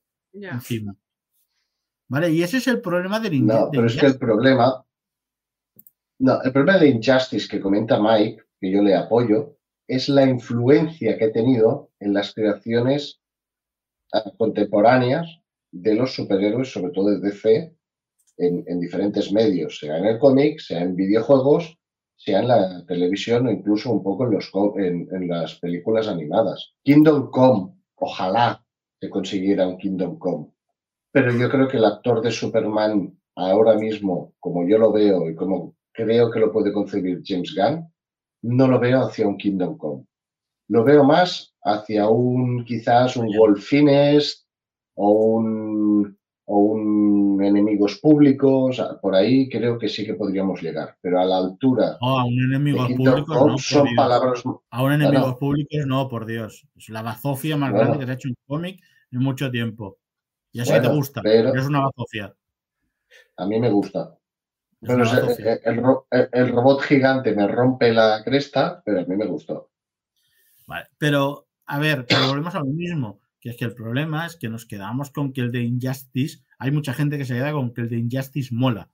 encima. 0.54 0.96
¿Vale? 2.10 2.30
Y 2.32 2.44
ese 2.44 2.58
es 2.58 2.68
el 2.68 2.82
problema 2.82 3.20
del 3.20 3.34
in- 3.34 3.48
No, 3.48 3.70
pero 3.72 3.88
es 3.88 3.96
que 3.96 4.06
el 4.06 4.18
problema. 4.20 4.86
No, 6.20 6.42
el 6.44 6.52
problema 6.52 6.78
de 6.80 6.90
Injustice 6.90 7.48
que 7.48 7.60
comenta 7.60 8.00
Mike, 8.00 8.44
que 8.60 8.72
yo 8.72 8.82
le 8.84 8.96
apoyo, 8.96 9.58
es 9.88 10.10
la 10.10 10.24
influencia 10.26 11.18
que 11.18 11.26
ha 11.26 11.32
tenido 11.32 11.92
en 12.00 12.14
las 12.14 12.34
creaciones 12.34 13.20
contemporáneas 14.38 15.40
de 15.74 15.96
los 15.96 16.14
superhéroes, 16.14 16.72
sobre 16.72 16.92
todo 16.92 17.10
de 17.10 17.20
DC, 17.20 17.76
en, 18.38 18.80
diferentes 18.80 19.32
medios, 19.32 19.80
sea 19.80 19.98
en 19.98 20.06
el 20.06 20.20
cómic, 20.20 20.60
sea 20.60 20.82
en 20.82 20.96
videojuegos, 20.96 21.78
sea 22.16 22.40
en 22.40 22.48
la 22.48 22.86
televisión 22.86 23.48
o 23.48 23.52
incluso 23.52 23.92
un 23.92 24.04
poco 24.04 24.26
en, 24.26 24.32
los, 24.32 24.52
en, 24.78 25.28
las 25.28 25.56
películas 25.60 26.08
animadas. 26.08 26.74
Kingdom 26.84 27.30
Come, 27.32 27.74
ojalá 27.96 28.64
se 29.00 29.10
consiguiera 29.10 29.68
un 29.68 29.78
Kingdom 29.78 30.18
Come. 30.18 30.48
Pero 31.12 31.32
yo 31.36 31.50
creo 31.50 31.68
que 31.68 31.78
el 31.78 31.86
actor 31.86 32.22
de 32.22 32.32
Superman 32.32 33.20
ahora 33.36 33.76
mismo, 33.76 34.34
como 34.40 34.68
yo 34.68 34.78
lo 34.78 34.92
veo 34.92 35.30
y 35.30 35.36
como 35.36 35.76
creo 35.92 36.32
que 36.32 36.40
lo 36.40 36.52
puede 36.52 36.72
concebir 36.72 37.22
James 37.24 37.54
Gunn, 37.56 37.92
no 38.44 38.68
lo 38.68 38.80
veo 38.80 39.02
hacia 39.02 39.28
un 39.28 39.38
Kingdom 39.38 39.78
Come. 39.78 40.06
Lo 40.70 40.84
veo 40.84 41.04
más 41.04 41.54
hacia 41.64 42.10
un 42.10 42.64
quizás 42.64 43.18
un 43.18 43.28
Wolfines 43.36 44.43
o 44.96 45.10
un 45.12 46.18
o 46.46 46.58
un 46.60 47.42
enemigos 47.44 48.00
públicos, 48.00 48.82
por 49.02 49.16
ahí 49.16 49.50
creo 49.50 49.78
que 49.78 49.88
sí 49.88 50.06
que 50.06 50.14
podríamos 50.14 50.62
llegar, 50.62 50.98
pero 51.02 51.20
a 51.20 51.26
la 51.26 51.38
altura. 51.38 51.98
A 52.02 52.26
un 52.26 52.34
enemigos 52.34 52.92
públicos 52.92 53.48
no, 53.48 53.58
son 53.58 53.88
palabras. 53.96 54.44
A 54.70 54.84
un 54.84 54.92
enemigos 54.92 55.36
públicos 55.38 55.86
no, 55.86 56.10
por 56.10 56.26
Dios. 56.26 56.68
Es 56.76 56.90
la 56.90 57.02
bazofia 57.02 57.56
más 57.56 57.72
grande 57.72 58.00
que 58.00 58.06
se 58.06 58.12
ha 58.12 58.16
hecho 58.16 58.30
un 58.30 58.38
cómic 58.46 58.82
en 59.12 59.20
mucho 59.20 59.50
tiempo. 59.50 60.00
Ya 60.52 60.66
sé 60.66 60.74
que 60.74 60.82
te 60.82 60.88
gusta, 60.90 61.22
pero 61.22 61.56
es 61.56 61.66
una 61.66 61.82
bazofia. 61.82 62.36
A 63.38 63.46
mí 63.46 63.60
me 63.60 63.70
gusta. 63.70 64.18
el, 64.82 66.50
robot 66.52 66.82
gigante 66.82 67.34
me 67.34 67.48
rompe 67.48 67.94
la 67.94 68.22
cresta, 68.24 68.82
pero 68.84 69.00
a 69.00 69.06
mí 69.06 69.16
me 69.16 69.26
gustó. 69.26 69.72
Vale, 70.68 70.88
pero 70.98 71.48
a 71.66 71.80
ver, 71.80 72.06
pero 72.08 72.28
volvemos 72.28 72.54
a 72.54 72.60
lo 72.60 72.66
mismo 72.66 73.23
que 73.44 73.50
es 73.50 73.58
que 73.58 73.66
el 73.66 73.74
problema 73.74 74.26
es 74.26 74.38
que 74.38 74.48
nos 74.48 74.66
quedamos 74.66 75.12
con 75.12 75.34
que 75.34 75.42
el 75.42 75.52
de 75.52 75.64
Injustice, 75.64 76.46
hay 76.58 76.72
mucha 76.72 76.94
gente 76.94 77.18
que 77.18 77.26
se 77.26 77.34
queda 77.34 77.52
con 77.52 77.74
que 77.74 77.82
el 77.82 77.90
de 77.90 77.98
Injustice 77.98 78.56
mola. 78.56 78.90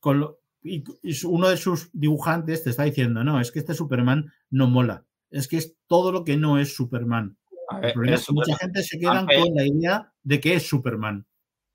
Con 0.00 0.36
y, 0.62 0.84
uno 1.24 1.48
de 1.48 1.56
sus 1.56 1.88
dibujantes 1.94 2.62
te 2.62 2.68
está 2.68 2.82
diciendo, 2.82 3.24
no, 3.24 3.40
es 3.40 3.50
que 3.50 3.60
este 3.60 3.72
Superman 3.72 4.30
no 4.50 4.68
mola, 4.68 5.06
es 5.30 5.48
que 5.48 5.56
es 5.56 5.78
todo 5.86 6.12
lo 6.12 6.24
que 6.24 6.36
no 6.36 6.58
es 6.58 6.76
Superman. 6.76 7.38
el 7.80 7.92
problema 7.94 8.18
es 8.18 8.26
que 8.26 8.32
mucha 8.34 8.54
gente 8.58 8.82
se 8.82 8.98
queda 8.98 9.24
con 9.24 9.54
la 9.54 9.66
idea 9.66 10.12
de 10.22 10.40
que 10.40 10.56
es 10.56 10.68
Superman. 10.68 11.26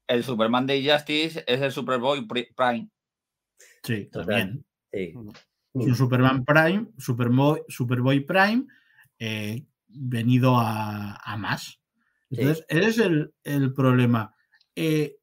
El 0.05 0.23
Superman 0.23 0.67
de 0.67 0.77
Injustice 0.77 1.43
es 1.47 1.59
el 1.59 1.71
Superboy 1.71 2.27
Prime. 2.27 2.87
Sí, 3.81 4.05
también. 4.11 4.63
Es 4.91 5.15
un 5.73 5.95
Superman 5.95 6.45
Prime, 6.45 6.85
Superboy, 6.99 7.63
Superboy 7.67 8.19
Prime, 8.19 8.67
eh, 9.17 9.65
venido 9.89 10.55
a, 10.57 11.35
más. 11.37 11.79
Entonces, 12.29 12.65
ese 12.69 12.87
es 12.89 12.97
el, 13.43 13.73
problema. 13.73 14.33
Eh, 14.75 15.17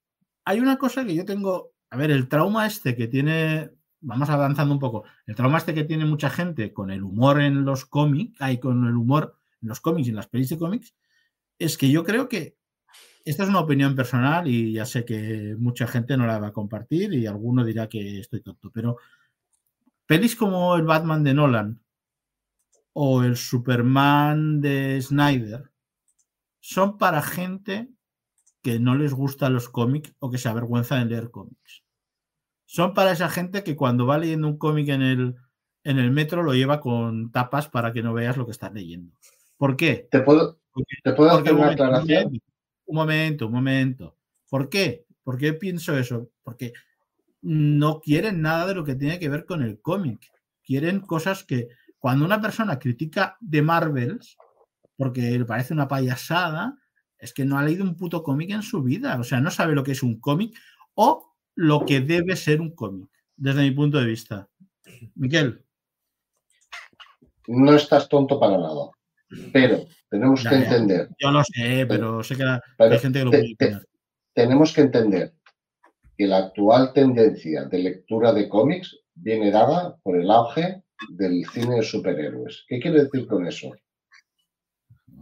hay 0.44 0.60
una 0.60 0.76
cosa 0.76 1.04
que 1.04 1.14
yo 1.14 1.24
tengo, 1.24 1.72
a 1.90 1.96
ver, 1.96 2.10
el 2.10 2.28
trauma 2.28 2.66
este 2.66 2.96
que 2.96 3.08
tiene, 3.08 3.70
vamos 4.00 4.28
avanzando 4.28 4.74
un 4.74 4.80
poco, 4.80 5.04
el 5.26 5.34
trauma 5.34 5.58
este 5.58 5.74
que 5.74 5.84
tiene 5.84 6.04
mucha 6.04 6.30
gente 6.30 6.72
con 6.72 6.90
el 6.90 7.02
humor 7.02 7.40
en 7.40 7.64
los 7.64 7.84
cómics, 7.84 8.40
hay 8.40 8.58
con 8.58 8.86
el 8.86 8.96
humor 8.96 9.36
en 9.62 9.68
los 9.68 9.80
cómics 9.80 10.08
y 10.08 10.10
en 10.10 10.16
las 10.16 10.28
pelis 10.28 10.50
de 10.50 10.58
cómics, 10.58 10.94
es 11.58 11.78
que 11.78 11.90
yo 11.90 12.04
creo 12.04 12.28
que 12.28 12.56
esta 13.24 13.42
es 13.42 13.48
una 13.48 13.60
opinión 13.60 13.96
personal 13.96 14.46
y 14.46 14.72
ya 14.72 14.86
sé 14.86 15.04
que 15.04 15.56
mucha 15.58 15.86
gente 15.86 16.16
no 16.16 16.26
la 16.26 16.38
va 16.38 16.48
a 16.48 16.52
compartir 16.52 17.12
y 17.12 17.26
alguno 17.26 17.64
dirá 17.64 17.88
que 17.88 18.20
estoy 18.20 18.40
tonto, 18.40 18.70
pero 18.70 18.98
pelis 20.06 20.36
como 20.36 20.76
el 20.76 20.84
Batman 20.84 21.24
de 21.24 21.34
Nolan, 21.34 21.80
o 22.98 23.22
el 23.22 23.36
Superman 23.36 24.62
de 24.62 24.98
Snyder 25.02 25.70
son 26.60 26.96
para 26.96 27.20
gente 27.20 27.90
que 28.62 28.80
no 28.80 28.94
les 28.94 29.12
gustan 29.12 29.52
los 29.52 29.68
cómics 29.68 30.14
o 30.18 30.30
que 30.30 30.38
se 30.38 30.48
avergüenza 30.48 30.96
de 30.96 31.04
leer 31.04 31.30
cómics. 31.30 31.84
Son 32.64 32.94
para 32.94 33.12
esa 33.12 33.28
gente 33.28 33.62
que 33.62 33.76
cuando 33.76 34.06
va 34.06 34.16
leyendo 34.16 34.48
un 34.48 34.56
cómic 34.56 34.88
en 34.88 35.02
el, 35.02 35.34
en 35.84 35.98
el 35.98 36.10
metro 36.10 36.42
lo 36.42 36.54
lleva 36.54 36.80
con 36.80 37.30
tapas 37.32 37.68
para 37.68 37.92
que 37.92 38.02
no 38.02 38.14
veas 38.14 38.38
lo 38.38 38.46
que 38.46 38.52
estás 38.52 38.72
leyendo. 38.72 39.12
¿Por 39.58 39.76
qué? 39.76 40.08
¿Te 40.10 40.20
puedo, 40.20 40.58
¿te 41.04 41.12
puedo 41.12 41.32
hacer 41.32 41.52
una 41.52 41.72
aclaración? 41.72 42.40
Un 42.86 42.96
momento, 42.96 43.48
un 43.48 43.52
momento. 43.52 44.16
¿Por 44.48 44.70
qué? 44.70 45.04
¿Por 45.22 45.36
qué 45.36 45.52
pienso 45.52 45.98
eso? 45.98 46.30
Porque 46.42 46.72
no 47.42 48.00
quieren 48.00 48.40
nada 48.40 48.66
de 48.66 48.74
lo 48.74 48.84
que 48.84 48.94
tiene 48.94 49.18
que 49.18 49.28
ver 49.28 49.44
con 49.44 49.62
el 49.62 49.82
cómic. 49.82 50.32
Quieren 50.62 51.00
cosas 51.00 51.44
que, 51.44 51.68
cuando 51.98 52.24
una 52.24 52.40
persona 52.40 52.78
critica 52.78 53.36
de 53.40 53.62
Marvels, 53.62 54.36
porque 54.96 55.38
le 55.38 55.44
parece 55.44 55.74
una 55.74 55.88
payasada, 55.88 56.78
es 57.18 57.32
que 57.32 57.44
no 57.44 57.58
ha 57.58 57.64
leído 57.64 57.84
un 57.84 57.96
puto 57.96 58.22
cómic 58.22 58.50
en 58.50 58.62
su 58.62 58.82
vida. 58.82 59.18
O 59.18 59.24
sea, 59.24 59.40
no 59.40 59.50
sabe 59.50 59.74
lo 59.74 59.82
que 59.82 59.92
es 59.92 60.02
un 60.02 60.20
cómic 60.20 60.56
o 60.94 61.34
lo 61.54 61.84
que 61.84 62.00
debe 62.00 62.36
ser 62.36 62.60
un 62.60 62.74
cómic, 62.74 63.08
desde 63.36 63.62
mi 63.62 63.70
punto 63.70 63.98
de 63.98 64.06
vista. 64.06 64.48
Miquel. 65.14 65.64
No 67.48 67.74
estás 67.74 68.08
tonto 68.08 68.38
para 68.38 68.58
nada. 68.58 68.90
Pero 69.52 69.86
tenemos 70.10 70.44
que 70.44 70.54
entender. 70.54 71.08
Yo 71.18 71.30
lo 71.30 71.42
sé, 71.44 71.86
pero, 71.86 72.22
sé 72.22 72.36
que 72.36 72.44
hay 72.44 72.98
gente 72.98 73.18
que 73.18 73.24
lo 73.24 73.30
puede 73.30 73.80
Tenemos 74.32 74.72
que 74.72 74.82
entender 74.82 75.34
que 76.16 76.26
la 76.26 76.38
actual 76.38 76.92
tendencia 76.92 77.64
de 77.64 77.78
lectura 77.78 78.32
de 78.32 78.48
cómics 78.48 78.96
viene 79.14 79.50
dada 79.50 79.96
por 80.02 80.16
el 80.16 80.30
auge 80.30 80.82
del 81.08 81.44
cine 81.46 81.76
de 81.76 81.82
superhéroes. 81.82 82.64
¿Qué 82.68 82.80
quiere 82.80 83.04
decir 83.04 83.26
con 83.26 83.46
eso? 83.46 83.72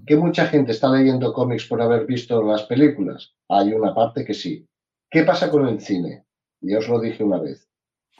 ¿Que 0.06 0.16
mucha 0.16 0.46
gente 0.46 0.72
está 0.72 0.90
leyendo 0.90 1.32
cómics 1.32 1.66
por 1.66 1.80
haber 1.80 2.06
visto 2.06 2.42
las 2.42 2.64
películas? 2.64 3.34
Hay 3.48 3.72
una 3.72 3.94
parte 3.94 4.24
que 4.24 4.34
sí. 4.34 4.66
¿Qué 5.10 5.22
pasa 5.22 5.50
con 5.50 5.66
el 5.66 5.80
cine? 5.80 6.26
Ya 6.60 6.78
os 6.78 6.88
lo 6.88 7.00
dije 7.00 7.24
una 7.24 7.40
vez. 7.40 7.68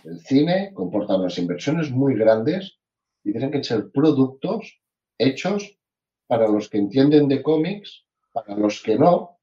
El 0.05 0.21
cine 0.21 0.73
comporta 0.75 1.17
unas 1.17 1.39
inversiones 1.39 1.91
muy 1.91 2.15
grandes 2.15 2.79
y 3.23 3.33
tienen 3.33 3.51
que 3.51 3.65
ser 3.65 3.91
productos 3.91 4.81
hechos 5.19 5.79
para 6.27 6.49
los 6.49 6.69
que 6.69 6.79
entienden 6.79 7.29
de 7.29 7.43
cómics, 7.43 8.05
para 8.33 8.55
los 8.57 8.83
que 8.83 8.99
no 8.99 9.39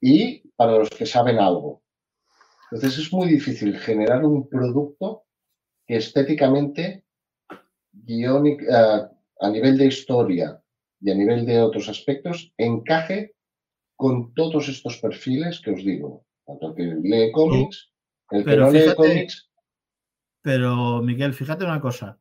y 0.00 0.48
para 0.56 0.78
los 0.78 0.90
que 0.90 1.06
saben 1.06 1.38
algo. 1.38 1.82
Entonces 2.70 2.98
es 2.98 3.12
muy 3.12 3.28
difícil 3.28 3.76
generar 3.78 4.24
un 4.24 4.48
producto 4.48 5.24
que 5.86 5.96
estéticamente 5.96 7.04
eh, 8.06 9.08
a 9.40 9.50
nivel 9.50 9.78
de 9.78 9.86
historia 9.86 10.62
y 11.00 11.10
a 11.10 11.14
nivel 11.14 11.46
de 11.46 11.60
otros 11.60 11.88
aspectos 11.88 12.52
encaje 12.56 13.34
con 13.96 14.32
todos 14.34 14.68
estos 14.68 14.98
perfiles 14.98 15.60
que 15.60 15.72
os 15.72 15.84
digo. 15.84 16.24
Tanto 16.46 16.68
el 16.68 16.74
que 16.74 17.08
lee 17.08 17.32
cómics, 17.32 17.90
el 18.30 18.44
que 18.44 18.56
no 18.56 18.70
lee 18.70 18.94
cómics. 18.94 19.50
Pero, 20.42 21.02
Miguel, 21.02 21.34
fíjate 21.34 21.64
una 21.64 21.80
cosa. 21.80 22.18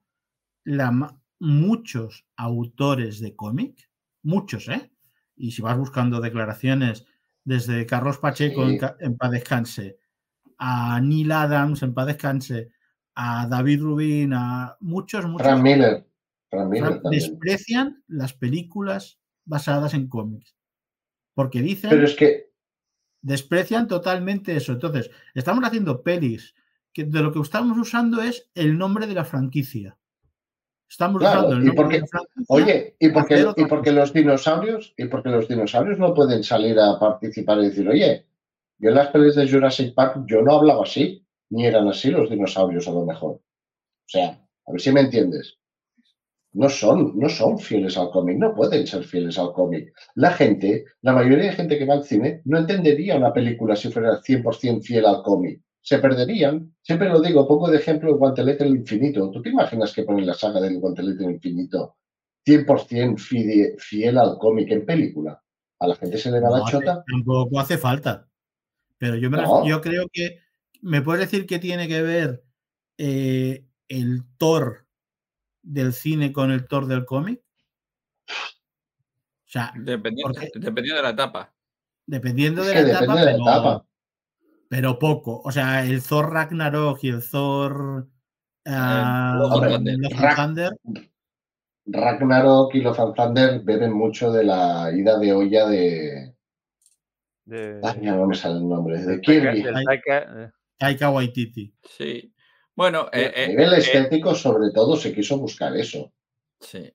muchos 1.39 2.25
autores 2.35 3.19
de 3.19 3.35
cómic, 3.35 3.89
muchos, 4.23 4.67
¿eh? 4.69 4.91
Y 5.35 5.51
si 5.51 5.61
vas 5.61 5.77
buscando 5.77 6.19
declaraciones 6.19 7.05
desde 7.43 7.85
Carlos 7.85 8.17
Pacheco 8.17 8.67
en, 8.67 8.79
en 8.99 9.17
paz 9.17 9.31
descanse, 9.31 9.97
a 10.57 10.99
Neil 10.99 11.31
Adams 11.31 11.83
en 11.83 11.93
paz 11.93 12.07
descanse, 12.07 12.71
a 13.19 13.47
David 13.47 13.81
Rubin, 13.81 14.31
a 14.33 14.77
muchos, 14.79 15.25
muchos. 15.25 15.47
Frank 15.47 15.63
Miller. 15.63 16.05
desprecian 17.09 18.03
las 18.07 18.33
películas 18.33 19.19
basadas 19.43 19.95
en 19.95 20.07
cómics. 20.07 20.55
Porque 21.33 21.61
dicen. 21.61 21.89
Pero 21.89 22.05
es 22.05 22.15
que. 22.15 22.51
Desprecian 23.23 23.87
totalmente 23.87 24.55
eso. 24.55 24.73
Entonces, 24.73 25.09
estamos 25.33 25.63
haciendo 25.63 26.03
pelis 26.03 26.53
que 26.93 27.05
de 27.05 27.21
lo 27.21 27.33
que 27.33 27.39
estamos 27.39 27.75
usando 27.77 28.21
es 28.21 28.51
el 28.53 28.77
nombre 28.77 29.07
de 29.07 29.15
la 29.15 29.25
franquicia. 29.25 29.97
Estamos 30.87 31.23
usando 31.23 31.53
el 31.53 31.65
nombre 31.65 31.87
de 31.87 32.01
la 32.01 32.07
franquicia. 32.07 32.45
Oye, 32.47 32.95
¿y 32.99 33.09
porque, 33.09 33.45
y 33.57 33.65
porque 33.65 33.91
los 33.91 34.13
dinosaurios, 34.13 34.93
y 34.95 35.05
porque 35.05 35.29
los 35.29 35.47
dinosaurios 35.47 35.97
no 35.97 36.13
pueden 36.13 36.43
salir 36.43 36.79
a 36.79 36.99
participar 36.99 37.57
y 37.59 37.69
decir, 37.69 37.89
oye, 37.89 38.27
yo 38.77 38.89
en 38.89 38.95
las 38.95 39.07
pelis 39.07 39.35
de 39.35 39.49
Jurassic 39.49 39.95
Park 39.95 40.23
yo 40.27 40.43
no 40.43 40.53
hablaba 40.53 40.83
así 40.83 41.26
ni 41.49 41.65
eran 41.65 41.87
así 41.87 42.09
los 42.09 42.29
dinosaurios 42.29 42.87
a 42.87 42.91
lo 42.91 43.05
mejor. 43.05 43.31
O 43.31 44.09
sea, 44.09 44.47
a 44.65 44.71
ver 44.71 44.81
si 44.81 44.91
me 44.91 45.01
entiendes. 45.01 45.57
No 46.53 46.69
son, 46.69 47.17
no 47.19 47.29
son 47.29 47.59
fieles 47.59 47.97
al 47.97 48.09
cómic, 48.09 48.37
no 48.37 48.55
pueden 48.55 48.87
ser 48.87 49.03
fieles 49.03 49.37
al 49.37 49.53
cómic. 49.53 49.93
La 50.15 50.31
gente, 50.31 50.85
la 51.01 51.13
mayoría 51.13 51.45
de 51.45 51.51
gente 51.51 51.77
que 51.77 51.85
va 51.85 51.93
al 51.93 52.03
cine, 52.03 52.41
no 52.45 52.57
entendería 52.57 53.17
una 53.17 53.33
película 53.33 53.75
si 53.75 53.91
fuera 53.91 54.19
100% 54.21 54.81
fiel 54.81 55.05
al 55.05 55.21
cómic. 55.21 55.61
Se 55.81 55.99
perderían. 55.99 56.75
Siempre 56.81 57.09
lo 57.09 57.21
digo, 57.21 57.47
pongo 57.47 57.69
de 57.69 57.77
ejemplo 57.77 58.09
el 58.09 58.17
guantelete 58.17 58.63
del 58.63 58.77
infinito. 58.77 59.29
¿Tú 59.29 59.41
te 59.41 59.49
imaginas 59.49 59.93
que 59.93 60.03
ponen 60.03 60.25
la 60.25 60.33
saga 60.33 60.59
del 60.59 60.79
guantelete 60.79 61.23
del 61.23 61.35
infinito 61.35 61.97
100% 62.45 63.77
fiel, 63.77 64.17
al 64.17 64.37
cómic 64.37 64.71
en 64.71 64.85
película? 64.85 65.41
A 65.79 65.87
la 65.87 65.95
gente 65.95 66.17
se 66.17 66.31
le 66.31 66.39
va 66.39 66.59
la 66.59 66.65
chota. 66.65 67.03
Tampoco 67.09 67.59
hace 67.59 67.77
falta. 67.77 68.27
Pero 68.97 69.15
yo, 69.15 69.29
me 69.29 69.37
yo 69.65 69.79
creo 69.79 70.07
que 70.11 70.39
¿Me 70.81 71.01
puedes 71.01 71.29
decir 71.29 71.45
qué 71.45 71.59
tiene 71.59 71.87
que 71.87 72.01
ver 72.01 72.43
eh, 72.97 73.65
el 73.87 74.23
Thor 74.37 74.85
del 75.61 75.93
cine 75.93 76.31
con 76.31 76.51
el 76.51 76.67
Thor 76.67 76.87
del 76.87 77.05
cómic? 77.05 77.41
O 78.29 79.49
sea, 79.49 79.71
dependiendo, 79.77 80.33
de 80.33 81.01
la 81.01 81.09
etapa. 81.09 81.53
Dependiendo 82.05 82.63
de, 82.63 82.83
la, 82.83 83.31
etapa, 83.31 83.85
pero 84.67 84.99
poco. 84.99 85.41
O 85.43 85.51
sea, 85.51 85.85
el 85.85 86.03
Thor 86.03 86.31
Ragnarok 86.31 86.99
y 87.03 87.09
el 87.09 87.29
Thor 87.29 88.07
ah, 88.65 89.35
Love 89.37 89.69
Thunder. 89.69 89.95
and 89.95 90.35
Thunder, 90.35 90.71
Ragnarok 91.85 92.75
y 92.75 92.85
and 92.85 93.15
Thunder 93.15 93.61
beben 93.63 93.93
mucho 93.93 94.31
de 94.31 94.43
la 94.43 94.91
ida 94.93 95.17
de 95.17 95.33
olla 95.33 95.67
de. 95.67 96.35
De, 97.45 97.79
Ay, 97.81 98.01
no 98.01 98.27
me 98.27 98.35
sale 98.35 98.57
el 98.57 98.67
nombre. 98.67 99.01
De 99.01 99.21
Kirby. 99.21 99.63
Taika- 100.77 101.09
eh, 101.09 101.13
Waititi. 101.13 101.73
Sí. 101.97 102.33
Bueno, 102.75 103.07
eh, 103.11 103.31
A 103.35 103.43
eh, 103.43 103.47
nivel 103.49 103.73
eh, 103.73 103.77
estético, 103.77 104.35
sobre 104.35 104.71
todo, 104.71 104.95
se 104.95 105.13
quiso 105.13 105.37
buscar 105.37 105.75
eso. 105.75 106.11
sí. 106.59 106.91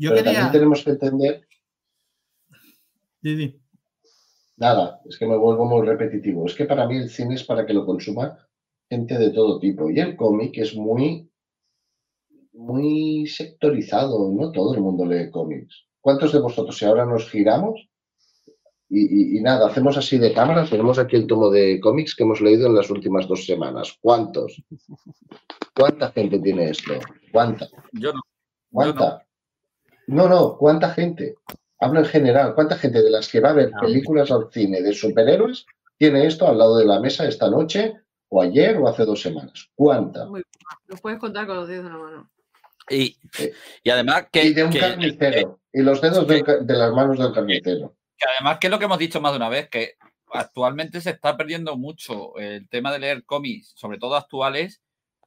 Yo 0.00 0.10
Pero 0.10 0.22
quería. 0.22 0.32
también 0.40 0.52
tenemos 0.52 0.84
que 0.84 0.90
entender. 0.90 1.48
Di, 3.20 3.34
di. 3.34 3.60
Nada, 4.56 5.00
es 5.08 5.18
que 5.18 5.26
me 5.26 5.36
vuelvo 5.36 5.64
muy 5.64 5.84
repetitivo. 5.84 6.46
Es 6.46 6.54
que 6.54 6.66
para 6.66 6.86
mí 6.86 6.96
el 6.98 7.10
cine 7.10 7.34
es 7.34 7.42
para 7.42 7.66
que 7.66 7.72
lo 7.72 7.84
consuma 7.84 8.38
gente 8.88 9.18
de 9.18 9.30
todo 9.30 9.58
tipo. 9.58 9.90
Y 9.90 9.98
el 9.98 10.14
cómic 10.14 10.56
es 10.58 10.76
muy, 10.76 11.28
muy 12.52 13.26
sectorizado. 13.26 14.30
No 14.30 14.52
todo 14.52 14.74
el 14.74 14.80
mundo 14.80 15.04
lee 15.04 15.30
cómics. 15.30 15.84
¿Cuántos 16.00 16.32
de 16.32 16.40
vosotros, 16.40 16.76
si 16.78 16.84
ahora 16.84 17.04
nos 17.04 17.28
giramos 17.28 17.88
y, 18.90 19.00
y- 19.34 19.38
y 19.38 19.40
nada, 19.42 19.66
hacemos 19.68 19.96
así 19.96 20.18
de 20.18 20.32
cámara, 20.32 20.64
tenemos 20.68 20.98
aquí 20.98 21.16
el 21.16 21.26
tomo 21.26 21.50
de 21.50 21.78
cómics 21.80 22.14
que 22.14 22.22
hemos 22.24 22.40
leído 22.40 22.66
en 22.66 22.74
las 22.74 22.88
últimas 22.90 23.28
dos 23.28 23.44
semanas? 23.44 23.96
¿Cuántos? 24.00 24.62
¿Cuánta 25.74 26.10
gente 26.12 26.38
tiene 26.38 26.70
esto? 26.70 26.94
¿Cuánta? 27.32 27.68
Yo 27.92 28.12
no. 28.12 28.20
¿Cuánta? 28.70 29.24
No, 30.06 30.28
no, 30.28 30.56
¿cuánta 30.56 30.90
gente? 30.90 31.34
Hablo 31.80 32.00
en 32.00 32.06
general, 32.06 32.54
¿cuánta 32.54 32.76
gente 32.76 33.02
de 33.02 33.10
las 33.10 33.28
que 33.28 33.40
va 33.40 33.50
a 33.50 33.54
ver 33.54 33.70
No. 33.72 33.80
películas 33.80 34.30
al 34.30 34.48
cine 34.50 34.82
de 34.82 34.92
superhéroes 34.92 35.64
tiene 35.96 36.26
esto 36.26 36.46
al 36.48 36.58
lado 36.58 36.76
de 36.78 36.84
la 36.86 36.98
mesa 37.00 37.26
esta 37.28 37.50
noche, 37.50 37.94
o 38.30 38.42
ayer, 38.42 38.76
o 38.78 38.88
hace 38.88 39.04
dos 39.04 39.20
semanas? 39.20 39.68
¿Cuánta? 39.74 40.26
Muy 40.26 40.42
Los 40.86 41.00
puedes 41.00 41.18
contar 41.18 41.46
con 41.46 41.56
los 41.56 41.68
dedos 41.68 41.84
de 41.84 41.90
una 41.90 41.98
mano. 41.98 42.30
Y, 42.90 43.16
y 43.84 43.90
además 43.90 44.26
que, 44.32 44.44
Y 44.44 44.54
de 44.54 44.64
un 44.64 44.70
que- 44.70 44.80
carnicero. 44.80 45.60
Y 45.72 45.82
los 45.82 46.00
dedos 46.00 46.26
de 46.26 46.74
las 46.74 46.92
manos 46.92 47.18
del 47.18 47.32
carnicero. 47.32 47.94
Que 48.18 48.26
además 48.36 48.58
que 48.58 48.66
es 48.66 48.70
lo 48.70 48.78
que 48.78 48.84
hemos 48.86 48.98
dicho 48.98 49.20
más 49.20 49.32
de 49.32 49.36
una 49.38 49.48
vez, 49.48 49.68
que 49.68 49.94
actualmente 50.32 51.00
se 51.00 51.10
está 51.10 51.36
perdiendo 51.36 51.76
mucho 51.76 52.36
el 52.36 52.68
tema 52.68 52.92
de 52.92 52.98
leer 52.98 53.24
cómics, 53.24 53.72
sobre 53.76 53.98
todo 53.98 54.16
actuales, 54.16 54.82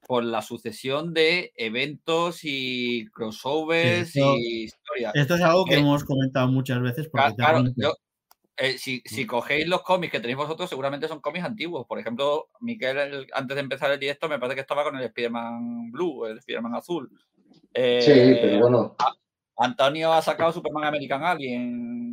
por 0.07 0.23
la 0.23 0.41
sucesión 0.41 1.13
de 1.13 1.53
eventos 1.55 2.39
y 2.43 3.05
crossovers 3.13 4.09
Sí, 4.11 4.19
esto- 4.19 4.35
y 4.35 4.63
historias. 4.63 5.15
Esto 5.15 5.35
es 5.35 5.41
algo 5.41 5.65
que 5.65 5.75
Eh, 5.75 5.79
hemos 5.79 6.03
comentado 6.03 6.47
muchas 6.47 6.81
veces. 6.81 7.07
Porque 7.09 7.35
Claro, 7.35 7.63
yo, 7.75 7.93
eh, 8.57 8.77
si, 8.77 9.01
si 9.05 9.25
cogéis 9.25 9.67
los 9.67 9.83
cómics 9.83 10.11
que 10.11 10.19
tenéis 10.19 10.37
vosotros, 10.37 10.69
seguramente 10.69 11.07
son 11.07 11.21
cómics 11.21 11.45
antiguos. 11.45 11.85
Por 11.87 11.99
ejemplo, 11.99 12.49
Miquel, 12.59 12.97
el- 12.97 13.27
antes 13.33 13.55
de 13.55 13.61
empezar 13.61 13.91
el 13.91 13.99
directo, 13.99 14.27
me 14.27 14.39
parece 14.39 14.55
que 14.55 14.61
estaba 14.61 14.83
con 14.83 14.97
el 14.97 15.03
Spider-Man 15.03 15.91
Blue, 15.91 16.25
el 16.25 16.39
Spider-Man 16.39 16.75
Azul. 16.75 17.09
Eh, 17.73 18.01
Sí, 18.01 18.39
pero 18.41 18.59
bueno, 18.59 18.95
Antonio 19.57 20.11
ha 20.11 20.21
sacado 20.21 20.51
Superman 20.51 20.85
American 20.85 21.23
Alien 21.23 22.10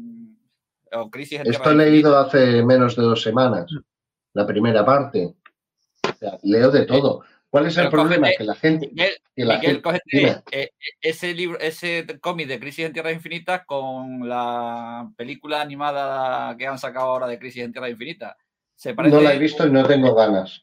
o 0.92 1.10
Crisis 1.10 1.40
en 1.40 1.46
esto 1.50 1.70
he 1.70 1.74
leído 1.74 2.16
hace 2.18 2.62
menos 2.62 2.96
de 2.96 3.02
dos 3.02 3.22
semanas. 3.22 3.66
La 4.34 4.46
primera 4.46 4.84
parte. 4.84 5.34
O 6.08 6.12
sea, 6.18 6.38
leo 6.42 6.70
de 6.70 6.86
todo. 6.86 7.22
¿Cuál 7.50 7.66
es 7.66 7.76
el 7.78 7.84
Pero 7.84 7.90
problema? 7.90 8.26
cógete- 8.28 8.36
Que 8.38 8.44
la 8.44 8.54
gente. 8.54 8.88
Miguel, 8.88 9.12
Que 9.34 9.44
la 9.44 9.54
Miguel, 9.54 9.70
gente 9.70 9.82
cógete, 9.82 10.04
dime. 10.12 10.42
eh, 10.52 10.70
ese 11.00 11.34
libro, 11.34 11.58
ese 11.58 12.06
cómic 12.20 12.46
de 12.46 12.60
Crisis 12.60 12.84
en 12.84 12.92
Tierra 12.92 13.10
Infinita 13.10 13.64
con 13.64 14.28
la 14.28 15.10
película 15.16 15.60
animada 15.62 16.56
que 16.58 16.66
han 16.66 16.78
sacado 16.78 17.06
ahora 17.06 17.26
de 17.26 17.38
Crisis 17.38 17.62
en 17.64 17.72
Tierra 17.72 17.88
Infinita. 17.88 18.36
Se 18.74 18.94
parece, 18.94 19.14
no 19.16 19.22
la 19.22 19.34
he 19.34 19.38
visto 19.38 19.66
y 19.66 19.70
no 19.72 19.84
tengo 19.86 20.14
ganas. 20.14 20.62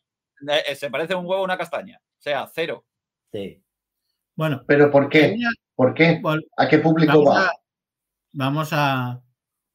eh, 0.67 0.75
se 0.75 0.89
parece 0.91 1.15
un 1.15 1.25
huevo 1.25 1.41
a 1.41 1.45
una 1.45 1.57
castaña. 1.57 1.99
O 1.99 2.21
sea, 2.21 2.49
cero. 2.53 2.85
Sí. 3.31 3.61
Bueno, 4.35 4.63
¿Pero 4.67 4.91
por 4.91 5.09
qué? 5.09 5.37
¿Por 5.75 5.93
qué? 5.93 6.21
¿A 6.57 6.67
qué 6.67 6.77
público 6.79 7.23
vamos, 7.23 7.35
va? 7.35 7.47
a, 7.47 7.51
vamos 8.33 8.69
a, 8.73 9.21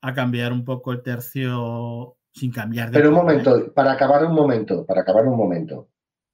a 0.03 0.15
cambiar 0.15 0.53
un 0.53 0.65
poco 0.65 0.93
el 0.93 1.03
tercio 1.03 2.17
sin 2.33 2.51
cambiar 2.53 2.91
de. 2.91 2.99
Pero 2.99 3.11
un 3.11 3.15
¿eh? 3.17 3.19
momento, 3.19 3.73
para 3.75 3.93
acabar 3.93 4.25
un 4.25 4.35
momento, 4.35 4.87
para 4.87 5.03
acabar 5.03 5.27
un 5.27 5.37
momento. 5.37 5.89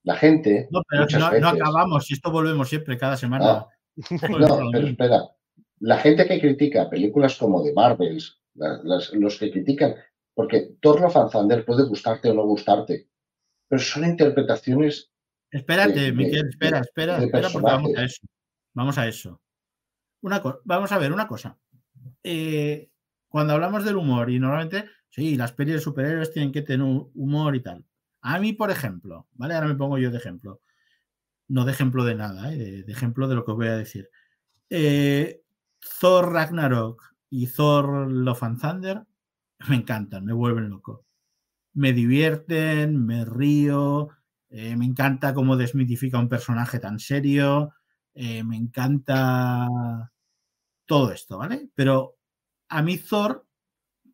La 0.04 0.14
gente, 0.16 0.68
No, 0.70 0.82
pero 0.88 1.06
no, 1.18 1.18
no 1.18 1.30
veces- 1.32 1.60
acabamos, 1.60 2.06
si 2.06 2.14
esto 2.14 2.30
volvemos 2.30 2.68
siempre, 2.68 2.96
cada 2.96 3.16
semana. 3.16 3.46
Ah, 3.46 3.68
No, 4.38 4.70
pero 4.70 4.86
espera. 4.88 5.22
La 5.80 5.98
gente 5.98 6.26
que 6.26 6.40
critica 6.40 6.88
películas 6.88 7.36
como 7.36 7.62
de 7.62 7.72
Marvels, 7.72 8.40
las- 8.54 9.12
los 9.12 9.38
que 9.38 9.50
critican, 9.50 9.94
porque 10.34 10.76
and 11.16 11.30
Thunder 11.30 11.64
puede 11.64 11.84
gustarte 11.88 12.30
o 12.30 12.34
no 12.34 12.44
gustarte, 12.44 13.08
pero 13.68 13.80
son 13.80 14.04
interpretaciones. 14.04 15.10
Espérate, 15.50 15.98
de- 16.00 16.12
Miquel, 16.12 16.42
de- 16.42 16.48
espera, 16.50 16.80
espera, 16.80 17.18
espera, 17.18 17.48
porque 17.50 17.64
vamos 17.66 17.96
a 17.96 18.04
eso. 18.04 18.26
Vamos 18.74 18.98
a 18.98 19.08
eso. 19.08 19.40
Una 20.22 20.40
vamos 20.64 20.92
a 20.92 20.98
ver 20.98 21.12
una 21.12 21.26
cosa. 21.26 21.58
Eh, 22.22 22.90
cuando 23.28 23.54
hablamos 23.54 23.84
del 23.84 23.96
humor, 23.96 24.30
y 24.30 24.38
normalmente, 24.38 24.86
sí, 25.10 25.36
las 25.36 25.52
pelis 25.52 25.74
de 25.74 25.80
superhéroes 25.80 26.32
tienen 26.32 26.52
que 26.52 26.62
tener 26.62 26.86
humor 27.14 27.56
y 27.56 27.62
tal. 27.62 27.84
A 28.22 28.38
mí, 28.38 28.52
por 28.52 28.70
ejemplo, 28.70 29.28
¿vale? 29.34 29.54
Ahora 29.54 29.68
me 29.68 29.74
pongo 29.76 29.98
yo 29.98 30.10
de 30.10 30.18
ejemplo. 30.18 30.60
No 31.48 31.64
de 31.64 31.72
ejemplo 31.72 32.04
de 32.04 32.14
nada, 32.16 32.52
¿eh? 32.52 32.56
de, 32.56 32.82
de 32.84 32.92
ejemplo 32.92 33.28
de 33.28 33.34
lo 33.36 33.44
que 33.44 33.52
os 33.52 33.56
voy 33.56 33.68
a 33.68 33.76
decir. 33.76 34.10
Eh, 34.70 35.42
Thor 36.00 36.32
Ragnarok 36.32 37.02
y 37.30 37.46
Thor 37.48 38.10
Love 38.10 38.42
and 38.42 38.60
Thunder 38.60 39.02
me 39.68 39.76
encantan, 39.76 40.24
me 40.24 40.32
vuelven 40.32 40.68
loco. 40.70 41.04
Me 41.74 41.92
divierten, 41.92 43.04
me 43.06 43.24
río, 43.24 44.10
eh, 44.50 44.76
me 44.76 44.86
encanta 44.86 45.34
cómo 45.34 45.56
desmitifica 45.56 46.18
un 46.18 46.28
personaje 46.28 46.78
tan 46.78 46.98
serio, 46.98 47.74
eh, 48.14 48.42
me 48.44 48.56
encanta 48.56 49.68
todo 50.86 51.12
esto, 51.12 51.38
¿vale? 51.38 51.68
Pero 51.74 52.15
a 52.68 52.82
mí 52.82 52.98
Thor, 52.98 53.46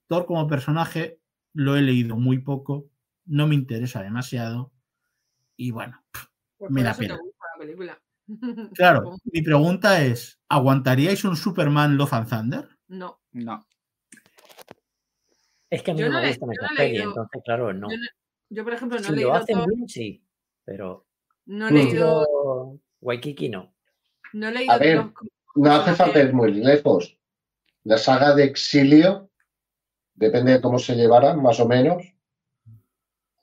Thor 0.08 0.26
como 0.26 0.46
personaje, 0.46 1.18
lo 1.54 1.76
he 1.76 1.82
leído 1.82 2.16
muy 2.16 2.38
poco, 2.38 2.88
no 3.26 3.46
me 3.46 3.54
interesa 3.54 4.02
demasiado 4.02 4.72
y 5.56 5.70
bueno, 5.70 6.02
Pues 6.58 6.70
Me 6.70 6.82
da 6.82 6.94
pena. 6.94 7.18
gusta 7.18 7.98
claro, 8.74 9.18
mi 9.24 9.42
pregunta 9.42 10.02
es, 10.02 10.40
¿aguantaríais 10.48 11.24
un 11.24 11.36
Superman 11.36 11.96
Love 11.96 12.12
and 12.14 12.28
Thunder? 12.28 12.68
No. 12.88 13.20
No. 13.32 13.66
Es 15.70 15.82
que 15.82 15.90
a 15.90 15.94
mí 15.94 16.00
Yo 16.00 16.08
no 16.10 16.20
me 16.20 16.28
esas 16.30 16.40
no 16.40 16.52
he 16.52 16.76
pelis, 16.76 16.92
leído- 16.92 17.08
entonces, 17.08 17.42
claro, 17.44 17.72
no. 17.72 17.90
Yo, 17.90 17.96
no- 17.96 18.06
yo, 18.50 18.64
por 18.64 18.72
ejemplo, 18.74 18.98
no 18.98 19.04
he 19.04 19.06
Si 19.06 19.10
lo 19.12 19.16
leído 19.16 19.34
hacen 19.34 19.58
Thor, 19.58 19.74
bien, 19.74 19.88
sí, 19.88 20.24
pero 20.64 21.06
no 21.46 21.68
he 21.68 21.72
leído, 21.72 22.80
Waikiki 23.00 23.48
no. 23.48 23.74
no 24.34 24.48
he 24.48 24.52
leído 24.52 24.72
A 24.72 24.78
ver, 24.78 25.04
No 25.54 25.72
hace 25.72 25.94
falta 25.94 26.20
ir 26.22 26.32
muy 26.32 26.52
lejos. 26.54 27.18
La 27.84 27.98
saga 27.98 28.34
de 28.34 28.44
Exilio, 28.44 29.30
depende 30.14 30.52
de 30.52 30.60
cómo 30.60 30.78
se 30.78 30.94
llevara, 30.94 31.34
más 31.34 31.58
o 31.60 31.66
menos, 31.66 32.02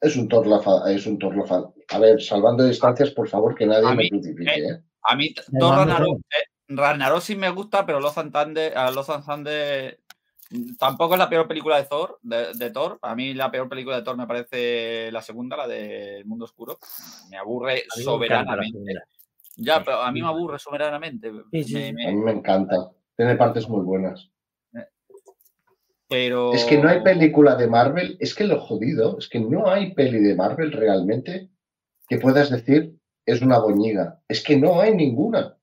es 0.02 0.16
un 0.16 0.30
and- 0.32 0.88
es 0.96 1.06
un 1.06 1.20
and- 1.22 1.74
A 1.90 2.00
ver, 2.00 2.22
salvando 2.22 2.64
distancias, 2.64 3.12
por 3.12 3.28
favor, 3.28 3.56
que 3.56 3.66
nadie 3.66 3.88
A 3.88 3.96
me 3.96 4.04
mí, 4.04 4.10
crucifique. 4.10 4.52
¿eh? 4.60 4.82
A 5.04 5.16
mí, 5.16 5.34
Ragnarok, 5.52 6.08
vamos. 6.08 6.22
eh, 6.30 6.46
Ragnarok 6.70 7.22
sí 7.22 7.36
me 7.36 7.50
gusta, 7.50 7.86
pero 7.86 8.00
Los 8.00 8.18
a 8.18 8.92
Los 8.92 9.08
Thunder 9.08 10.00
tampoco 10.78 11.14
es 11.14 11.20
la 11.20 11.30
peor 11.30 11.48
película 11.48 11.78
de 11.78 11.84
Thor, 11.84 12.20
de, 12.22 12.54
de 12.54 12.72
Thor. 12.72 12.98
A 13.02 13.16
mí 13.16 13.34
la 13.34 13.52
peor 13.52 13.68
película 13.68 13.98
de 13.98 14.04
Thor 14.04 14.18
me 14.18 14.28
parece 14.28 15.12
la 15.12 15.22
segunda, 15.22 15.58
la 15.58 15.68
de 15.68 16.18
El 16.18 16.26
Mundo 16.26 16.46
Oscuro. 16.46 16.78
Me 17.30 17.38
aburre 17.38 17.84
me 17.96 18.04
soberanamente. 18.04 18.94
Ya, 19.58 19.84
pero 19.84 20.02
a 20.02 20.12
mí 20.12 20.22
me 20.22 20.28
aburre 20.28 20.58
soberanamente. 20.60 21.32
Sí, 21.52 21.64
sí, 21.64 21.74
Me- 21.76 21.86
sí. 21.88 21.94
me- 21.94 22.08
A 22.08 22.12
mí 22.12 22.18
me 22.18 22.32
encanta. 22.32 22.92
Tiene 23.20 23.36
partes 23.36 23.68
muy 23.68 23.84
buenas. 23.84 24.32
pero 26.08 26.54
Es 26.54 26.64
que 26.64 26.78
no 26.78 26.88
hay 26.88 27.02
película 27.02 27.58
de 27.58 27.68
Marvel, 27.68 28.16
es 28.22 28.34
que 28.34 28.46
lo 28.46 28.62
jodido, 28.62 29.18
es 29.18 29.28
que 29.28 29.42
no 29.42 29.70
hay 29.70 29.94
peli 29.94 30.20
de 30.22 30.36
Marvel 30.36 30.72
realmente 30.72 31.50
que 32.08 32.18
puedas 32.18 32.50
decir 32.50 32.96
es 33.26 33.42
una 33.42 33.60
boñiga. 33.60 34.22
Es 34.30 34.42
que 34.42 34.56
no 34.56 34.80
hay 34.80 34.96
ninguna. 34.96 35.58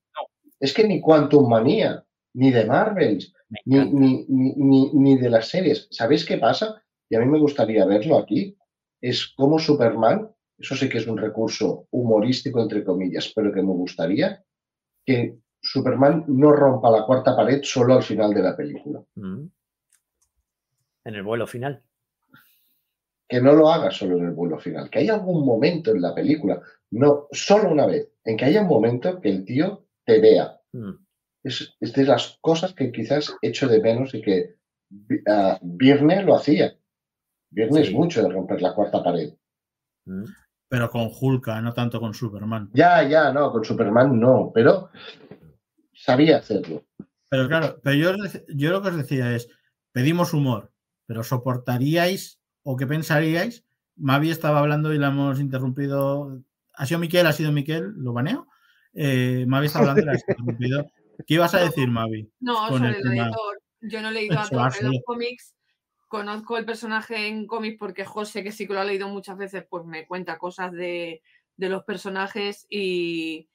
Es 0.61 0.75
que 0.75 0.87
ni 0.87 1.01
Quantum 1.01 1.49
Manía, 1.49 2.05
ni 2.35 2.51
de 2.51 2.67
Marvels, 2.67 3.33
ni, 3.65 3.79
ni, 3.91 4.25
ni- 4.29 4.91
ni 4.93 5.17
de 5.17 5.31
las 5.31 5.49
series. 5.49 5.89
¿Sabéis 5.91 6.27
qué 6.27 6.37
pasa? 6.37 6.83
Y 7.09 7.17
a 7.17 7.21
mí 7.21 7.27
me 7.27 7.39
gustaría 7.39 7.87
verlo 7.87 8.19
aquí. 8.19 8.55
Es 9.01 9.29
como 9.35 9.59
Superman, 9.59 10.31
eso 10.59 10.77
sí 10.77 10.91
que 10.91 10.99
es 10.99 11.07
un 11.07 11.17
recurso 11.17 11.89
humorístico, 11.91 12.61
entre 12.61 12.85
comillas, 12.85 13.33
pero 13.35 13.51
que 13.51 13.63
me 13.63 13.73
gustaría 13.73 14.45
que 15.07 15.39
Superman 15.67 16.25
no 16.29 16.53
rompa 16.53 16.91
la 16.91 17.05
cuarta 17.05 17.35
pared 17.35 17.61
solo 17.63 17.95
al 17.95 18.03
final 18.03 18.33
de 18.33 18.43
la 18.43 18.57
película. 18.57 19.03
Mm. 19.17 19.47
En 21.05 21.15
el 21.15 21.23
vuelo 21.23 21.47
final. 21.47 21.83
que 23.29 23.41
no 23.43 23.53
lo 23.55 23.69
haga 23.71 23.91
solo 23.91 24.19
en 24.19 24.27
el 24.27 24.35
vuelo 24.35 24.57
final, 24.59 24.89
que 24.89 25.01
haya 25.01 25.15
algún 25.15 25.45
momento 25.45 25.91
en 25.91 26.01
la 26.01 26.15
película, 26.15 26.61
no 26.93 27.27
solo 27.33 27.71
una 27.71 27.85
vez, 27.87 28.09
en 28.25 28.37
que 28.37 28.45
haya 28.45 28.63
un 28.63 28.69
momento 28.69 29.21
que 29.21 29.31
el 29.31 29.45
tío 29.45 29.85
te 30.05 30.21
vea. 30.21 30.61
Mm. 30.73 30.93
Es, 31.43 31.77
es 31.81 31.93
de 31.93 32.05
las 32.05 32.39
cosas 32.41 32.73
que 32.73 32.93
quizás 32.93 33.35
echo 33.43 33.67
de 33.67 33.81
menos 33.81 34.15
y 34.15 34.23
que 34.23 34.55
ah, 35.27 35.59
Virne 35.61 36.23
lo 36.23 36.37
hacía. 36.37 36.77
Viernes 37.51 37.89
Sí. 37.89 37.95
mucho 37.95 38.23
de 38.23 38.29
romper 38.29 38.63
la 38.63 38.75
cuarta 38.75 39.03
pared. 39.03 39.35
Mm. 40.05 40.25
Pero 40.69 40.91
con 40.91 41.09
Hulk, 41.21 41.47
no 41.63 41.73
tanto 41.73 41.99
con 42.01 42.13
Superman. 42.15 42.71
Ya, 42.75 43.03
ya, 43.09 43.33
no, 43.33 43.51
con 43.53 43.65
Superman 43.65 44.19
no, 44.21 44.51
pero 44.55 44.91
sabía 45.97 46.39
hacerlo. 46.39 46.85
Pero 47.29 47.49
claro, 47.49 47.81
pero 47.83 47.97
yo, 47.97 48.13
yo 48.49 48.71
lo 48.71 48.83
que 48.83 48.89
os 48.89 48.97
decía 48.97 49.35
es, 49.35 49.49
pedimos 49.93 50.33
humor, 50.33 50.73
pero 51.07 51.25
¿soportaríais 51.25 52.41
o 52.63 52.77
qué 52.77 52.87
pensaríais? 52.87 53.65
Mavi 53.97 54.31
estaba 54.31 54.61
hablando 54.61 54.93
y 54.93 54.99
la 54.99 55.09
hemos 55.09 55.41
interrumpido. 55.41 56.43
¿Ha 56.75 56.87
sido 56.87 57.01
Miquel? 57.01 57.27
¿Ha 57.27 57.33
sido 57.33 57.51
Miquel? 57.51 57.93
¿Lo 57.97 58.13
baneo? 58.13 58.47
Eh, 58.93 59.45
Mavi 59.49 59.67
estaba 59.67 59.91
hablando 59.91 60.03
y 60.03 60.05
la 60.05 60.13
has 60.13 60.25
interrumpido. 60.29 60.87
¿Qué 61.27 61.35
ibas 61.35 61.55
a 61.55 61.61
decir, 61.61 61.89
Mavi? 61.89 62.31
No, 62.41 62.69
con 62.69 62.85
el 62.85 62.95
sobre 62.95 63.09
de 63.09 63.17
tema. 63.17 63.31
Thor. 63.31 63.63
Yo 63.81 64.03
no 64.03 64.09
he 64.09 64.13
leído 64.13 64.39
a 64.39 64.43
Eso, 64.43 64.51
Thor 64.51 64.71
ah, 64.73 64.77
en 64.79 64.87
los 64.93 65.03
cómics. 65.05 65.55
Conozco 66.09 66.59
el 66.59 66.65
personaje 66.65 67.27
en 67.27 67.47
cómics 67.47 67.79
porque 67.79 68.05
José, 68.05 68.43
que 68.43 68.53
sí 68.53 68.67
que 68.67 68.75
lo 68.75 68.81
ha 68.81 68.85
leído 68.85 69.09
muchas 69.09 69.37
veces, 69.37 69.65
pues 69.69 69.85
me 69.85 70.07
cuenta 70.07 70.39
cosas 70.39 70.73
de, 70.73 71.23
de 71.57 71.69
los 71.69 71.85
personajes 71.85 72.67
y, 72.69 73.49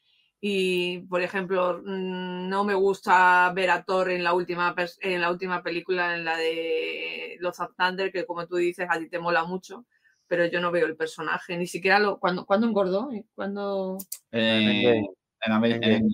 y, 0.43 1.01
por 1.01 1.21
ejemplo, 1.21 1.83
mm, 1.85 2.49
no 2.49 2.63
me 2.63 2.73
gusta 2.73 3.51
ver 3.53 3.69
a 3.69 3.83
Thor 3.83 4.09
en 4.09 4.23
la 4.23 4.33
última 4.33 4.73
en 5.01 5.21
la 5.21 5.29
última 5.29 5.61
película, 5.61 6.15
en 6.15 6.25
la 6.25 6.35
de 6.35 7.37
Los 7.39 7.59
of 7.59 7.75
Thunder, 7.77 8.11
que 8.11 8.25
como 8.25 8.47
tú 8.47 8.55
dices, 8.55 8.87
a 8.89 8.97
ti 8.97 9.07
te 9.07 9.19
mola 9.19 9.43
mucho, 9.43 9.85
pero 10.25 10.47
yo 10.47 10.59
no 10.59 10.71
veo 10.71 10.87
el 10.87 10.97
personaje, 10.97 11.55
ni 11.57 11.67
siquiera 11.67 11.99
lo... 11.99 12.19
¿Cuándo, 12.19 12.47
¿cuándo 12.47 12.65
engordó? 12.65 13.11
Cuando 13.35 13.99
Eh, 14.31 14.99
en 15.43 16.09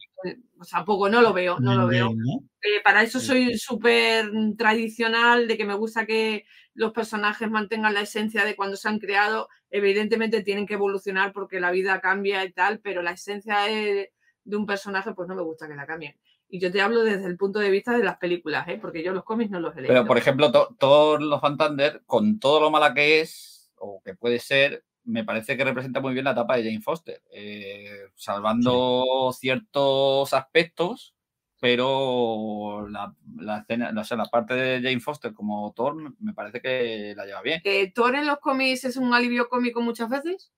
O 0.60 0.64
sea, 0.66 0.84
poco, 0.84 1.08
no 1.08 1.22
lo 1.22 1.32
veo, 1.32 1.58
no 1.60 1.76
lo 1.76 1.88
veo. 1.88 2.10
Eh, 2.10 2.82
para 2.84 3.04
eso 3.04 3.22
soy 3.22 3.58
súper 3.58 4.30
tradicional, 4.58 5.48
de 5.48 5.56
que 5.56 5.66
me 5.66 5.76
gusta 5.76 6.06
que 6.06 6.44
los 6.74 6.92
personajes 6.92 7.50
mantengan 7.50 7.94
la 7.94 8.02
esencia 8.02 8.44
de 8.44 8.58
cuando 8.58 8.76
se 8.76 8.90
han 8.90 9.00
creado. 9.00 9.48
Evidentemente 9.70 10.44
tienen 10.44 10.66
que 10.66 10.74
evolucionar 10.74 11.32
porque 11.32 11.62
la 11.62 11.72
vida 11.72 12.02
cambia 12.02 12.44
y 12.44 12.52
tal, 12.52 12.80
pero 12.80 13.02
la 13.02 13.12
esencia 13.12 13.60
de, 13.60 14.12
de 14.48 14.56
un 14.58 14.66
personaje, 14.66 15.14
pues 15.14 15.28
no 15.28 15.36
me 15.36 15.42
gusta 15.42 15.68
que 15.68 15.76
la 15.76 15.86
cambien. 15.86 16.16
Y 16.50 16.60
yo 16.60 16.72
te 16.72 16.82
hablo 16.82 17.04
desde 17.04 17.26
el 17.28 17.36
punto 17.38 17.60
de 17.60 17.70
vista 17.70 17.92
de 17.98 18.04
las 18.04 18.18
películas, 18.18 18.68
¿eh? 18.70 18.78
porque 18.82 19.04
yo 19.04 19.12
los 19.14 19.24
cómics 19.26 19.52
no 19.52 19.60
los 19.60 19.74
he 19.76 19.82
leído. 19.82 19.94
Pero, 19.94 20.08
por 20.08 20.18
ejemplo, 20.18 20.52
to- 20.52 20.76
todos 20.80 21.22
los 21.22 21.42
Fantander, 21.42 22.04
con 22.06 22.40
todo 22.40 22.62
lo 22.62 22.72
mala 22.72 22.94
que 22.94 23.20
es, 23.22 23.70
o 23.78 24.02
que 24.04 24.16
puede 24.16 24.40
ser, 24.40 24.86
me 25.04 25.24
parece 25.26 25.58
que 25.58 25.64
representa 25.66 26.00
muy 26.00 26.14
bien 26.14 26.24
la 26.26 26.32
etapa 26.32 26.56
de 26.58 26.64
Jane 26.64 26.82
Foster, 26.82 27.22
eh, 27.32 28.08
salvando 28.16 29.32
ciertos 29.34 30.34
aspectos, 30.34 31.14
pero 31.60 32.88
la, 32.90 33.14
la 33.38 33.60
escena, 33.60 33.94
o 34.00 34.04
sea, 34.04 34.18
la 34.18 34.26
parte 34.26 34.54
de 34.54 34.82
Jane 34.82 35.00
Foster 35.00 35.34
como 35.34 35.74
Thor 35.74 35.96
me 36.20 36.34
parece 36.34 36.62
que 36.62 37.14
la 37.16 37.26
lleva 37.26 37.42
bien. 37.42 37.62
¿Que 37.64 37.92
Thor 37.94 38.16
en 38.16 38.26
los 38.28 38.40
cómics 38.40 38.86
es 38.86 38.98
un 38.98 39.14
alivio 39.14 39.50
cómico 39.50 39.82
muchas 39.82 40.10
veces? 40.10 40.52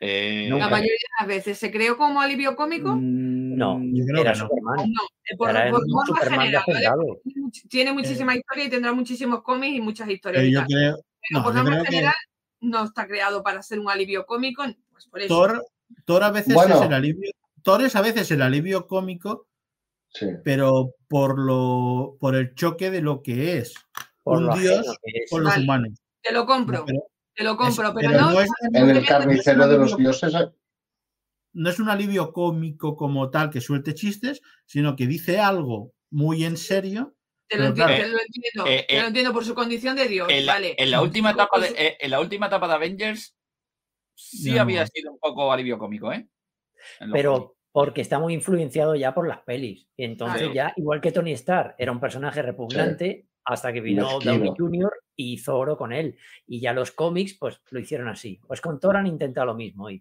Eh, 0.00 0.46
Nunca. 0.48 0.64
La 0.66 0.70
mayoría 0.70 0.92
de 0.92 0.98
las 1.20 1.28
veces. 1.28 1.58
¿Se 1.58 1.70
creó 1.70 1.96
como 1.96 2.20
alivio 2.20 2.54
cómico? 2.54 2.96
No, 3.00 3.80
Yo 3.82 4.04
creo 4.06 4.20
era 4.22 4.32
que 4.32 4.38
no. 4.38 4.44
Superman. 4.48 4.76
No, 4.92 5.02
eh, 5.24 5.36
por, 5.36 5.50
Era 5.50 5.70
por 5.70 5.80
un 5.82 5.88
norma 5.88 6.06
Superman 6.06 6.50
de 6.52 6.60
general, 6.60 6.96
¿vale? 6.98 7.20
Tiene 7.24 7.40
much- 7.42 7.68
Tiene 7.68 7.92
muchísima 7.92 8.36
historia 8.36 8.64
y 8.64 8.70
tendrá 8.70 8.92
muchísimos 8.92 9.42
cómics 9.42 9.76
y 9.76 9.80
muchas 9.80 10.08
historias. 10.08 10.40
Pero 10.42 10.48
y 10.48 10.52
yo 10.52 10.60
tal. 10.60 10.68
creo, 10.68 10.96
Pero 11.28 11.38
no, 11.40 11.42
por 11.44 11.54
norma 11.54 11.80
que 11.82 11.86
general 11.86 12.14
no 12.60 12.84
está 12.84 13.06
creado 13.08 13.42
para 13.42 13.62
ser 13.62 13.78
un 13.80 13.90
alivio 13.90 14.24
cómico, 14.26 14.64
pues 14.92 15.06
por 15.06 15.20
eso. 15.20 15.28
Thor, 15.34 15.64
Thor 16.04 16.22
a 16.22 16.30
veces 16.30 16.54
Bueno. 16.54 16.76
es 16.76 16.82
el 16.82 16.92
alivio. 16.92 17.30
Thor 17.62 17.82
es 17.82 17.96
a 17.96 18.00
veces 18.02 18.30
el 18.30 18.42
alivio 18.42 18.86
cómico, 18.86 19.46
Sí. 20.10 20.26
pero 20.44 20.94
por 21.08 21.38
lo 21.38 22.16
por 22.20 22.34
el 22.36 22.54
choque 22.54 22.90
de 22.90 23.02
lo 23.02 23.20
que 23.22 23.58
es 23.58 23.74
Por 24.22 24.38
un 24.38 24.46
lo 24.46 24.56
dios 24.56 24.86
con 25.30 25.42
los 25.42 25.52
Vale. 25.52 25.64
humanos. 25.64 25.98
Te 26.22 26.32
lo 26.32 26.46
compro, 26.46 26.84
Pero 26.86 27.00
te 27.38 27.44
lo 27.44 27.56
compro, 27.56 27.88
es- 27.88 27.94
pero, 27.94 28.10
pero 28.12 28.20
no, 28.20 28.32
no 28.32 28.40
es- 28.40 28.50
En 28.74 28.90
el 28.90 29.00
no- 29.02 29.06
carnicero 29.08 29.68
de 29.68 29.78
los 29.78 29.96
dioses, 29.96 30.34
eh, 30.34 30.50
no 31.54 31.70
es 31.70 31.78
un 31.78 31.88
alivio 31.88 32.32
cómico 32.32 32.96
como 32.96 33.30
tal 33.30 33.48
que 33.50 33.60
suelte 33.60 33.94
chistes, 33.94 34.42
sino 34.66 34.96
que 34.96 35.06
dice 35.06 35.38
algo 35.38 35.92
muy 36.10 36.44
en 36.44 36.56
serio. 36.56 37.14
te 37.50 37.56
lo 37.56 37.64
entiendo, 37.66 37.86
claro, 37.94 38.02
te 38.04 38.10
lo 38.10 38.18
entiendo, 38.20 38.66
eh, 38.66 38.84
te 38.88 38.94
lo 38.96 39.00
eh, 39.04 39.06
entiendo 39.06 39.32
por 39.32 39.44
su 39.44 39.54
condición 39.54 39.96
de 39.96 40.06
Dios, 40.08 40.28
en, 40.30 40.44
la, 40.44 40.52
vale. 40.54 40.74
en 40.76 40.90
la 40.90 41.00
última 41.00 41.30
etapa 41.30 41.58
de, 41.58 41.68
eh, 41.78 41.96
en 41.98 42.10
la 42.10 42.20
última 42.20 42.46
etapa 42.48 42.68
de 42.68 42.74
Avengers 42.74 43.34
sí 44.14 44.50
No. 44.52 44.60
había 44.62 44.86
sido 44.86 45.12
un 45.12 45.18
poco 45.18 45.50
alivio 45.50 45.78
cómico, 45.78 46.12
¿eh? 46.12 46.28
Pero 47.10 47.56
porque 47.72 48.00
está 48.02 48.18
muy 48.18 48.34
influenciado 48.34 48.94
ya 48.96 49.14
por 49.14 49.26
las 49.28 49.40
pelis. 49.44 49.86
Y 49.96 50.04
entonces 50.04 50.40
Claro. 50.40 50.52
ya, 50.54 50.72
igual 50.76 51.00
que 51.00 51.12
Tony 51.12 51.32
Stark, 51.32 51.74
era 51.78 51.90
un 51.92 52.00
personaje 52.00 52.42
repugnante 52.42 53.28
hasta 53.44 53.72
que 53.72 53.80
vino. 53.80 54.18
Downey 54.20 54.52
Jr. 54.58 54.92
y 55.18 55.32
hizo 55.34 55.58
oro 55.58 55.76
con 55.76 55.92
él. 55.92 56.16
Y 56.46 56.60
ya 56.60 56.72
los 56.72 56.92
cómics, 56.92 57.36
pues 57.38 57.60
lo 57.70 57.80
hicieron 57.80 58.08
así. 58.08 58.40
Pues 58.46 58.60
con 58.60 58.78
Thor 58.78 58.96
han 58.96 59.06
intentado 59.08 59.46
lo 59.48 59.54
mismo. 59.54 59.90
Y 59.90 60.00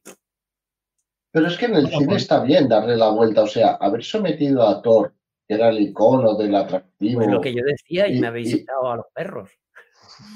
Pero 1.31 1.48
es 1.48 1.57
que 1.57 1.65
en 1.65 1.76
el 1.76 1.81
Bueno, 1.84 1.98
cine 1.98 2.10
pues- 2.14 2.22
está 2.22 2.44
bien 2.44 2.69
darle 2.69 2.95
la 2.95 3.10
vuelta. 3.10 3.41
O 3.44 3.48
sea, 3.48 3.76
haber 3.76 4.03
sometido 4.03 4.65
a 4.68 4.81
Thor, 4.81 5.14
que 5.48 5.56
era 5.56 5.69
el 5.69 5.81
icono 5.81 6.35
del 6.35 6.56
atractivo, 6.56 7.19
pues 7.22 7.31
lo 7.31 7.41
que 7.41 7.53
yo 7.53 7.64
decía, 7.65 8.07
y, 8.07 8.18
y- 8.18 8.22
me 8.22 8.27
habéis 8.27 8.53
echado 8.53 8.91
a 8.91 8.95
los 8.98 9.06
perros. 9.14 9.49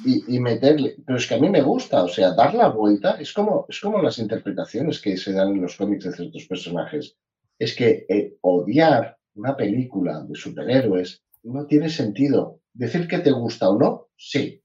y, 0.05 0.35
y 0.35 0.39
meterle. 0.39 0.95
Pero 1.05 1.17
es 1.17 1.27
que 1.27 1.35
a 1.35 1.39
mí 1.39 1.49
me 1.49 1.61
gusta. 1.61 2.03
O 2.03 2.07
sea, 2.07 2.33
dar 2.33 2.53
la 2.55 2.69
vuelta 2.69 3.19
es 3.19 3.31
como, 3.33 3.65
es 3.69 3.79
como 3.79 4.01
las 4.01 4.17
interpretaciones 4.19 4.99
que 4.99 5.15
se 5.17 5.31
dan 5.33 5.49
en 5.49 5.61
los 5.61 5.75
cómics 5.77 6.05
de 6.05 6.11
ciertos 6.13 6.45
personajes. 6.45 7.17
Es 7.59 7.75
que 7.75 8.05
eh, 8.09 8.37
odiar 8.41 9.17
una 9.35 9.55
película 9.55 10.21
de 10.27 10.35
superhéroes 10.35 11.23
no 11.43 11.65
tiene 11.67 11.89
sentido. 11.89 12.59
Decir 12.73 13.07
que 13.07 13.19
te 13.19 13.31
gusta 13.31 13.69
o 13.69 13.77
no, 13.77 14.07
sí. 14.15 14.60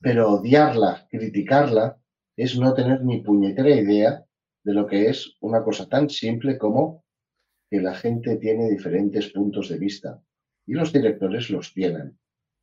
Pero 0.00 0.32
odiarla, 0.32 1.06
criticarla, 1.10 1.98
es 2.36 2.58
no 2.58 2.72
tener 2.74 3.02
ni 3.04 3.20
puñetera 3.22 3.70
idea 3.70 4.24
de 4.64 4.72
lo 4.74 4.86
que 4.86 5.08
es 5.08 5.34
una 5.40 5.62
cosa 5.62 5.88
tan 5.88 6.08
simple 6.08 6.56
como 6.58 7.04
que 7.70 7.80
la 7.80 7.94
gente 7.94 8.36
tiene 8.36 8.70
diferentes 8.70 9.28
puntos 9.30 9.68
de 9.68 9.78
vista 9.78 10.20
y 10.66 10.72
los 10.74 10.92
directores 10.92 11.50
los 11.50 11.72
tienen. 11.72 12.18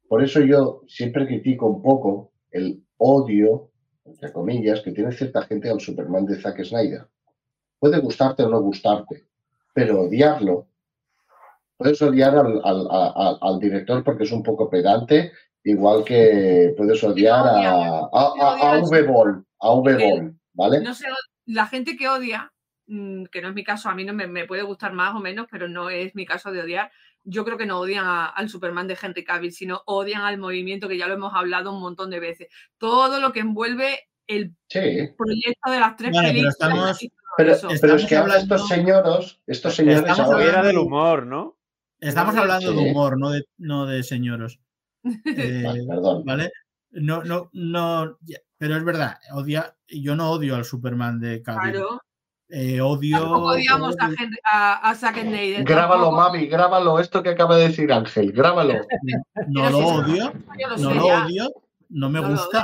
Por 0.08 0.24
eso 0.24 0.42
yo 0.42 0.82
siempre 0.88 1.28
critico 1.28 1.68
un 1.68 1.82
poco 1.82 2.32
el 2.52 2.84
odio, 2.98 3.72
entre 4.06 4.32
comillas, 4.32 4.82
que 4.82 4.92
tiene 4.92 5.12
cierta 5.12 5.42
gente 5.44 5.70
al 5.70 5.80
Superman 5.80 6.26
de 6.26 6.40
Zack 6.42 6.64
Snyder. 6.64 7.08
Puede 7.80 8.00
gustarte 8.00 8.44
o 8.44 8.50
no 8.50 8.62
gustarte, 8.62 9.28
pero 9.74 10.02
odiarlo, 10.02 10.68
puedes 11.78 12.02
odiar 12.02 12.36
al, 12.36 12.62
al- 12.64 13.60
director 13.60 14.04
porque 14.04 14.24
es 14.24 14.32
un 14.32 14.42
poco 14.44 14.70
pedante, 14.70 15.32
igual 15.64 16.04
que 16.04 16.74
puedes 16.78 17.04
odiar 17.04 17.46
a, 17.48 18.00
a, 18.12 18.34
a, 18.40 18.74
a 18.76 18.80
V-Ball, 18.80 19.44
a 19.60 19.74
V-Ball, 19.74 20.36
¿vale? 20.54 20.82
No 20.82 20.94
sé, 20.94 21.06
la 21.46 21.66
gente 21.68 21.98
que 21.98 22.08
odia, 22.08 22.52
mm, 22.88 23.26
que 23.26 23.42
no 23.42 23.50
es 23.50 23.56
mi 23.56 23.64
caso, 23.64 23.90
a 23.90 23.96
mí 23.96 24.06
no 24.06 24.14
me, 24.14 24.28
me 24.28 24.46
puede 24.46 24.62
gustar 24.64 24.94
más 24.94 25.16
o 25.16 25.20
menos, 25.20 25.48
pero 25.52 25.68
no 25.68 25.90
es 25.90 26.16
mi 26.16 26.26
caso 26.26 26.52
de 26.52 26.62
odiar. 26.62 26.92
Yo 27.24 27.44
creo 27.44 27.58
que 27.58 27.66
no 27.66 27.80
odian 27.80 28.06
a- 28.06 28.28
al 28.28 28.48
Superman 28.50 28.88
de 28.88 28.98
Henry 29.02 29.24
Cavill, 29.26 29.52
sino 29.52 29.82
odian 29.86 30.22
al 30.22 30.38
movimiento 30.38 30.88
que 30.88 30.98
ya 30.98 31.08
lo 31.08 31.14
hemos 31.16 31.34
hablado 31.36 31.74
un 31.74 31.82
montón 31.82 32.10
de 32.10 32.20
veces. 32.22 32.48
Todo 32.78 33.20
lo 33.20 33.34
que 33.34 33.42
envuelve 33.42 34.08
el 34.28 34.56
Sí, 34.70 35.10
proyecto 35.18 35.72
de 35.72 35.80
las 35.80 35.96
tres 35.98 36.12
pero 36.14 36.28
películas. 36.28 36.54
estamos- 36.54 37.00
pero, 37.38 37.52
es 37.96 38.06
que 38.06 38.16
hablando- 38.16 38.42
estos 38.56 38.68
señoros, 38.68 39.42
estos 39.46 39.76
señores 39.76 40.00
Estamos 40.00 40.32
ahora- 40.32 40.64
del 40.64 40.78
humor, 40.78 41.26
¿no? 41.26 41.58
Estamos 42.00 42.36
hablando 42.36 42.72
de 42.74 42.78
humor, 42.92 43.18
no 43.20 43.32
de, 43.32 43.44
no 43.58 43.86
de 43.86 44.04
señoros. 44.04 44.60
Eh, 45.26 45.64
Vale, 45.66 45.86
perdón. 45.88 46.24
¿Vale? 46.26 46.52
No, 46.92 47.24
no, 47.24 47.50
no. 47.54 48.18
Pero 48.58 48.76
es 48.76 48.84
verdad, 48.84 49.18
odia, 49.34 49.76
yo 49.88 50.16
no 50.16 50.32
odio 50.32 50.56
al 50.56 50.66
Superman 50.66 51.20
de 51.20 51.42
Cavill. 51.44 51.72
Claro. 51.74 52.02
Eh, 52.50 52.80
odio. 52.80 53.20
Tampoco 53.20 53.46
odiamos 53.48 53.96
a, 54.00 54.08
Henry- 54.10 54.40
a, 54.50 54.90
a 54.90 54.96
Zack 54.96 55.20
Snyder. 55.22 55.64
Grábalo, 55.66 56.04
tampoco. 56.06 56.18
Mavi, 56.18 56.48
grábalo, 56.48 57.00
esto 57.00 57.22
que 57.22 57.30
acaba 57.30 57.58
de 57.58 57.68
decir 57.68 57.92
Ángel, 57.92 58.32
grábalo. 58.32 58.74
No 59.50 59.70
lo 59.70 59.80
odio, 59.80 60.34
no 60.80 60.94
lo 60.94 61.06
odio, 61.08 61.50
no 61.90 62.10
me 62.10 62.20
gusta. 62.22 62.64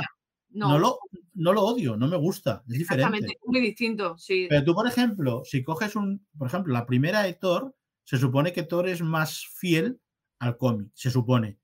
No, 0.50 0.68
No 0.70 0.78
lo, 0.78 0.98
no 1.34 1.52
lo 1.52 1.62
odio, 1.64 1.96
no 1.96 2.06
me 2.08 2.16
gusta. 2.16 2.62
Es 2.68 2.78
diferente. 2.78 3.18
exactamente, 3.18 3.38
muy 3.44 3.60
distinto, 3.60 4.16
sí. 4.16 4.46
Pero 4.48 4.64
tú, 4.64 4.74
por 4.74 4.86
ejemplo, 4.86 5.42
si 5.44 5.62
coges 5.64 5.96
un. 5.96 6.26
Por 6.38 6.46
ejemplo, 6.48 6.72
la 6.72 6.86
primera 6.86 7.22
de 7.22 7.34
Thor, 7.34 7.74
se 8.04 8.16
supone 8.18 8.52
que 8.52 8.62
Thor 8.62 8.88
es 8.88 9.02
más 9.02 9.44
fiel 9.54 10.00
al 10.38 10.56
cómic, 10.56 10.90
se 10.94 11.10
supone. 11.10 11.58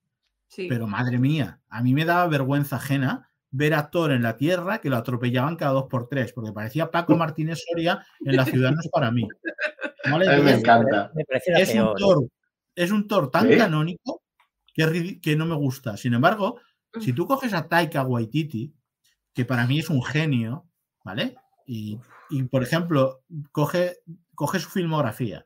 Sí. 0.50 0.66
Pero 0.68 0.86
madre 0.86 1.18
mía, 1.18 1.60
a 1.68 1.82
mí 1.82 1.94
me 1.94 2.04
daba 2.04 2.26
vergüenza 2.26 2.76
ajena 2.76 3.30
ver 3.50 3.74
a 3.74 3.90
Thor 3.90 4.12
en 4.12 4.22
la 4.22 4.36
Tierra 4.36 4.80
que 4.80 4.90
lo 4.90 4.96
atropellaban 4.96 5.56
cada 5.56 5.72
dos 5.72 5.86
por 5.86 6.08
tres, 6.08 6.32
porque 6.32 6.52
parecía 6.52 6.90
Paco 6.90 7.16
Martínez 7.16 7.60
Soria 7.68 8.04
en 8.20 8.36
La 8.36 8.44
Ciudad 8.44 8.70
no 8.72 8.80
es 8.80 8.88
para 8.88 9.10
mí. 9.10 9.26
¿Vale? 10.10 10.28
A 10.28 10.36
mí 10.36 10.42
me 10.42 10.52
encanta. 10.52 11.12
Es 11.46 11.74
un. 11.74 11.94
Thor, 11.96 12.28
es 12.74 12.90
un 12.90 13.06
Thor 13.08 13.30
tan 13.30 13.48
¿Sí? 13.48 13.56
canónico 13.56 14.22
que, 14.72 15.20
que 15.20 15.36
no 15.36 15.46
me 15.46 15.56
gusta. 15.56 15.96
Sin 15.96 16.14
embargo, 16.14 16.60
si 17.00 17.12
tú 17.12 17.26
coges 17.26 17.52
a 17.52 17.68
Taika 17.68 18.02
Waititi, 18.02 18.74
que 19.32 19.44
para 19.44 19.66
mí 19.66 19.78
es 19.78 19.90
un 19.90 20.02
genio, 20.02 20.66
¿vale? 21.04 21.36
Y, 21.66 21.98
y, 22.30 22.42
por 22.44 22.62
ejemplo, 22.62 23.22
coge, 23.52 23.98
coge 24.34 24.58
su 24.58 24.70
filmografía, 24.70 25.44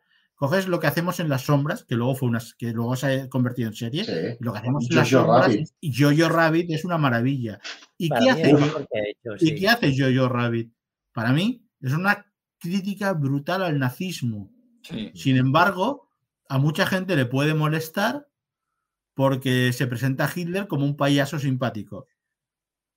coges 0.49 0.69
lo 0.69 0.79
que 0.81 0.87
hacemos 0.87 1.21
en 1.21 1.29
las 1.29 1.43
sombras, 1.43 1.85
que 1.85 1.95
luego 1.95 2.15
fue 2.15 2.29
una, 2.29 2.41
que 2.59 2.73
luego 2.73 2.97
se 2.97 3.23
ha 3.23 3.29
convertido 3.29 3.69
en 3.69 3.75
serie, 3.75 4.05
Sí. 4.05 4.13
y 4.41 4.45
lo 4.45 4.53
que 4.53 4.59
hacemos 4.59 4.89
en 4.91 4.97
las 4.97 5.11
Jojo 5.11 5.25
sombras, 5.25 5.47
Rabbit. 5.47 5.69
y 5.81 5.93
Jojo 6.03 6.29
Rabbit 6.29 6.71
es 6.71 6.85
una 6.85 6.99
maravilla. 6.99 7.61
¿Y 7.99 8.09
Para 8.09 8.21
qué 8.21 8.31
hace, 8.31 8.43
es 8.43 8.53
lo 8.53 8.59
Jo- 8.59 8.65
mejor 8.67 8.89
que 8.91 8.99
ha 8.99 9.03
hecho, 9.05 9.45
¿y 9.45 9.49
sí. 9.49 9.55
qué 9.55 9.69
hace 9.69 9.95
Jojo 9.99 10.29
Rabbit? 10.29 10.73
Para 11.13 11.33
mí 11.33 11.67
es 11.81 11.93
una 11.93 12.27
crítica 12.59 13.13
brutal 13.13 13.63
al 13.63 13.79
nazismo. 13.79 14.51
Sí. 14.83 15.11
Sin 15.15 15.37
embargo, 15.37 16.09
a 16.49 16.59
mucha 16.59 16.87
gente 16.87 17.17
le 17.17 17.27
puede 17.27 17.55
molestar 17.55 18.29
porque 19.15 19.73
se 19.73 19.87
presenta 19.87 20.25
a 20.27 20.31
Hitler 20.35 20.67
como 20.67 20.85
un 20.85 20.97
payaso 20.97 21.39
simpático. 21.39 22.07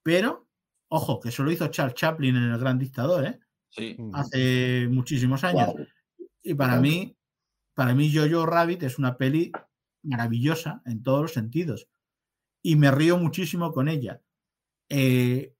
Pero, 0.03 0.48
ojo, 0.90 1.19
que 1.19 1.30
eso 1.30 1.44
lo 1.44 1.52
hizo 1.52 1.68
Charles 1.68 1.95
Chaplin 1.95 2.36
en 2.36 2.44
El 2.44 2.57
Gran 2.60 2.80
Dictador, 2.80 3.26
¿eh? 3.26 3.40
Sí. 3.69 3.95
Hace 4.14 4.88
muchísimos 4.90 5.44
años. 5.44 5.74
Y 6.41 6.53
para 6.53 6.74
Claro. 6.74 6.82
mí, 6.82 7.16
para 7.78 7.94
mí 7.94 8.12
Jojo 8.12 8.48
Rabbit 8.48 8.82
es 8.82 8.98
una 8.98 9.18
peli 9.18 9.52
maravillosa 10.02 10.82
en 10.88 11.04
todos 11.04 11.22
los 11.22 11.34
sentidos. 11.34 11.88
Y 12.64 12.76
me 12.76 12.90
río 12.90 13.20
muchísimo 13.20 13.72
con 13.72 13.88
ella. 13.88 14.20
Eh, 14.90 15.54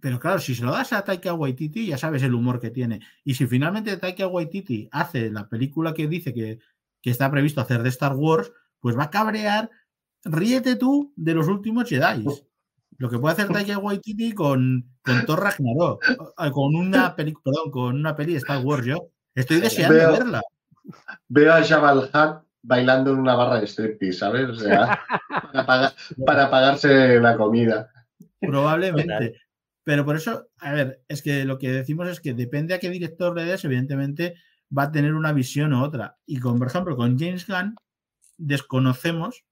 pero 0.00 0.18
claro, 0.18 0.40
si 0.40 0.56
se 0.56 0.64
lo 0.64 0.72
das 0.72 0.92
a 0.92 1.04
Taika 1.04 1.34
Waititi, 1.34 1.86
ya 1.86 1.96
sabes 1.96 2.24
el 2.24 2.34
humor 2.34 2.58
que 2.58 2.70
tiene. 2.70 2.98
Y 3.22 3.34
si 3.34 3.46
finalmente 3.46 3.96
Taika 3.96 4.26
Waititi 4.26 4.88
hace 4.90 5.30
la 5.30 5.48
película 5.48 5.94
que 5.94 6.08
dice 6.08 6.34
que, 6.34 6.58
que 7.00 7.10
está 7.10 7.30
previsto 7.30 7.60
hacer 7.60 7.84
de 7.84 7.90
Star 7.90 8.14
Wars, 8.16 8.50
pues 8.80 8.98
va 8.98 9.04
a 9.04 9.10
cabrear. 9.10 9.70
Ríete 10.24 10.74
tú 10.74 11.12
de 11.14 11.34
los 11.34 11.46
últimos 11.46 11.88
Jedi. 11.88 12.24
Lo 12.98 13.08
que 13.08 13.20
puede 13.20 13.34
hacer 13.34 13.52
Taika 13.52 13.78
Waititi 13.78 14.32
con, 14.32 14.96
con 15.02 15.24
Thor 15.26 15.38
Ragnarok, 15.44 16.04
con 16.50 16.74
una 16.74 17.14
peli, 17.14 17.34
perdón, 17.40 17.70
con 17.70 17.94
una 17.94 18.16
peli 18.16 18.32
de 18.32 18.38
Star 18.38 18.64
Wars. 18.64 18.84
Yo 18.84 19.10
estoy 19.36 19.60
deseando 19.60 19.94
Veo- 19.94 20.10
verla. 20.10 20.42
Veo 21.28 21.52
a 21.52 21.62
Jabal 21.64 21.98
Hutt 22.12 22.44
bailando 22.62 23.12
en 23.12 23.18
una 23.18 23.34
barra 23.34 23.60
de 23.60 23.66
striptease, 23.66 24.18
¿sabes? 24.18 24.48
O 24.50 24.54
sea, 24.54 25.00
para, 25.52 25.66
pagar- 25.66 25.94
para 26.24 26.50
pagarse 26.50 27.20
la 27.20 27.36
comida. 27.36 27.90
Probablemente. 28.40 29.40
Pero 29.84 30.04
por 30.04 30.16
eso, 30.16 30.48
a 30.58 30.72
ver, 30.72 31.02
es 31.08 31.22
que 31.22 31.44
lo 31.44 31.58
que 31.58 31.70
decimos 31.72 32.08
es 32.08 32.20
que 32.20 32.34
depende 32.34 32.74
a 32.74 32.78
qué 32.78 32.88
director 32.90 33.34
le 33.36 33.44
des, 33.44 33.64
evidentemente 33.64 34.34
va 34.76 34.84
a 34.84 34.92
tener 34.92 35.14
una 35.14 35.32
visión 35.32 35.72
u 35.72 35.82
otra. 35.82 36.18
Y 36.24 36.38
con, 36.38 36.58
por 36.58 36.68
ejemplo, 36.68 36.96
con 36.96 37.18
James 37.18 37.46
Gunn 37.46 37.74
desconocemos 38.38 39.44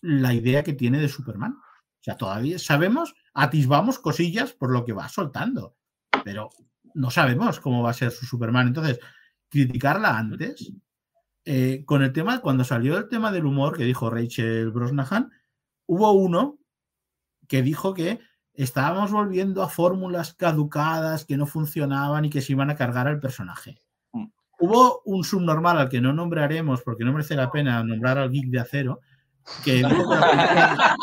la 0.00 0.32
idea 0.32 0.62
que 0.62 0.72
tiene 0.72 0.98
de 0.98 1.08
Superman. 1.08 1.52
O 1.52 2.02
sea, 2.04 2.16
todavía 2.16 2.58
sabemos, 2.58 3.14
atisbamos 3.32 3.98
cosillas 3.98 4.52
por 4.52 4.70
lo 4.70 4.84
que 4.84 4.92
va 4.92 5.08
soltando, 5.08 5.76
pero 6.24 6.50
no 6.94 7.10
sabemos 7.10 7.60
cómo 7.60 7.82
va 7.82 7.90
a 7.90 7.94
ser 7.94 8.10
su 8.10 8.26
Superman. 8.26 8.68
Entonces, 8.68 8.98
criticarla 9.54 10.18
antes, 10.18 10.72
eh, 11.44 11.84
con 11.86 12.02
el 12.02 12.12
tema, 12.12 12.40
cuando 12.40 12.64
salió 12.64 12.98
el 12.98 13.08
tema 13.08 13.30
del 13.30 13.46
humor 13.46 13.76
que 13.76 13.84
dijo 13.84 14.10
Rachel 14.10 14.72
Brosnahan, 14.72 15.30
hubo 15.86 16.10
uno 16.12 16.58
que 17.46 17.62
dijo 17.62 17.94
que 17.94 18.18
estábamos 18.52 19.12
volviendo 19.12 19.62
a 19.62 19.68
fórmulas 19.68 20.34
caducadas 20.34 21.24
que 21.24 21.36
no 21.36 21.46
funcionaban 21.46 22.24
y 22.24 22.30
que 22.30 22.40
se 22.40 22.52
iban 22.52 22.70
a 22.70 22.74
cargar 22.74 23.06
al 23.06 23.20
personaje. 23.20 23.80
Mm. 24.12 24.26
Hubo 24.58 25.02
un 25.04 25.22
subnormal 25.22 25.78
al 25.78 25.88
que 25.88 26.00
no 26.00 26.12
nombraremos 26.12 26.82
porque 26.82 27.04
no 27.04 27.12
merece 27.12 27.36
la 27.36 27.50
pena 27.52 27.84
nombrar 27.84 28.18
al 28.18 28.32
geek 28.32 28.46
de 28.46 28.58
acero, 28.58 29.00
que 29.64 29.74
dijo 29.74 29.88
que 29.88 30.16
la 30.16 30.76
culpa, 30.76 30.96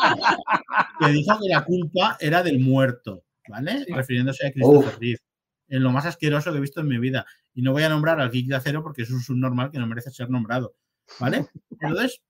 que 1.00 1.08
dijo 1.08 1.38
que 1.40 1.48
la 1.48 1.64
culpa 1.64 2.16
era 2.20 2.42
del 2.42 2.58
muerto, 2.58 3.22
¿vale? 3.48 3.86
Refiriéndose 3.88 4.46
a 4.46 4.52
Christopher. 4.52 4.98
Reeve. 5.00 5.31
En 5.72 5.82
lo 5.82 5.90
más 5.90 6.04
asqueroso 6.04 6.52
que 6.52 6.58
he 6.58 6.60
visto 6.60 6.80
en 6.80 6.88
mi 6.88 6.98
vida. 6.98 7.24
Y 7.54 7.62
no 7.62 7.72
voy 7.72 7.82
a 7.82 7.88
nombrar 7.88 8.20
al 8.20 8.30
geek 8.30 8.46
de 8.46 8.56
acero 8.56 8.82
porque 8.82 9.02
es 9.02 9.10
un 9.10 9.20
subnormal 9.20 9.70
que 9.70 9.78
no 9.78 9.86
merece 9.86 10.10
ser 10.10 10.28
nombrado, 10.28 10.74
¿vale? 11.18 11.48
Entonces, 11.80 12.22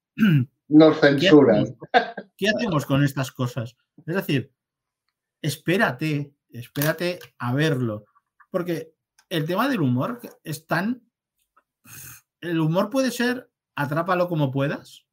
Nos 0.68 1.00
censuran. 1.00 1.76
¿qué 2.36 2.48
hacemos 2.48 2.86
con 2.86 3.02
estas 3.02 3.32
cosas? 3.32 3.76
Es 4.06 4.14
decir, 4.14 4.52
espérate, 5.42 6.32
espérate 6.50 7.18
a 7.38 7.52
verlo. 7.52 8.04
Porque 8.50 8.94
el 9.28 9.44
tema 9.44 9.68
del 9.68 9.80
humor 9.80 10.20
es 10.44 10.66
tan. 10.66 11.02
El 12.40 12.60
humor 12.60 12.90
puede 12.90 13.10
ser 13.10 13.50
atrápalo 13.74 14.28
como 14.28 14.50
puedas, 14.50 15.04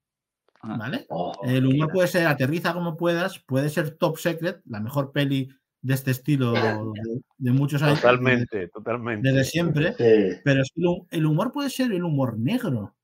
Ah. 0.62 0.76
¿vale? 0.78 1.06
Oh, 1.10 1.34
El 1.44 1.66
humor 1.66 1.90
puede 1.92 2.08
ser 2.10 2.28
aterriza 2.28 2.74
como 2.74 2.98
puedas, 2.98 3.40
puede 3.40 3.70
ser 3.70 3.92
Top 3.92 4.18
Secret, 4.18 4.62
la 4.66 4.82
mejor 4.82 5.12
peli 5.14 5.50
de 5.82 5.94
este 5.94 6.12
estilo 6.12 6.52
de, 6.54 7.22
de 7.38 7.52
muchos 7.52 7.82
años. 7.82 8.02
Totalmente, 8.02 8.68
totalmente. 8.68 9.30
Desde 9.30 9.44
siempre. 9.46 9.94
Sí. 9.94 10.40
Pero 10.44 10.62
es 10.62 10.72
que 10.76 10.82
el 10.82 10.88
hu- 10.88 11.08
el 11.12 11.26
humor 11.26 11.52
puede 11.52 11.70
ser 11.70 11.92
el 11.92 12.04
humor 12.04 12.38
negro. 12.38 12.96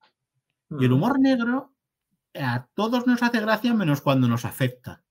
Y 0.78 0.84
el 0.84 0.92
humor 0.92 1.18
negro 1.20 1.72
a 2.34 2.66
todos 2.74 3.06
nos 3.06 3.22
hace 3.22 3.40
gracia 3.40 3.72
menos 3.72 4.00
cuando 4.00 4.28
nos 4.28 4.44
afecta. 4.44 5.02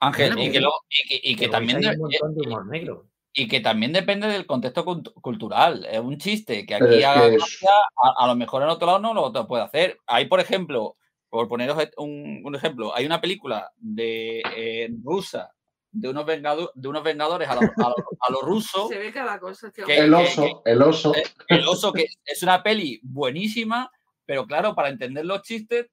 Ángel, 0.00 0.30
Vale, 0.34 0.44
y 0.44 0.52
que, 0.52 0.60
luego- 0.60 0.76
y 0.88 1.08
que, 1.08 1.20
y 1.30 1.34
que 1.36 1.46
Luego 1.46 1.52
también 1.52 1.76
hay 1.78 1.82
de- 1.84 1.90
un 1.96 1.98
montón 2.02 2.34
de 2.36 2.46
humor 2.46 2.66
negro. 2.66 3.08
y 3.32 3.48
que 3.48 3.60
también 3.60 3.92
depende 3.92 4.28
del 4.28 4.46
contexto 4.46 4.84
cult- 4.84 5.12
cultural. 5.20 5.84
Es 5.90 5.98
un 6.00 6.18
chiste 6.18 6.64
que 6.64 6.74
aquí 6.76 7.02
haga 7.02 7.28
gracia, 7.28 7.70
a, 8.04 8.24
a 8.24 8.26
lo 8.28 8.36
mejor 8.36 8.62
en 8.62 8.68
otro 8.68 8.86
lado 8.86 8.98
no 9.00 9.14
lo 9.14 9.32
puede 9.48 9.64
hacer. 9.64 9.98
Hay, 10.06 10.26
por 10.26 10.38
ejemplo, 10.38 10.96
por 11.28 11.48
poneros 11.48 11.76
un, 11.96 12.42
un 12.44 12.54
ejemplo, 12.54 12.94
hay 12.94 13.04
una 13.06 13.20
película 13.20 13.70
de 13.76 14.42
eh, 14.56 14.88
rusa 15.02 15.50
de 15.90 16.08
unos, 16.08 16.26
vengado- 16.26 16.70
de 16.74 16.88
unos 16.88 17.02
vengadores 17.02 17.48
a 17.48 17.54
los 17.54 17.64
a 17.64 17.88
lo, 17.88 17.94
a 18.20 18.32
lo 18.32 18.40
ruso. 18.42 18.88
Se 18.92 18.98
ve 18.98 19.12
cada 19.12 19.38
cosa, 19.40 19.70
tío. 19.70 19.86
Que- 19.86 19.98
El 19.98 20.14
oso, 20.14 20.62
el 20.64 20.82
oso. 20.82 21.12
El 21.48 21.66
oso, 21.66 21.92
que 21.92 22.06
es 22.24 22.42
una 22.42 22.62
peli 22.62 23.00
buenísima, 23.02 23.90
pero 24.26 24.46
claro, 24.46 24.74
para 24.74 24.88
entender 24.90 25.24
los 25.24 25.42
chistes 25.42 25.86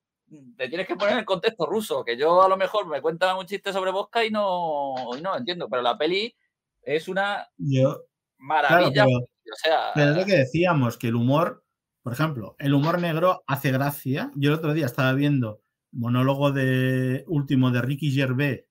te 0.58 0.68
tienes 0.70 0.88
que 0.88 0.96
poner 0.96 1.14
en 1.14 1.20
el 1.20 1.26
contexto 1.26 1.66
ruso, 1.68 2.04
que 2.04 2.18
yo 2.18 2.42
a 2.42 2.50
lo 2.50 2.58
mejor 2.58 2.88
me 2.88 3.00
cuentan 3.00 3.38
un 3.38 3.46
chiste 3.46 3.72
sobre 3.72 3.92
Bosca 3.92 4.26
y 4.26 4.32
no, 4.32 4.96
y 5.18 5.22
no 5.22 5.32
lo 5.32 5.38
entiendo, 5.38 5.70
pero 5.70 5.84
la 5.84 5.98
peli 5.98 6.36
es 6.82 7.08
una 7.08 7.48
Yo, 7.58 8.02
maravilla. 8.40 9.06
pero- 9.06 9.18
o 9.20 9.56
sea, 9.56 9.92
Pero 9.94 10.12
es 10.12 10.18
lo 10.18 10.26
que 10.26 10.36
decíamos, 10.38 10.98
que 10.98 11.08
el 11.10 11.16
humor, 11.16 11.64
por 12.02 12.14
ejemplo, 12.14 12.56
el 12.58 12.74
humor 12.74 13.00
negro 13.00 13.44
hace 13.46 13.72
gracia. 13.72 14.32
Yo 14.36 14.50
el 14.50 14.56
otro 14.58 14.74
día 14.74 14.88
estaba 14.88 15.14
viendo 15.14 15.62
monólogo 15.92 16.52
de 16.52 17.24
último 17.28 17.70
de 17.70 17.82
Ricky 17.84 18.12
Gervais 18.12 18.64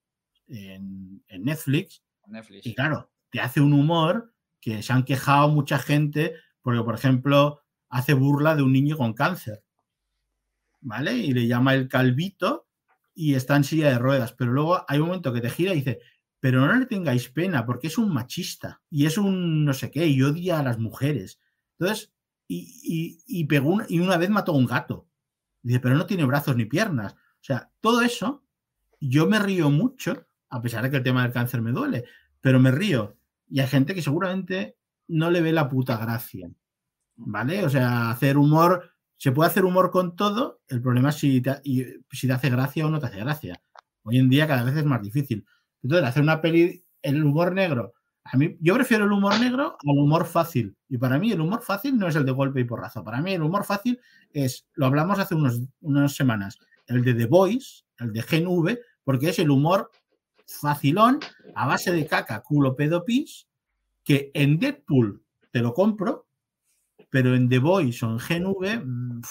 en, 0.49 1.23
en 1.29 1.45
Netflix 1.45 2.03
Netflix. 2.27 2.66
y 2.66 2.75
claro, 2.75 3.11
te 3.31 3.41
hace 3.41 3.61
un 3.61 3.73
humor 3.73 4.33
que 4.61 4.83
se 4.83 4.93
han 4.93 5.05
quejado 5.05 5.49
mucha 5.49 5.79
gente 5.79 6.35
porque, 6.62 6.83
por 6.83 6.95
ejemplo, 6.95 7.61
hace 7.91 8.15
burla 8.15 8.57
de 8.57 8.62
un 8.62 8.73
niño 8.73 8.97
con 8.97 9.12
cáncer, 9.12 9.62
¿vale? 10.81 11.15
Y 11.16 11.33
le 11.33 11.47
llama 11.47 11.75
el 11.75 11.89
calvito 11.89 12.69
y 13.15 13.35
está 13.35 13.57
en 13.57 13.65
silla 13.65 13.91
de 13.91 13.99
ruedas, 13.99 14.33
pero 14.33 14.53
luego 14.53 14.85
hay 14.89 14.99
un 14.99 15.07
momento 15.07 15.33
que 15.33 15.41
te 15.41 15.51
gira 15.51 15.73
y 15.73 15.77
dice, 15.77 16.01
pero 16.41 16.61
no 16.66 16.75
le 16.75 16.87
tengáis 16.87 17.29
pena 17.29 17.65
porque 17.65 17.87
es 17.87 17.99
un 17.99 18.12
machista 18.12 18.83
y 18.91 19.07
es 19.07 19.19
un 19.19 19.65
no 19.65 19.73
sé 19.73 19.91
qué 19.91 20.07
y 20.07 20.23
odia 20.23 20.59
a 20.59 20.62
las 20.62 20.79
mujeres. 20.79 21.41
Entonces, 21.79 22.12
y, 22.49 22.81
y, 23.27 23.41
y 23.41 23.45
pegó 23.47 23.71
un- 23.71 23.87
y 23.89 24.01
una 24.01 24.16
vez 24.19 24.31
mató 24.31 24.53
a 24.53 24.57
un 24.57 24.66
gato. 24.66 25.09
Dice, 25.62 25.81
pero 25.81 25.95
no 25.97 26.07
tiene 26.07 26.25
brazos 26.27 26.57
ni 26.57 26.66
piernas. 26.66 27.15
O 27.15 27.19
sea, 27.43 27.71
todo 27.81 28.03
eso, 28.03 28.45
yo 29.01 29.27
me 29.27 29.39
río 29.39 29.71
mucho, 29.71 30.27
a 30.55 30.62
pesar 30.62 30.85
de 30.85 30.90
que 30.90 30.98
el 30.98 31.02
tema 31.02 31.22
del 31.22 31.32
cáncer 31.32 31.60
me 31.60 31.72
duele, 31.72 32.05
pero 32.40 32.60
me 32.60 32.70
río. 32.70 33.16
Y 33.48 33.60
hay 33.60 33.66
gente 33.66 33.94
que 33.94 34.02
seguramente 34.02 34.76
no 35.09 35.31
le 35.31 35.40
ve 35.40 35.52
la 35.52 35.68
puta 35.68 35.97
gracia. 35.97 36.48
¿Vale? 37.16 37.64
O 37.64 37.70
sea, 37.70 38.10
hacer 38.10 38.36
humor, 38.36 38.93
se 39.16 39.32
puede 39.32 39.51
hacer 39.51 39.64
humor 39.64 39.90
con 39.90 40.14
todo, 40.14 40.60
el 40.68 40.81
problema 40.81 41.10
es 41.10 41.16
si 41.16 41.40
te, 41.40 41.51
hace 41.51 42.51
gracia 42.51 42.86
o 42.86 42.90
no 42.90 43.01
te 43.01 43.06
hace 43.06 43.18
gracia. 43.18 43.60
Hoy 44.05 44.18
en 44.18 44.28
día 44.28 44.47
cada 44.47 44.62
vez 44.62 44.76
es 44.76 44.85
más 44.85 45.02
difícil. 45.02 45.44
Entonces, 45.82 46.09
hacer 46.09 46.22
una 46.22 46.40
peli, 46.40 46.85
el 47.02 47.24
humor 47.24 47.52
negro, 47.52 47.94
yo 48.60 48.74
prefiero 48.74 49.05
el 49.05 49.12
humor 49.12 49.39
negro 49.40 49.76
al 49.86 49.98
humor 49.98 50.24
fácil. 50.24 50.76
Y 50.89 50.98
para 50.98 51.18
mí 51.18 51.32
el 51.32 51.40
humor 51.40 51.62
fácil 51.62 51.98
no 51.98 52.09
es 52.09 52.16
el 52.16 52.24
de 52.24 52.32
golpe 52.32 52.60
y 52.60 52.64
porrazo. 52.64 53.02
Para 53.05 53.20
mí 53.20 53.35
el 53.35 53.43
humor 53.43 53.64
fácil 53.64 54.01
es, 54.31 54.66
lo 54.74 54.86
hablamos 54.86 55.18
hace 55.18 55.35
unas 55.35 56.14
semanas, 56.14 56.59
el 56.86 57.05
de 57.05 57.14
The 57.14 57.26
Voice, 57.26 57.82
el 57.98 58.12
de 58.12 58.22
Gen 58.22 58.47
V, 58.47 58.81
porque 59.05 59.28
es 59.28 59.39
el 59.39 59.51
humor 59.51 59.90
facilón 60.47 61.21
a 61.55 61.66
base 61.66 61.93
de 61.93 62.07
caca, 62.07 62.43
culo, 62.43 62.77
pedo, 62.77 63.05
pis, 63.05 63.47
que 64.03 64.31
en 64.35 64.59
Deadpool 64.59 65.23
te 65.51 65.61
lo 65.61 65.73
compro, 65.73 66.27
pero 67.11 67.35
en 67.35 67.49
The 67.49 67.59
Voice 67.59 68.05
o 68.05 68.11
en 68.11 68.19
Gen 68.21 68.47
V 68.47 68.79
mm, 68.85 69.23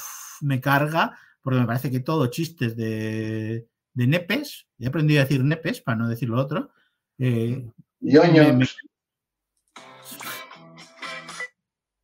me 0.41 0.60
carga 0.61 1.18
porque 1.41 1.60
me 1.60 1.65
parece 1.68 1.91
que 1.91 1.99
todo 1.99 2.27
chistes 2.27 2.76
de, 2.77 3.68
de 3.94 4.07
nepes, 4.07 4.68
he 4.80 4.88
aprendido 4.88 5.22
a 5.22 5.26
decir 5.26 5.44
nepes 5.44 5.81
para 5.81 5.98
no 5.98 6.07
decir 6.07 6.30
lo 6.30 6.40
otro, 6.40 6.72
eh, 7.18 7.69
Yoño. 7.99 8.44
me- 8.45 8.53
me- 8.53 8.65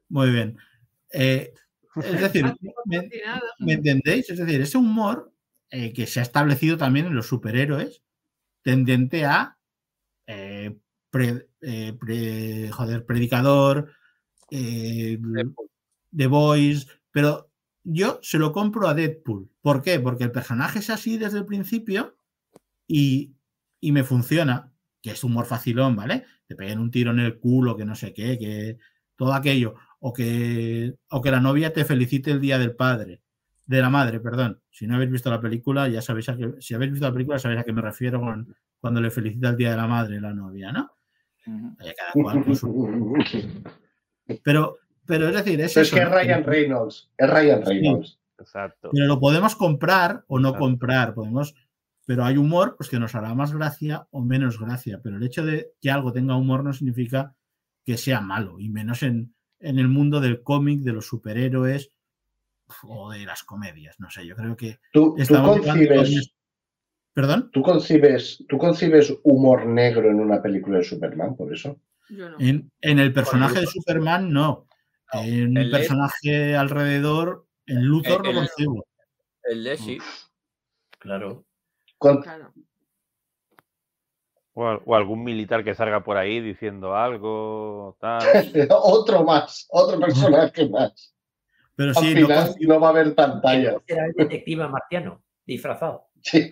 Muy 0.10 0.32
bien. 0.32 0.58
Eh, 1.12 1.54
es 2.04 2.20
decir. 2.22 2.46
¿me 3.60 3.74
entendéis? 3.74 4.30
Es 4.30 4.38
decir, 4.40 4.62
ese 4.62 4.78
humor 4.78 5.32
eh, 5.70 5.94
que 5.94 6.08
se 6.08 6.20
ha 6.20 6.24
establecido 6.24 6.78
también 6.78 7.06
en 7.06 7.16
los 7.16 7.28
superhéroes, 7.28 8.02
tendente 8.70 9.26
a 9.26 9.58
eh, 10.28 10.78
pre- 11.10 11.50
eh, 11.62 11.94
pre- 12.00 12.70
joder, 12.72 13.06
predicador, 13.06 13.92
eh, 14.52 15.20
The 16.16 16.28
Voice, 16.28 16.88
Pero 17.12 17.52
yo 17.84 18.20
se 18.22 18.38
lo 18.40 18.52
compro 18.52 18.88
a 18.88 18.94
Deadpool. 18.94 19.50
¿Por 19.62 19.82
qué? 19.82 20.00
Porque 20.00 20.26
el 20.26 20.32
personaje 20.32 20.80
es 20.80 20.90
así 20.90 21.18
desde 21.18 21.40
el 21.40 21.46
principio 21.46 22.16
y, 22.88 23.36
y 23.82 23.92
me 23.92 24.04
funciona. 24.04 24.74
Que 25.02 25.12
es 25.12 25.24
humor 25.24 25.46
facilón, 25.46 25.96
¿vale? 25.96 26.26
Te 26.48 26.56
peguen 26.56 26.80
un 26.80 26.92
tiro 26.92 27.12
en 27.12 27.20
el 27.20 27.40
culo, 27.40 27.78
que 27.78 27.86
no 27.86 27.96
sé 27.96 28.14
qué, 28.14 28.38
que 28.40 28.78
todo 29.18 29.34
aquello. 29.34 29.76
O 30.00 30.14
que, 30.14 30.96
o 31.10 31.22
que 31.22 31.32
la 31.32 31.40
novia 31.42 31.74
te 31.74 31.86
felicite 31.86 32.32
el 32.32 32.42
día 32.42 32.60
del 32.60 32.76
padre. 32.76 33.22
De 33.70 33.84
la 33.84 33.92
madre, 33.92 34.20
perdón. 34.20 34.60
Si 34.72 34.88
no 34.88 34.96
habéis 34.96 35.12
visto 35.12 35.30
la 35.30 35.40
película, 35.40 35.88
ya 35.88 36.02
sabéis 36.02 36.28
a 36.30 36.36
qué, 36.36 36.56
si 36.58 36.74
habéis 36.74 36.90
visto 36.90 37.06
la 37.06 37.14
película, 37.14 37.38
sabéis 37.38 37.62
a 37.62 37.64
qué 37.64 37.72
me 37.72 37.84
refiero 37.84 38.20
con, 38.20 38.56
cuando 38.80 39.00
le 39.00 39.12
felicita 39.12 39.50
el 39.50 39.58
día 39.58 39.70
de 39.70 39.78
la 39.78 39.86
madre 39.86 40.20
la 40.20 40.34
novia, 40.34 40.72
¿no? 40.72 40.90
Cada 41.78 42.12
cual 42.14 42.44
con 42.44 42.56
su... 42.56 43.14
Pero, 44.44 44.78
pero 45.08 45.28
es 45.28 45.36
decir, 45.36 45.60
es, 45.62 45.76
es 45.76 45.88
eso, 45.88 45.96
que 45.96 46.04
es 46.04 46.10
¿no? 46.10 46.16
Ryan 46.16 46.44
Reynolds. 46.44 47.12
Es 47.18 47.30
Ryan 47.30 47.66
Reynolds. 47.66 48.20
Exacto. 48.40 48.90
Pero 48.92 49.06
lo 49.08 49.20
podemos 49.20 49.56
comprar 49.56 50.24
o 50.28 50.40
no 50.40 50.50
Exacto. 50.50 50.66
comprar, 50.66 51.14
podemos, 51.16 51.56
pero 52.06 52.26
hay 52.26 52.38
humor 52.38 52.76
pues 52.78 52.90
que 52.90 53.00
nos 53.00 53.16
hará 53.16 53.34
más 53.34 53.54
gracia 53.54 54.08
o 54.12 54.24
menos 54.24 54.60
gracia. 54.60 55.00
Pero 55.04 55.18
el 55.18 55.24
hecho 55.24 55.46
de 55.46 55.74
que 55.82 55.90
algo 55.90 56.12
tenga 56.12 56.36
humor 56.36 56.64
no 56.64 56.74
significa 56.74 57.36
que 57.86 57.98
sea 57.98 58.22
malo, 58.22 58.60
y 58.60 58.70
menos 58.70 59.02
en, 59.04 59.34
en 59.60 59.80
el 59.80 59.88
mundo 59.88 60.22
del 60.22 60.44
cómic, 60.44 60.82
de 60.82 60.94
los 60.94 61.08
superhéroes 61.08 61.92
o 62.84 63.12
de 63.12 63.26
las 63.26 63.44
comedias. 63.44 64.00
No 64.00 64.10
sé, 64.10 64.26
yo 64.26 64.36
creo 64.36 64.56
que 64.56 64.80
¿Tú, 64.94 65.16
concibes, 65.28 66.34
¿Perdón? 67.14 67.50
tú, 67.52 67.62
concibes, 67.62 68.44
¿Tú 68.48 68.58
concibes 68.58 69.14
humor 69.24 69.66
negro 69.66 70.10
en 70.10 70.20
una 70.20 70.42
película 70.42 70.78
de 70.80 70.84
Superman, 70.84 71.36
por 71.36 71.54
eso? 71.54 71.80
Yo 72.10 72.30
no. 72.30 72.38
En, 72.40 72.72
en 72.82 73.00
el 73.00 73.14
personaje 73.14 73.60
de 73.62 73.68
Superman, 73.68 74.32
no. 74.32 74.68
No, 75.14 75.22
En 75.24 75.50
un 75.52 75.58
el- 75.58 75.72
personaje 75.72 76.56
alrededor, 76.56 77.48
en 77.66 77.84
Luthor 77.86 78.26
el- 78.26 78.34
lo 78.34 78.40
concibo. 78.42 78.86
El 79.44 79.64
de 79.64 79.78
sí. 79.78 79.98
Claro. 81.00 81.46
Con- 81.98 82.22
Claro. 82.22 82.54
O, 84.54 84.64
o 84.86 84.96
algún 84.96 85.24
militar 85.24 85.64
que 85.64 85.74
salga 85.76 86.04
por 86.04 86.18
ahí 86.18 86.42
diciendo 86.42 86.96
algo, 86.96 87.96
tal. 88.00 88.20
otro 88.70 89.24
más, 89.24 89.66
otro 89.70 90.00
personaje 90.00 90.68
más. 90.70 91.16
Pero 91.80 91.94
sí, 91.94 92.14
no 92.14 92.28
final 92.28 92.46
concibo, 92.48 92.74
no 92.74 92.80
va 92.82 92.88
a 92.88 92.90
haber 92.90 93.16
pantalla. 93.16 93.78
Será 93.88 94.06
el 94.08 94.12
detective 94.12 94.68
marciano, 94.68 95.24
disfrazado. 95.46 96.10
Sí. 96.22 96.50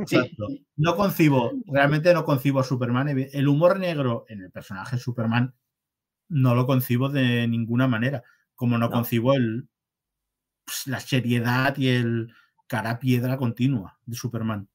exacto. 0.00 0.48
no 0.76 0.96
concibo, 0.96 1.52
realmente 1.66 2.14
no 2.14 2.24
concibo 2.24 2.58
a 2.60 2.64
Superman. 2.64 3.06
El 3.10 3.48
humor 3.48 3.78
negro 3.78 4.24
en 4.30 4.40
el 4.40 4.50
personaje 4.50 4.96
Superman 4.96 5.54
no 6.30 6.54
lo 6.54 6.64
concibo 6.64 7.10
de 7.10 7.46
ninguna 7.48 7.86
manera. 7.86 8.22
Como 8.54 8.78
no, 8.78 8.86
No. 8.86 8.90
concibo 8.90 9.34
el, 9.34 9.68
pues, 10.64 10.86
la 10.86 11.00
seriedad 11.00 11.76
y 11.76 11.88
el 11.88 12.32
cara 12.66 12.92
a 12.92 12.98
piedra 12.98 13.36
continua 13.36 13.98
de 14.06 14.16
Superman. 14.16 14.70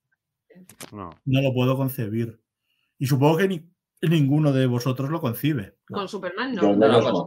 No. 0.92 1.10
No 1.26 1.42
lo 1.42 1.54
puedo 1.56 1.76
concebir. 1.76 2.40
Y 3.00 3.08
supongo 3.08 3.38
que 3.38 3.48
ni- 3.48 3.68
ninguno 4.02 4.52
de 4.54 4.66
vosotros 4.68 5.10
lo 5.10 5.20
concibe. 5.22 5.78
Con 5.88 6.08
Superman 6.08 6.54
no. 6.54 6.62
no 6.62 6.76
No, 6.76 6.88
lo 6.88 7.02
no, 7.02 7.02
sé. 7.02 7.24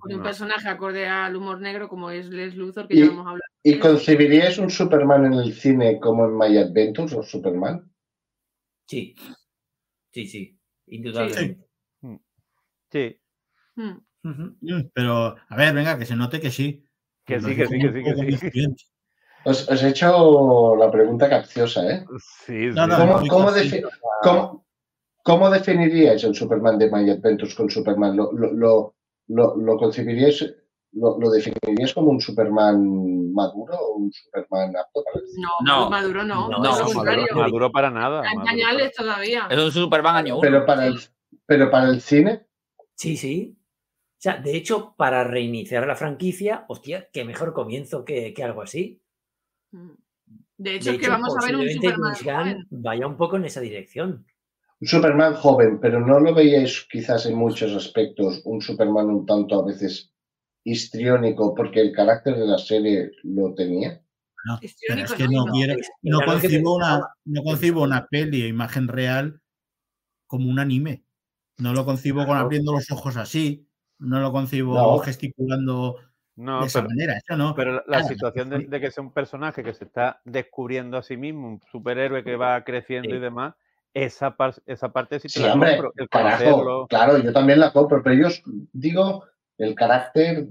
Con 0.00 0.14
un 0.14 0.22
personaje 0.22 0.68
acorde 0.68 1.06
al 1.06 1.36
humor 1.36 1.60
negro 1.60 1.88
como 1.88 2.10
es 2.10 2.28
Les 2.30 2.54
Luthor, 2.54 2.88
que 2.88 2.96
ya 2.96 3.04
hemos 3.04 3.26
hablado. 3.26 3.40
¿Y 3.62 3.78
concebiríais 3.78 4.58
un 4.58 4.70
Superman 4.70 5.26
en 5.26 5.34
el 5.34 5.52
cine 5.52 5.98
como 6.00 6.24
en 6.24 6.36
My 6.36 6.56
Adventures 6.56 7.12
o 7.14 7.22
Superman? 7.22 7.90
Sí. 8.86 9.14
Sí, 10.12 10.26
sí. 10.26 10.58
Indudablemente. 10.86 11.68
Sí, 12.90 13.20
Pero, 14.94 15.36
a 15.48 15.56
ver, 15.56 15.74
venga, 15.74 15.98
que 15.98 16.06
se 16.06 16.16
note 16.16 16.40
que 16.40 16.50
sí. 16.50 16.84
que 17.26 17.40
sí, 17.40 17.54
que 17.56 17.66
sí, 17.66 17.78
que 17.78 17.92
sí, 17.92 18.38
que 18.38 18.50
sí. 18.50 18.76
Os, 19.46 19.68
os 19.68 19.82
he 19.82 19.90
hecho 19.90 20.74
la 20.76 20.90
pregunta 20.90 21.28
capciosa, 21.28 21.86
¿eh? 21.90 22.06
Sí, 22.46 22.70
sí. 22.70 22.74
no, 22.74 22.88
¿Cómo, 22.96 23.28
cómo 23.28 23.50
defi- 23.50 23.86
cómo- 24.22 24.63
cómo 25.24 25.50
definiríais 25.50 26.22
el 26.22 26.34
Superman 26.36 26.78
de 26.78 26.90
My 26.92 27.10
Adventures 27.10 27.54
con 27.56 27.68
Superman? 27.68 28.16
¿Lo, 28.16 28.30
lo, 28.32 28.52
lo, 28.52 28.94
lo- 29.28 29.56
lo 29.56 29.76
concebiríais, 29.76 30.54
lo, 30.92 31.18
lo 31.18 31.30
definiríais 31.30 31.92
como 31.92 32.10
un 32.10 32.20
Superman 32.20 33.32
maduro 33.32 33.74
o 33.74 33.96
un 33.96 34.12
Superman 34.12 34.76
apto 34.76 35.02
para 35.02 35.18
el 35.20 35.26
cine? 35.28 35.46
No, 35.64 35.80
No. 35.84 35.90
Maduro 35.90 36.22
no. 36.22 36.48
No, 36.48 36.58
no, 36.58 36.78
lo 36.78 36.94
maduro, 36.94 37.36
maduro 37.36 37.72
para 37.72 37.90
nada. 37.90 38.22
Maduro 38.22 38.90
todavía. 38.96 39.48
Es 39.50 39.58
un 39.58 39.72
Superman 39.72 40.16
año 40.16 40.34
uno. 40.34 40.42
Pero 40.42 40.64
para 40.64 40.86
el, 40.86 41.00
pero 41.46 41.70
para 41.70 41.88
el 41.88 42.00
cine, 42.00 42.46
Sí, 42.94 43.16
sí. 43.16 43.56
O 43.58 44.20
sea, 44.24 44.36
de 44.38 44.56
hecho, 44.56 44.94
para 44.96 45.24
reiniciar 45.24 45.86
la 45.86 45.96
franquicia, 45.96 46.64
hostia, 46.68 47.08
qué 47.12 47.24
mejor 47.24 47.52
comienzo 47.52 48.04
que, 48.04 48.32
que 48.32 48.44
algo 48.44 48.62
así. 48.62 49.02
Hmm. 49.72 49.90
De 50.56 50.76
hecho, 50.76 50.90
De 50.90 50.96
es 50.96 51.00
que 51.00 51.06
hecho, 51.06 51.10
vamos 51.12 51.34
a 51.36 51.44
ver 51.46 51.56
un 51.56 51.68
Superman 51.68 52.66
vaya 52.70 53.06
un 53.06 53.16
poco 53.16 53.36
en 53.36 53.46
esa 53.46 53.60
dirección. 53.60 54.24
Un 54.84 54.86
Superman 54.86 55.32
joven, 55.34 55.80
pero 55.80 55.98
¿no 55.98 56.20
lo 56.20 56.34
veíais 56.34 56.86
quizás 56.90 57.24
en 57.24 57.36
muchos 57.36 57.74
aspectos 57.74 58.42
un 58.44 58.60
Superman 58.60 59.06
un 59.06 59.24
tanto 59.24 59.58
a 59.58 59.64
veces 59.64 60.12
histriónico 60.62 61.54
porque 61.54 61.80
el 61.80 61.92
carácter 61.92 62.36
de 62.36 62.46
la 62.46 62.58
serie 62.58 63.10
lo 63.22 63.54
tenía? 63.54 64.02
No, 64.44 64.58
pero 64.60 64.66
Histriónico 64.66 65.06
es 65.06 65.14
que 65.14 65.28
no, 65.28 65.44
quiero, 65.46 65.74
concibo 66.26 66.76
una, 66.76 67.00
no 67.24 67.42
concibo 67.42 67.82
una 67.82 68.06
peli 68.08 68.42
a 68.42 68.46
imagen 68.48 68.88
real 68.88 69.40
como 70.26 70.50
un 70.50 70.58
anime. 70.58 71.02
No 71.56 71.72
lo 71.72 71.86
concibo 71.86 72.26
con 72.26 72.36
abriendo 72.36 72.72
los 72.72 72.90
ojos 72.90 73.16
así, 73.16 73.66
no 73.98 74.20
lo 74.20 74.32
concibo 74.32 74.74
No. 74.74 74.98
gesticulando 74.98 75.96
No, 76.36 76.60
de 76.60 76.66
esa 76.66 76.80
pero, 76.80 76.90
manera. 76.90 77.16
Eso 77.16 77.38
no. 77.38 77.54
pero 77.54 77.82
la 77.86 78.02
situación 78.02 78.50
de, 78.50 78.58
de 78.58 78.80
que 78.80 78.90
sea 78.90 79.02
un 79.02 79.14
personaje 79.14 79.62
que 79.62 79.72
se 79.72 79.84
está 79.84 80.20
descubriendo 80.26 80.98
a 80.98 81.02
sí 81.02 81.16
mismo, 81.16 81.48
un 81.48 81.60
superhéroe 81.72 82.22
que 82.22 82.36
va 82.36 82.62
creciendo 82.64 83.08
Sí. 83.08 83.16
y 83.16 83.20
demás, 83.20 83.54
esa, 83.94 84.36
par- 84.36 84.60
esa 84.66 84.92
parte 84.92 85.18
sí 85.20 85.28
te 85.28 85.34
Sí, 85.34 85.42
la 85.42 85.54
hombre, 85.54 85.70
compro. 85.76 85.92
El 85.96 86.08
carajo, 86.08 86.36
conocerlo. 86.44 86.86
claro, 86.88 87.18
yo 87.18 87.32
también 87.32 87.60
la 87.60 87.72
compro, 87.72 88.02
pero 88.02 88.28
yo 88.28 88.34
digo 88.72 89.24
el 89.56 89.74
carácter 89.74 90.48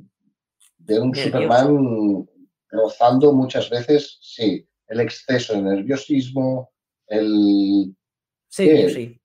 de 0.77 0.99
un. 0.99 1.13
Superman 1.13 2.25
rozando 2.69 3.33
muchas 3.33 3.69
veces, 3.69 4.17
sí, 4.21 4.67
el 4.87 5.01
exceso 5.01 5.53
de 5.53 5.61
nerviosismo, 5.61 6.71
el... 7.05 7.95
Sí, 8.47 8.67
Eh, 8.69 8.89
sí. 8.89 9.19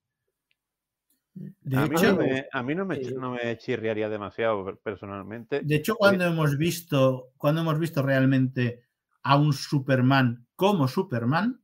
De 1.34 1.76
a, 1.76 1.86
mí 1.86 1.94
hecho, 1.96 2.12
no 2.12 2.16
me, 2.18 2.46
a 2.52 2.62
mí 2.62 2.74
no 2.74 2.84
me, 2.84 2.96
Sí, 2.96 3.02
chi- 3.02 3.08
sí. 3.10 3.14
no 3.14 3.30
me 3.30 3.56
chirriaría 3.56 4.08
demasiado 4.08 4.64
per- 4.64 4.78
personalmente. 4.78 5.60
de 5.62 5.76
hecho, 5.76 5.94
cuando 5.94 6.24
hemos 6.26 6.58
visto, 6.58 7.30
cuando 7.38 7.60
hemos 7.62 7.78
visto 7.78 8.02
realmente 8.02 8.82
a 9.22 9.36
un 9.38 9.52
Superman 9.52 10.46
como 10.56 10.88
Superman, 10.88 11.62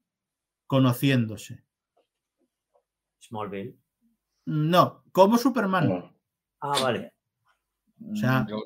conociéndose. 0.67 1.65
Smallville. 3.29 3.77
No, 4.47 5.03
como 5.13 5.39
Superman. 5.39 6.13
Ah, 6.61 6.79
vale. 6.83 7.13
O 8.13 8.17
sea, 8.17 8.47
Yo- 8.49 8.63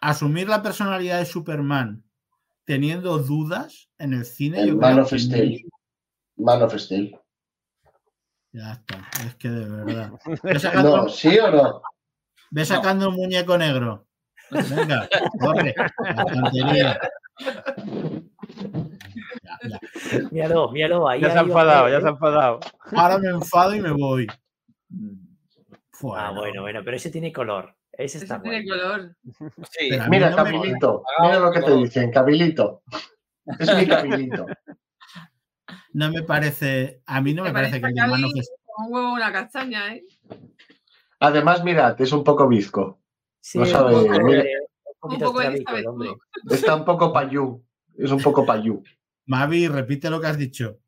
asumir 0.00 0.48
la 0.48 0.62
personalidad 0.62 1.18
de 1.18 1.26
Superman 1.26 2.04
teniendo 2.64 3.18
dudas 3.18 3.88
en 3.98 4.12
el 4.14 4.24
cine. 4.24 4.60
El 4.60 4.68
yo 4.70 4.76
Man 4.76 4.92
creo 4.94 5.04
of 5.04 5.10
que 5.10 5.18
Steel. 5.18 5.64
Man 6.36 6.62
of 6.62 6.74
Steel. 6.76 7.18
Ya 8.52 8.72
está, 8.72 9.08
es 9.26 9.34
que 9.36 9.48
de 9.48 9.64
verdad. 9.68 10.12
Ve 10.42 10.58
sacando, 10.60 10.96
No, 10.98 11.08
¿sí 11.08 11.38
o 11.38 11.50
no? 11.50 11.82
ve 12.50 12.64
sacando 12.64 13.08
un 13.08 13.16
muñeco 13.16 13.58
negro. 13.58 14.06
Venga, 14.50 15.08
corre, 15.40 15.74
la. 16.52 17.00
Ya, 19.42 19.58
ya. 19.68 19.78
Míralo, 20.32 20.70
míralo. 20.70 21.08
Ahí 21.08 21.20
Ya 21.20 21.30
se 21.30 21.38
ha 21.38 21.42
enfadado, 21.42 21.88
ya 21.88 22.00
se 22.00 22.06
ha 22.06 22.10
enfadado. 22.10 22.60
Ahora 22.96 23.18
me 23.18 23.28
enfado 23.30 23.74
y 23.74 23.80
me 23.80 23.90
voy. 23.92 24.26
Ah, 26.16 26.32
bueno, 26.34 26.62
bueno, 26.62 26.80
pero 26.84 26.96
ese 26.96 27.10
tiene 27.10 27.32
color. 27.32 27.74
Ese 27.92 28.18
Ese 28.18 28.24
está 28.24 28.42
tiene 28.42 28.64
bueno. 28.64 28.74
color. 28.74 29.16
Sí, 29.70 29.90
Mira, 30.08 30.30
no 30.30 30.44
me- 30.44 30.52
mira 30.58 31.38
lo 31.38 31.52
que 31.52 31.60
te 31.62 31.76
dicen, 31.76 32.10
Cabilito. 32.10 32.82
Es 33.58 33.74
mi 33.76 33.86
Cabilito. 33.86 34.46
No 35.92 36.10
me 36.10 36.22
parece, 36.22 37.02
a 37.06 37.20
mí 37.20 37.32
no 37.34 37.44
me, 37.44 37.50
Me 37.50 37.54
parece 37.54 37.80
que 37.80 37.86
el 37.86 37.94
un 38.76 38.92
huevo 38.92 39.12
una 39.12 39.32
castaña, 39.32 39.94
¿eh? 39.94 40.04
Además, 41.20 41.62
mirad, 41.62 41.98
es 42.00 42.10
un 42.12 42.24
poco 42.24 42.48
bizco. 42.48 43.00
Sí, 43.40 43.58
No 43.58 43.64
un 43.64 43.70
sabe, 43.70 43.92
poco, 43.94 44.24
mira. 44.24 44.42
eh, 44.42 44.48
un 45.02 45.18
poco 45.20 45.40
el 45.40 45.54
Elizabeth 45.54 45.86
hombre. 45.86 46.10
Está 46.50 46.74
un 46.74 46.84
poco 46.84 47.12
payú. 47.12 47.64
Es 47.96 48.10
un 48.10 48.20
poco 48.20 48.44
payú. 48.44 48.82
Mavi, 49.26 49.68
repite 49.68 50.10
lo 50.10 50.20
que 50.20 50.26
has 50.26 50.38
dicho. 50.38 50.78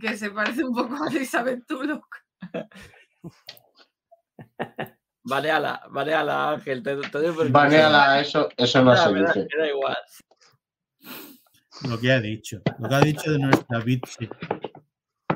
Que 0.00 0.16
se 0.16 0.30
parece 0.30 0.64
un 0.64 0.74
poco 0.74 0.94
a 1.02 1.08
Elizabeth 1.08 1.66
Tulloch. 1.66 2.06
Vale 5.28 5.50
a 5.50 5.58
la, 5.58 5.82
vale 5.90 6.14
a 6.14 6.22
la 6.22 6.50
Ángel. 6.52 6.82
Te, 6.84 6.94
te 6.96 7.18
doy 7.18 7.26
permiso. 7.34 7.50
Baneala, 7.52 8.20
eso, 8.20 8.48
eso 8.56 8.82
no 8.82 8.96
se 8.96 9.08
dice. 9.12 9.48
me 9.56 9.60
da 9.60 9.68
igual. 9.68 9.96
Lo 11.88 11.98
que 11.98 12.12
ha 12.12 12.20
dicho. 12.20 12.62
Lo 12.78 12.88
que 12.88 12.94
ha 12.94 13.00
dicho 13.00 13.32
de 13.32 13.38
nuestra 13.40 13.80
Bitsi. 13.80 14.28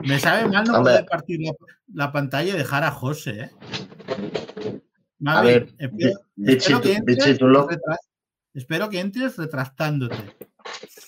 Me 0.03 0.21
sabe 0.21 0.49
mal 0.49 0.65
no 0.65 0.77
Hombre. 0.79 0.93
poder 0.93 1.07
partir 1.07 1.41
la, 1.43 1.53
la 1.93 2.13
pantalla 2.13 2.55
y 2.55 2.57
dejar 2.57 2.85
a 2.85 2.93
José, 2.93 3.41
¿eh? 3.41 3.51
A 4.07 4.73
Mavi, 5.19 5.47
ver, 5.49 5.69
espero- 5.77 6.81
que 6.83 6.93
entres 6.95 7.39
Espero 8.55 8.89
que 8.89 9.01
entres 9.01 9.37
retractándote. 9.37 10.37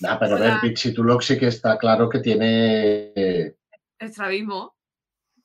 Nah, 0.00 0.18
pero 0.18 0.36
a 0.36 0.38
ver, 0.38 0.76
sí 0.76 1.38
que 1.38 1.46
está 1.46 1.78
claro 1.78 2.08
que 2.08 2.20
tiene. 2.20 3.54
Estrabismo. 3.98 4.74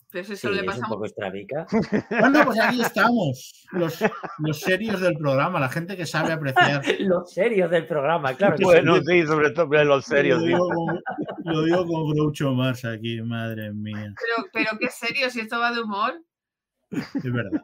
Pero 0.09 0.23
eso 0.33 0.35
Sí, 0.35 0.47
le 0.53 0.61
es 0.61 0.65
pasa 0.65 0.79
un 0.79 0.89
poco 0.89 1.05
extravica. 1.05 1.67
Bueno, 2.09 2.45
pues 2.45 2.59
aquí 2.59 2.81
estamos, 2.81 3.67
los, 3.71 3.99
los 4.39 4.59
serios 4.59 5.01
del 5.01 5.17
programa, 5.17 5.59
la 5.59 5.69
gente 5.69 5.97
que 5.97 6.05
sabe 6.05 6.31
apreciar. 6.31 6.81
Los 6.99 7.33
serios 7.33 7.69
del 7.69 7.85
programa, 7.85 8.33
claro. 8.33 8.55
Bueno, 8.61 9.01
sí, 9.03 9.25
sobre 9.27 9.51
todo 9.51 9.67
los 9.83 10.05
serios. 10.05 10.39
Lo 10.39 10.45
digo 10.45 10.69
con, 10.69 11.01
lo 11.43 11.63
digo 11.63 11.85
con 11.85 12.09
Groucho 12.09 12.51
Mars 12.53 12.85
aquí, 12.85 13.21
madre 13.21 13.73
mía. 13.73 14.13
Pero, 14.19 14.49
pero 14.53 14.77
qué 14.79 14.89
serio, 14.89 15.29
si 15.29 15.41
esto 15.41 15.59
va 15.59 15.73
de 15.73 15.81
humor. 15.81 16.21
Es 16.89 17.33
verdad, 17.33 17.61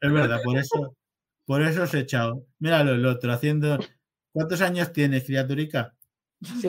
es 0.00 0.12
verdad, 0.12 0.40
por 0.42 0.58
eso, 0.58 0.96
por 1.46 1.62
eso 1.62 1.84
os 1.84 1.94
he 1.94 2.00
echado. 2.00 2.44
Míralo 2.58 2.92
el 2.92 3.06
otro, 3.06 3.32
haciendo. 3.32 3.78
¿Cuántos 4.32 4.60
años 4.62 4.92
tienes, 4.92 5.24
criaturica? 5.24 5.94
Sí, 6.60 6.68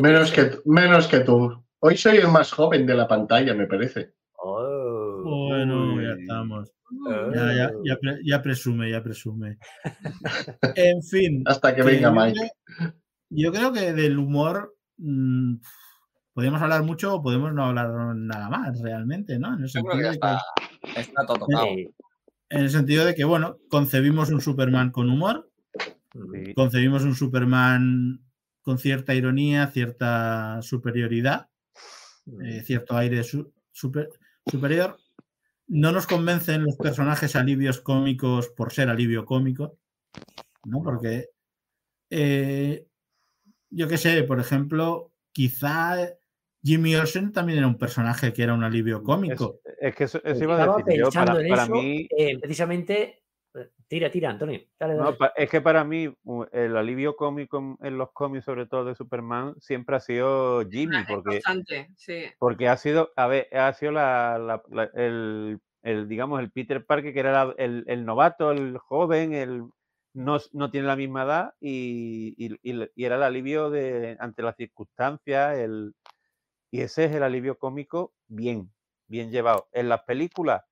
Menos 0.00 0.32
que, 0.32 0.58
menos 0.64 1.06
que 1.06 1.20
tú. 1.20 1.62
Hoy 1.80 1.96
soy 1.96 2.18
el 2.18 2.28
más 2.28 2.52
joven 2.52 2.86
de 2.86 2.94
la 2.94 3.06
pantalla, 3.08 3.54
me 3.54 3.66
parece. 3.66 4.14
Oh. 4.36 5.22
Bueno, 5.24 6.00
ya 6.00 6.14
estamos. 6.20 6.72
Oh. 7.06 7.32
Ya, 7.34 7.54
ya, 7.54 7.70
ya, 7.84 7.96
pre- 7.98 8.20
ya 8.24 8.42
presume, 8.42 8.90
ya 8.90 9.02
presume. 9.02 9.58
En 10.74 11.02
fin. 11.02 11.42
Hasta 11.46 11.74
que 11.74 11.82
que 11.82 11.86
venga 11.86 12.10
Mike. 12.10 12.50
yo 13.30 13.52
creo 13.52 13.72
que 13.72 13.92
del 13.92 14.18
humor 14.18 14.74
mm, 14.98 15.56
podemos 16.32 16.60
hablar 16.62 16.82
mucho 16.82 17.14
o 17.16 17.22
podemos 17.22 17.52
no 17.52 17.66
hablar 17.66 17.90
nada 18.16 18.48
más 18.48 18.80
realmente, 18.80 19.38
¿no? 19.38 19.54
En 19.54 19.62
el 19.64 19.68
Yo 19.68 19.82
creo 19.82 19.98
que 19.98 20.04
sentido, 20.04 20.12
ya 20.12 20.12
de 20.12 20.18
que, 20.18 20.92
está, 20.94 21.00
está 21.00 21.26
todo 21.26 21.38
tocado. 21.40 21.66
En 21.66 22.60
el 22.62 22.70
sentido 22.70 23.04
de 23.04 23.14
que, 23.14 23.24
bueno, 23.24 23.58
concebimos 23.68 24.30
un 24.30 24.40
Superman 24.40 24.90
con 24.90 25.10
humor, 25.10 25.48
Sí. 26.12 26.54
concebimos 26.54 27.04
un 27.04 27.14
Superman 27.14 28.20
con 28.70 28.78
cierta 28.78 29.14
ironía, 29.16 29.66
cierta 29.66 30.62
superioridad, 30.62 31.48
eh, 32.40 32.62
cierto 32.64 32.96
aire 32.96 33.24
su- 33.24 33.52
super- 33.72 34.10
superior. 34.48 34.96
No 35.66 35.90
nos 35.90 36.06
convencen 36.06 36.62
los 36.62 36.76
personajes 36.76 37.34
alivios 37.34 37.80
cómicos 37.80 38.48
por 38.50 38.72
ser 38.72 38.88
alivio 38.88 39.24
cómico, 39.24 39.76
¿no? 40.66 40.84
Porque 40.84 41.30
eh, 42.10 42.86
yo 43.70 43.88
qué 43.88 43.98
sé, 43.98 44.22
por 44.22 44.38
ejemplo, 44.38 45.10
quizá 45.32 45.96
Jimmy 46.62 46.94
Olsen 46.94 47.32
también 47.32 47.58
era 47.58 47.66
un 47.66 47.76
personaje 47.78 48.32
que 48.32 48.44
era 48.44 48.54
un 48.54 48.62
alivio 48.62 49.02
cómico. 49.02 49.62
Es, 49.64 49.74
es 49.80 49.96
que 49.96 50.04
eso, 50.04 50.20
eso 50.22 50.44
iba 50.44 50.54
a 50.56 50.60
Estaba 50.60 50.78
decir 50.84 51.00
yo. 51.02 51.10
para 51.10 51.64
eso, 51.64 51.72
mí, 51.72 52.06
eh, 52.16 52.38
precisamente. 52.38 53.19
Tira, 53.88 54.10
tira, 54.10 54.30
Antonio. 54.30 54.60
Dale, 54.78 55.16
es 55.36 55.50
que 55.50 55.60
para 55.60 55.82
mí 55.84 56.14
el 56.52 56.76
alivio 56.76 57.16
cómico 57.16 57.76
en, 57.82 57.98
los 57.98 58.12
cómics, 58.12 58.44
sobre 58.44 58.66
todo 58.66 58.84
de 58.84 58.94
Superman, 58.94 59.54
siempre 59.60 59.96
ha 59.96 60.00
sido 60.00 60.62
Jimmy, 60.70 60.98
Es 60.98 61.06
porque 61.08 61.30
constante, 61.30 61.88
sí. 61.96 62.26
porque 62.38 62.68
ha 62.68 62.76
sido, 62.76 63.10
a 63.16 63.26
ver, 63.26 63.48
ha 63.56 63.72
sido 63.72 63.92
la, 63.92 64.38
la- 64.38 64.62
la- 64.70 64.90
el, 64.94 65.58
el, 65.82 66.08
digamos, 66.08 66.40
el 66.40 66.52
Peter 66.52 66.84
Parker 66.86 67.12
que 67.12 67.20
era 67.20 67.44
la- 67.46 67.54
el, 67.58 67.84
el 67.88 68.04
novato, 68.04 68.52
el 68.52 68.78
joven, 68.78 69.32
el 69.34 69.64
no, 70.12 70.38
tiene 70.70 70.86
la 70.86 70.96
misma 70.96 71.24
edad 71.24 71.54
y, 71.60 72.34
y- 72.38 72.56
y 72.62 72.72
le- 72.74 72.92
y 72.94 73.04
era 73.04 73.16
el 73.16 73.22
alivio 73.24 73.70
de 73.70 74.16
ante 74.20 74.42
las 74.42 74.56
circunstancias, 74.56 75.56
el, 75.58 75.94
y 76.70 76.82
ese 76.82 77.04
es 77.06 77.12
el 77.14 77.22
alivio 77.22 77.58
cómico 77.58 78.12
bien, 78.28 78.72
bien 79.08 79.30
llevado. 79.30 79.68
En 79.72 79.88
las 79.88 80.02
películas, 80.02 80.62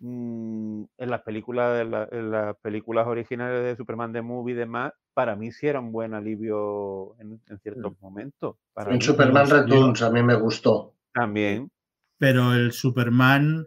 mm, 0.00 0.84
en 0.98 1.10
las 1.10 1.22
películas, 1.22 1.80
en, 1.82 1.90
la- 1.90 2.08
en 2.10 2.30
las 2.30 2.56
películas 2.58 3.06
originales 3.06 3.62
de 3.64 3.76
Superman 3.76 4.12
de 4.12 4.22
Movie 4.22 4.54
y 4.54 4.58
demás, 4.58 4.92
para 5.14 5.36
mí 5.36 5.50
sí 5.52 5.66
era 5.66 5.80
un 5.80 5.92
buen 5.92 6.14
alivio 6.14 7.16
en, 7.20 7.40
en 7.48 7.58
ciertos 7.60 7.92
momentos. 8.00 8.56
Para 8.72 8.92
En 8.92 8.98
mí 8.98 9.02
Superman 9.04 9.48
Returns 9.50 10.02
a 10.02 10.10
mí 10.10 10.22
me 10.22 10.34
gustó. 10.36 10.94
también. 11.12 11.70
Pero 12.18 12.52
el 12.54 12.72
Superman, 12.72 13.66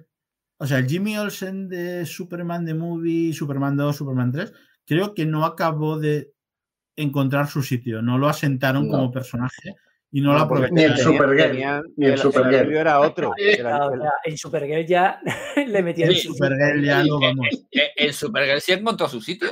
o 0.57 0.65
sea, 0.65 0.79
el 0.79 0.87
Jimmy 0.87 1.17
Olsen 1.17 1.69
de 1.69 2.05
Superman 2.05 2.65
de 2.65 2.73
Movie, 2.73 3.33
Superman 3.33 3.77
2, 3.77 3.95
Superman 3.95 4.31
3, 4.31 4.53
creo 4.85 5.13
que 5.13 5.25
no 5.25 5.45
acabó 5.45 5.97
de 5.99 6.33
encontrar 6.97 7.47
su 7.47 7.61
sitio, 7.63 8.01
no 8.01 8.17
lo 8.17 8.27
asentaron 8.27 8.85
No. 8.87 8.91
como 8.91 9.11
personaje 9.11 9.75
y 10.11 10.21
no 10.21 10.33
lo 10.33 10.39
No, 10.39 10.45
Ni 10.45 10.51
en 10.83 10.91
aprovecharon. 10.91 10.97
Supergirl, 10.97 11.55
ni 11.55 11.61
en 11.63 11.69
el- 11.97 12.11
el 12.11 12.17
Supergirl. 12.17 12.75
era 12.75 12.99
otro. 12.99 13.31
Eh, 13.37 13.53
era 13.59 13.77
claro, 13.77 13.93
el- 13.93 13.99
o 13.99 14.03
sea, 14.03 14.11
en 14.25 14.37
Supergirl 14.37 14.85
ya 14.85 15.21
le 15.67 15.83
metieron 15.83 16.15
Sí, 16.15 16.21
su 16.21 16.33
Supergirl 16.33 16.83
ya 16.83 17.03
lo 17.03 17.19
vamos. 17.19 17.47
El 17.95 18.13
Supergirl 18.13 18.61
sí 18.61 18.71
encontró 18.73 19.07
su 19.07 19.21
sitio. 19.21 19.49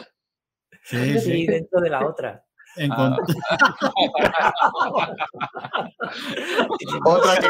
Sí, 0.84 1.14
sí, 1.14 1.20
sí. 1.20 1.48
dentro 1.48 1.80
de 1.82 1.90
la 1.90 2.06
otra. 2.06 2.44
encont- 2.78 3.18
Otra 7.06 7.38
que 7.38 7.48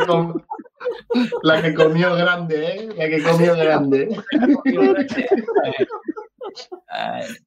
la 1.44 1.62
que 1.62 1.74
comió 1.74 2.16
grande, 2.16 2.66
¿eh? 2.66 2.90
La 2.98 3.08
que 3.10 3.22
comió 3.24 3.56
grande. 3.56 4.10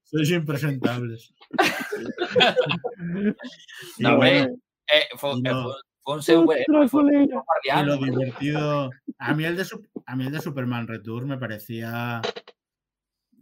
Sois 0.05 0.31
impresentables. 0.31 1.33
No, 3.99 4.17
bueno, 4.17 4.55
eh, 4.89 5.05
fue, 5.17 5.31
eh, 5.33 5.41
no. 5.43 5.63
fue- 5.65 6.23
fue 6.23 6.37
un 6.37 6.45
un 7.07 7.25
y 7.25 7.29
guardián. 7.33 7.87
lo 7.87 7.97
divertido. 7.97 8.91
A 9.19 9.35
mí 9.35 9.45
el 9.45 9.57
de, 9.57 9.65
a 10.07 10.17
mí 10.17 10.27
el 10.27 10.33
de 10.33 10.41
Superman 10.41 10.89
Return 10.89 11.29
me 11.29 11.39
parecía. 11.39 12.21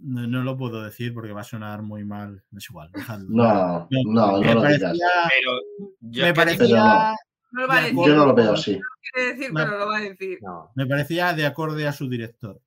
No, 0.02 0.26
no 0.26 0.42
lo 0.42 0.56
puedo 0.56 0.82
decir 0.82 1.12
porque 1.14 1.32
va 1.32 1.40
a 1.40 1.44
sonar 1.44 1.80
muy 1.82 2.04
mal. 2.04 2.42
Es 2.56 2.68
igual, 2.68 2.90
dejadlo. 2.92 3.26
No, 3.30 3.88
no, 3.90 4.40
me 4.40 4.46
no 4.46 4.54
lo 4.54 4.62
digas. 4.62 4.62
parecía. 4.62 5.06
Pero 5.28 5.52
yo 6.00 6.22
Me 6.24 6.34
parecía, 6.34 7.14
No 7.52 7.60
lo 7.62 7.68
va 7.68 7.74
a 7.74 7.80
De 7.80 7.82
decir. 7.92 8.06
Yo 8.06 8.14
no 8.14 8.26
lo 8.26 8.34
veo 8.34 8.52
así. 8.52 8.80
quiere 9.12 9.28
decir, 9.34 9.52
Me- 9.52 9.64
pero 9.64 9.78
lo 9.78 9.86
va 9.88 9.96
a 9.96 10.00
decir. 10.00 10.38
No. 10.42 10.70
me 10.74 10.86
parecía 10.86 11.32
de 11.32 11.46
acorde 11.46 11.86
a 11.86 11.92
su 11.92 12.08
director. 12.08 12.60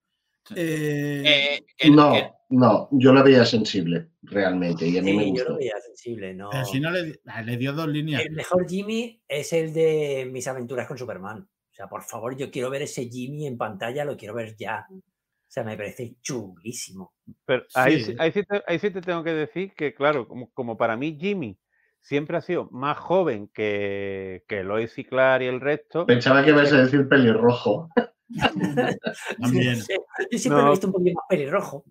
Eh, 0.55 1.63
eh, 1.79 1.89
No, 1.89 2.13
no, 2.49 2.89
yo 2.91 3.13
la 3.13 3.23
veía 3.23 3.45
sensible, 3.45 4.09
realmente, 4.23 4.87
y 4.87 4.97
a 4.97 5.01
mí 5.01 5.13
me 5.13 5.23
Sí, 5.23 5.29
yo 5.29 5.43
lo 5.43 5.49
gustó. 5.51 5.57
veía 5.57 5.79
sensible, 5.79 6.33
no. 6.33 6.49
pero 6.51 6.65
si 6.65 6.79
no 6.79 6.91
le, 6.91 7.19
ah, 7.27 7.41
le 7.41 7.57
dio 7.57 7.73
dos 7.73 7.87
líneas. 7.87 8.23
El 8.25 8.31
mejor 8.33 8.67
Jimmy 8.69 9.21
es 9.27 9.53
el 9.53 9.73
de 9.73 10.29
mis 10.31 10.47
aventuras 10.47 10.87
con 10.87 10.97
Superman. 10.97 11.39
O 11.39 11.73
sea, 11.75 11.87
por 11.87 12.03
favor, 12.03 12.37
yo 12.37 12.51
quiero 12.51 12.69
ver 12.69 12.83
ese 12.83 13.05
Jimmy 13.09 13.47
en 13.47 13.57
pantalla, 13.57 14.05
lo 14.05 14.15
quiero 14.15 14.35
ver 14.35 14.55
ya. 14.55 14.85
O 14.91 15.01
sea, 15.47 15.63
me 15.63 15.75
parece 15.77 16.15
chulísimo. 16.21 17.13
Pero 17.45 17.63
ahí, 17.73 17.99
Sí. 17.99 18.11
sí- 18.11 18.15
ahí, 18.19 18.31
sí 18.31 18.43
te, 18.43 18.63
ahí 18.67 18.79
sí 18.79 18.91
te 18.91 19.01
tengo 19.01 19.23
que 19.23 19.33
decir 19.33 19.73
que, 19.75 19.93
claro, 19.93 20.27
como, 20.27 20.51
como 20.51 20.77
para 20.77 20.97
mí 20.97 21.17
Jimmy 21.19 21.57
siempre 22.01 22.37
ha 22.37 22.41
sido 22.41 22.69
más 22.71 22.97
joven 22.97 23.47
que, 23.53 24.43
que 24.47 24.63
Lois 24.63 24.97
y 24.97 25.05
Clark 25.05 25.41
y 25.43 25.47
el 25.47 25.61
resto, 25.61 26.05
Pensaba 26.05 26.43
que 26.43 26.49
ibas 26.51 26.71
a 26.73 26.81
decir 26.83 27.07
pelirrojo. 27.07 27.89
También. 29.41 29.75
Sí, 29.77 29.93
Yo 30.31 30.37
siempre 30.39 30.61
lo 30.61 30.67
he 30.67 30.71
visto 30.71 30.87
un 30.87 30.93
poquito 30.93 31.15
más 31.15 31.25
pelirrojo. 31.29 31.85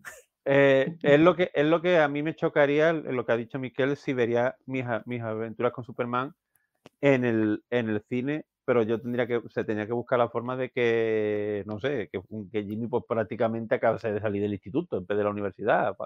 eh, 0.44 0.97
es, 1.02 1.20
lo 1.20 1.36
que, 1.36 1.51
es 1.55 1.66
lo 1.66 1.81
que 1.82 1.98
a 1.98 2.09
mí 2.09 2.23
me 2.23 2.35
chocaría, 2.35 2.93
lo 2.93 3.24
que 3.27 3.32
ha 3.32 3.36
dicho 3.36 3.59
Miquel, 3.59 3.97
si 3.97 4.12
vería 4.12 4.56
mis, 4.66 4.85
mis 5.06 5.23
aventuras 5.23 5.73
con 5.73 5.85
Superman 5.85 6.35
en 7.01 7.24
el, 7.24 7.62
en 7.70 7.89
el 7.90 8.02
cine, 8.09 8.47
pero 8.64 8.82
yo 8.82 9.01
tendría 9.01 9.27
que, 9.27 9.40
se 9.51 9.64
tenía 9.64 9.86
que 9.86 9.93
buscar 9.93 10.19
la 10.19 10.28
forma 10.28 10.56
de 10.56 10.70
que, 10.70 11.64
no 11.66 11.78
sé, 11.81 12.09
que, 12.12 12.20
que 12.51 12.64
Jimmy 12.64 12.86
pues 12.86 13.05
prácticamente 13.09 13.74
acabase 13.74 14.12
de 14.12 14.20
salir 14.20 14.43
del 14.43 14.52
instituto 14.52 14.98
en 14.98 15.06
vez 15.06 15.19
de 15.19 15.24
la 15.24 15.31
universidad, 15.31 15.97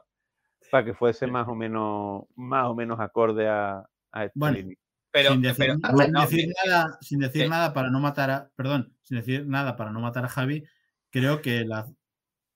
para 0.70 0.84
que 0.84 0.94
fuese 0.94 1.26
más 1.26 1.46
o 1.48 1.54
menos, 1.54 2.24
más 2.34 2.66
o 2.66 2.74
menos 2.74 2.98
acorde 2.98 3.46
a, 3.48 3.86
a 4.10 4.24
esta 4.24 4.32
Bueno, 4.34 4.70
pero, 5.12 5.32
sin 5.32 5.42
decir, 5.42 5.56
pero- 5.80 5.98
sin 6.02 6.12
no, 6.12 6.20
decir 6.22 6.40
que- 6.40 6.52
nada, 6.70 6.98
sin 7.00 7.18
decir 7.20 7.48
nada 7.48 7.72
para 7.72 7.90
no 7.90 8.00
matar 8.00 8.30
a. 8.30 8.50
Perdón, 8.56 8.95
sin 9.06 9.18
decir 9.18 9.46
nada 9.46 9.76
para 9.76 9.92
no 9.92 10.00
matar 10.00 10.24
a 10.24 10.28
Javi, 10.28 10.64
creo 11.10 11.40
que 11.40 11.64
la, 11.64 11.86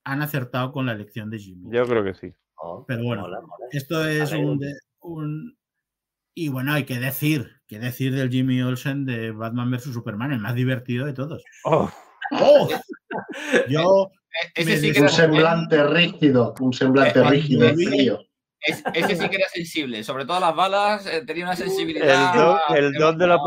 han 0.05 0.21
acertado 0.23 0.73
con 0.73 0.85
la 0.87 0.93
elección 0.93 1.31
de 1.31 1.39
Jimmy. 1.39 1.71
Yo 1.73 1.85
creo 1.87 2.03
que 2.03 2.15
sí. 2.15 2.35
Oh, 2.57 2.85
Pero 2.87 3.05
bueno, 3.05 3.23
mola, 3.23 3.41
mola. 3.41 3.67
Esto 3.71 4.05
es 4.07 4.33
un, 4.33 4.45
un- 4.45 4.59
de- 4.59 4.75
un- 5.01 5.57
Y 6.35 6.49
bueno, 6.49 6.73
hay 6.73 6.85
que 6.85 6.99
decir, 6.99 7.61
que 7.69 7.79
decir 7.79 8.15
del 8.15 8.31
Jimmy 8.31 8.61
Olsen 8.63 9.05
de 9.07 9.31
Batman 9.31 9.71
vs 9.71 9.85
Superman, 9.95 10.33
el 10.33 10.41
más 10.41 10.55
divertido 10.55 11.07
de 11.07 11.13
todos. 11.13 11.43
Oh, 11.65 11.89
¡Oh! 12.33 12.69
Yo, 13.69 14.11
eh, 14.45 14.53
ese, 14.57 14.71
me 14.71 14.77
sí 14.77 14.93
que 14.93 14.99
Un 15.01 15.05
era, 15.07 15.15
semblante 15.15 15.85
rígido, 15.85 16.55
un 16.61 16.73
semblante 16.73 17.13
Cuando 17.21 17.31
rígido 17.31 17.69
frío. 17.75 18.19
es- 18.61 18.83
ese 18.95 19.17
sí 19.17 19.29
que 19.29 19.37
era 19.37 19.49
sensible. 19.49 20.03
Sobre 20.05 20.25
todo 20.27 20.41
las 20.41 20.55
balas, 20.55 21.07
eh, 21.07 21.25
tenía 21.27 21.45
una 21.45 21.53
el 21.53 21.59
sensibilidad. 21.59 22.35
don, 22.35 22.59
el 22.77 22.93
don 22.93 23.19
de 23.19 23.27
la 23.27 23.39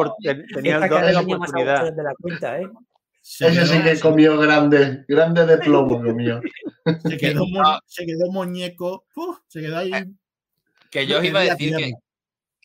tenía 0.54 0.78
el 0.78 0.90
don 0.90 1.02
de 1.02 1.14
la 1.14 1.20
oportunidad. 1.22 1.76
agujeros 1.78 1.96
de 1.98 2.04
la 2.04 2.14
cuenta, 2.20 2.60
¿eh? 2.62 2.70
Se 3.26 3.48
Ese 3.48 3.66
sí 3.66 3.82
que 3.82 4.00
comió 4.02 4.38
grande, 4.38 5.06
grande 5.08 5.46
de 5.46 5.58
plomo, 5.58 6.04
lo 6.04 6.14
mío. 6.14 6.42
se 7.04 7.18
quedó, 7.18 7.48
mo- 7.48 7.62
No. 7.64 7.80
se 7.86 8.06
quedó 8.06 8.30
muñeco, 8.32 9.06
¡uf! 9.16 9.38
se 9.48 9.62
quedó 9.62 9.78
ahí. 9.78 9.92
Que 10.92 11.08
yo 11.08 11.20
os 11.20 11.24
iba 11.24 11.40
a 11.40 11.44
decir 11.44 11.74
que, 11.76 11.94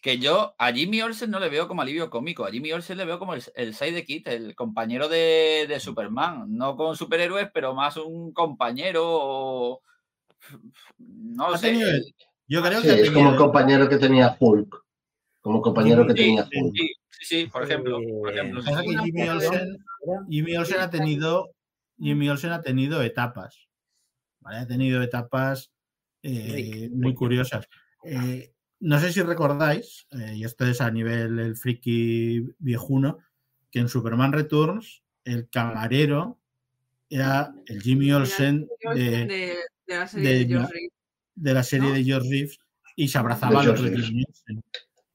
que 0.02 0.18
yo 0.18 0.54
a 0.58 0.72
Jimmy 0.72 1.00
Olsen 1.00 1.30
no 1.30 1.38
le 1.38 1.48
veo 1.48 1.68
como 1.68 1.82
alivio 1.82 2.10
cómico. 2.10 2.44
A 2.44 2.50
Jimmy 2.50 2.72
Olsen 2.72 2.98
le 2.98 3.04
veo 3.04 3.18
como 3.20 3.34
el, 3.34 3.42
el 3.54 3.72
Sidekick, 3.72 4.26
el 4.26 4.54
compañero 4.56 5.08
de, 5.08 5.66
de 5.68 5.78
Superman. 5.80 6.44
No 6.48 6.76
con 6.76 6.96
superhéroes, 6.96 7.48
pero 7.54 7.72
más 7.74 7.96
un 7.96 8.32
compañero 8.32 9.02
o. 9.06 9.82
No 10.98 11.56
sé. 11.56 11.68
tenido 11.68 11.88
Yo 12.48 12.62
creo 12.62 12.80
Sí, 12.80 12.88
que 12.88 13.00
es 13.02 13.10
como 13.12 13.30
el 13.30 13.36
compañero 13.36 13.88
que 13.88 13.96
tenía 13.98 14.36
Hulk. 14.38 14.84
Como 15.40 15.62
compañero 15.62 16.04
que 16.06 16.14
tenía 16.14 16.42
sí, 16.44 16.50
Hulk. 16.60 16.74
sí, 16.76 16.92
sí, 17.18 17.24
sí, 17.26 17.46
por 17.46 17.64
ejemplo. 17.64 18.00
Por 18.00 18.32
ejemplo, 18.32 18.62
que 18.62 18.98
Jimmy 19.04 19.28
Olsen, 19.28 19.78
Jimmy 20.28 20.56
Olsen 20.56 20.80
ha 20.80 20.90
tenido 20.90 21.50
Jimmy 21.98 22.28
Olsen 22.28 22.52
ha 22.52 22.62
tenido 22.62 23.02
etapas. 23.02 23.68
¿vale? 24.40 24.58
Ha 24.58 24.66
tenido 24.66 25.02
etapas 25.02 25.70
eh, 26.22 26.52
Rick, 26.54 26.92
muy 26.92 27.08
Rick. 27.10 27.16
curiosas. 27.16 27.68
Eh, 28.04 28.52
no 28.80 29.00
sé 29.00 29.12
si 29.12 29.22
recordáis, 29.22 30.06
eh, 30.12 30.34
y 30.36 30.44
esto 30.44 30.64
es 30.64 30.80
a 30.80 30.90
nivel 30.90 31.38
el 31.38 31.56
friki 31.56 32.44
viejuno, 32.58 33.18
que 33.70 33.80
en 33.80 33.88
Superman 33.88 34.32
Returns 34.32 35.02
el 35.24 35.48
camarero 35.50 36.40
era 37.10 37.52
el 37.66 37.82
Jimmy 37.82 38.12
Olsen 38.12 38.68
de, 38.94 39.26
de, 39.26 39.56
de 39.86 39.94
la 39.96 40.06
serie 40.06 40.28
de 40.30 40.38
de, 40.38 40.46
George 40.46 40.72
Reeves. 40.72 40.92
de 41.34 41.54
la 41.54 41.62
serie 41.62 41.88
¿no? 41.88 41.94
de 41.94 42.04
George 42.04 42.28
Reeves 42.30 42.58
y 42.96 43.08
se 43.08 43.18
abrazaba 43.18 43.62
Reeves. 43.62 44.06
Jimmy 44.06 44.24
Olsen, 44.26 44.62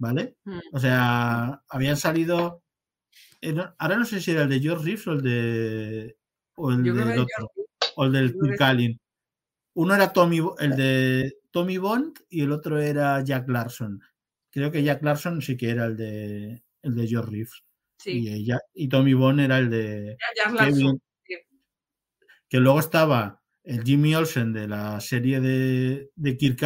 ¿Vale? 0.03 0.35
Mm. 0.43 0.59
O 0.73 0.79
sea, 0.79 1.63
habían 1.69 1.95
salido. 1.97 2.61
eh, 3.41 3.53
no- 3.53 3.73
Ahora 3.77 3.95
no 3.97 4.03
sé 4.05 4.19
si 4.19 4.31
era 4.31 4.43
el 4.43 4.49
de 4.49 4.59
George 4.59 4.83
Reeves 4.85 5.07
o 5.07 5.13
el 5.13 5.21
de. 5.21 6.17
O 6.55 6.71
el 6.71 6.83
Yo 6.83 6.93
del 6.93 7.19
otro, 7.19 7.25
George 7.55 7.93
o 7.95 8.05
el 8.05 8.11
del 8.11 8.55
Allen. 8.59 8.99
Uno 9.75 9.95
era 9.95 10.11
Tommy, 10.13 10.39
el 10.59 10.75
de 10.75 11.33
Tommy 11.51 11.77
Bond 11.77 12.17
y 12.29 12.41
el 12.41 12.51
otro 12.51 12.79
era 12.79 13.23
Jack 13.23 13.47
Larson. 13.49 14.01
Creo 14.51 14.71
que 14.71 14.83
Jack 14.83 15.01
Larson 15.03 15.41
sí 15.41 15.55
que 15.57 15.69
era 15.71 15.85
el 15.85 15.95
de 15.97 16.63
el 16.83 16.95
de 16.95 17.07
George 17.07 17.31
Reeves. 17.31 17.63
Sí, 17.97 18.19
Y, 18.23 18.27
ella- 18.33 18.59
y 18.73 18.87
Tommy 18.89 19.13
Bond 19.13 19.39
era 19.39 19.57
el 19.57 19.69
de 19.69 20.17
Jack 20.35 20.53
Larson. 20.53 20.99
Que 22.49 22.59
luego 22.59 22.79
estaba 22.79 23.41
el 23.63 23.83
Jimmy 23.83 24.13
Olsen 24.15 24.53
de 24.53 24.67
la 24.67 24.99
serie 24.99 25.39
de, 25.39 26.11
de 26.15 26.37
Kirk 26.37 26.61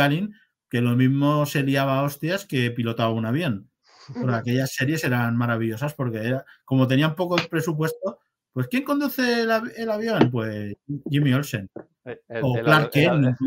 que 0.69 0.81
lo 0.81 0.95
mismo 0.95 1.45
se 1.45 1.63
liaba 1.63 1.99
a 1.99 2.03
hostias 2.03 2.45
que 2.45 2.71
pilotaba 2.71 3.11
un 3.11 3.25
avión. 3.25 3.69
Porque 4.13 4.35
aquellas 4.35 4.73
series 4.73 5.03
eran 5.03 5.35
maravillosas 5.37 5.93
porque 5.93 6.19
era, 6.19 6.45
como 6.65 6.87
tenían 6.87 7.15
poco 7.15 7.35
presupuesto, 7.49 8.19
pues 8.53 8.67
¿quién 8.69 8.83
conduce 8.83 9.41
el, 9.41 9.51
av- 9.51 9.71
el 9.75 9.89
avión? 9.91 10.29
Pues 10.31 10.75
Jimmy 11.09 11.33
Olsen. 11.33 11.69
El- 12.05 12.19
el- 12.29 12.41
O 12.43 12.53
Clark 12.53 12.91
el- 12.95 13.09
Kent. 13.09 13.37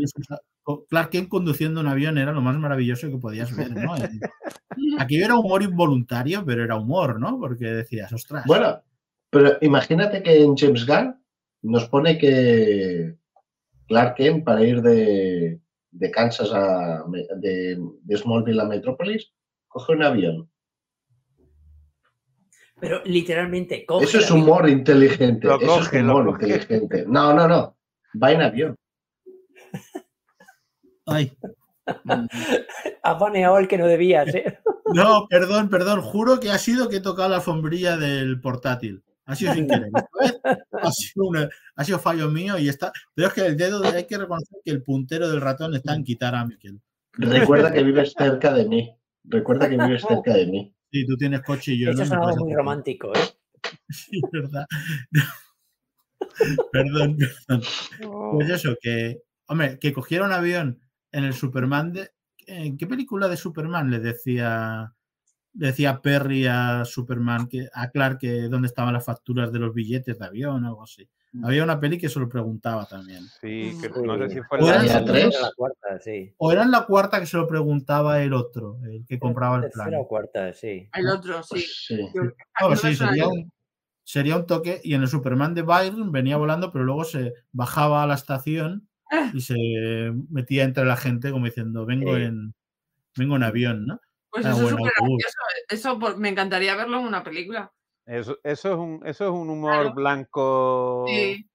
Clark 0.89 1.09
Kent 1.09 1.27
conduciendo 1.27 1.81
un 1.81 1.87
avión 1.87 2.17
era 2.19 2.31
lo 2.31 2.41
más 2.41 2.55
maravilloso 2.57 3.09
que 3.09 3.17
podías 3.17 3.55
ver, 3.55 3.71
¿no? 3.71 3.93
Eh, 4.77 4.95
Aquí 4.99 5.21
era 5.21 5.35
humor 5.35 5.63
involuntario, 5.63 6.45
pero 6.45 6.63
era 6.63 6.77
humor, 6.77 7.19
¿no? 7.19 7.37
Porque 7.39 7.65
decías, 7.65 8.11
ostras. 8.13 8.45
Bueno, 8.45 8.81
pero 9.29 9.57
imagínate 9.61 10.23
que 10.23 10.41
en 10.41 10.55
James 10.55 10.85
Gunn 10.87 11.15
nos 11.63 11.89
pone 11.89 12.17
que 12.17 13.17
Clark 13.87 14.15
Kent 14.15 14.45
para 14.45 14.63
ir 14.63 14.81
de, 14.81 15.59
de 15.91 16.09
Kansas 16.11 16.51
a 16.53 17.03
de, 17.37 17.77
de 18.03 18.17
Smallville 18.17 18.61
a 18.61 18.65
Metrópolis 18.65 19.31
coge 19.67 19.93
un 19.93 20.03
avión. 20.03 20.49
Pero 22.79 23.01
literalmente, 23.05 23.85
coge 23.85 24.05
Eso 24.05 24.19
es 24.19 24.31
avión. 24.31 24.43
humor 24.43 24.69
inteligente. 24.69 25.47
Lo 25.47 25.59
Eso 25.59 25.67
coge, 25.67 25.97
es 25.99 26.03
humor 26.03 26.27
inteligente. 26.41 27.05
No, 27.07 27.33
no, 27.33 27.47
no. 27.47 27.77
Va 28.21 28.31
en 28.31 28.41
avión. 28.41 28.75
Ay, 31.05 31.31
Has 33.03 33.19
baneado 33.19 33.57
el 33.57 33.67
que 33.67 33.77
no 33.77 33.87
debías, 33.87 34.33
¿eh? 34.33 34.59
no, 34.93 35.27
perdón, 35.29 35.69
perdón. 35.69 36.01
Juro 36.01 36.39
que 36.39 36.49
ha 36.51 36.57
sido 36.57 36.89
que 36.89 36.97
he 36.97 37.01
tocado 37.01 37.29
la 37.29 37.35
alfombrilla 37.37 37.97
del 37.97 38.39
portátil. 38.39 39.03
Ha 39.25 39.35
sido 39.35 39.53
sin 39.53 39.67
querer. 39.67 39.89
Esta 40.21 40.49
vez 40.53 40.65
Ha 40.71 40.91
sido, 40.91 41.25
una- 41.27 41.49
ha 41.75 41.83
sido 41.83 41.99
fallo 41.99 42.29
mío 42.29 42.57
y 42.57 42.67
está. 42.69 42.91
Pero 43.13 43.27
es 43.29 43.33
que 43.33 43.45
el 43.45 43.55
dedo, 43.57 43.83
hay 43.83 44.05
que 44.05 44.17
reconocer 44.17 44.59
que 44.65 44.71
el 44.71 44.83
puntero 44.83 45.29
del 45.29 45.41
ratón 45.41 45.75
está 45.75 45.93
en 45.95 46.03
quitar 46.03 46.33
a 46.35 46.45
Miquel. 46.45 46.81
Recuerda 47.13 47.71
que 47.71 47.83
vives 47.83 48.13
cerca 48.17 48.53
de 48.53 48.65
mí. 48.65 48.95
Recuerda 49.23 49.69
que 49.69 49.77
vives 49.77 50.01
cerca 50.07 50.33
de 50.33 50.47
mí. 50.47 50.75
Sí, 50.91 51.05
tú 51.05 51.15
tienes 51.17 51.41
coche 51.43 51.73
y 51.73 51.79
yo 51.79 51.91
Eso 51.91 51.99
no. 51.99 52.03
es 52.03 52.11
algo 52.11 52.45
muy 52.45 52.53
romántico, 52.53 53.13
¿eh? 53.13 53.19
Sí, 53.89 54.19
verdad. 54.31 54.65
perdón, 56.71 57.17
perdón. 57.17 57.63
Pues 58.33 58.49
eso, 58.49 58.75
que, 58.81 59.21
hombre, 59.47 59.77
que 59.79 59.93
cogiera 59.93 60.25
un 60.25 60.31
avión 60.31 60.79
en 61.11 61.23
el 61.25 61.33
Superman 61.33 61.93
de. 61.93 62.11
¿En 62.47 62.77
qué 62.77 62.87
película 62.87 63.27
de 63.27 63.37
Superman 63.37 63.91
le 63.91 63.99
decía, 63.99 64.93
decía 65.53 66.01
Perry 66.01 66.47
a 66.47 66.83
Superman, 66.85 67.47
que, 67.47 67.67
a 67.73 67.89
Clark, 67.89 68.19
que 68.19 68.43
dónde 68.43 68.67
estaban 68.67 68.93
las 68.93 69.05
facturas 69.05 69.51
de 69.51 69.59
los 69.59 69.73
billetes 69.73 70.17
de 70.17 70.25
avión 70.25 70.63
o 70.63 70.67
algo 70.67 70.83
así? 70.83 71.07
Había 71.43 71.63
una 71.63 71.79
peli 71.79 71.97
que 71.97 72.09
se 72.09 72.19
lo 72.19 72.27
preguntaba 72.27 72.85
también. 72.85 73.23
Sí, 73.39 73.71
que 73.81 73.87
Sí. 73.87 74.01
no 74.05 74.17
sé 74.17 74.29
si 74.29 74.41
fue 74.41 74.59
la, 74.61 75.05
tres. 75.05 75.37
la 75.41 75.51
cuarta, 75.55 75.99
sí. 76.01 76.33
O 76.37 76.51
era 76.51 76.63
en 76.63 76.71
la 76.71 76.85
cuarta 76.85 77.21
que 77.21 77.25
se 77.25 77.37
lo 77.37 77.47
preguntaba 77.47 78.21
el 78.21 78.33
otro, 78.33 78.79
el 78.83 79.05
que 79.05 79.17
compraba 79.17 79.63
el 79.63 79.71
plan. 79.71 79.93
o 79.95 80.05
cuarta, 80.07 80.51
sí. 80.53 80.89
El 80.93 81.07
otro, 81.07 81.41
sí. 81.41 81.49
Pues 81.51 81.85
sí. 81.87 81.97
Yo- 82.13 82.21
No, 82.23 82.69
yo 82.71 82.75
sí, 82.75 82.81
sería 82.81 82.97
personalmente- 82.97 83.25
un, 83.45 83.51
sería 84.03 84.35
un 84.35 84.45
toque. 84.45 84.81
Y 84.83 84.93
en 84.93 85.03
el 85.03 85.07
Superman 85.07 85.53
de 85.53 85.61
Byron 85.61 86.11
venía 86.11 86.35
volando, 86.35 86.69
pero 86.69 86.83
luego 86.83 87.05
se 87.05 87.33
bajaba 87.53 88.03
a 88.03 88.07
la 88.07 88.15
estación 88.15 88.89
Ah. 89.09 89.31
y 89.33 89.39
se 89.39 89.55
metía 90.29 90.65
entre 90.65 90.83
la 90.83 90.97
gente 90.97 91.31
como 91.31 91.45
diciendo, 91.45 91.85
vengo 91.85 92.15
Sí. 92.17 92.23
en 92.23 92.53
vengo 93.17 93.35
en 93.37 93.43
avión, 93.43 93.85
¿no? 93.85 93.99
Pues 94.31 94.45
Ah, 94.45 94.51
eso 94.51 94.63
es 94.63 94.69
súper 94.69 94.93
gracioso. 94.97 95.37
Eso 95.69 95.99
por- 95.99 96.17
me 96.17 96.29
encantaría 96.29 96.75
verlo 96.75 96.99
en 96.99 97.05
una 97.05 97.23
película. 97.23 97.71
Eso, 98.05 98.39
eso, 98.43 98.71
es 98.71 98.77
un, 98.77 99.01
eso 99.05 99.25
es 99.25 99.31
un 99.31 99.49
humor 99.49 99.73
Claro. 99.73 99.93
blanco. 99.93 101.05
Sí. 101.07 101.47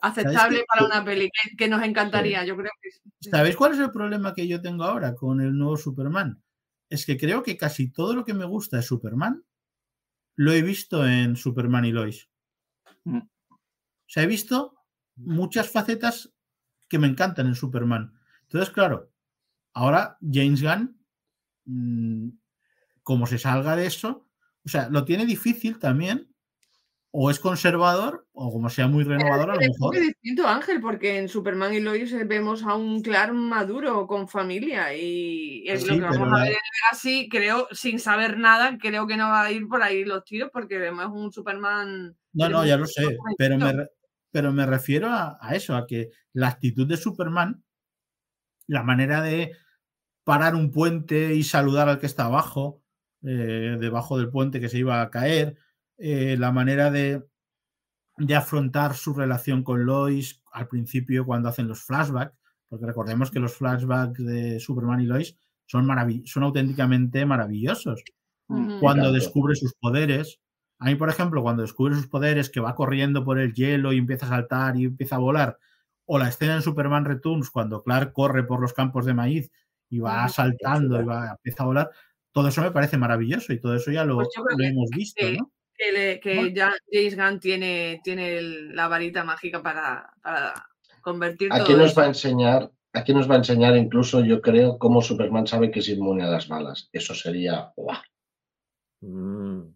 Aceptable 0.00 0.64
para 0.66 0.86
una 0.86 1.04
peli 1.04 1.28
que, 1.30 1.56
que 1.56 1.68
nos 1.68 1.82
encantaría, 1.82 2.44
yo 2.44 2.56
creo 2.56 2.70
que 2.80 2.90
sí. 2.90 3.30
¿Sabéis 3.30 3.56
cuál 3.56 3.72
es 3.72 3.78
el 3.78 3.92
problema 3.92 4.34
que 4.34 4.48
yo 4.48 4.60
tengo 4.60 4.82
ahora 4.84 5.14
con 5.14 5.40
el 5.40 5.56
nuevo 5.56 5.76
Superman? 5.76 6.42
Es 6.88 7.06
que 7.06 7.16
creo 7.16 7.42
que 7.42 7.56
casi 7.56 7.92
todo 7.92 8.14
lo 8.14 8.24
que 8.24 8.34
me 8.34 8.44
gusta 8.44 8.78
de 8.78 8.82
Superman 8.82 9.44
lo 10.36 10.52
he 10.52 10.62
visto 10.62 11.06
en 11.06 11.36
Superman 11.36 11.84
y 11.84 11.92
Lois. 11.92 12.28
Mm. 13.04 13.18
O 13.18 13.58
sea, 14.08 14.24
he 14.24 14.26
visto 14.26 14.74
muchas 15.16 15.70
facetas 15.70 16.32
que 16.88 16.98
me 16.98 17.06
encantan 17.06 17.46
en 17.46 17.54
Superman. 17.54 18.12
Entonces, 18.42 18.70
claro, 18.70 19.12
ahora 19.72 20.18
James 20.20 20.62
Gunn, 20.62 20.98
mm, 21.64 22.28
como 23.02 23.26
se 23.26 23.38
salga 23.38 23.76
de 23.76 23.86
eso, 23.86 24.28
o 24.64 24.68
sea, 24.68 24.88
lo 24.88 25.04
tiene 25.04 25.26
difícil 25.26 25.78
también, 25.78 26.28
o 27.10 27.30
es 27.30 27.38
conservador, 27.38 28.26
o 28.32 28.50
como 28.50 28.70
sea 28.70 28.86
muy 28.88 29.04
renovador, 29.04 29.50
a 29.50 29.54
lo 29.56 29.60
Es 29.60 29.68
mejor. 29.68 29.94
muy 29.94 30.06
distinto, 30.06 30.48
Ángel, 30.48 30.80
porque 30.80 31.18
en 31.18 31.28
Superman 31.28 31.74
y 31.74 31.80
Lois 31.80 32.10
vemos 32.26 32.62
a 32.62 32.74
un 32.74 33.02
Clark 33.02 33.34
maduro, 33.34 34.06
con 34.06 34.28
familia, 34.28 34.94
y 34.96 35.62
es 35.68 35.82
Sí, 35.82 35.88
lo 35.88 35.94
que 35.96 36.00
vamos 36.18 36.40
a 36.40 36.44
ver 36.44 36.56
así, 36.90 37.28
creo, 37.28 37.68
sin 37.72 37.98
saber 37.98 38.38
nada, 38.38 38.78
creo 38.78 39.06
que 39.06 39.16
no 39.18 39.28
va 39.28 39.42
a 39.42 39.52
ir 39.52 39.68
por 39.68 39.82
ahí 39.82 40.04
los 40.04 40.24
tiros, 40.24 40.48
porque 40.52 40.78
vemos 40.78 41.06
un 41.12 41.30
Superman... 41.30 42.16
No, 42.32 42.48
no, 42.48 42.64
ya 42.64 42.78
lo 42.78 42.86
sé, 42.86 43.18
pero 43.36 43.58
me, 43.58 43.72
re- 43.72 43.88
pero 44.30 44.50
me 44.52 44.64
refiero 44.64 45.08
a, 45.10 45.36
a 45.38 45.54
eso, 45.54 45.76
a 45.76 45.86
que 45.86 46.08
la 46.32 46.48
actitud 46.48 46.86
de 46.86 46.96
Superman, 46.96 47.62
la 48.68 48.82
manera 48.84 49.20
de 49.20 49.52
parar 50.24 50.54
un 50.54 50.70
puente 50.70 51.34
y 51.34 51.42
saludar 51.42 51.88
al 51.88 51.98
que 51.98 52.06
está 52.06 52.26
abajo, 52.26 52.82
eh, 53.22 53.76
debajo 53.80 54.18
del 54.18 54.30
puente 54.30 54.60
que 54.60 54.68
se 54.68 54.78
iba 54.78 55.00
a 55.02 55.10
caer, 55.10 55.56
eh, 55.98 56.36
la 56.38 56.52
manera 56.52 56.90
de, 56.90 57.24
de 58.18 58.34
afrontar 58.34 58.94
su 58.94 59.14
relación 59.14 59.62
con 59.62 59.84
Lois 59.84 60.42
al 60.52 60.68
principio 60.68 61.24
cuando 61.24 61.48
hacen 61.48 61.68
los 61.68 61.82
flashbacks, 61.82 62.36
porque 62.68 62.86
recordemos 62.86 63.30
que 63.30 63.40
los 63.40 63.54
flashbacks 63.54 64.24
de 64.24 64.60
Superman 64.60 65.00
y 65.00 65.06
Lois 65.06 65.36
son, 65.66 65.86
maravi- 65.86 66.26
son 66.26 66.42
auténticamente 66.42 67.24
maravillosos 67.26 68.02
Ujú. 68.48 68.78
cuando 68.80 69.12
descubre 69.12 69.54
sus 69.54 69.74
poderes. 69.74 70.40
A 70.78 70.86
mí, 70.86 70.96
por 70.96 71.08
ejemplo, 71.08 71.42
cuando 71.42 71.62
descubre 71.62 71.94
sus 71.94 72.08
poderes, 72.08 72.50
que 72.50 72.60
va 72.60 72.74
corriendo 72.74 73.24
por 73.24 73.38
el 73.38 73.54
hielo 73.54 73.92
y 73.92 73.98
empieza 73.98 74.26
a 74.26 74.30
saltar 74.30 74.76
y 74.76 74.86
empieza 74.86 75.16
a 75.16 75.20
volar, 75.20 75.58
o 76.06 76.18
la 76.18 76.28
escena 76.28 76.56
en 76.56 76.62
Superman 76.62 77.04
Returns, 77.04 77.50
cuando 77.50 77.82
Clark 77.84 78.12
corre 78.12 78.42
por 78.42 78.60
los 78.60 78.72
campos 78.72 79.06
de 79.06 79.14
maíz 79.14 79.50
y 79.92 79.98
va 80.00 80.26
saltando 80.28 81.00
y 81.00 81.04
va, 81.04 81.32
empieza 81.32 81.62
a 81.62 81.66
volar, 81.66 81.90
todo 82.32 82.48
eso 82.48 82.62
me 82.62 82.70
parece 82.70 82.96
maravilloso 82.96 83.52
y 83.52 83.60
todo 83.60 83.74
eso 83.76 83.90
ya 83.90 84.04
lo, 84.04 84.14
Pues 84.16 84.28
yo 84.34 84.42
creo 84.42 84.56
lo 84.56 84.62
que- 84.62 84.68
hemos 84.68 84.90
visto, 84.90 85.26
que- 85.26 85.36
¿no? 85.36 85.52
que, 85.76 85.92
le- 85.92 86.20
que 86.20 86.34
Bueno. 86.36 86.54
ya 86.54 86.72
James 86.90 87.16
Gunn 87.16 87.40
tiene, 87.40 88.00
tiene 88.02 88.38
el- 88.38 88.74
la 88.74 88.88
varita 88.88 89.22
mágica 89.22 89.62
para, 89.62 90.10
para 90.22 90.54
convertir 91.02 91.52
Aquí 91.52 91.72
todo 91.72 91.78
nos 91.78 91.90
eso. 91.92 92.00
va 92.00 92.04
a 92.06 92.08
enseñar, 92.08 92.70
aquí 92.94 93.12
nos 93.12 93.28
va 93.30 93.34
a 93.34 93.38
enseñar 93.38 93.76
incluso, 93.76 94.24
yo 94.24 94.40
creo, 94.40 94.78
cómo 94.78 95.02
Superman 95.02 95.46
sabe 95.46 95.70
que 95.70 95.80
es 95.80 95.88
inmune 95.90 96.22
a 96.24 96.28
las 96.28 96.48
balas. 96.48 96.88
Eso 96.92 97.14
sería. 97.14 97.72
¡guau! 97.76 97.98
Mm. 99.02 99.74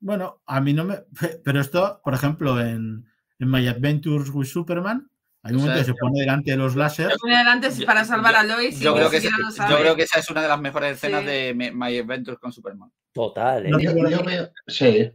Bueno, 0.00 0.42
a 0.46 0.60
mí 0.60 0.72
no 0.72 0.84
me... 0.84 0.96
Pero 1.44 1.60
esto, 1.60 2.00
por 2.02 2.14
ejemplo, 2.14 2.60
en, 2.60 3.06
en 3.38 3.50
My 3.50 3.68
Adventures 3.68 4.30
with 4.30 4.46
Superman, 4.46 5.08
hay 5.42 5.52
un 5.54 5.58
sea, 5.60 5.68
momento 5.68 5.86
que 5.86 5.92
se 5.92 5.98
pone 5.98 6.20
delante 6.20 6.50
de 6.52 6.56
los 6.56 6.76
láser. 6.76 7.10
Lo 7.10 7.16
pone 7.18 7.36
delante 7.38 7.70
Yo- 7.70 7.86
para 7.86 8.04
salvar 8.04 8.32
yo- 8.32 8.38
a 8.38 8.44
Lois 8.44 8.80
y 8.80 8.84
Yo 8.84 8.90
ni 8.92 8.98
creo, 8.98 9.10
que 9.10 9.16
esa, 9.18 9.30
yo 9.70 9.78
creo 9.78 9.96
que 9.96 10.02
esa 10.02 10.18
es 10.20 10.30
una 10.30 10.42
de 10.42 10.48
las 10.48 10.60
mejores 10.60 10.92
escenas 10.96 11.20
Sí. 11.22 11.26
de 11.26 11.54
My- 11.74 11.98
Adventures 11.98 12.38
con 12.38 12.52
Superman. 12.52 12.90
Total, 13.12 13.66
¿eh? 13.66 13.70
No, 13.70 13.78
Yo, 13.80 13.92
yo 14.08 14.22
veo, 14.22 14.50
sí, 14.66 15.10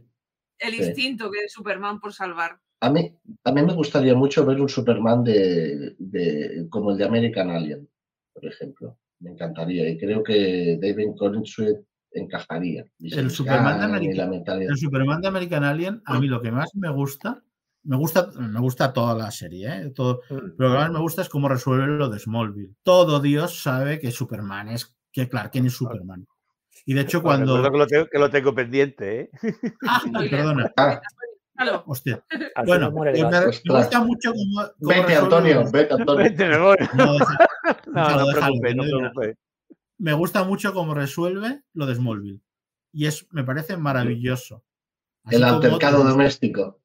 El 0.60 0.74
Sí. 0.74 0.82
instinto 0.82 1.30
que 1.30 1.44
es 1.44 1.52
Superman 1.52 2.00
por 2.00 2.12
salvar. 2.12 2.58
a 2.80 2.90
mí, 2.90 3.12
a 3.44 3.52
mí 3.52 3.62
me 3.62 3.72
gustaría 3.74 4.14
mucho 4.14 4.44
ver 4.46 4.60
un 4.60 4.68
Superman 4.68 5.24
de, 5.24 5.96
de- 5.98 6.66
como 6.70 6.92
el 6.92 6.98
de 6.98 7.04
American 7.04 7.50
Alien, 7.50 7.88
por 8.32 8.44
ejemplo. 8.46 8.98
Me 9.20 9.30
encantaría. 9.30 9.88
Y 9.88 9.98
creo 9.98 10.22
que 10.22 10.78
David 10.80 11.16
Corenswet 11.18 11.78
encajaría. 12.12 12.84
El 13.00 13.30
Superman, 13.30 13.78
de 13.80 13.84
American, 13.84 14.62
el 14.62 14.76
Superman 14.76 15.20
de 15.20 15.28
American 15.28 15.64
Alien, 15.64 16.02
a 16.04 16.20
mí 16.20 16.26
lo 16.28 16.40
que 16.40 16.52
más 16.52 16.70
me 16.74 16.88
gusta, 16.90 17.42
me 17.84 17.96
gusta, 17.96 18.30
me 18.38 18.60
gusta 18.60 18.92
toda 18.92 19.14
la 19.14 19.30
serie, 19.30 19.68
¿eh? 19.68 19.90
Todo, 19.90 20.20
pero 20.28 20.54
lo 20.56 20.70
que 20.70 20.78
más 20.78 20.90
me 20.90 21.00
gusta 21.00 21.22
es 21.22 21.28
cómo 21.28 21.48
resuelve 21.48 21.86
lo 21.86 22.08
de 22.08 22.18
Smallville. 22.18 22.74
Todo 22.82 23.20
Dios 23.20 23.62
sabe 23.62 23.98
que 23.98 24.10
Superman 24.10 24.68
es, 24.68 24.96
que 25.12 25.28
Clark 25.28 25.52
Kent 25.52 25.66
es 25.66 25.74
Superman. 25.74 26.26
Y 26.84 26.94
de 26.94 27.02
hecho, 27.02 27.22
cuando. 27.22 27.62
Que 27.62 27.78
lo, 27.78 27.86
tengo, 27.86 28.06
que 28.06 28.18
lo 28.18 28.30
tengo 28.30 28.54
pendiente, 28.54 29.20
¿eh? 29.20 29.30
Ah, 29.86 30.02
perdona. 30.30 30.72
Hostia. 31.86 32.22
Bueno, 32.64 32.92
me, 32.92 33.12
me, 33.12 33.46
gusta 33.46 34.00
mucho 34.04 34.32
como. 34.32 34.68
Vete, 34.78 35.16
Antonio, 35.16 35.70
vete, 35.70 35.94
Antonio. 35.94 36.24
Vete, 36.24 36.48
me 36.48 36.58
voy. 36.58 36.76
No, 37.86 38.08
no, 38.08 38.24
no, 38.24 38.32
preocupes, 38.32 38.76
no 38.76 38.82
preocupes. 38.84 39.36
Me 39.98 40.12
gusta 40.14 40.44
mucho 40.44 40.72
cómo 40.72 40.94
resuelve 40.94 41.62
lo 41.74 41.84
de 41.84 41.96
Smallville. 41.96 42.40
Y 42.92 43.06
es, 43.06 43.26
me 43.30 43.44
parece 43.44 43.76
maravilloso. 43.76 44.64
Así 45.24 45.36
El 45.36 45.44
altercado 45.44 46.04
doméstico. 46.04 46.80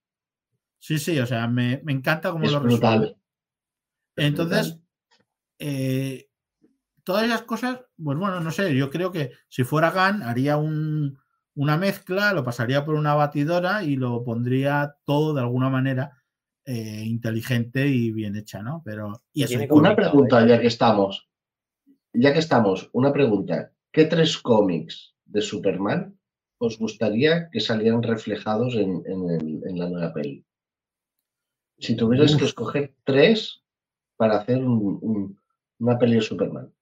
Sí, 0.84 1.00
sí, 1.00 1.18
o 1.18 1.26
sea, 1.26 1.48
me, 1.48 1.80
me 1.86 1.94
encanta 1.94 2.30
cómo 2.30 2.46
lo 2.46 2.60
resuelve. 2.60 3.16
Entonces, 4.18 4.82
eh, 5.58 6.28
todas 7.06 7.24
esas 7.24 7.44
cosas, 7.44 7.80
pues 7.96 8.18
bueno, 8.18 8.42
no 8.42 8.52
sé, 8.52 8.76
yo 8.76 8.90
creo 8.90 9.10
que 9.10 9.32
si 9.48 9.64
fuera 9.64 9.92
GAN 9.92 10.24
haría 10.24 10.58
un, 10.58 11.18
una 11.56 11.78
mezcla, 11.78 12.34
lo 12.34 12.44
pasaría 12.44 12.84
por 12.84 12.96
una 12.96 13.14
batidora 13.14 13.86
y 13.86 13.96
lo 13.96 14.26
pondría 14.26 14.98
todo 15.06 15.34
de 15.34 15.40
alguna 15.40 15.70
manera 15.70 16.22
eh, 16.66 17.04
inteligente 17.06 17.88
y 17.88 18.12
bien 18.12 18.36
hecha, 18.36 18.62
¿no? 18.62 18.82
Pero 18.84 19.24
y 19.32 19.46
una 19.70 19.96
pregunta, 19.96 20.46
ya 20.46 20.60
que 20.60 20.68
estamos, 20.68 21.30
ya 22.12 22.34
que 22.34 22.40
estamos, 22.40 22.90
una 22.92 23.14
pregunta. 23.14 23.72
¿Qué 23.90 24.04
tres 24.04 24.38
cómics 24.38 25.16
de 25.24 25.40
Superman 25.40 26.20
os 26.58 26.78
gustaría 26.78 27.50
que 27.50 27.62
salieran 27.62 28.04
reflejados 28.04 28.76
en, 28.76 29.02
la 29.78 29.88
nueva 29.88 30.12
peli? 30.12 30.46
Si 31.84 31.98
tuvieras 31.98 32.38
que 32.38 32.46
escoger 32.46 32.96
tres 33.04 33.62
para 34.16 34.38
hacer 34.38 34.64
una 34.64 36.00
peli 36.00 36.16
de 36.16 36.22
Superman. 36.22 36.74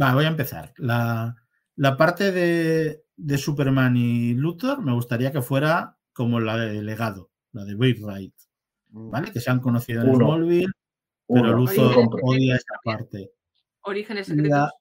Va, 0.00 0.14
voy 0.14 0.24
a 0.24 0.28
empezar. 0.28 0.74
La, 0.78 1.36
la 1.76 1.96
parte 1.96 2.32
de, 2.32 3.04
de, 3.14 3.38
Superman 3.38 3.96
y 3.96 4.34
Luthor 4.34 4.82
me 4.82 4.92
gustaría 4.92 5.30
que 5.30 5.42
fuera 5.42 5.96
como 6.12 6.40
la 6.40 6.56
de 6.56 6.82
legado, 6.82 7.30
la 7.52 7.64
de 7.64 7.76
Wright, 7.76 8.34
mm. 8.90 9.10
¿vale? 9.10 9.30
Que 9.30 9.38
se 9.38 9.52
han 9.52 9.60
conocido 9.60 10.02
en 10.02 10.12
Smallville, 10.12 10.72
pero 11.28 11.52
Luthor 11.52 12.08
odia 12.20 12.56
esa 12.56 12.74
parte. 12.82 13.30
Orígenes 13.82 14.26
secretos. 14.26 14.72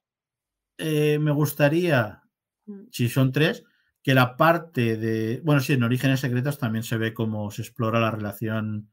Eh, 0.79 1.19
me 1.19 1.31
gustaría, 1.31 2.23
mm. 2.65 2.85
si 2.89 3.09
son 3.09 3.31
tres, 3.31 3.63
que 4.03 4.13
la 4.13 4.37
parte 4.37 4.97
de. 4.97 5.41
Bueno, 5.43 5.61
sí, 5.61 5.73
en 5.73 5.83
Orígenes 5.83 6.19
Secretos 6.19 6.57
también 6.57 6.83
se 6.83 6.97
ve 6.97 7.13
cómo 7.13 7.51
se 7.51 7.61
explora 7.61 7.99
la 7.99 8.11
relación. 8.11 8.91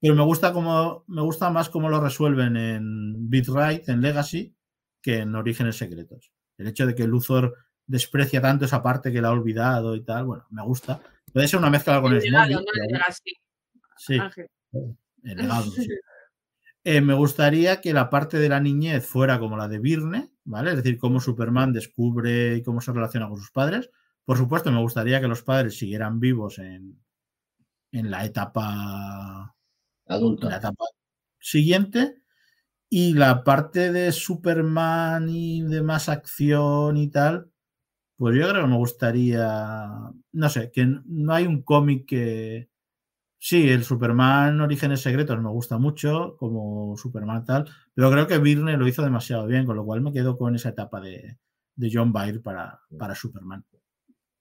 Pero 0.00 0.14
me 0.14 0.22
gusta 0.22 0.52
como. 0.52 1.04
Me 1.06 1.22
gusta 1.22 1.50
más 1.50 1.70
cómo 1.70 1.88
lo 1.88 2.00
resuelven 2.00 2.56
en 2.56 3.30
Beat 3.30 3.46
Right, 3.48 3.88
en 3.88 4.00
Legacy, 4.00 4.54
que 5.00 5.18
en 5.18 5.34
Orígenes 5.34 5.76
Secretos. 5.76 6.32
El 6.58 6.68
hecho 6.68 6.86
de 6.86 6.94
que 6.94 7.06
Luthor 7.06 7.54
desprecia 7.86 8.40
tanto 8.40 8.64
esa 8.64 8.82
parte 8.82 9.12
que 9.12 9.20
la 9.20 9.28
ha 9.28 9.32
olvidado 9.32 9.94
y 9.94 10.02
tal, 10.02 10.24
bueno, 10.24 10.46
me 10.50 10.62
gusta. 10.62 11.00
Puede 11.32 11.48
ser 11.48 11.58
una 11.58 11.70
mezcla 11.70 12.00
con 12.00 12.12
el 12.12 12.22
Smallville. 12.22 12.64
Sí, 13.96 14.18
el 15.22 15.36
legado, 15.36 15.70
sí. 15.70 15.88
Eh, 16.86 17.00
me 17.00 17.14
gustaría 17.14 17.80
que 17.80 17.94
la 17.94 18.10
parte 18.10 18.38
de 18.38 18.50
la 18.50 18.60
niñez 18.60 19.06
fuera 19.06 19.38
como 19.38 19.56
la 19.56 19.68
de 19.68 19.78
Virne, 19.78 20.32
¿vale? 20.44 20.70
Es 20.70 20.76
decir, 20.76 20.98
cómo 20.98 21.18
Superman 21.18 21.72
descubre 21.72 22.56
y 22.56 22.62
cómo 22.62 22.82
se 22.82 22.92
relaciona 22.92 23.26
con 23.26 23.38
sus 23.38 23.50
padres. 23.50 23.90
Por 24.24 24.38
supuesto, 24.38 24.70
me 24.70 24.80
gustaría 24.80 25.20
que 25.20 25.28
los 25.28 25.42
padres 25.42 25.78
siguieran 25.78 26.20
vivos 26.20 26.58
en, 26.58 26.98
en 27.92 28.10
la 28.10 28.24
etapa 28.24 29.54
adulta. 30.06 30.46
En 30.46 30.50
la 30.50 30.58
etapa 30.58 30.84
siguiente. 31.38 32.22
Y 32.88 33.14
la 33.14 33.42
parte 33.44 33.92
de 33.92 34.12
Superman 34.12 35.28
y 35.28 35.62
de 35.62 35.82
más 35.82 36.08
acción 36.08 36.96
y 36.96 37.10
tal, 37.10 37.50
pues 38.16 38.36
yo 38.36 38.48
creo 38.48 38.62
que 38.62 38.68
me 38.68 38.76
gustaría, 38.76 39.90
no 40.32 40.48
sé, 40.48 40.70
que 40.70 40.86
no 41.06 41.34
hay 41.34 41.46
un 41.46 41.62
cómic 41.62 42.06
que, 42.06 42.70
Sí, 43.46 43.68
el 43.68 43.84
Superman 43.84 44.58
Orígenes 44.62 45.02
Secretos 45.02 45.38
me 45.38 45.50
gusta 45.50 45.76
mucho, 45.76 46.34
como 46.38 46.96
Superman 46.96 47.44
tal, 47.44 47.68
pero 47.92 48.10
creo 48.10 48.26
que 48.26 48.38
Virne 48.38 48.78
lo 48.78 48.88
hizo 48.88 49.02
demasiado 49.02 49.46
bien, 49.46 49.66
con 49.66 49.76
lo 49.76 49.84
cual 49.84 50.00
me 50.00 50.14
quedo 50.14 50.38
con 50.38 50.54
esa 50.54 50.70
etapa 50.70 50.98
de, 50.98 51.36
John 51.92 52.10
Byrne 52.10 52.40
para, 52.40 52.80
para, 52.98 53.14
Superman. 53.14 53.62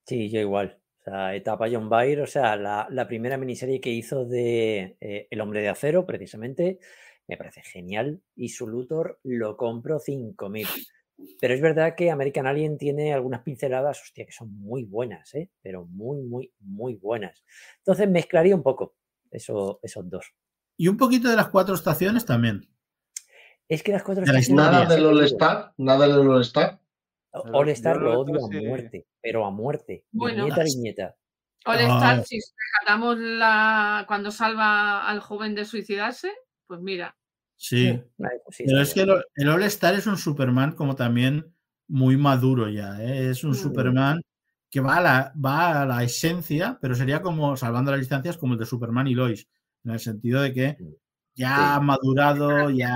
Sí, 0.05 0.29
yo 0.29 0.39
igual. 0.39 0.79
O 1.01 1.03
sea, 1.03 1.35
etapa 1.35 1.67
John 1.71 1.89
Byrne, 1.89 2.23
o 2.23 2.27
sea, 2.27 2.55
la, 2.55 3.07
primera 3.07 3.37
miniserie 3.37 3.81
que 3.81 3.89
hizo 3.89 4.25
de 4.25 4.97
eh, 5.01 5.27
El 5.29 5.41
Hombre 5.41 5.61
de 5.61 5.69
Acero, 5.69 6.05
precisamente, 6.05 6.79
me 7.27 7.37
parece 7.37 7.61
genial. 7.61 8.21
Y 8.35 8.49
su 8.49 8.67
Luthor 8.67 9.19
lo 9.23 9.57
compro 9.57 9.99
5000. 9.99 10.67
Pero 11.39 11.53
es 11.53 11.61
verdad 11.61 11.95
que 11.95 12.09
American 12.09 12.47
Alien 12.47 12.77
tiene 12.77 13.13
algunas 13.13 13.41
pinceladas, 13.41 14.01
hostia, 14.01 14.25
que 14.25 14.31
son 14.31 14.53
muy 14.59 14.83
buenas, 14.83 15.33
¿eh? 15.35 15.49
pero 15.61 15.85
muy, 15.85 16.21
muy, 16.21 16.51
muy 16.59 16.95
buenas. 16.95 17.43
Entonces 17.79 18.09
mezclaría 18.09 18.55
un 18.55 18.63
poco 18.63 18.95
eso, 19.31 19.79
esos 19.83 20.09
dos. 20.09 20.33
Y 20.77 20.87
un 20.87 20.97
poquito 20.97 21.29
de 21.29 21.35
las 21.35 21.49
cuatro 21.49 21.75
estaciones 21.75 22.25
también. 22.25 22.67
Es 23.67 23.83
que 23.83 23.91
las 23.91 24.03
cuatro 24.03 24.23
estaciones. 24.23 24.49
Nada 24.49 24.85
del 24.85 25.05
All-Star, 25.05 25.73
nada 25.77 26.07
del 26.07 26.27
All-Star. 26.27 26.79
All-Star 27.33 27.97
lo 27.97 28.19
odio 28.19 28.45
a 28.45 28.49
muerte, 28.49 29.07
pero 29.21 29.45
a 29.45 29.51
muerte. 29.51 30.05
Bueno, 30.11 30.45
viñeta, 30.45 30.63
viñeta. 30.63 31.15
All-Star, 31.65 32.19
ah. 32.19 32.23
si 32.23 32.37
rescatamos 32.37 33.17
la... 33.17 34.05
cuando 34.07 34.31
salva 34.31 35.07
al 35.07 35.19
joven 35.19 35.55
de 35.55 35.65
suicidarse, 35.65 36.31
pues 36.67 36.79
mira, 36.81 37.15
Sí. 37.63 37.97
Pues 38.17 38.57
pero 38.57 38.81
es 38.81 38.93
que 38.93 39.05
el, 39.35 39.49
All 39.49 39.63
Star 39.63 39.95
es 39.95 40.05
un 40.05 40.17
Superman 40.17 40.73
como 40.73 40.95
también 40.95 41.55
muy 41.87 42.17
maduro 42.17 42.67
ya. 42.67 43.01
¿eh? 43.01 43.29
Es 43.29 43.45
un 43.45 43.51
mm. 43.51 43.55
Superman 43.55 44.21
que 44.69 44.81
va 44.81 44.97
a, 44.97 45.01
la, 45.01 45.33
va 45.43 45.81
a 45.81 45.85
la 45.85 46.03
esencia, 46.03 46.77
pero 46.81 46.93
sería 46.93 47.21
como, 47.21 47.55
salvando 47.55 47.91
las 47.91 48.01
distancias, 48.01 48.37
como 48.37 48.53
el 48.53 48.59
de 48.59 48.65
Superman 48.65 49.07
y 49.07 49.13
Lois, 49.13 49.47
en 49.85 49.91
el 49.91 49.99
sentido 49.99 50.41
de 50.41 50.51
que 50.51 50.77
mm. 50.77 50.93
ya 51.35 51.75
ha 51.75 51.79
madurado, 51.79 52.69
ya... 52.69 52.93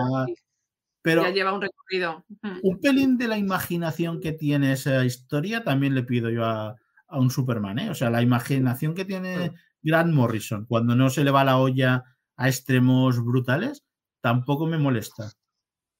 Pero 1.07 1.23
ya 1.23 1.31
lleva 1.31 1.53
un 1.53 1.61
recorrido. 1.61 2.25
Un 2.63 2.81
pelín 2.81 3.17
de 3.17 3.29
la 3.29 3.37
imaginación 3.37 4.19
que 4.19 4.33
tiene 4.33 4.73
esa 4.73 5.05
historia 5.05 5.63
también 5.63 5.95
le 5.95 6.03
pido 6.03 6.29
yo 6.29 6.43
a, 6.43 6.75
a 7.07 7.19
un 7.19 7.31
Superman, 7.31 7.79
¿eh? 7.79 7.89
O 7.89 7.95
sea, 7.95 8.09
la 8.09 8.21
imaginación 8.21 8.93
que 8.93 9.05
tiene 9.05 9.49
mm. 9.49 9.53
Grant 9.83 10.13
Morrison 10.13 10.65
cuando 10.65 10.95
no 10.95 11.09
se 11.09 11.23
le 11.23 11.31
va 11.31 11.45
la 11.45 11.59
olla 11.59 12.03
a 12.35 12.49
extremos 12.49 13.23
brutales, 13.23 13.85
tampoco 14.19 14.67
me 14.67 14.77
molesta. 14.77 15.31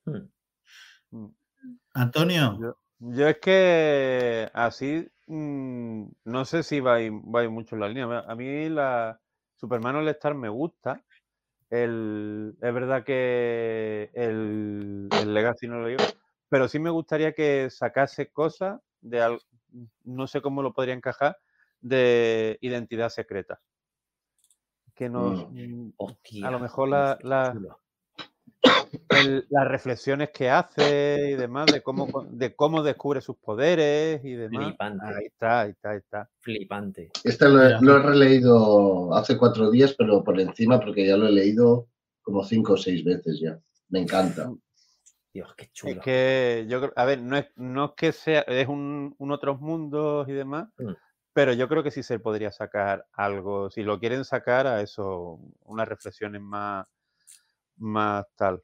Hmm. 0.06 0.28
Hmm. 1.12 1.28
Antonio. 1.94 2.76
Yo, 3.00 3.28
es 3.28 3.38
que 3.40 4.50
así 4.54 5.08
mm, 5.28 6.04
no 6.26 6.46
sé 6.46 6.64
si 6.64 6.82
va, 6.82 6.98
va 7.00 7.50
mucho 7.50 7.76
en 7.76 7.82
la 7.82 7.88
línea. 7.88 8.26
A 8.28 8.36
mí 8.36 8.68
la 8.68 9.22
Superman 9.56 9.96
All 9.96 10.10
Star 10.10 10.36
me 10.36 10.50
gusta. 10.50 11.02
El, 11.70 12.56
es 12.62 12.74
verdad 12.74 13.04
que 13.04 14.10
el, 14.14 15.10
el 15.12 15.34
Legacy 15.34 15.68
no 15.68 15.80
lo 15.80 15.88
digo, 15.88 16.04
pero 16.50 16.68
sí 16.68 16.80
me 16.80 16.90
gustaría 16.90 17.34
que 17.34 17.70
sacase 17.70 18.32
cosas 18.32 18.80
de 19.02 19.38
no 20.04 20.28
sé 20.28 20.42
cómo 20.42 20.62
lo 20.62 20.74
podría 20.74 20.94
encajar, 20.94 21.38
de 21.82 22.58
identidad 22.62 23.10
secreta. 23.10 23.60
Que 24.96 25.10
nos. 25.10 25.52
Mm. 25.52 25.92
Mm, 25.92 26.46
a 26.46 26.52
lo 26.52 26.60
mejor 26.60 26.90
la, 26.90 27.18
las 29.50 29.68
reflexiones 29.68 30.30
que 30.32 30.50
hace 30.50 31.32
y 31.32 31.36
demás, 31.36 31.68
de 31.72 31.82
cómo, 31.82 32.26
de 32.30 32.56
cómo 32.56 32.84
descubre 32.84 33.22
sus 33.22 33.38
poderes 33.38 34.24
y 34.24 34.34
demás. 34.34 34.66
Flipante. 34.66 35.06
Ahí 35.06 35.26
está, 35.26 35.62
ahí 35.62 35.70
está, 35.72 35.90
ahí 35.92 35.98
está. 35.98 36.30
Flipante. 36.40 37.12
Este 37.24 37.48
lo, 37.48 37.62
he 37.62 38.00
releído 38.00 39.14
hace 39.16 39.38
cuatro 39.38 39.72
días, 39.72 39.94
pero 39.98 40.24
por 40.24 40.40
encima, 40.40 40.80
porque 40.80 41.08
ya 41.08 41.18
lo 41.18 41.28
he 41.28 41.32
leído 41.32 41.88
como 42.22 42.44
cinco 42.44 42.74
o 42.74 42.78
seis 42.78 43.04
veces 43.04 43.40
ya. 43.40 43.60
Me 43.90 44.00
encanta. 44.00 44.52
Dios, 45.34 45.54
qué 45.56 45.70
chulo. 45.72 45.94
Es 45.94 46.00
que 46.00 46.66
yo 46.68 46.80
creo, 46.80 46.94
a 46.96 47.06
ver, 47.06 47.22
no 47.22 47.38
es, 47.38 47.48
no 47.56 47.86
es 47.86 47.92
que 47.96 48.12
sea, 48.12 48.42
es 48.42 48.68
un, 48.68 49.16
un 49.18 49.32
otros 49.32 49.62
mundos 49.62 50.28
y 50.28 50.34
demás, 50.34 50.68
mm. 50.78 50.92
pero 51.32 51.54
yo 51.54 51.68
creo 51.68 51.84
que 51.84 51.92
sí 51.92 52.04
se 52.04 52.20
podría 52.20 52.52
sacar 52.52 53.06
algo, 53.14 53.70
si 53.70 53.84
lo 53.84 54.00
quieren 54.00 54.26
sacar 54.26 54.68
a 54.68 54.82
eso, 54.82 55.40
unas 55.64 55.88
reflexiones 55.88 56.42
más 56.42 56.88
más 57.78 58.26
tal. 58.36 58.62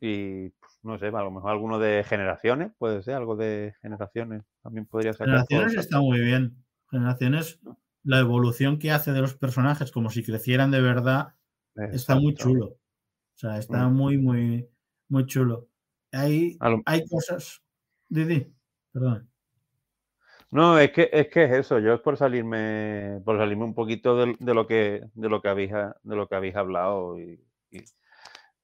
Y 0.00 0.52
no 0.82 0.98
sé, 0.98 1.06
a 1.06 1.10
lo 1.10 1.30
mejor 1.30 1.50
alguno 1.50 1.78
de 1.78 2.04
generaciones, 2.04 2.72
puede 2.78 3.02
ser, 3.02 3.14
algo 3.14 3.36
de 3.36 3.74
generaciones 3.82 4.44
también 4.62 4.86
podría 4.86 5.12
ser. 5.12 5.26
Generaciones 5.26 5.74
está 5.76 6.00
muy 6.00 6.20
bien. 6.20 6.64
Generaciones, 6.90 7.60
la 8.04 8.20
evolución 8.20 8.78
que 8.78 8.92
hace 8.92 9.12
de 9.12 9.20
los 9.20 9.34
personajes, 9.34 9.90
como 9.90 10.10
si 10.10 10.22
crecieran 10.24 10.70
de 10.70 10.80
verdad, 10.80 11.34
está 11.74 12.14
muy 12.16 12.34
chulo. 12.34 12.66
O 12.66 13.38
sea, 13.40 13.58
está 13.58 13.88
mm. 13.88 13.94
muy, 13.94 14.18
muy, 14.18 14.68
muy 15.08 15.26
chulo. 15.26 15.68
hay, 16.12 16.56
lo- 16.60 16.82
hay 16.86 17.06
cosas. 17.08 17.62
Didi, 18.08 18.52
perdón. 18.92 19.28
No, 20.50 20.78
es 20.78 20.92
que, 20.92 21.10
es 21.12 21.28
que 21.28 21.44
es 21.44 21.52
eso, 21.52 21.78
yo 21.78 21.92
es 21.92 22.00
por 22.00 22.16
salirme, 22.16 23.20
por 23.24 23.36
salirme 23.36 23.64
un 23.64 23.74
poquito 23.74 24.16
de, 24.16 24.34
de 24.40 24.54
lo 24.54 24.66
que 24.66 25.02
de 25.12 25.28
lo 25.28 25.42
que 25.42 25.48
habéis 25.48 25.72
ha- 25.74 25.94
de 26.02 26.16
lo 26.16 26.26
que 26.26 26.34
habéis 26.36 26.56
hablado 26.56 27.18
y, 27.18 27.44
y- 27.70 27.84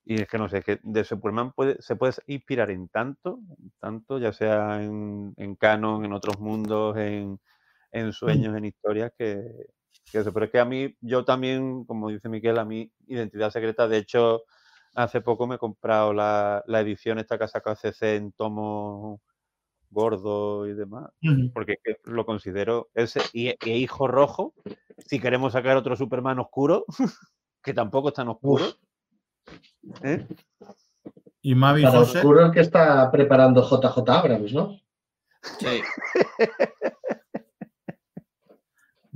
y 0.04 0.20
es 0.20 0.28
que 0.28 0.38
no 0.38 0.48
sé, 0.48 0.58
es 0.58 0.64
que 0.64 0.80
de 0.82 1.04
Superman 1.04 1.52
puede, 1.52 1.80
se 1.80 1.96
puede 1.96 2.14
inspirar 2.26 2.70
en 2.70 2.88
tanto, 2.88 3.40
tanto, 3.80 4.18
ya 4.18 4.32
sea 4.32 4.82
en, 4.82 5.32
en 5.36 5.54
canon, 5.56 6.04
en 6.04 6.12
otros 6.12 6.38
mundos, 6.40 6.96
en, 6.98 7.40
en 7.92 8.12
sueños, 8.12 8.56
en 8.56 8.66
historias, 8.66 9.12
que, 9.16 9.42
que 10.12 10.18
eso. 10.18 10.32
Pero 10.32 10.46
es 10.46 10.52
que 10.52 10.60
a 10.60 10.64
mí, 10.66 10.94
yo 11.00 11.24
también, 11.24 11.84
como 11.84 12.10
dice 12.10 12.28
Miquel, 12.28 12.58
a 12.58 12.64
mí, 12.64 12.92
Identidad 13.06 13.50
Secreta, 13.50 13.88
de 13.88 13.98
hecho, 13.98 14.42
hace 14.94 15.20
poco 15.22 15.46
me 15.46 15.56
he 15.56 15.58
comprado 15.58 16.12
la, 16.12 16.62
la 16.66 16.80
edición 16.80 17.18
esta 17.18 17.38
que 17.38 17.44
ha 17.44 17.48
sacado 17.48 17.76
CC 17.76 18.16
en 18.16 18.32
tomo 18.32 19.20
gordo 19.90 20.66
y 20.66 20.74
demás 20.74 21.10
porque 21.52 21.76
lo 22.04 22.26
considero 22.26 22.90
ese 22.94 23.20
y, 23.32 23.50
y 23.64 23.72
hijo 23.74 24.08
rojo 24.08 24.54
si 24.98 25.20
queremos 25.20 25.52
sacar 25.52 25.76
otro 25.76 25.94
Superman 25.96 26.40
oscuro 26.40 26.84
que 27.62 27.74
tampoco 27.74 28.08
es 28.08 28.14
tan 28.14 28.28
oscuro 28.28 28.64
¿eh? 30.02 30.26
Y 31.42 31.54
Mavi 31.54 31.82
Para 31.82 31.98
José. 31.98 32.18
oscuro 32.18 32.46
el 32.46 32.52
que 32.52 32.60
está 32.60 33.10
preparando 33.10 33.62
JJ 33.62 34.08
Abrams, 34.10 34.52
¿no? 34.54 34.80
Sí. 35.58 35.66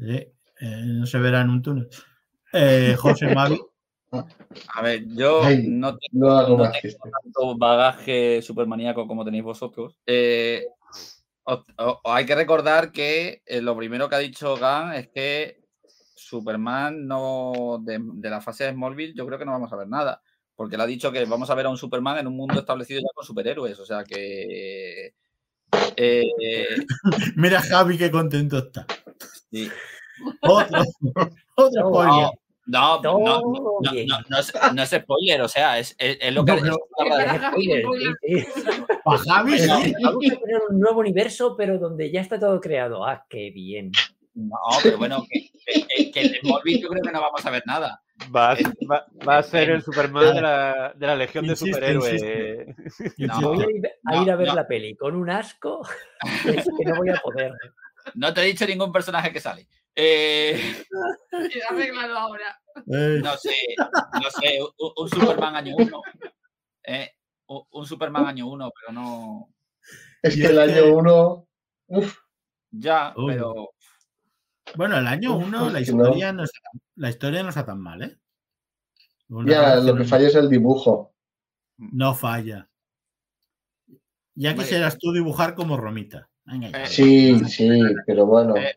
eh, 0.03 0.33
eh, 0.61 0.83
no 0.87 1.07
se 1.07 1.19
verá 1.19 1.41
en 1.41 1.51
un 1.51 1.63
túnel. 1.63 1.89
Eh, 2.53 2.95
José 2.99 3.35
Mavi. 3.35 3.59
A 4.75 4.81
ver, 4.83 5.05
yo 5.09 5.43
Ay, 5.45 5.67
no 5.69 5.99
tengo 5.99 6.29
No 6.29 6.49
no 6.57 6.63
tanto 6.71 7.59
bagaje 7.59 8.41
supermaníaco 8.41 9.07
como 9.07 9.23
tenéis 9.23 9.45
vosotros. 9.45 10.01
Eh, 10.07 10.65
os- 11.45 11.59
os- 11.77 11.97
os 12.03 12.05
hay 12.05 12.25
que 12.25 12.35
recordar 12.35 12.91
que 12.91 13.43
eh, 13.45 13.61
lo 13.61 13.77
primero 13.77 14.09
que 14.09 14.15
ha 14.15 14.19
dicho 14.21 14.57
Gan 14.57 14.95
es 14.95 15.09
que 15.09 15.61
Superman 16.29 17.07
no 17.07 17.81
de, 17.83 17.99
de 18.01 18.31
la 18.31 18.41
fase 18.41 18.65
de 18.65 18.73
Smallville 18.73 19.15
yo 19.17 19.27
creo 19.27 19.39
que 19.39 19.45
no 19.45 19.53
vamos 19.53 19.73
a 19.73 19.77
ver 19.77 19.89
nada. 19.89 20.23
Porque 20.55 20.75
él 20.75 20.81
ha 20.81 20.87
dicho 20.87 21.13
que 21.13 21.25
vamos 21.25 21.49
a 21.51 21.55
ver 21.55 21.67
a 21.67 21.71
un 21.71 21.77
Superman 21.79 22.19
en 22.19 22.27
un 22.27 22.37
mundo 22.37 22.59
establecido 22.59 23.01
ya 23.01 23.07
con 23.15 23.25
superhéroes. 23.25 23.79
O 23.79 23.87
sea 23.87 24.03
que. 24.05 25.15
eh, 25.97 26.67
Mira 27.37 27.61
Javi 27.63 27.97
qué 27.99 28.11
contento 28.11 28.59
está. 28.59 28.87
sí. 29.51 29.69
Otro, 30.43 30.83
otro 31.57 31.81
No, 31.83 31.89
spoiler. 31.91 32.31
No, 32.67 33.01
no, 33.01 33.03
no, 33.03 33.19
no, 33.19 33.41
Todo 33.43 33.79
no, 33.83 33.91
bien. 33.93 34.09
no, 34.09 34.19
no 34.29 34.39
es, 34.41 34.53
no 34.75 34.83
es 34.83 34.91
spoiler, 34.91 35.41
o 35.43 35.49
sea, 35.49 35.79
es, 35.79 35.95
es- 35.99 36.19
es 36.21 36.35
lo 36.35 36.45
que. 36.45 36.61
No. 36.61 36.77
Para 36.99 37.39
Javi, 39.19 39.59
sí. 39.59 39.69
Vamos 40.03 40.25
a 40.27 40.37
tener 40.39 40.61
un 40.71 40.81
nuevo 40.81 41.01
universo, 41.01 41.55
pero 41.57 41.79
donde 41.79 42.11
ya 42.11 42.21
está 42.21 42.39
todo 42.39 42.61
creado. 42.61 43.07
Ah, 43.07 43.25
qué 43.29 43.51
bien. 43.51 43.93
No, 44.41 44.57
pero 44.83 44.99
bueno, 44.99 45.27
que, 45.29 46.11
que, 46.13 46.41
Smallville 46.41 46.81
yo 46.81 46.89
creo 46.91 47.03
que 47.03 47.11
no 47.11 47.21
vamos 47.21 47.45
a 47.45 47.51
ver 47.51 47.63
nada. 47.67 48.01
va, 48.35 48.53
a, 48.53 48.55
Eh, 48.55 48.63
va- 48.89 49.07
va 49.29 49.39
a 49.39 49.43
ser 49.43 49.71
el 49.71 49.79
eh, 49.79 49.83
Superman 49.83 50.35
de 50.37 50.41
la, 50.41 50.93
de 50.95 51.07
la 51.09 51.17
Legión 51.17 51.45
de 51.47 51.57
Superhéroes 51.57 52.23
No, 53.19 53.41
Voy 53.55 53.63
a 53.65 53.67
ir 53.71 53.87
a, 54.05 54.13
no, 54.15 54.23
ir 54.23 54.31
a 54.31 54.37
ver 54.37 54.47
no. 54.49 54.55
la 54.55 54.67
peli 54.69 54.95
con 54.97 55.17
un 55.17 55.29
asco 55.29 55.83
es 56.45 56.65
que 56.79 56.85
no 56.85 56.97
voy 56.97 57.09
a 57.11 57.17
poder. 57.17 57.53
No 58.15 58.33
te 58.33 58.43
he 58.43 58.45
dicho 58.45 58.65
ningún 58.67 58.93
personaje 58.93 59.33
que 59.33 59.41
sale. 59.41 59.67
Eh, 59.97 60.85
Arréglalo 61.71 62.17
ahora. 62.17 62.61
Eh, 62.77 63.19
no 63.23 63.37
sé, 63.37 63.57
no 63.77 64.31
sé, 64.41 64.61
un, 64.79 64.93
un 64.97 65.09
Superman 65.09 65.57
año 65.57 65.75
1. 65.77 66.03
un, 67.49 67.63
un 67.71 67.87
Superman 67.87 68.27
año 68.27 68.47
1, 68.47 68.71
pero 68.81 68.93
no. 68.93 69.49
Es 70.23 70.37
que 70.37 70.47
el 70.47 70.53
que- 70.55 70.61
año 70.61 70.95
uno. 70.97 71.49
Uf, 71.89 72.19
Ya, 72.71 73.13
Uy. 73.17 73.33
pero. 73.35 73.71
Bueno, 74.77 74.99
el 74.99 75.07
año 75.07 75.37
Uf, 75.37 75.45
1 75.47 75.71
la 75.71 75.81
es 75.81 75.87
que 75.89 75.95
no. 75.95 76.05
historia 76.05 76.33
no, 76.33 76.45
está, 76.45 76.59
tan- 76.73 76.81
la 76.97 77.09
historia 77.11 77.43
no 77.43 77.49
está 77.49 77.65
tan 77.65 77.81
mal, 77.81 78.03
¿eh? 78.03 78.17
Una 79.29 79.51
ya 79.53 79.77
lo 79.77 79.95
que 79.97 80.05
falla 80.05 80.29
es 80.29 80.35
el 80.35 80.49
dibujo. 80.49 81.13
No 81.77 82.15
falla. 82.15 82.69
Ya 84.35 84.55
quisieras 84.55 84.99
tú 84.99 85.13
dibujar 85.13 85.55
como 85.55 85.77
Romita. 85.77 86.29
Venga, 86.45 86.71
ya. 86.71 86.85
Eh, 86.85 86.87
Sí, 86.87 87.39
sí, 87.47 87.69
pero 88.07 88.25
bueno. 88.27 88.57
Eh, 88.57 88.75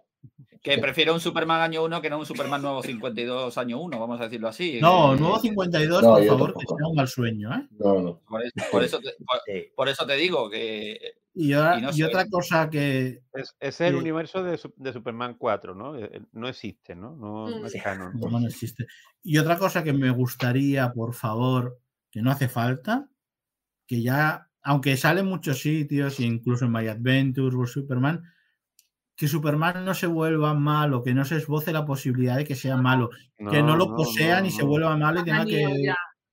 Que 0.64 0.78
prefiero 0.78 1.14
un 1.14 1.20
Superman 1.20 1.62
año 1.62 1.84
1 1.84 2.02
que 2.02 2.10
no 2.10 2.20
un 2.20 2.26
Superman 2.26 2.62
nuevo 2.62 2.84
52 2.84 3.58
año 3.58 3.80
1, 3.80 4.00
vamos 4.00 4.20
a 4.22 4.26
decirlo 4.26 4.48
así. 4.48 4.80
No, 4.82 5.14
Eh, 5.16 5.18
nuevo 5.20 5.40
52, 5.40 6.04
No, 6.04 6.10
por 6.16 6.26
favor, 6.28 6.48
que 6.54 6.60
tampoco. 6.60 6.78
sea 6.78 6.88
un 6.88 6.96
mal 6.96 7.08
sueño, 7.08 7.54
¿eh? 7.56 7.68
No, 7.80 8.00
no. 8.02 8.20
Por 8.28 8.44
eso, 8.44 8.54
por 8.72 8.84
eso 8.84 9.00
te, 9.00 9.12
por- 9.26 9.42
Sí. 9.46 9.72
por 9.76 9.90
eso 9.90 10.06
te 10.06 10.16
digo 10.18 10.50
que. 10.50 11.00
Y, 11.34 11.54
ahora- 11.54 11.80
Y 11.80 11.82
no 11.84 11.90
y 11.92 11.94
sé. 11.94 12.06
otra 12.06 12.26
cosa 12.28 12.70
que 12.70 13.22
es, 13.34 13.56
es 13.60 13.82
el 13.82 13.94
Sí. 13.94 14.00
universo 14.00 14.44
de, 14.44 14.60
de 14.76 14.94
Superman 14.94 15.36
4 15.38 15.74
¿no? 15.76 15.96
Eh, 15.98 16.10
eh, 16.14 16.22
no 16.34 16.48
existe 16.50 16.94
¿no? 16.96 17.16
no, 17.16 17.50
no 17.50 17.66
es 17.66 17.82
canon 17.82 18.12
no, 18.20 18.40
no 18.40 18.48
existe. 18.48 18.86
Y 19.24 19.38
otra 19.38 19.58
cosa 19.58 19.84
que 19.84 19.94
me 19.94 20.10
gustaría, 20.10 20.92
por 20.92 21.14
favor, 21.14 21.80
que 22.12 22.22
no 22.22 22.32
hace 22.32 22.50
falta, 22.50 23.08
que 23.88 24.02
ya, 24.02 24.50
aunque 24.62 24.98
sale 24.98 25.22
en 25.22 25.28
muchos 25.28 25.62
sitios, 25.62 26.20
e 26.20 26.24
incluso 26.24 26.66
en 26.66 26.72
My 26.74 26.88
Adventures 26.88 27.56
o 27.56 27.66
Superman, 27.66 28.24
que 29.16 29.28
Superman 29.28 29.86
no 29.86 29.94
se 29.94 30.08
vuelva 30.08 30.54
malo, 30.54 31.04
que 31.04 31.14
no 31.14 31.24
se 31.26 31.38
esboce 31.38 31.72
la 31.72 31.86
posibilidad 31.86 32.38
de 32.38 32.44
que 32.44 32.56
sea 32.56 32.76
malo, 32.78 33.10
que 33.38 33.62
no 33.62 33.78
lo 33.78 33.96
posean 33.96 34.46
y 34.48 34.52
se 34.52 34.64
vuelva 34.64 34.98
malo 34.98 35.22
y 35.22 35.24
tenga 35.24 35.46
que. 35.46 35.64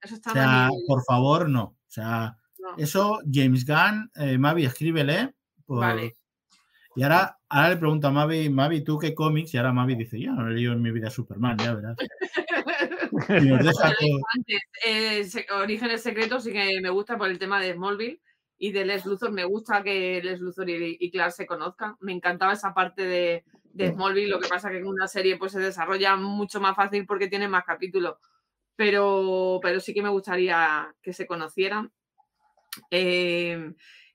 Eso 0.00 0.14
está 0.14 0.30
O 0.30 0.32
sea, 0.32 0.68
por 0.86 1.04
favor, 1.04 1.48
no. 1.50 1.62
O 1.64 1.76
sea, 1.86 2.36
No. 2.76 2.82
eso, 2.82 3.20
James 3.30 3.64
Gunn, 3.66 4.10
eh, 4.16 4.38
Mavi, 4.38 4.64
escríbele. 4.66 5.34
por- 5.66 5.80
Vale. 5.80 6.14
Y 6.96 7.02
ahora, 7.02 7.38
ahora 7.48 7.68
le 7.70 7.76
pregunto 7.76 8.08
a 8.08 8.10
Mavi, 8.10 8.48
Mavi, 8.48 8.82
¿tú 8.82 8.98
qué 8.98 9.14
cómics? 9.14 9.54
Y 9.54 9.58
ahora 9.58 9.72
Mavi 9.72 9.94
dice, 9.94 10.18
yo 10.20 10.32
no 10.32 10.48
he 10.48 10.52
leído 10.54 10.72
en 10.72 10.82
mi 10.82 10.90
vida 10.90 11.10
Superman, 11.10 11.56
ya 11.58 11.74
verás. 11.74 11.96
Y 13.28 13.46
nos 13.48 13.64
deja 13.64 13.94
todo. 13.98 14.20
Antes, 14.34 14.60
eh, 14.86 15.46
Orígenes 15.54 16.02
Secretos 16.02 16.44
sí 16.44 16.52
que 16.52 16.80
me 16.80 16.90
gusta 16.90 17.16
por 17.18 17.28
el 17.28 17.38
tema 17.38 17.60
de 17.60 17.74
Smallville 17.74 18.20
y 18.58 18.72
de 18.72 18.84
Les 18.84 19.04
Luthor. 19.06 19.32
Me 19.32 19.44
gusta 19.44 19.82
que 19.82 20.20
Les 20.22 20.40
Luthor 20.40 20.68
y, 20.70 20.96
y 21.00 21.10
Clark 21.10 21.32
se 21.32 21.46
conozcan. 21.46 21.96
Me 22.00 22.12
encantaba 22.12 22.52
esa 22.52 22.74
parte 22.74 23.02
de, 23.06 23.44
de 23.72 23.92
Smallville. 23.92 24.28
Lo 24.30 24.38
que 24.40 24.48
pasa 24.48 24.70
que 24.70 24.78
en 24.78 24.86
una 24.86 25.08
serie 25.08 25.36
pues 25.36 25.52
se 25.52 25.58
desarrolla 25.60 26.16
mucho 26.16 26.60
más 26.60 26.76
fácil 26.76 27.06
porque 27.06 27.28
tiene 27.28 27.48
más 27.48 27.64
capítulos. 27.64 28.16
Pero, 28.76 29.58
pero 29.62 29.80
sí 29.80 29.92
que 29.92 30.02
me 30.02 30.08
gustaría 30.10 30.94
que 31.02 31.12
se 31.12 31.26
conocieran. 31.26 31.90
Eh, 32.90 33.72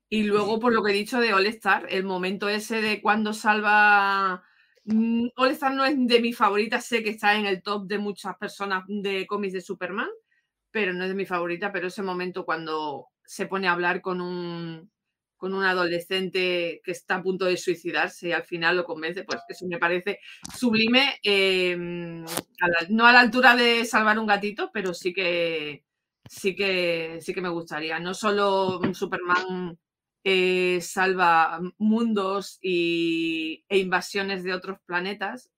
y 0.09 0.23
luego, 0.23 0.59
por 0.59 0.73
lo 0.73 0.83
que 0.83 0.91
he 0.91 0.95
dicho 0.95 1.19
de 1.19 1.33
All 1.33 1.45
Star, 1.47 1.87
el 1.89 2.03
momento 2.03 2.49
ese 2.49 2.81
de 2.81 3.01
cuando 3.01 3.33
salva. 3.33 4.43
Mm, 4.85 5.27
All 5.37 5.51
Star 5.51 5.73
no 5.73 5.85
es 5.85 5.95
de 5.97 6.19
mis 6.21 6.37
favoritas, 6.37 6.85
sé 6.85 7.03
que 7.03 7.11
está 7.11 7.35
en 7.37 7.45
el 7.45 7.63
top 7.63 7.87
de 7.87 7.97
muchas 7.99 8.35
personas 8.37 8.83
de 8.87 9.25
cómics 9.27 9.53
de 9.53 9.61
Superman, 9.61 10.09
pero 10.71 10.93
no 10.93 11.03
es 11.03 11.09
de 11.09 11.15
mi 11.15 11.25
favorita. 11.25 11.71
Pero 11.71 11.87
ese 11.87 12.03
momento 12.03 12.45
cuando 12.45 13.07
se 13.25 13.45
pone 13.47 13.67
a 13.67 13.73
hablar 13.73 14.01
con 14.01 14.21
un, 14.21 14.91
con 15.37 15.53
un 15.53 15.63
adolescente 15.63 16.81
que 16.83 16.91
está 16.91 17.15
a 17.15 17.23
punto 17.23 17.45
de 17.45 17.57
suicidarse 17.57 18.29
y 18.29 18.31
al 18.33 18.43
final 18.43 18.77
lo 18.77 18.83
convence, 18.85 19.23
pues 19.23 19.41
eso 19.49 19.65
me 19.67 19.79
parece 19.79 20.19
sublime. 20.57 21.17
eh, 21.23 21.75
a 22.61 22.67
la- 22.67 22.87
no 22.89 23.05
a 23.05 23.11
la 23.13 23.19
altura 23.21 23.55
de 23.55 23.85
salvar 23.85 24.19
un 24.19 24.27
gatito, 24.27 24.69
pero 24.73 24.93
sí 24.93 25.13
que 25.13 25.83
sí 26.29 26.55
que 26.55 27.19
sí 27.21 27.33
que 27.33 27.41
me 27.41 27.49
gustaría. 27.49 27.99
No 27.99 28.13
solo 28.13 28.79
un 28.79 28.95
Superman 28.95 29.77
eh, 30.23 30.79
salva 30.81 31.59
mundos 31.77 32.57
y, 32.61 33.65
e 33.67 33.77
invasiones 33.77 34.43
de 34.43 34.53
otros 34.53 34.79
planetas, 34.85 35.51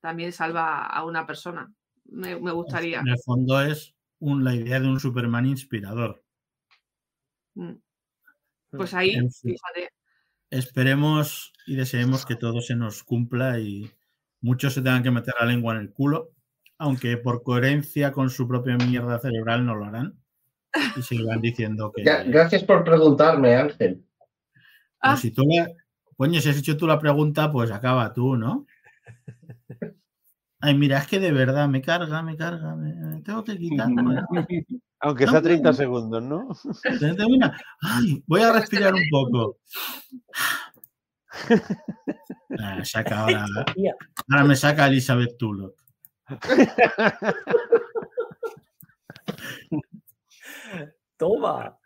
también 0.00 0.32
salva 0.32 0.84
a 0.86 1.04
una 1.04 1.26
persona. 1.26 1.72
Me, 2.04 2.38
me 2.40 2.52
gustaría. 2.52 3.00
En 3.00 3.08
el 3.08 3.18
fondo 3.24 3.60
es 3.62 3.94
un- 4.18 4.44
la 4.44 4.54
idea 4.54 4.80
de 4.80 4.88
un 4.88 5.00
Superman 5.00 5.46
inspirador. 5.46 6.22
Mm. 7.54 7.74
Pues 8.70 8.94
ahí, 8.94 9.10
En 9.10 9.30
fin. 9.30 9.52
fíjate. 9.52 9.92
Esperemos 10.50 11.52
y 11.66 11.76
deseemos 11.76 12.26
que 12.26 12.36
todo 12.36 12.60
se 12.60 12.74
nos 12.74 13.04
cumpla 13.04 13.58
y 13.58 13.90
muchos 14.40 14.74
se 14.74 14.82
tengan 14.82 15.02
que 15.02 15.10
meter 15.10 15.34
la 15.38 15.46
lengua 15.46 15.74
en 15.74 15.80
el 15.80 15.92
culo, 15.92 16.31
aunque 16.82 17.16
por 17.16 17.42
coherencia 17.44 18.10
con 18.10 18.28
su 18.28 18.48
propia 18.48 18.76
mierda 18.76 19.18
cerebral 19.20 19.64
no 19.64 19.76
lo 19.76 19.84
harán. 19.86 20.18
Y 20.96 21.02
seguirán 21.02 21.40
diciendo 21.40 21.92
que. 21.94 22.02
Ya, 22.04 22.24
gracias 22.24 22.64
por 22.64 22.82
preguntarme, 22.82 23.54
Ángel. 23.54 24.04
Pero 25.00 25.14
Ah. 25.14 25.16
si 25.16 25.30
tú 25.30 25.42
le- 25.48 25.76
Coño, 26.16 26.40
si 26.40 26.48
has 26.50 26.58
hecho 26.58 26.76
tú 26.76 26.86
la 26.86 26.98
pregunta, 26.98 27.50
pues 27.50 27.70
acaba 27.70 28.12
tú, 28.12 28.36
¿no? 28.36 28.66
Ay, 30.60 30.74
mira, 30.76 30.98
es 30.98 31.06
que 31.08 31.18
de 31.18 31.32
verdad 31.32 31.68
me 31.68 31.82
carga, 31.82 32.22
me 32.22 32.36
carga, 32.36 32.76
me, 32.76 32.94
me 32.94 33.20
tengo 33.22 33.42
que 33.42 33.56
quitar. 33.58 33.88
Aunque 35.00 35.26
No 35.26 35.32
sea 35.32 35.42
30 35.42 35.62
puedo. 35.62 35.72
segundos, 35.74 36.22
¿no? 36.22 36.48
Ay, 37.80 38.22
voy 38.26 38.42
a 38.42 38.52
respirar 38.52 38.92
un 38.94 39.08
poco. 39.10 39.58
Ah, 42.60 42.84
saca 42.84 43.20
ahora, 43.20 43.46
ahora 44.28 44.44
me 44.44 44.54
saca 44.54 44.86
Elizabeth 44.86 45.36
Tulloch. 45.38 45.74
Toma. 51.16 51.78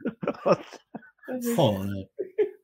Joder. 1.56 2.10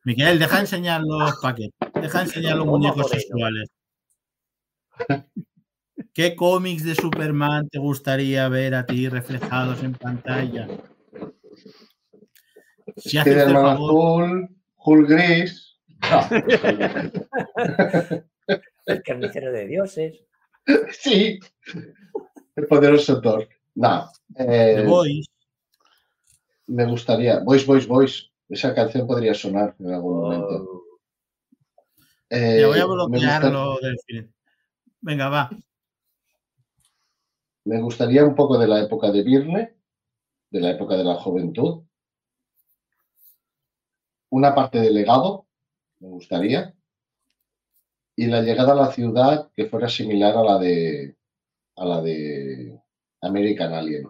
Miguel, 0.05 0.39
deja 0.39 0.61
enseñar 0.61 1.03
los 1.03 1.37
paquetes. 1.41 1.75
Deja 1.95 2.23
enseñar 2.23 2.57
los 2.57 2.67
muñecos 2.67 3.11
sexuales. 3.11 3.71
¿Qué 6.15 6.37
cómics 6.37 6.85
de 6.85 6.95
Superman 6.95 7.69
te 7.69 7.79
gustaría 7.79 8.49
ver 8.49 8.75
a 8.75 8.85
ti 8.85 9.09
reflejados 9.09 9.83
en 9.83 9.95
pantalla? 9.95 10.69
Si 12.97 13.17
haces 13.17 13.47
el 13.47 13.53
favor, 13.53 14.25
azul, 14.25 14.49
Hulk 14.77 15.09
gris. 15.09 15.81
No. 16.11 16.29
El 18.87 19.03
carnicero 19.03 19.53
de 19.53 19.67
dioses. 19.67 20.25
sí. 20.93 21.39
El 22.57 22.67
poderoso 22.67 23.21
Thor. 23.21 23.49
No. 23.75 24.09
Eh, 24.37 24.85
Boys, 24.87 25.27
me 26.67 26.87
gustaría. 26.87 27.41
Voice, 27.41 27.67
voice, 27.67 27.87
voice. 27.87 28.23
Esa 28.49 28.75
canción 28.75 29.07
podría 29.07 29.33
sonar 29.35 29.75
en 29.79 29.93
algún 29.93 30.21
momento. 30.21 30.47
Oh, 30.49 30.83
Eh, 32.31 32.59
ya 32.61 32.67
voy 32.67 32.79
a 32.79 32.83
me 32.83 32.87
gusta- 32.87 33.07
bloquearlo 33.09 33.79
del 33.81 33.99
film. 34.07 34.33
Venga, 35.01 35.29
va. 35.29 35.51
Me 37.65 37.81
gustaría 37.81 38.25
un 38.25 38.35
poco 38.35 38.59
de 38.59 38.67
la 38.69 38.81
época 38.81 39.11
de 39.11 39.23
Virne, 39.23 39.77
de 40.51 40.61
la 40.61 40.71
época 40.71 40.97
de 40.97 41.05
la 41.05 41.15
juventud. 41.17 41.85
Una 44.31 44.55
parte 44.55 44.81
de 44.81 44.91
legado, 44.91 45.47
me 46.01 46.09
gustaría. 46.09 46.75
Y 48.23 48.27
la 48.27 48.41
llegada 48.41 48.71
a 48.73 48.77
la 48.77 48.93
ciudad 48.93 49.51
que 49.53 49.67
fuera 49.67 49.89
similar 49.89 50.37
a 50.37 50.45
la 50.45 50.59
de 50.59 51.17
a 51.75 51.85
la 51.85 52.01
de 52.01 52.79
American 53.21 53.73
Alien. 53.75 54.07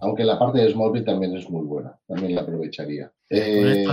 Aunque 0.00 0.24
la 0.24 0.38
parte 0.38 0.58
de 0.58 0.70
Smallville 0.70 1.06
también 1.06 1.34
es 1.36 1.48
muy 1.48 1.64
buena, 1.64 1.98
también 2.06 2.34
la 2.34 2.42
aprovecharía. 2.42 3.10
Esto, 3.30 3.50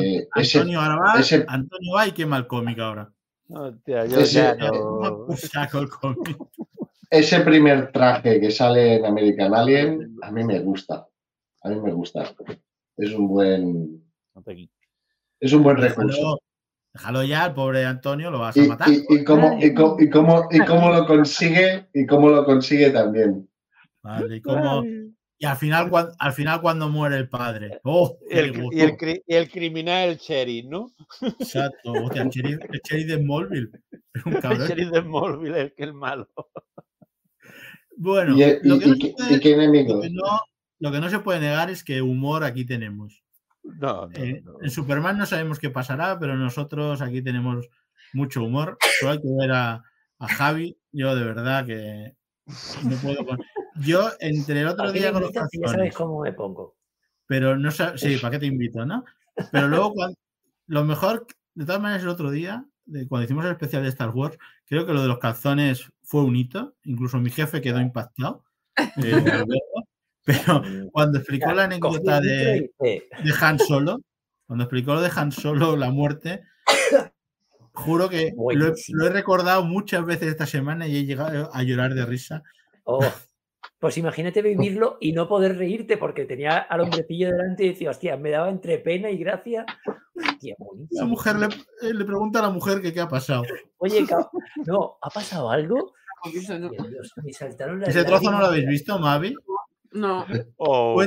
Eh, 0.10 0.28
ese- 0.36 0.60
Antonio 0.60 0.80
va. 0.80 1.14
ese- 1.20 1.46
Antonio 1.48 1.94
va 1.96 2.08
y 2.08 2.12
quema 2.12 2.38
el 2.38 2.48
cómic 2.48 2.78
ahora. 2.80 3.10
Hostia, 3.50 4.06
yo 4.06 4.20
Ese- 4.20 4.34
ya 4.40 4.56
no- 4.56 5.28
Saco 5.38 5.80
el 5.80 5.90
cómic. 5.90 6.38
ese 7.10 7.40
primer 7.42 7.92
traje 7.94 8.42
que 8.42 8.52
sale 8.52 8.96
en 8.96 9.06
American 9.06 9.54
Alien, 9.56 10.18
a 10.24 10.30
mí 10.32 10.44
me 10.44 10.60
gusta. 10.60 11.08
A 11.64 11.70
mí 11.70 11.80
me 11.80 11.94
gusta. 11.94 12.36
Es 12.98 13.14
un 13.14 13.30
buen, 13.30 14.04
es 15.40 15.54
un 15.54 15.64
buen 15.64 15.78
recurso. 15.78 16.38
Déjalo, 16.98 17.24
ya, 17.24 17.46
el 17.46 17.54
pobre 17.54 17.86
Antonio, 17.86 18.32
lo 18.32 18.40
vas 18.40 18.58
a 18.58 18.64
matar. 18.64 18.90
y- 18.90 19.06
y 19.10 19.24
cómo, 19.24 19.58
y, 19.62 19.74
co- 19.74 19.98
y 20.00 20.10
cómo, 20.10 20.48
y 20.52 20.60
cómo 20.60 20.90
lo 20.92 21.06
consigue, 21.06 21.88
y 21.94 22.06
cómo 22.06 22.30
lo 22.30 22.44
consigue 22.46 22.90
también. 22.90 23.48
Vale, 24.02 24.38
y, 24.38 24.42
cómo- 24.42 24.84
y 25.40 25.46
al 25.46 25.56
final, 25.58 25.90
cuan- 25.92 26.10
al 26.18 26.34
final 26.34 26.60
cuando 26.62 26.90
muere 26.90 27.18
el 27.18 27.30
padre. 27.30 27.80
Oh, 27.84 28.18
Y 28.30 28.38
el, 28.38 28.56
el 28.74 29.22
el 29.28 29.50
criminal, 29.52 30.10
el 30.10 30.18
sheriff, 30.18 30.66
¿no? 30.66 30.88
Exacto. 31.40 31.92
Hostia, 31.94 32.24
el 32.24 32.30
sheriff, 32.30 32.60
el 32.72 32.82
sheriff 32.84 33.08
de 33.08 33.18
Smallville. 33.22 33.70
Es 34.16 34.26
un 34.26 34.34
El 34.36 34.42
cabrón. 34.42 34.68
sheriff 34.68 34.90
de 34.90 35.02
Smallville, 35.02 35.62
el 35.62 35.74
que 35.76 35.84
es 35.84 35.94
malo. 35.94 36.28
Bueno, 37.96 38.36
y, 38.38 38.44
y- 38.44 38.60
lo, 38.64 38.80
que 38.80 38.86
no 38.88 38.96
y 38.96 39.02
se 39.02 39.08
qué- 39.08 39.14
puede, 39.18 39.36
y 39.36 39.40
qué 39.40 39.50
lo 39.56 39.62
enemigos. 39.62 40.02
que 40.02 40.10
no- 40.10 40.42
lo 40.80 40.92
que 40.92 41.00
no 41.00 41.10
se 41.10 41.20
puede 41.20 41.40
negar 41.40 41.70
es 41.70 41.84
que 41.84 42.02
humor 42.02 42.44
aquí 42.44 42.66
tenemos. 42.66 43.24
No, 43.80 44.08
no, 44.08 44.10
Eh, 44.14 44.42
no. 44.44 44.62
En 44.62 44.70
Superman 44.72 45.18
no 45.18 45.26
sabemos 45.26 45.60
qué 45.60 45.70
pasará, 45.70 46.18
pero 46.20 46.36
nosotros 46.36 47.02
aquí 47.02 47.22
tenemos 47.22 47.68
mucho 48.14 48.44
humor. 48.44 48.78
Solo 49.00 49.12
hay 49.12 49.22
que 49.22 49.28
ver 49.40 49.52
a, 49.52 49.84
a 50.20 50.28
Javi. 50.28 50.78
Yo 50.92 51.16
de 51.16 51.24
verdad 51.24 51.66
que 51.66 52.16
no 52.84 52.96
puedo 52.98 53.26
con- 53.26 53.40
Yo 53.82 54.10
entre 54.20 54.62
el 54.62 54.68
otro 54.68 54.86
¿a 54.86 54.94
qué 54.94 55.00
día 55.00 55.12
con 55.12 55.22
los 55.22 55.34
ya 55.34 55.46
sabes 55.66 55.94
cómo 55.96 56.22
me 56.22 56.32
pongo. 56.34 56.76
pero 57.28 57.58
no 57.58 57.70
sé, 57.72 57.98
sí, 57.98 58.18
¿para 58.18 58.32
qué 58.32 58.40
te 58.40 58.46
invito, 58.46 58.86
no? 58.86 59.04
Pero 59.52 59.68
luego 59.68 59.94
lo 60.68 60.84
mejor, 60.86 61.28
de 61.54 61.66
todas 61.66 61.82
maneras, 61.82 62.04
el 62.04 62.10
otro 62.10 62.32
día, 62.32 62.66
de, 62.86 63.08
cuando 63.08 63.26
hicimos 63.26 63.46
el 63.46 63.52
especial 63.52 63.84
de 63.84 63.90
Star 63.90 64.10
Wars, 64.10 64.38
creo 64.66 64.86
que 64.86 64.94
lo 64.94 65.02
de 65.02 65.08
los 65.10 65.20
calzones 65.20 65.92
fue 66.04 66.24
un 66.24 66.36
hito. 66.36 66.76
Incluso 66.86 67.20
mi 67.20 67.30
jefe 67.30 67.62
quedó 67.62 67.80
impactado. 67.82 68.44
eh. 69.04 69.44
Pero 70.28 70.62
cuando 70.92 71.18
explicó 71.18 71.52
la 71.54 71.64
anécdota 71.64 72.20
de, 72.20 72.70
Han 73.42 73.58
Solo, 73.60 74.02
cuando 74.46 74.66
explicó 74.66 74.94
lo 74.94 75.02
de 75.02 75.12
Han 75.16 75.32
Solo, 75.32 75.78
la 75.78 75.90
muerte, 75.90 76.44
juro 77.74 78.10
que 78.10 78.26
lo 78.36 78.52
he, 78.52 78.56
Buenísimo. 78.58 79.00
lo 79.00 79.08
he 79.08 79.10
recordado 79.10 79.64
muchas 79.64 80.06
veces 80.06 80.28
esta 80.30 80.46
semana 80.46 80.86
y 80.88 80.98
he 80.98 81.06
llegado 81.06 81.50
a 81.54 81.64
llorar 81.64 81.94
de 81.94 82.06
risa. 82.06 82.44
"Oh". 82.84 83.00
Pues 83.80 83.98
imagínate 83.98 84.42
vivirlo 84.42 84.98
y 85.00 85.12
no 85.14 85.28
poder 85.28 85.56
reírte 85.56 85.98
porque 85.98 86.26
tenía 86.26 86.58
al 86.58 86.82
hombrecillo 86.82 87.30
delante 87.30 87.64
y 87.66 87.70
decía, 87.70 87.92
hostia, 87.92 88.18
me 88.18 88.32
daba 88.32 88.50
entre 88.50 88.80
pena 88.80 89.12
y 89.12 89.18
gracia. 89.18 89.66
Hostia, 90.16 90.56
La 90.92 91.06
mujer 91.06 91.36
le, 91.36 91.46
eh, 91.46 91.94
le 91.94 92.04
pregunta 92.04 92.40
a 92.40 92.44
la 92.44 92.50
mujer 92.50 92.82
que 92.82 92.92
qué 92.92 93.02
ha 93.02 93.08
pasado. 93.08 93.44
Oye, 93.78 94.04
no, 94.66 94.98
¿ha 95.00 95.10
pasado 95.12 95.52
algo? 95.52 95.94
Poquito, 96.24 96.58
no. 96.58 96.68
Hostia, 96.68 96.84
Dios, 96.90 97.14
me 97.24 97.34
saltaron 97.34 97.80
las 97.80 97.90
Ese 97.90 98.04
trozo 98.04 98.32
no 98.32 98.40
lo 98.40 98.46
habéis 98.48 98.66
visto, 98.68 98.98
Mavi. 98.98 99.36
No. 99.98 100.26
Oh, 100.58 101.02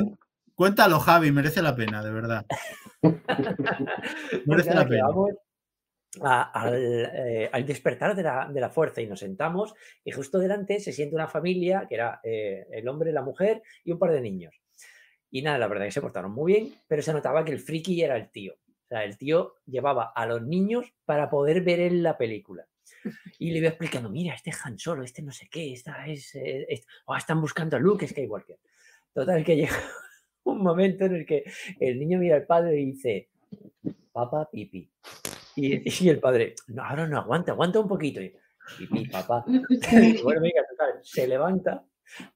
Cuéntalo, 0.55 0.99
Javi, 0.99 1.31
merece 1.31 1.61
la 1.61 1.75
pena, 1.75 2.03
de 2.03 2.11
verdad. 2.11 2.45
Pues 3.01 4.45
Merece 4.45 4.73
la 4.73 4.83
que 4.83 4.89
pena. 4.91 5.07
vamos 5.07 5.31
a- 6.21 6.51
al, 6.51 6.73
eh, 6.75 7.49
al 7.51 7.65
despertar 7.65 8.15
de 8.15 8.23
la, 8.23 8.47
de 8.51 8.59
la 8.59 8.69
fuerza 8.69 9.01
y 9.01 9.07
nos 9.07 9.19
sentamos 9.21 9.73
y 10.03 10.11
justo 10.11 10.37
delante 10.39 10.79
se 10.79 10.91
siente 10.91 11.15
una 11.15 11.27
familia 11.27 11.85
que 11.87 11.95
era 11.95 12.19
eh, 12.23 12.67
el 12.71 12.87
hombre, 12.89 13.11
la 13.11 13.21
mujer 13.21 13.63
y 13.83 13.91
un 13.91 13.97
par 13.99 14.11
de 14.11 14.21
niños. 14.21 14.53
Y 15.31 15.41
nada, 15.41 15.57
la 15.57 15.67
verdad 15.67 15.85
que 15.85 15.91
se 15.91 16.01
portaron 16.01 16.31
muy 16.33 16.53
bien, 16.53 16.73
pero 16.87 17.01
se 17.01 17.13
notaba 17.13 17.45
que 17.45 17.53
el 17.53 17.59
friki 17.59 18.01
era 18.03 18.17
el 18.17 18.29
tío. 18.29 18.53
O 18.53 18.87
sea, 18.89 19.03
el 19.05 19.17
tío 19.17 19.55
llevaba 19.65 20.11
a 20.13 20.25
los 20.25 20.41
niños 20.43 20.93
para 21.05 21.29
poder 21.29 21.61
ver 21.61 21.79
en 21.79 22.03
la 22.03 22.17
película. 22.17 22.67
Y 23.39 23.51
le 23.51 23.59
iba 23.59 23.69
explicando, 23.69 24.09
mira, 24.09 24.35
este 24.35 24.49
es 24.49 24.63
Han 24.65 24.77
Solo, 24.77 25.03
este 25.03 25.21
no 25.23 25.31
sé 25.31 25.47
qué, 25.49 25.71
esta 25.71 26.05
es, 26.07 26.35
eh, 26.35 26.65
es- 26.69 26.85
oh, 27.05 27.15
están 27.15 27.39
buscando 27.39 27.77
a 27.77 27.79
Luke 27.79 28.05
Skywalker. 28.07 28.59
Total, 29.13 29.43
que 29.43 29.55
llega 29.57 29.75
un 30.43 30.61
momento 30.61 31.05
en 31.05 31.15
el 31.15 31.25
que 31.25 31.43
el 31.79 31.99
niño 31.99 32.19
mira 32.19 32.35
al 32.35 32.45
padre 32.45 32.79
y 32.79 32.85
dice, 32.85 33.29
papá, 34.11 34.49
pipi. 34.51 34.89
Y, 35.55 36.05
y 36.05 36.09
el 36.09 36.19
padre, 36.19 36.55
no, 36.67 36.83
ahora 36.83 37.07
no, 37.07 37.19
aguanta, 37.19 37.51
aguanta 37.51 37.79
un 37.79 37.87
poquito. 37.87 38.21
Y, 38.21 38.33
Pipí, 38.77 39.07
papá. 39.07 39.43
Y 39.47 40.21
bueno, 40.21 40.41
venga, 40.41 40.65
total, 40.69 40.99
se 41.01 41.27
levanta, 41.27 41.83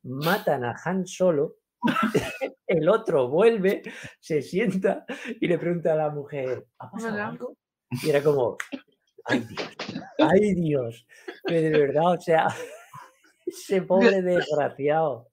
matan 0.04 0.66
a 0.66 0.76
Han 0.84 1.06
Solo, 1.08 1.58
el 2.68 2.90
otro 2.90 3.30
vuelve, 3.30 3.84
se 4.20 4.42
sienta 4.42 5.06
y 5.40 5.48
le 5.48 5.58
pregunta 5.58 5.94
a 5.94 5.98
la 5.98 6.10
mujer, 6.10 6.66
¿ha 6.80 6.90
pasado 6.90 7.24
algo? 7.24 7.58
Y 8.04 8.10
era 8.10 8.22
como, 8.24 8.58
ay 9.26 9.40
Dios, 9.42 9.78
ay 10.18 10.54
Dios, 10.56 11.08
que 11.46 11.62
de 11.62 11.70
verdad, 11.70 12.14
o 12.14 12.22
sea, 12.22 12.48
ese 13.46 13.82
pobre 13.82 14.22
desgraciado. 14.22 15.30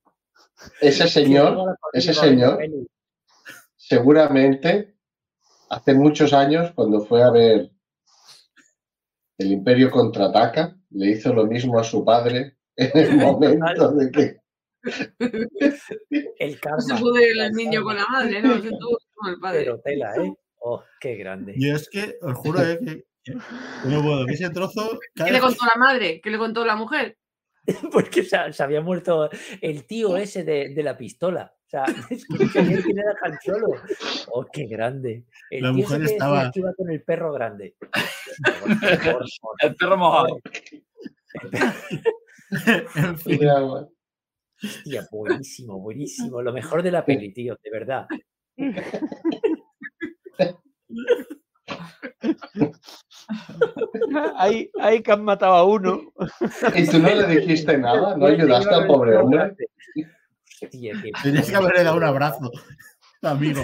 Ese 0.81 1.09
señor, 1.09 1.77
ese 1.93 2.15
señor, 2.15 2.59
seguramente 3.77 4.97
hace 5.71 5.95
muchos 5.95 6.33
años, 6.33 6.73
cuando 6.75 7.01
fue 7.01 7.23
a 7.23 7.31
ver 7.31 7.71
El 9.39 9.53
Imperio 9.53 9.91
contraataca, 9.91 10.77
le 10.91 11.11
hizo 11.11 11.33
lo 11.33 11.47
mismo 11.47 11.79
a 11.79 11.85
su 11.85 12.05
padre 12.05 12.59
en 12.77 12.91
el 12.95 13.17
momento 13.17 13.93
de 13.93 14.11
que. 14.11 14.43
El 16.39 16.55
No 16.55 16.61
karma. 16.61 16.81
se 16.81 16.97
puede 16.97 17.31
ir 17.31 17.41
el 17.41 17.53
niño 17.53 17.85
con 17.85 17.95
la 17.95 18.07
madre, 18.07 18.43
¿no? 18.43 18.61
Se 18.61 18.69
tuvo 18.69 18.99
con 19.15 19.33
el 19.33 19.39
padre. 19.39 19.61
Pero 19.61 19.81
tela, 19.81 20.17
¿eh? 20.17 20.35
Oh, 20.59 20.83
qué 21.01 21.15
grande. 21.15 21.55
Yo 21.57 21.77
es 21.77 21.89
que 21.89 22.19
os 22.21 22.37
juro 22.37 22.61
eh, 22.63 22.79
que, 22.85 23.05
no 23.85 24.03
puedo. 24.03 24.27
Que 24.27 24.33
ese 24.35 24.51
trozo. 24.51 24.99
cada 25.15 25.29
¿Qué 25.29 25.33
le 25.33 25.41
contó 25.41 25.65
la 25.65 25.79
madre? 25.79 26.21
¿Qué 26.21 26.31
le 26.31 26.39
contó 26.39 26.65
la 26.65 26.75
mujer? 26.75 27.17
Porque 27.93 28.23
se, 28.25 28.53
se 28.53 28.63
había 28.63 28.81
muerto 28.81 29.31
el 29.61 29.87
tío 29.87 30.17
ese 30.17 30.45
de, 30.45 30.71
de 30.75 30.83
la 30.83 30.97
pistola. 30.97 31.55
O 31.67 31.69
sea, 31.69 31.85
es 32.11 32.27
que 32.27 32.47
sabía 32.53 32.83
quién 32.83 32.99
era 32.99 33.15
Han 33.23 33.39
Solo. 33.45 33.69
Oh, 34.33 34.45
qué 34.53 34.67
grande. 34.67 35.25
El 35.51 35.63
La 35.63 35.73
tío 35.73 35.83
mujer 35.85 36.03
estaba- 36.03 36.51
que 36.51 36.61
iba 36.61 36.75
con 36.75 36.91
el 36.91 37.03
perro 37.03 37.33
grande. 37.33 37.77
El 39.63 39.77
perro 39.77 39.97
mojado. 39.97 40.39
en 42.97 43.19
fin, 43.19 43.41
Hostia, 44.65 45.09
buenísimo, 45.11 45.81
buenísimo. 45.81 46.41
Lo 46.43 46.53
mejor 46.53 46.83
de 46.83 46.91
la 46.93 47.05
peli, 47.05 47.33
tío, 47.33 47.59
de 47.63 47.71
verdad. 47.71 48.07
Ahí, 54.37 54.71
ahí 54.81 55.03
que 55.03 55.13
han 55.13 55.25
matado 55.25 55.55
a 55.55 55.65
uno. 55.65 56.13
¿Y 56.75 56.87
tú 56.87 56.99
no 56.99 57.09
le 57.09 57.27
dijiste 57.27 57.79
nada? 57.79 58.17
¿No 58.17 58.27
ayudaste 58.27 58.75
al 58.75 58.87
pobre 58.87 59.17
hombre? 59.17 59.55
Tenías 60.71 61.49
que 61.51 61.57
haberle 61.57 61.85
dado 61.85 61.97
un 61.97 62.05
abrazo, 62.05 62.51
amigo. 63.23 63.63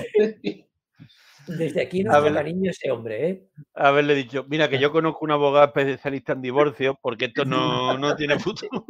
Desde 1.46 1.82
aquí 1.82 2.00
A 2.00 2.04
nuestro 2.04 2.24
ver. 2.24 2.34
cariño 2.34 2.68
a 2.68 2.72
ese 2.72 2.90
hombre, 2.90 3.28
¿eh? 3.30 3.48
Haberle 3.74 4.14
dicho, 4.14 4.44
mira 4.48 4.68
que 4.68 4.78
yo 4.78 4.92
conozco 4.92 5.24
un 5.24 5.30
abogado 5.32 5.66
especialista 5.66 6.32
en 6.34 6.42
divorcios 6.42 6.94
porque 7.00 7.26
esto 7.26 7.44
no, 7.44 7.96
no 7.98 8.14
tiene 8.16 8.38
futuro. 8.38 8.84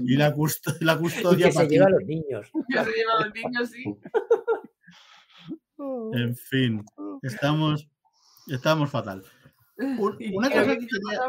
Y 0.00 0.16
la, 0.16 0.34
custo- 0.34 0.76
la 0.80 0.94
Y 0.94 0.98
custodia 0.98 1.46
que 1.46 1.52
se 1.52 1.66
lleva 1.68 1.86
a 1.86 1.90
los 1.90 2.04
niños. 2.04 2.50
Que 2.68 2.78
se 2.84 2.90
lleva 2.92 3.12
a 3.18 3.24
los 3.24 3.34
niños, 3.34 3.70
sí. 3.70 3.84
En 6.14 6.36
fin, 6.36 6.84
estamos, 7.22 7.88
estamos 8.48 8.90
fatal. 8.90 9.22
Un- 9.76 9.98
Una 10.34 10.48
¿Qué- 10.48 10.54
cosa 10.54 10.76
que, 10.76 10.86
quería- 10.86 11.20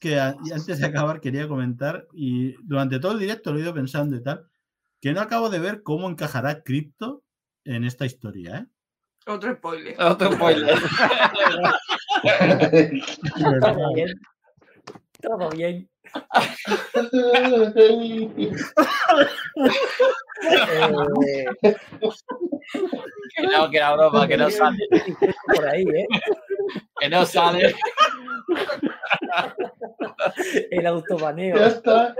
que 0.00 0.20
a- 0.20 0.36
y 0.44 0.52
antes 0.52 0.78
de 0.78 0.86
acabar 0.86 1.20
quería 1.20 1.48
comentar, 1.48 2.06
y 2.12 2.52
durante 2.64 2.98
todo 3.00 3.12
el 3.12 3.18
directo 3.18 3.52
lo 3.52 3.58
he 3.58 3.62
ido 3.62 3.74
pensando 3.74 4.16
y 4.16 4.22
tal, 4.22 4.46
que 5.00 5.12
no 5.12 5.20
acabo 5.20 5.50
de 5.50 5.58
ver 5.58 5.82
cómo 5.82 6.08
encajará 6.08 6.62
cripto 6.62 7.22
en 7.64 7.84
esta 7.84 8.06
historia, 8.06 8.58
¿eh? 8.58 8.66
Otro 9.28 9.52
spoiler. 9.54 9.96
Otro 10.00 10.32
spoiler. 10.32 10.78
Todo 13.60 13.94
bien. 13.94 14.20
Todo 15.20 15.50
bien. 15.50 15.90
Eh, 20.42 21.44
que 21.62 23.42
no, 23.42 23.70
que 23.70 23.76
era 23.76 23.94
broma, 23.94 24.26
que 24.28 24.36
no 24.36 24.50
sale. 24.50 24.78
Por 25.54 25.66
ahí, 25.68 25.82
¿eh? 25.82 26.06
Que 27.00 27.08
no 27.08 27.24
sale. 27.26 27.74
El 30.70 30.86
autobaneo. 30.86 31.56
Ya 31.56 31.66
está. 31.68 32.14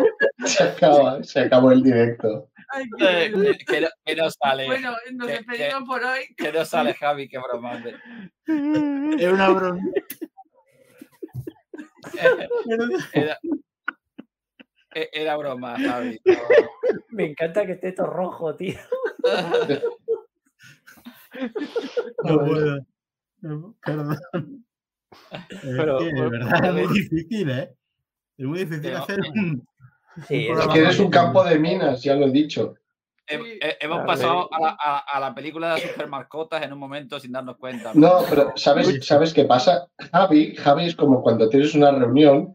Se 0.44 0.62
acaba, 0.64 1.22
se 1.22 1.40
acabó 1.40 1.72
el 1.72 1.82
directo. 1.82 2.48
Ay, 2.68 2.84
eh, 3.00 3.32
qué- 3.32 3.58
Que, 3.58 3.64
que 3.64 3.80
no, 3.82 3.88
que 4.04 4.16
no 4.16 4.30
sale. 4.30 4.66
Bueno, 4.66 4.96
nos 5.12 5.26
que- 5.28 5.32
despedimos 5.34 5.84
por 5.88 6.02
hoy. 6.04 6.20
Que 6.36 6.52
no 6.52 6.64
sale, 6.64 6.94
Javi, 6.94 7.28
qué 7.28 7.38
broma. 7.38 7.82
Es 9.18 9.28
una 9.32 9.48
broma. 9.50 9.80
Era, 13.12 13.38
e- 13.42 13.48
era 15.12 15.36
broma, 15.36 15.76
Javi. 15.78 16.20
Me 17.10 17.26
encanta 17.26 17.66
que 17.66 17.72
esté 17.72 17.92
todo 17.92 18.06
rojo, 18.06 18.54
tío. 18.56 18.74
No 22.24 22.38
puedo. 22.46 22.78
No, 23.42 23.74
Perdón. 23.84 24.18
Es 25.50 25.58
Pero, 25.62 25.98
que, 25.98 26.04
de 26.06 26.12
bueno, 26.12 26.30
verdad, 26.30 26.64
a 26.64 26.68
es 26.68 26.72
muy 26.88 26.98
difícil, 27.00 27.50
¿eh? 27.50 27.74
Es 28.38 28.46
muy 28.46 28.58
difícil 28.60 28.82
Pero- 28.82 28.98
hacer 28.98 29.20
un. 29.20 29.66
Sí, 30.26 30.48
Un 30.48 30.58
Es 30.60 30.66
que 30.68 30.78
eres 30.78 30.98
un 30.98 31.10
campo 31.10 31.44
de 31.44 31.58
minas, 31.58 32.02
ya 32.02 32.14
lo 32.16 32.26
he 32.26 32.30
dicho. 32.30 32.74
He- 33.28 33.58
he- 33.60 33.76
hemos 33.80 34.00
A 34.00 34.06
pasado 34.06 34.48
a 34.52 34.60
la, 34.60 34.76
a- 34.82 34.98
a 35.16 35.20
la 35.20 35.34
película 35.34 35.74
de 35.74 35.82
super 35.82 36.08
mascotas 36.08 36.62
en 36.62 36.72
un 36.72 36.78
momento 36.78 37.20
sin 37.20 37.32
darnos 37.32 37.58
cuenta. 37.58 37.90
No, 37.94 38.20
pero 38.30 38.52
¿sabes, 38.56 39.04
¿sabes 39.04 39.34
qué 39.34 39.44
pasa? 39.44 39.88
Javi, 40.12 40.54
Javi 40.56 40.86
es 40.86 40.96
como 40.96 41.22
cuando 41.22 41.48
tienes 41.50 41.74
una 41.74 41.90
reunión 41.90 42.54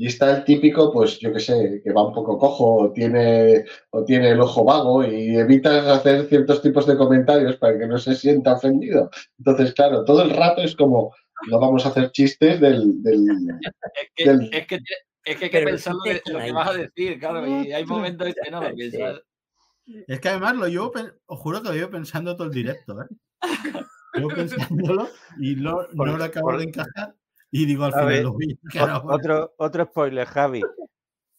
y 0.00 0.06
está 0.06 0.34
el 0.34 0.44
típico, 0.44 0.90
pues 0.90 1.18
yo 1.18 1.30
qué 1.30 1.40
sé, 1.40 1.82
que 1.84 1.92
va 1.92 2.06
un 2.06 2.14
poco 2.14 2.38
cojo 2.38 2.74
o 2.84 2.90
tiene, 2.92 3.66
o 3.90 4.02
tiene 4.02 4.30
el 4.30 4.40
ojo 4.40 4.64
vago 4.64 5.04
y 5.04 5.36
evitas 5.36 5.86
hacer 5.86 6.26
ciertos 6.26 6.62
tipos 6.62 6.86
de 6.86 6.96
comentarios 6.96 7.56
para 7.58 7.78
que 7.78 7.86
no 7.86 7.98
se 7.98 8.14
sienta 8.14 8.54
ofendido. 8.54 9.10
Entonces, 9.36 9.74
claro, 9.74 10.02
todo 10.06 10.22
el 10.22 10.30
rato 10.30 10.62
es 10.62 10.74
como, 10.74 11.14
no 11.50 11.60
vamos 11.60 11.84
a 11.84 11.90
hacer 11.90 12.10
chistes 12.12 12.58
del... 12.60 13.02
del- 13.02 13.26
Es 13.60 14.10
que, 14.16 14.24
del- 14.24 14.48
es 14.54 14.66
que, 14.66 14.76
es 14.76 15.36
que 15.36 15.44
hay 15.44 15.50
que 15.50 15.58
Pero 15.58 15.66
pensar 15.66 15.92
lo 15.94 16.00
que, 16.02 16.22
lo 16.48 16.54
vas 16.54 16.70
a 16.70 16.72
decir, 16.72 17.18
claro, 17.18 17.46
y 17.46 17.70
hay 17.70 17.84
momentos 17.84 18.28
en 18.28 18.34
que 18.42 18.50
no 18.50 18.62
lo 18.62 18.74
piensas. 18.74 19.20
Es 20.08 20.18
que 20.18 20.28
además 20.30 20.56
lo 20.56 20.66
llevo, 20.68 20.92
os 21.26 21.38
juro 21.40 21.60
que 21.60 21.68
lo 21.68 21.74
llevo 21.74 21.90
pensando 21.90 22.34
todo 22.36 22.46
el 22.46 22.54
directo, 22.54 23.02
¿eh? 23.02 23.06
Llevo 24.14 24.30
pensándolo 24.30 25.08
y 25.38 25.56
no, 25.56 25.86
no 25.92 26.16
lo 26.16 26.24
acabo 26.24 26.48
por- 26.52 26.56
de 26.58 26.64
encajar. 26.64 27.14
Y 27.50 27.66
digo 27.66 27.84
al 27.84 27.90
A 27.94 27.98
final 27.98 28.08
ver, 28.08 28.22
lo 28.24 28.36
vi. 28.36 28.58
Otro, 29.04 29.54
otro 29.58 29.84
spoiler, 29.86 30.26
Javi. 30.26 30.62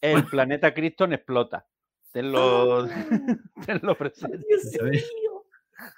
El 0.00 0.24
planeta 0.26 0.74
Krypton 0.74 1.12
explota. 1.14 1.66
Tenlo, 2.12 2.86
tenlo 3.66 3.96
presente. 3.96 4.38
Dios 4.48 4.62
Ya 4.72 4.78
sabéis. 4.78 5.10
mío. 5.20 5.44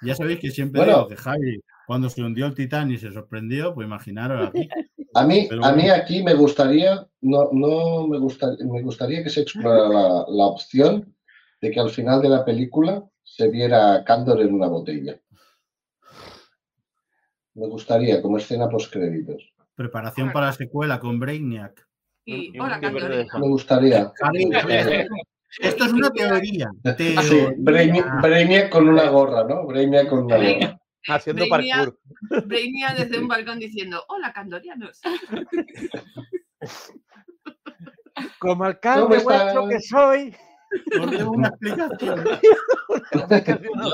Ya 0.01 0.15
sabéis 0.15 0.39
que 0.39 0.49
siempre 0.51 0.81
Bueno. 0.81 0.93
digo 0.97 1.07
que 1.09 1.15
Javi, 1.17 1.61
cuando 1.85 2.09
se 2.09 2.23
hundió 2.23 2.45
el 2.45 2.55
Titán 2.55 2.91
y 2.91 2.97
se 2.97 3.11
sorprendió, 3.11 3.73
pues 3.73 3.85
imaginaros 3.85 4.47
aquí. 4.49 4.69
A 5.13 5.25
mí, 5.25 5.47
Pero 5.49 5.63
a 5.65 5.71
mí 5.73 5.89
aquí 5.89 6.23
me 6.23 6.33
gustaría, 6.33 7.05
no, 7.21 7.49
no 7.51 8.07
me 8.07 8.17
gustaría, 8.17 8.65
me 8.65 8.81
gustaría 8.81 9.23
que 9.23 9.29
se 9.29 9.41
explorara 9.41 9.87
la, 9.89 10.25
la 10.27 10.45
opción 10.45 11.15
de 11.61 11.71
que 11.71 11.79
al 11.79 11.89
final 11.89 12.21
de 12.21 12.29
la 12.29 12.43
película 12.45 13.03
se 13.23 13.49
viera 13.49 14.03
Candor 14.05 14.41
en 14.41 14.53
una 14.53 14.67
botella. 14.67 15.19
Me 17.53 17.67
gustaría, 17.67 18.21
como 18.21 18.37
escena 18.37 18.67
post 18.69 18.91
créditos. 18.91 19.53
Preparación 19.75 20.31
para 20.31 20.47
la 20.47 20.53
secuela 20.53 20.99
con 20.99 21.19
Brainiac. 21.19 21.85
Y 22.25 22.57
hola. 22.57 22.79
Me 22.79 23.47
gustaría. 23.47 24.11
Esto 25.59 25.85
es 25.85 25.93
una 25.93 26.09
teoría. 26.09 26.69
Sí, 26.97 27.15
teoría. 27.15 27.53
Brainiac, 27.57 28.21
Brainiac 28.21 28.69
con 28.69 28.89
una 28.89 29.09
gorra, 29.09 29.43
¿no? 29.43 29.65
Brainiac 29.67 30.09
con 30.09 30.25
una 30.25 30.37
gorra. 30.37 30.79
Haciendo 31.07 31.45
Brainiac. 31.47 31.77
parkour. 31.77 32.47
Brainia 32.47 32.95
desde 32.97 33.19
un 33.19 33.27
balcón 33.27 33.59
diciendo, 33.59 34.03
hola, 34.07 34.33
candorianos. 34.33 35.01
Como 38.39 38.55
¿Cómo 38.55 38.63
alcalde 38.63 39.19
vuestro 39.19 39.67
que 39.67 39.79
soy. 39.81 40.35
Os 41.01 41.11
debo 41.11 41.31
una 41.31 41.47
explicación. 41.49 42.25
Yo, 43.83 43.91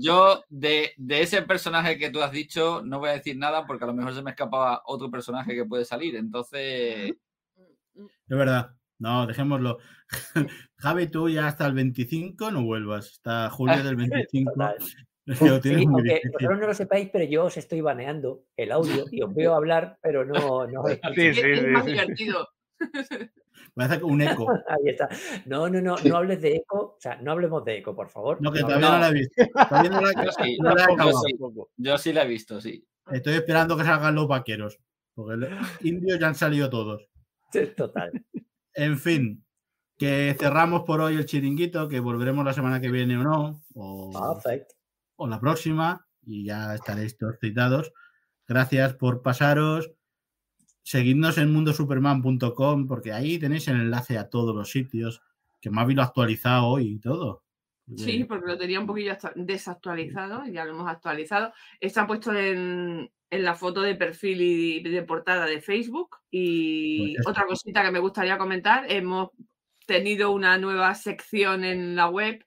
yo 0.00 0.44
de, 0.48 0.92
de 0.96 1.22
ese 1.22 1.42
personaje 1.42 1.98
que 1.98 2.10
tú 2.10 2.20
has 2.22 2.32
dicho, 2.32 2.82
no 2.84 2.98
voy 2.98 3.10
a 3.10 3.12
decir 3.12 3.36
nada 3.36 3.66
porque 3.66 3.84
a 3.84 3.86
lo 3.88 3.94
mejor 3.94 4.14
se 4.14 4.22
me 4.22 4.30
escapaba 4.30 4.82
otro 4.86 5.10
personaje 5.10 5.54
que 5.54 5.64
puede 5.64 5.84
salir. 5.84 6.16
Entonces, 6.16 7.12
Es 7.94 8.06
verdad. 8.28 8.70
No, 8.98 9.26
dejémoslo. 9.26 9.78
Javi, 10.78 11.06
tú 11.08 11.28
ya 11.28 11.46
hasta 11.48 11.66
el 11.66 11.74
25 11.74 12.50
no 12.50 12.64
vuelvas. 12.64 13.10
Hasta 13.12 13.50
julio 13.50 13.82
del 13.84 13.96
25. 13.96 14.52
Total. 14.54 14.76
Es 15.26 15.38
que 15.38 15.48
lo 15.50 15.60
tienes 15.60 15.80
Sí, 15.80 15.86
muy 15.86 16.00
aunque 16.00 16.14
difícil. 16.14 16.30
vosotros 16.32 16.60
no 16.60 16.66
lo 16.68 16.74
sepáis, 16.74 17.10
pero 17.12 17.24
yo 17.24 17.44
os 17.44 17.56
estoy 17.56 17.80
baneando 17.80 18.44
el 18.56 18.72
audio 18.72 19.04
y 19.10 19.20
os 19.22 19.34
veo 19.34 19.54
hablar, 19.54 19.98
pero 20.00 20.24
no, 20.24 20.66
no 20.66 20.80
os 20.82 20.92
Sí, 21.14 21.26
es, 21.26 21.36
sí, 21.36 21.42
es 21.44 21.60
sí, 21.60 21.66
más 21.66 21.84
sí. 23.66 23.72
divertido. 23.74 23.88
Parece 23.88 24.04
un 24.04 24.22
eco. 24.22 24.46
Ahí 24.68 24.88
está. 24.90 25.08
No, 25.46 25.68
no, 25.68 25.80
no, 25.80 25.96
no 26.04 26.16
hables 26.16 26.40
de 26.42 26.56
eco, 26.56 26.94
o 26.96 26.96
sea, 27.00 27.16
no 27.22 27.32
hablemos 27.32 27.64
de 27.64 27.78
eco, 27.78 27.94
por 27.94 28.08
favor. 28.08 28.38
No, 28.40 28.52
que 28.52 28.60
No 28.60 28.66
todavía 28.66 28.88
no, 28.88 28.94
no. 28.94 29.00
la 29.00 29.08
he 29.08 29.12
visto. 29.12 29.42
Todavía 29.68 29.90
no 29.90 30.00
la, 30.00 30.24
yo 30.24 30.32
sí, 30.32 30.58
no 30.60 30.74
la 30.74 30.84
acabado. 30.84 31.20
sí. 31.26 31.36
yo 31.76 31.98
sí 31.98 32.12
la 32.12 32.22
he 32.24 32.28
visto, 32.28 32.60
sí. 32.60 32.86
Estoy 33.10 33.34
esperando 33.34 33.76
que 33.76 33.84
salgan 33.84 34.14
los 34.14 34.28
vaqueros. 34.28 34.78
Porque 35.14 35.36
los 35.36 35.50
indios 35.82 36.18
ya 36.18 36.28
han 36.28 36.34
salido 36.34 36.68
todos. 36.68 37.08
Total. 37.76 38.10
En 38.74 38.98
fin, 38.98 39.42
que 39.96 40.36
cerramos 40.38 40.82
por 40.82 41.00
hoy 41.00 41.16
el 41.16 41.24
chiringuito, 41.24 41.88
que 41.88 42.00
volveremos 42.00 42.44
la 42.44 42.52
semana 42.52 42.80
que 42.82 42.90
viene 42.90 43.16
o 43.16 43.22
no, 43.22 43.62
o, 43.74 44.34
Perfecto. 44.42 44.74
o 45.16 45.26
la 45.26 45.40
próxima, 45.40 46.06
y 46.22 46.44
ya 46.44 46.74
estaréis 46.74 47.16
todos 47.16 47.38
citados. 47.40 47.92
Gracias 48.46 48.92
por 48.94 49.22
pasaros. 49.22 49.90
Seguidnos 50.86 51.36
en 51.38 51.52
mundosuperman.com, 51.52 52.86
porque 52.86 53.12
ahí 53.12 53.40
tenéis 53.40 53.66
el 53.66 53.80
enlace 53.80 54.18
a 54.18 54.30
todos 54.30 54.54
los 54.54 54.70
sitios, 54.70 55.20
que 55.60 55.68
Mavi 55.68 55.94
lo 55.94 56.02
ha 56.02 56.04
actualizado 56.04 56.68
hoy 56.68 56.92
y 56.92 57.00
todo. 57.00 57.42
Sí, 57.96 58.22
porque 58.22 58.46
lo 58.46 58.56
tenía 58.56 58.78
un 58.78 58.86
poquillo 58.86 59.10
actua- 59.12 59.32
desactualizado, 59.34 60.44
ya 60.46 60.64
lo 60.64 60.70
hemos 60.70 60.88
actualizado. 60.88 61.52
Está 61.80 62.06
puesto 62.06 62.32
en, 62.32 63.10
en 63.30 63.44
la 63.44 63.56
foto 63.56 63.82
de 63.82 63.96
perfil 63.96 64.40
y 64.40 64.80
de 64.80 65.02
portada 65.02 65.46
de 65.46 65.60
Facebook. 65.60 66.18
Y 66.30 67.14
Pues 67.16 67.26
otra 67.26 67.46
cosita 67.46 67.82
que 67.82 67.90
me 67.90 67.98
gustaría 67.98 68.38
comentar, 68.38 68.84
hemos 68.88 69.30
tenido 69.86 70.30
una 70.30 70.56
nueva 70.56 70.94
sección 70.94 71.64
en 71.64 71.96
la 71.96 72.08
web 72.08 72.44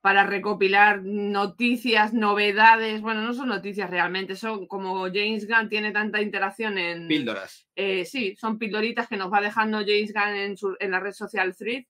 para 0.00 0.24
recopilar 0.24 1.02
noticias, 1.02 2.12
novedades. 2.14 3.00
Bueno, 3.02 3.22
no 3.22 3.34
son 3.34 3.48
noticias 3.48 3.90
realmente, 3.90 4.34
son 4.36 4.66
como 4.66 5.02
James 5.06 5.46
Gunn 5.46 5.68
tiene 5.68 5.92
tanta 5.92 6.22
interacción 6.22 6.78
en... 6.78 7.06
Píldoras. 7.06 7.66
Eh, 7.76 8.04
sí, 8.04 8.34
son 8.40 8.58
pildoritas 8.58 9.08
que 9.08 9.16
nos 9.16 9.32
va 9.32 9.40
dejando 9.40 9.78
James 9.80 10.12
Gunn 10.14 10.34
en, 10.36 10.56
su- 10.56 10.76
en 10.80 10.90
la 10.90 11.00
red 11.00 11.12
social 11.12 11.54
Thread 11.54 11.84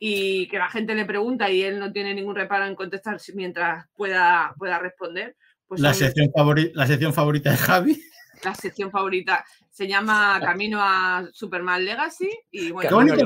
y 0.00 0.48
que 0.48 0.58
la 0.58 0.68
gente 0.68 0.94
le 0.96 1.04
pregunta 1.04 1.48
y 1.50 1.62
él 1.62 1.78
no 1.78 1.92
tiene 1.92 2.12
ningún 2.14 2.34
reparo 2.34 2.66
en 2.66 2.74
contestar 2.74 3.20
si- 3.20 3.34
mientras 3.34 3.86
pueda, 3.94 4.52
pueda 4.58 4.78
responder. 4.80 5.36
Pues 5.66 5.80
La 5.80 5.94
son- 5.94 6.06
sección, 6.08 6.28
favori- 6.32 6.72
la 6.74 6.86
sección 6.86 7.12
favorita 7.14 7.50
de 7.52 7.56
Javi. 7.56 8.02
la 8.42 8.54
sección 8.54 8.90
favorita 8.90 9.44
se 9.70 9.86
llama 9.86 10.40
Camino 10.42 10.78
a 10.82 11.24
Superman 11.32 11.84
Legacy 11.84 12.28
y 12.50 12.72
bueno, 12.72 12.88
Qué 12.90 12.94
bonito. 12.96 13.16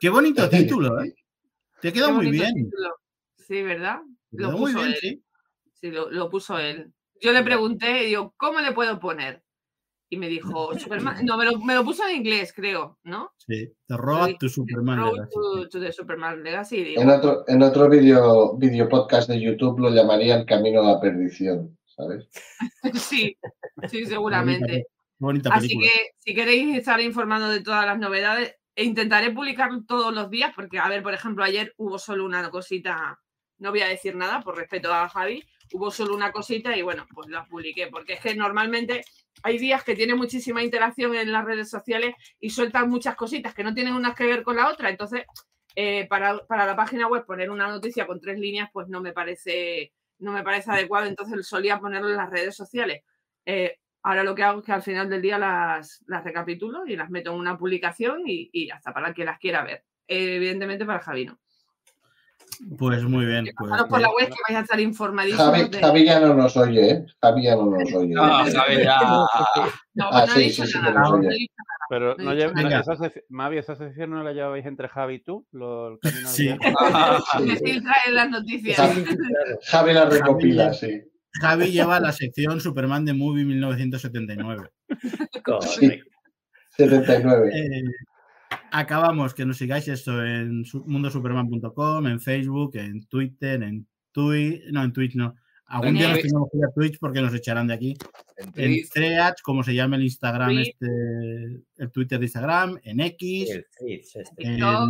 Qué 0.00 0.08
bonito 0.08 0.48
título, 0.48 1.02
¿eh? 1.02 1.14
Te 1.80 1.88
qué 1.88 1.92
queda 1.92 2.08
muy 2.08 2.26
bonito 2.26 2.42
bien. 2.42 2.54
título. 2.54 2.96
Sí, 3.46 3.62
¿verdad? 3.62 4.00
Lo 4.32 4.50
quedó 4.50 4.58
muy 4.58 4.72
puso 4.72 4.84
bien, 4.84 4.92
él. 4.92 4.98
sí. 5.00 5.22
Sí, 5.74 5.90
lo, 5.90 6.10
lo 6.10 6.30
puso 6.30 6.58
él. 6.58 6.92
Yo 7.20 7.32
le 7.32 7.42
pregunté, 7.42 8.04
digo, 8.04 8.34
¿cómo 8.36 8.60
le 8.60 8.72
puedo 8.72 8.98
poner? 8.98 9.42
Y 10.08 10.16
me 10.16 10.28
dijo, 10.28 10.78
Superman. 10.78 11.16
No, 11.26 11.36
me 11.36 11.44
lo, 11.44 11.58
me 11.60 11.74
lo 11.74 11.84
puso 11.84 12.06
en 12.06 12.16
inglés, 12.16 12.52
creo, 12.54 12.98
¿no? 13.04 13.32
Sí, 13.36 13.72
te 13.86 13.96
robas 13.96 14.36
tu 14.38 14.48
Superman. 14.48 15.12
Legacy. 15.12 15.30
to, 15.34 15.68
to 15.68 15.80
the 15.80 15.92
Superman 15.92 16.42
Legacy. 16.42 16.84
digo, 16.84 17.02
En 17.02 17.10
otro, 17.10 17.44
en 17.46 17.62
otro 17.62 17.88
vídeo 17.88 18.56
video 18.56 18.88
podcast 18.88 19.28
de 19.28 19.40
YouTube 19.40 19.80
lo 19.80 19.90
llamarían 19.90 20.44
Camino 20.44 20.80
a 20.80 20.92
la 20.92 21.00
Perdición, 21.00 21.76
¿sabes? 21.84 22.28
Sí, 22.94 23.36
sí, 23.88 24.06
seguramente. 24.06 24.86
Bonita 25.18 25.50
Así 25.52 25.78
que 25.78 26.10
si 26.18 26.34
queréis 26.34 26.76
estar 26.78 27.00
informando 27.00 27.48
de 27.48 27.62
todas 27.62 27.86
las 27.86 27.98
novedades, 27.98 28.54
e 28.74 28.84
intentaré 28.84 29.30
publicar 29.30 29.70
todos 29.86 30.14
los 30.14 30.28
días, 30.28 30.52
porque, 30.54 30.78
a 30.78 30.88
ver, 30.88 31.02
por 31.02 31.14
ejemplo, 31.14 31.42
ayer 31.42 31.72
hubo 31.78 31.98
solo 31.98 32.26
una 32.26 32.50
cosita 32.50 33.18
no 33.58 33.70
voy 33.70 33.80
a 33.80 33.88
decir 33.88 34.14
nada 34.16 34.40
por 34.40 34.56
respeto 34.56 34.92
a 34.92 35.08
Javi, 35.08 35.42
hubo 35.72 35.90
solo 35.90 36.14
una 36.14 36.32
cosita 36.32 36.76
y 36.76 36.82
bueno, 36.82 37.06
pues 37.14 37.28
la 37.28 37.44
publiqué, 37.44 37.88
porque 37.88 38.14
es 38.14 38.20
que 38.20 38.34
normalmente 38.34 39.02
hay 39.42 39.58
días 39.58 39.84
que 39.84 39.94
tiene 39.94 40.14
muchísima 40.14 40.62
interacción 40.62 41.14
en 41.14 41.32
las 41.32 41.44
redes 41.44 41.70
sociales 41.70 42.14
y 42.40 42.50
sueltan 42.50 42.88
muchas 42.88 43.16
cositas 43.16 43.54
que 43.54 43.64
no 43.64 43.74
tienen 43.74 43.94
unas 43.94 44.14
que 44.14 44.26
ver 44.26 44.42
con 44.42 44.56
la 44.56 44.68
otra, 44.68 44.90
entonces 44.90 45.24
eh, 45.74 46.06
para, 46.08 46.38
para, 46.46 46.66
la 46.66 46.76
página 46.76 47.06
web 47.06 47.26
poner 47.26 47.50
una 47.50 47.68
noticia 47.68 48.06
con 48.06 48.20
tres 48.20 48.38
líneas 48.38 48.70
pues 48.72 48.88
no 48.88 49.00
me 49.00 49.12
parece, 49.12 49.92
no 50.18 50.32
me 50.32 50.42
parece 50.42 50.70
adecuado, 50.70 51.06
entonces 51.06 51.46
solía 51.46 51.78
ponerlo 51.78 52.08
en 52.08 52.16
las 52.16 52.30
redes 52.30 52.56
sociales. 52.56 53.02
Eh, 53.44 53.78
ahora 54.02 54.24
lo 54.24 54.34
que 54.34 54.42
hago 54.42 54.60
es 54.60 54.66
que 54.66 54.72
al 54.72 54.82
final 54.82 55.10
del 55.10 55.22
día 55.22 55.38
las, 55.38 56.02
las 56.06 56.24
recapitulo 56.24 56.86
y 56.86 56.96
las 56.96 57.10
meto 57.10 57.32
en 57.32 57.38
una 57.38 57.58
publicación 57.58 58.22
y, 58.26 58.48
y 58.52 58.70
hasta 58.70 58.92
para 58.92 59.08
el 59.08 59.14
que 59.14 59.24
las 59.24 59.38
quiera 59.38 59.64
ver. 59.64 59.84
evidentemente 60.08 60.86
para 60.86 61.00
Javi 61.00 61.26
no. 61.26 61.38
Pues 62.78 63.02
muy 63.04 63.24
bien. 63.26 63.46
Pues, 63.56 63.70
por 63.84 64.00
la 64.00 64.08
web 64.08 64.28
que 64.28 64.36
vais 64.48 64.58
a 64.58 64.60
estar 64.62 64.80
informadísimos. 64.80 65.46
Javi, 65.46 65.68
de... 65.68 65.78
Javi, 65.80 66.04
ya 66.04 66.20
no 66.20 66.34
nos 66.34 66.56
oye, 66.56 66.90
¿eh? 66.90 67.06
Javi 67.22 67.42
ya 67.44 67.56
no 67.56 67.66
nos 67.66 67.92
oye. 67.94 68.14
No, 68.14 68.22
Javi 68.22 68.82
ya. 68.82 69.00
No, 69.94 70.08
ah, 70.12 70.26
no 70.26 70.32
sí, 70.34 70.40
he 70.40 70.50
sí, 70.50 70.62
dicho 70.62 70.66
sí, 70.66 70.78
nada, 70.78 71.00
no. 71.08 71.20
Pero 71.88 72.16
No 72.18 72.34
lleva- 72.34 72.52
esa 72.80 72.96
sec- 72.96 73.22
Mavi, 73.30 73.56
esa 73.58 73.76
sección 73.76 74.10
no 74.10 74.22
la 74.22 74.32
llevabais 74.34 74.66
entre 74.66 74.88
Javi 74.88 75.14
y 75.14 75.20
tú, 75.20 75.46
lo, 75.52 75.92
el 75.94 75.98
camino 76.00 76.28
Sí. 76.28 76.48
del 76.48 76.58
día? 76.58 76.74
Me 77.40 77.56
filtra 77.56 77.94
en 78.06 78.14
las 78.14 78.28
noticias. 78.28 78.76
Javi, 78.76 79.04
Javi 79.64 79.92
la 79.94 80.04
recopila, 80.04 80.74
sí. 80.74 81.00
Javi 81.40 81.70
lleva 81.72 81.98
la 82.00 82.12
sección 82.12 82.60
Superman 82.60 83.04
de 83.06 83.14
Movie 83.14 83.44
1979. 83.44 84.68
Correcto. 85.44 86.10
79. 86.76 87.50
Eh, 87.54 87.82
acabamos, 88.70 89.34
que 89.34 89.44
nos 89.46 89.56
sigáis 89.56 89.88
esto 89.88 90.24
en 90.24 90.64
su- 90.64 90.84
mundosuperman.com, 90.84 92.06
en 92.06 92.20
Facebook, 92.20 92.76
en 92.76 93.06
Twitter, 93.06 93.62
en 93.62 93.86
Twitch, 94.12 94.62
no, 94.70 94.82
en 94.84 94.92
Twitch 94.92 95.14
no. 95.14 95.34
Algún 95.68 95.94
día 95.94 96.08
nos 96.08 96.20
tenemos 96.20 96.48
que 96.50 96.58
ir 96.58 96.64
a 96.64 96.72
Twitch 96.72 96.98
porque 97.00 97.20
nos 97.20 97.34
echarán 97.34 97.66
de 97.66 97.74
aquí. 97.74 97.96
En 98.54 98.88
Threads, 98.88 99.42
como 99.42 99.64
se 99.64 99.74
llama 99.74 99.96
el 99.96 100.04
Instagram, 100.04 100.58
este, 100.58 100.86
el 101.76 101.90
Twitter 101.90 102.20
de 102.20 102.26
Instagram, 102.26 102.78
en 102.84 103.00
X, 103.00 103.50
este. 103.80 104.24
TikTok, 104.36 104.88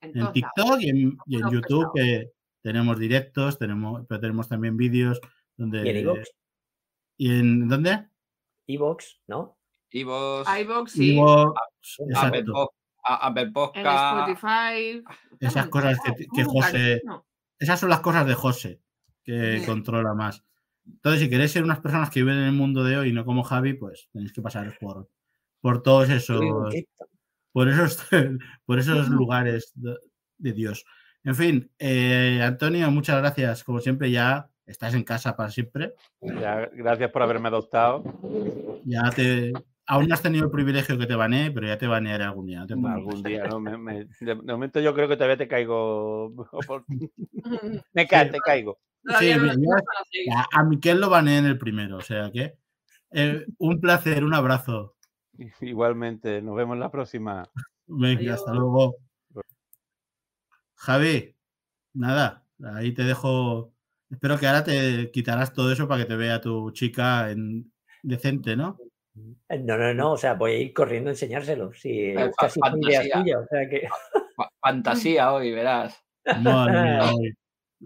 en. 0.00 0.32
TikTok 0.32 0.80
y 0.80 0.88
en, 0.88 1.16
y 1.26 1.36
en 1.36 1.42
Unos 1.44 1.52
YouTube, 1.52 1.90
que 1.94 2.30
tenemos 2.62 2.98
directos, 2.98 3.58
tenemos, 3.58 4.04
pero 4.08 4.20
tenemos 4.20 4.48
también 4.48 4.76
vídeos 4.76 5.20
donde. 5.56 5.86
Y 5.86 5.90
en 5.90 5.96
iVoox. 5.98 6.28
¿Y 7.18 7.30
en 7.30 7.68
dónde? 7.68 8.06
iVoox, 8.66 9.04
¿no? 9.28 9.55
Ivos, 9.90 10.46
iVoox, 10.60 10.90
sí. 10.92 11.14
iVoox, 11.14 11.54
Apple, 11.98 12.06
exacto. 12.10 12.52
Pod- 12.52 12.68
a- 13.04 13.26
Apple 13.28 13.42
En 13.42 13.52
Podcast. 13.52 14.28
Spotify. 14.28 15.02
Esas 15.40 15.68
cosas 15.68 15.98
que, 16.04 16.26
que 16.34 16.44
José. 16.44 17.02
Esas 17.58 17.80
son 17.80 17.88
las 17.88 18.00
cosas 18.00 18.26
de 18.26 18.34
José, 18.34 18.80
que 19.24 19.60
Sí. 19.60 19.66
controla 19.66 20.12
más. 20.14 20.44
Entonces, 20.86 21.20
si 21.22 21.30
queréis 21.30 21.50
ser 21.52 21.64
unas 21.64 21.80
personas 21.80 22.10
que 22.10 22.20
viven 22.20 22.36
en 22.38 22.44
el 22.44 22.52
mundo 22.52 22.84
de 22.84 22.96
hoy 22.98 23.08
y 23.08 23.12
no 23.12 23.24
como 23.24 23.42
Javi, 23.42 23.74
pues 23.74 24.08
tenéis 24.12 24.32
que 24.32 24.42
pasaros 24.42 24.74
por, 24.80 25.08
por 25.60 25.82
todos 25.82 26.08
esos, 26.10 26.40
por 27.52 27.68
esos, 27.68 28.06
por 28.66 28.78
esos 28.78 29.08
lugares 29.08 29.72
de, 29.74 29.96
de 30.38 30.52
Dios. 30.52 30.84
En 31.24 31.34
fin, 31.34 31.72
eh, 31.78 32.40
Antonio, 32.42 32.88
muchas 32.90 33.16
gracias. 33.18 33.64
Como 33.64 33.80
siempre, 33.80 34.10
ya 34.12 34.48
estás 34.64 34.94
en 34.94 35.02
casa 35.02 35.34
para 35.36 35.50
siempre. 35.50 35.94
Ya, 36.20 36.68
gracias 36.72 37.10
por 37.10 37.22
haberme 37.22 37.48
adoptado. 37.48 38.04
Ya 38.84 39.10
te. 39.10 39.52
Aún 39.88 40.08
no 40.08 40.14
has 40.14 40.22
tenido 40.22 40.44
el 40.46 40.50
privilegio 40.50 40.98
que 40.98 41.06
te 41.06 41.14
baneé, 41.14 41.50
pero 41.52 41.66
ya 41.68 41.78
te 41.78 41.86
banearé 41.86 42.24
algún 42.24 42.46
día. 42.46 42.60
no 42.60 42.66
te. 42.66 42.74
Algún 42.74 43.22
día, 43.22 43.44
¿no? 43.46 43.60
Me- 43.60 43.78
me- 43.78 44.04
de, 44.04 44.08
de 44.20 44.34
momento 44.34 44.80
yo 44.80 44.92
creo 44.94 45.08
que 45.08 45.14
todavía 45.16 45.36
te 45.36 45.46
caigo. 45.48 46.32
Me 47.94 48.06
cae, 48.06 48.30
te 48.30 48.38
caigo. 48.40 48.78
Sí, 49.20 49.32
no-. 49.36 49.76
A, 50.36 50.46
a 50.52 50.64
Miquel 50.64 51.00
lo 51.00 51.08
baneé 51.08 51.38
en 51.38 51.46
el 51.46 51.58
primero, 51.58 51.98
o 51.98 52.02
sea 52.02 52.30
que. 52.32 52.54
eh, 53.12 53.46
un 53.58 53.80
placer, 53.80 54.24
un 54.24 54.34
abrazo. 54.34 54.96
Igualmente, 55.60 56.42
nos 56.42 56.56
vemos 56.56 56.76
la 56.78 56.90
próxima. 56.90 57.48
Venga, 57.86 58.18
Adiós. 58.20 58.34
hasta 58.40 58.52
luego. 58.54 58.96
Javi, 60.74 61.34
nada, 61.94 62.44
ahí 62.74 62.92
te 62.92 63.04
dejo. 63.04 63.72
Espero 64.10 64.38
que 64.38 64.46
ahora 64.46 64.62
te 64.64 65.10
quitarás 65.10 65.52
todo 65.52 65.72
eso 65.72 65.88
para 65.88 66.02
que 66.02 66.08
te 66.08 66.16
vea 66.16 66.40
tu 66.40 66.70
chica 66.72 67.30
en 67.30 67.72
decente, 68.02 68.56
¿no? 68.56 68.78
No, 69.16 69.78
no, 69.78 69.94
no, 69.94 70.12
o 70.12 70.16
sea, 70.16 70.34
voy 70.34 70.52
a 70.52 70.58
ir 70.58 70.72
corriendo 70.74 71.08
a 71.08 71.12
enseñárselo. 71.12 71.72
Si 71.72 72.10
Eh, 72.10 72.30
casi 72.36 72.60
fantasía. 72.60 73.20
suya, 73.20 73.38
o 73.40 73.46
sea 73.46 73.68
que. 73.68 73.88
Fa- 74.36 74.50
Fantasía 74.60 75.32
hoy, 75.32 75.52
verás. 75.52 76.02
Madre 76.42 76.82
mía, 76.82 77.00
hoy, 77.14 77.34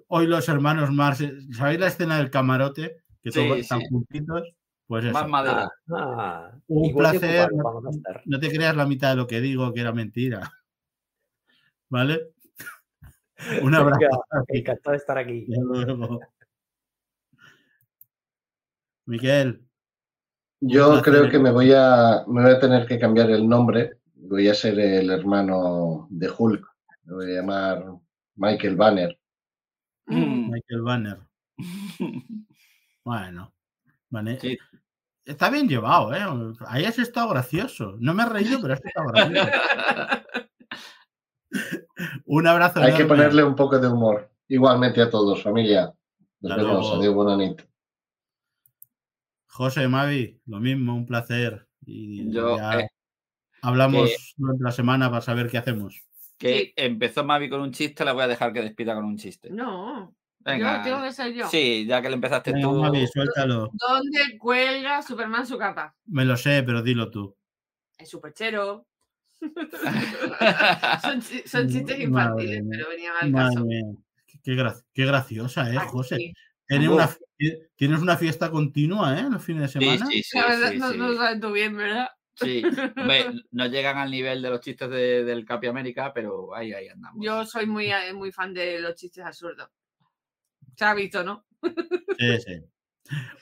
hoy 0.09 0.27
los 0.27 0.48
hermanos 0.48 0.90
Mars, 0.90 1.23
¿sabéis 1.52 1.78
la 1.81 1.86
escena 1.89 2.16
del 2.19 2.31
camarote? 2.31 3.02
Que 3.23 3.31
Sí, 3.31 3.47
todos 3.47 3.59
están 3.59 3.81
sí. 3.81 3.86
juntitos. 3.90 4.55
Pues 4.86 5.05
eso. 5.05 5.12
Más 5.12 5.28
madera. 5.28 5.70
Ah, 5.93 6.51
Un 6.66 6.94
placer. 6.97 7.52
No, 7.52 7.62
vamos 7.62 7.86
a 7.86 7.90
estar. 7.90 8.23
no 8.24 8.40
te 8.40 8.48
creas 8.51 8.74
la 8.74 8.86
mitad 8.86 9.11
de 9.11 9.16
lo 9.16 9.27
que 9.28 9.40
digo, 9.40 9.73
que 9.73 9.81
era 9.82 9.93
mentira. 9.93 10.51
¿Vale? 11.90 12.31
Un 13.62 13.74
abrazo. 13.74 14.24
Encantado 14.48 14.93
de 14.93 14.97
estar 14.97 15.19
aquí. 15.19 15.47
Hasta 15.48 15.62
luego. 15.62 16.20
Miquel, 19.07 19.65
Yo 20.61 21.01
creo 21.03 21.31
que 21.31 21.39
me 21.39 21.51
voy, 21.51 21.73
a, 21.73 22.24
me 22.27 22.43
voy 22.43 22.53
a 22.53 22.59
tener 22.61 22.87
que 22.87 22.99
cambiar 22.99 23.31
el 23.31 23.49
nombre. 23.49 23.99
Voy 24.15 24.49
a 24.49 24.55
ser 24.55 24.78
el 24.78 25.11
hermano 25.11 26.07
de 26.11 26.31
Hulk. 26.31 26.66
Me 27.05 27.15
voy 27.15 27.32
a 27.32 27.41
llamar 27.41 27.85
Michael 28.37 28.77
Banner. 28.77 29.19
Mm. 30.07 30.51
Michael 30.51 30.82
Banner. 30.82 31.19
Bueno, 33.03 33.51
vale. 34.11 34.39
Sí. 34.39 34.59
Está 35.24 35.49
bien 35.49 35.66
llevado, 35.66 36.15
¿eh? 36.15 36.20
Ahí 36.66 36.85
has 36.85 36.99
estado 36.99 37.31
gracioso. 37.31 37.97
No 37.99 38.12
me 38.12 38.24
he 38.24 38.27
reído, 38.27 38.61
pero 38.61 38.74
has 38.74 38.85
estado 38.85 39.09
gracioso. 39.09 39.51
Un 42.27 42.47
abrazo. 42.47 42.81
Hay 42.81 42.95
que 42.95 43.07
ponerle 43.07 43.43
un 43.43 43.55
poco 43.57 43.78
de 43.78 43.89
humor. 43.89 44.31
Igualmente 44.49 45.01
a 45.01 45.11
todos, 45.11 45.43
familia. 45.43 45.93
Nos 46.41 46.53
Hasta 46.53 46.62
vemos. 46.62 46.81
luego. 46.87 47.01
Adiós, 47.01 47.15
buena 47.15 47.37
nit. 47.37 47.62
José, 49.51 49.89
Mavi, 49.89 50.40
lo 50.47 50.60
mismo, 50.60 50.94
un 50.94 51.06
placer. 51.06 51.66
Y 51.85 52.31
Yo, 52.32 52.56
ya 52.56 52.81
eh, 52.81 52.89
hablamos 53.62 54.09
que- 54.09 54.16
durante 54.36 54.62
la 54.64 54.72
semana 54.72 55.10
para 55.10 55.20
saber 55.22 55.48
qué 55.51 55.59
hacemos. 55.59 56.02
Que 56.39 56.59
Sí. 56.59 56.72
empezó 56.77 57.24
Mavi 57.24 57.51
con 57.51 57.60
un 57.60 57.72
chiste, 57.72 58.05
la 58.05 58.12
voy 58.12 58.22
a 58.22 58.28
dejar 58.28 58.52
que 58.52 58.62
despida 58.62 58.94
con 58.94 59.05
un 59.05 59.16
chiste. 59.18 59.51
No, 59.51 60.14
Venga. 60.39 60.78
yo 60.78 60.85
tengo 60.85 61.02
que 61.02 61.12
ser 61.12 61.32
yo. 61.35 61.48
Sí, 61.48 61.85
ya 61.86 62.01
que 62.01 62.09
le 62.09 62.14
empezaste 62.14 62.52
Venga, 62.52 62.68
tú. 62.68 62.74
Mavi, 62.81 63.06
suéltalo. 63.06 63.70
¿Dónde 63.72 64.39
cuelga 64.39 65.02
Superman 65.02 65.47
su 65.47 65.59
capa? 65.59 65.94
Me 66.06 66.24
lo 66.24 66.36
sé, 66.36 66.62
pero 66.62 66.82
dilo 66.82 67.10
tú. 67.10 67.36
En 67.98 68.06
su 68.06 68.20
perchero. 68.20 68.86
son, 71.02 71.22
son 71.22 71.68
chistes 71.68 72.09
Madre 72.09 72.44
infantiles, 72.44 72.62
mía. 72.64 72.70
pero 72.78 72.89
venía 72.90 73.12
mal 73.20 73.31
Madre 73.31 73.55
caso. 73.55 73.64
mía, 73.66 73.82
Qué, 74.27 74.39
qué 74.43 74.52
gra- 74.52 74.85
qué 74.93 75.06
graciosa, 75.06 75.72
¿eh, 75.72 75.78
Aquí. 75.78 75.89
José? 75.89 76.32
Tienes 76.66 76.89
una, 76.89 77.10
tienes 77.77 78.01
una 78.01 78.17
fiesta 78.17 78.51
continua, 78.51 79.19
¿eh? 79.19 79.27
Los 79.31 79.43
fines 79.45 79.62
de 79.62 79.81
semana. 79.81 80.07
sí, 80.07 80.23
sí. 80.23 80.39
La 80.39 80.47
verdad, 80.49 80.71
sí, 80.73 80.79
no, 80.79 80.91
sí. 80.93 80.99
no 80.99 81.09
lo 81.09 81.17
sabes 81.17 81.41
tú 81.41 81.53
bien, 81.53 81.77
¿verdad? 81.77 82.09
Sí, 82.35 82.62
Hombre, 82.97 83.27
no 83.51 83.67
llegan 83.67 83.99
al 83.99 84.11
nivel 84.11 84.41
de 84.43 84.51
los 84.51 84.61
chistes 84.61 84.89
de- 84.91 85.25
del 85.25 85.45
Capi 85.45 85.67
América, 85.67 86.12
pero 86.15 86.55
ahí, 86.55 86.73
ahí 86.73 86.89
andamos. 86.89 87.25
Yo 87.25 87.45
soy 87.45 87.67
muy, 87.67 87.87
eh, 87.91 88.12
muy 88.15 88.33
fan 88.33 88.55
de 88.55 88.81
los 88.81 88.95
chistes 88.95 89.25
absurdos. 89.25 89.69
Se 90.77 90.85
ha 90.85 90.95
visto, 90.95 91.23
¿no? 91.25 91.45
Sí, 92.19 92.39
sí. 92.47 92.65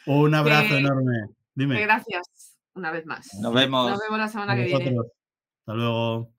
Un 0.07 0.35
abrazo 0.35 0.69
Que- 0.70 0.79
enorme. 0.79 1.12
Dime. 1.55 1.81
gracias 1.83 2.57
una 2.75 2.91
vez 2.93 3.05
más. 3.07 3.29
Nos 3.41 3.53
vemos. 3.53 3.91
Nos 3.91 4.01
vemos 4.01 4.19
la 4.19 4.29
semana 4.29 4.55
que 4.57 4.65
viene. 4.65 4.97
Hasta 5.61 5.75
luego. 5.75 6.33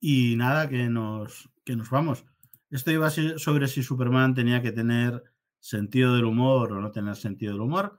Y 0.00 0.34
nada, 0.36 0.68
que 0.68 0.88
nos, 0.88 1.48
que 1.64 1.76
nos 1.76 1.90
vamos. 1.90 2.24
Esto 2.70 2.90
iba 2.90 3.06
a 3.06 3.10
ser 3.10 3.38
sobre 3.38 3.68
si 3.68 3.82
Superman 3.82 4.34
tenía 4.34 4.62
que 4.62 4.72
tener 4.72 5.22
sentido 5.62 6.16
del 6.16 6.24
humor 6.24 6.72
o 6.72 6.80
no 6.80 6.90
tener 6.90 7.16
sentido 7.16 7.52
del 7.52 7.62
humor. 7.62 7.98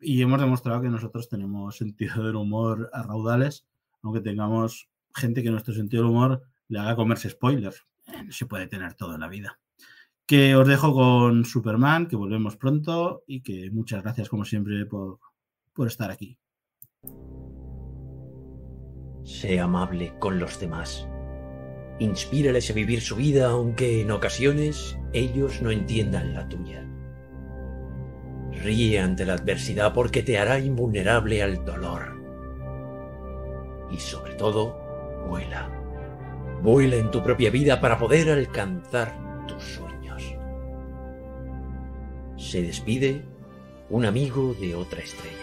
Y 0.00 0.22
hemos 0.22 0.40
demostrado 0.40 0.80
que 0.80 0.88
nosotros 0.88 1.28
tenemos 1.28 1.76
sentido 1.76 2.24
del 2.24 2.36
humor 2.36 2.88
a 2.94 3.02
raudales, 3.02 3.66
aunque 4.02 4.20
tengamos 4.20 4.88
gente 5.14 5.42
que 5.42 5.50
nuestro 5.50 5.74
sentido 5.74 6.04
del 6.04 6.12
humor 6.12 6.42
le 6.68 6.78
haga 6.78 6.96
comerse 6.96 7.28
spoilers. 7.28 7.84
No 8.24 8.32
se 8.32 8.46
puede 8.46 8.66
tener 8.66 8.94
todo 8.94 9.14
en 9.14 9.20
la 9.20 9.28
vida. 9.28 9.60
Que 10.24 10.54
os 10.54 10.66
dejo 10.66 10.94
con 10.94 11.44
Superman, 11.44 12.06
que 12.06 12.16
volvemos 12.16 12.56
pronto 12.56 13.24
y 13.26 13.42
que 13.42 13.70
muchas 13.70 14.02
gracias 14.02 14.28
como 14.28 14.44
siempre 14.44 14.86
por, 14.86 15.18
por 15.74 15.88
estar 15.88 16.10
aquí. 16.10 16.38
Sé 19.24 19.60
amable 19.60 20.14
con 20.18 20.38
los 20.38 20.58
demás. 20.58 21.06
Inspírales 22.00 22.70
a 22.70 22.72
vivir 22.72 23.02
su 23.02 23.14
vida 23.14 23.50
aunque 23.50 24.00
en 24.00 24.10
ocasiones 24.10 24.96
ellos 25.12 25.60
no 25.60 25.70
entiendan 25.70 26.32
la 26.32 26.48
tuya. 26.48 26.82
Ríe 28.52 28.98
ante 28.98 29.26
la 29.26 29.34
adversidad 29.34 29.92
porque 29.92 30.22
te 30.22 30.38
hará 30.38 30.58
invulnerable 30.58 31.42
al 31.42 31.62
dolor. 31.62 32.18
Y 33.90 33.98
sobre 33.98 34.32
todo, 34.34 34.80
vuela. 35.28 35.70
Vuela 36.62 36.96
en 36.96 37.10
tu 37.10 37.22
propia 37.22 37.50
vida 37.50 37.82
para 37.82 37.98
poder 37.98 38.30
alcanzar 38.30 39.46
tus 39.46 39.62
sueños. 39.62 40.34
Se 42.38 42.62
despide 42.62 43.26
un 43.90 44.06
amigo 44.06 44.54
de 44.54 44.74
otra 44.74 45.00
estrella. 45.00 45.39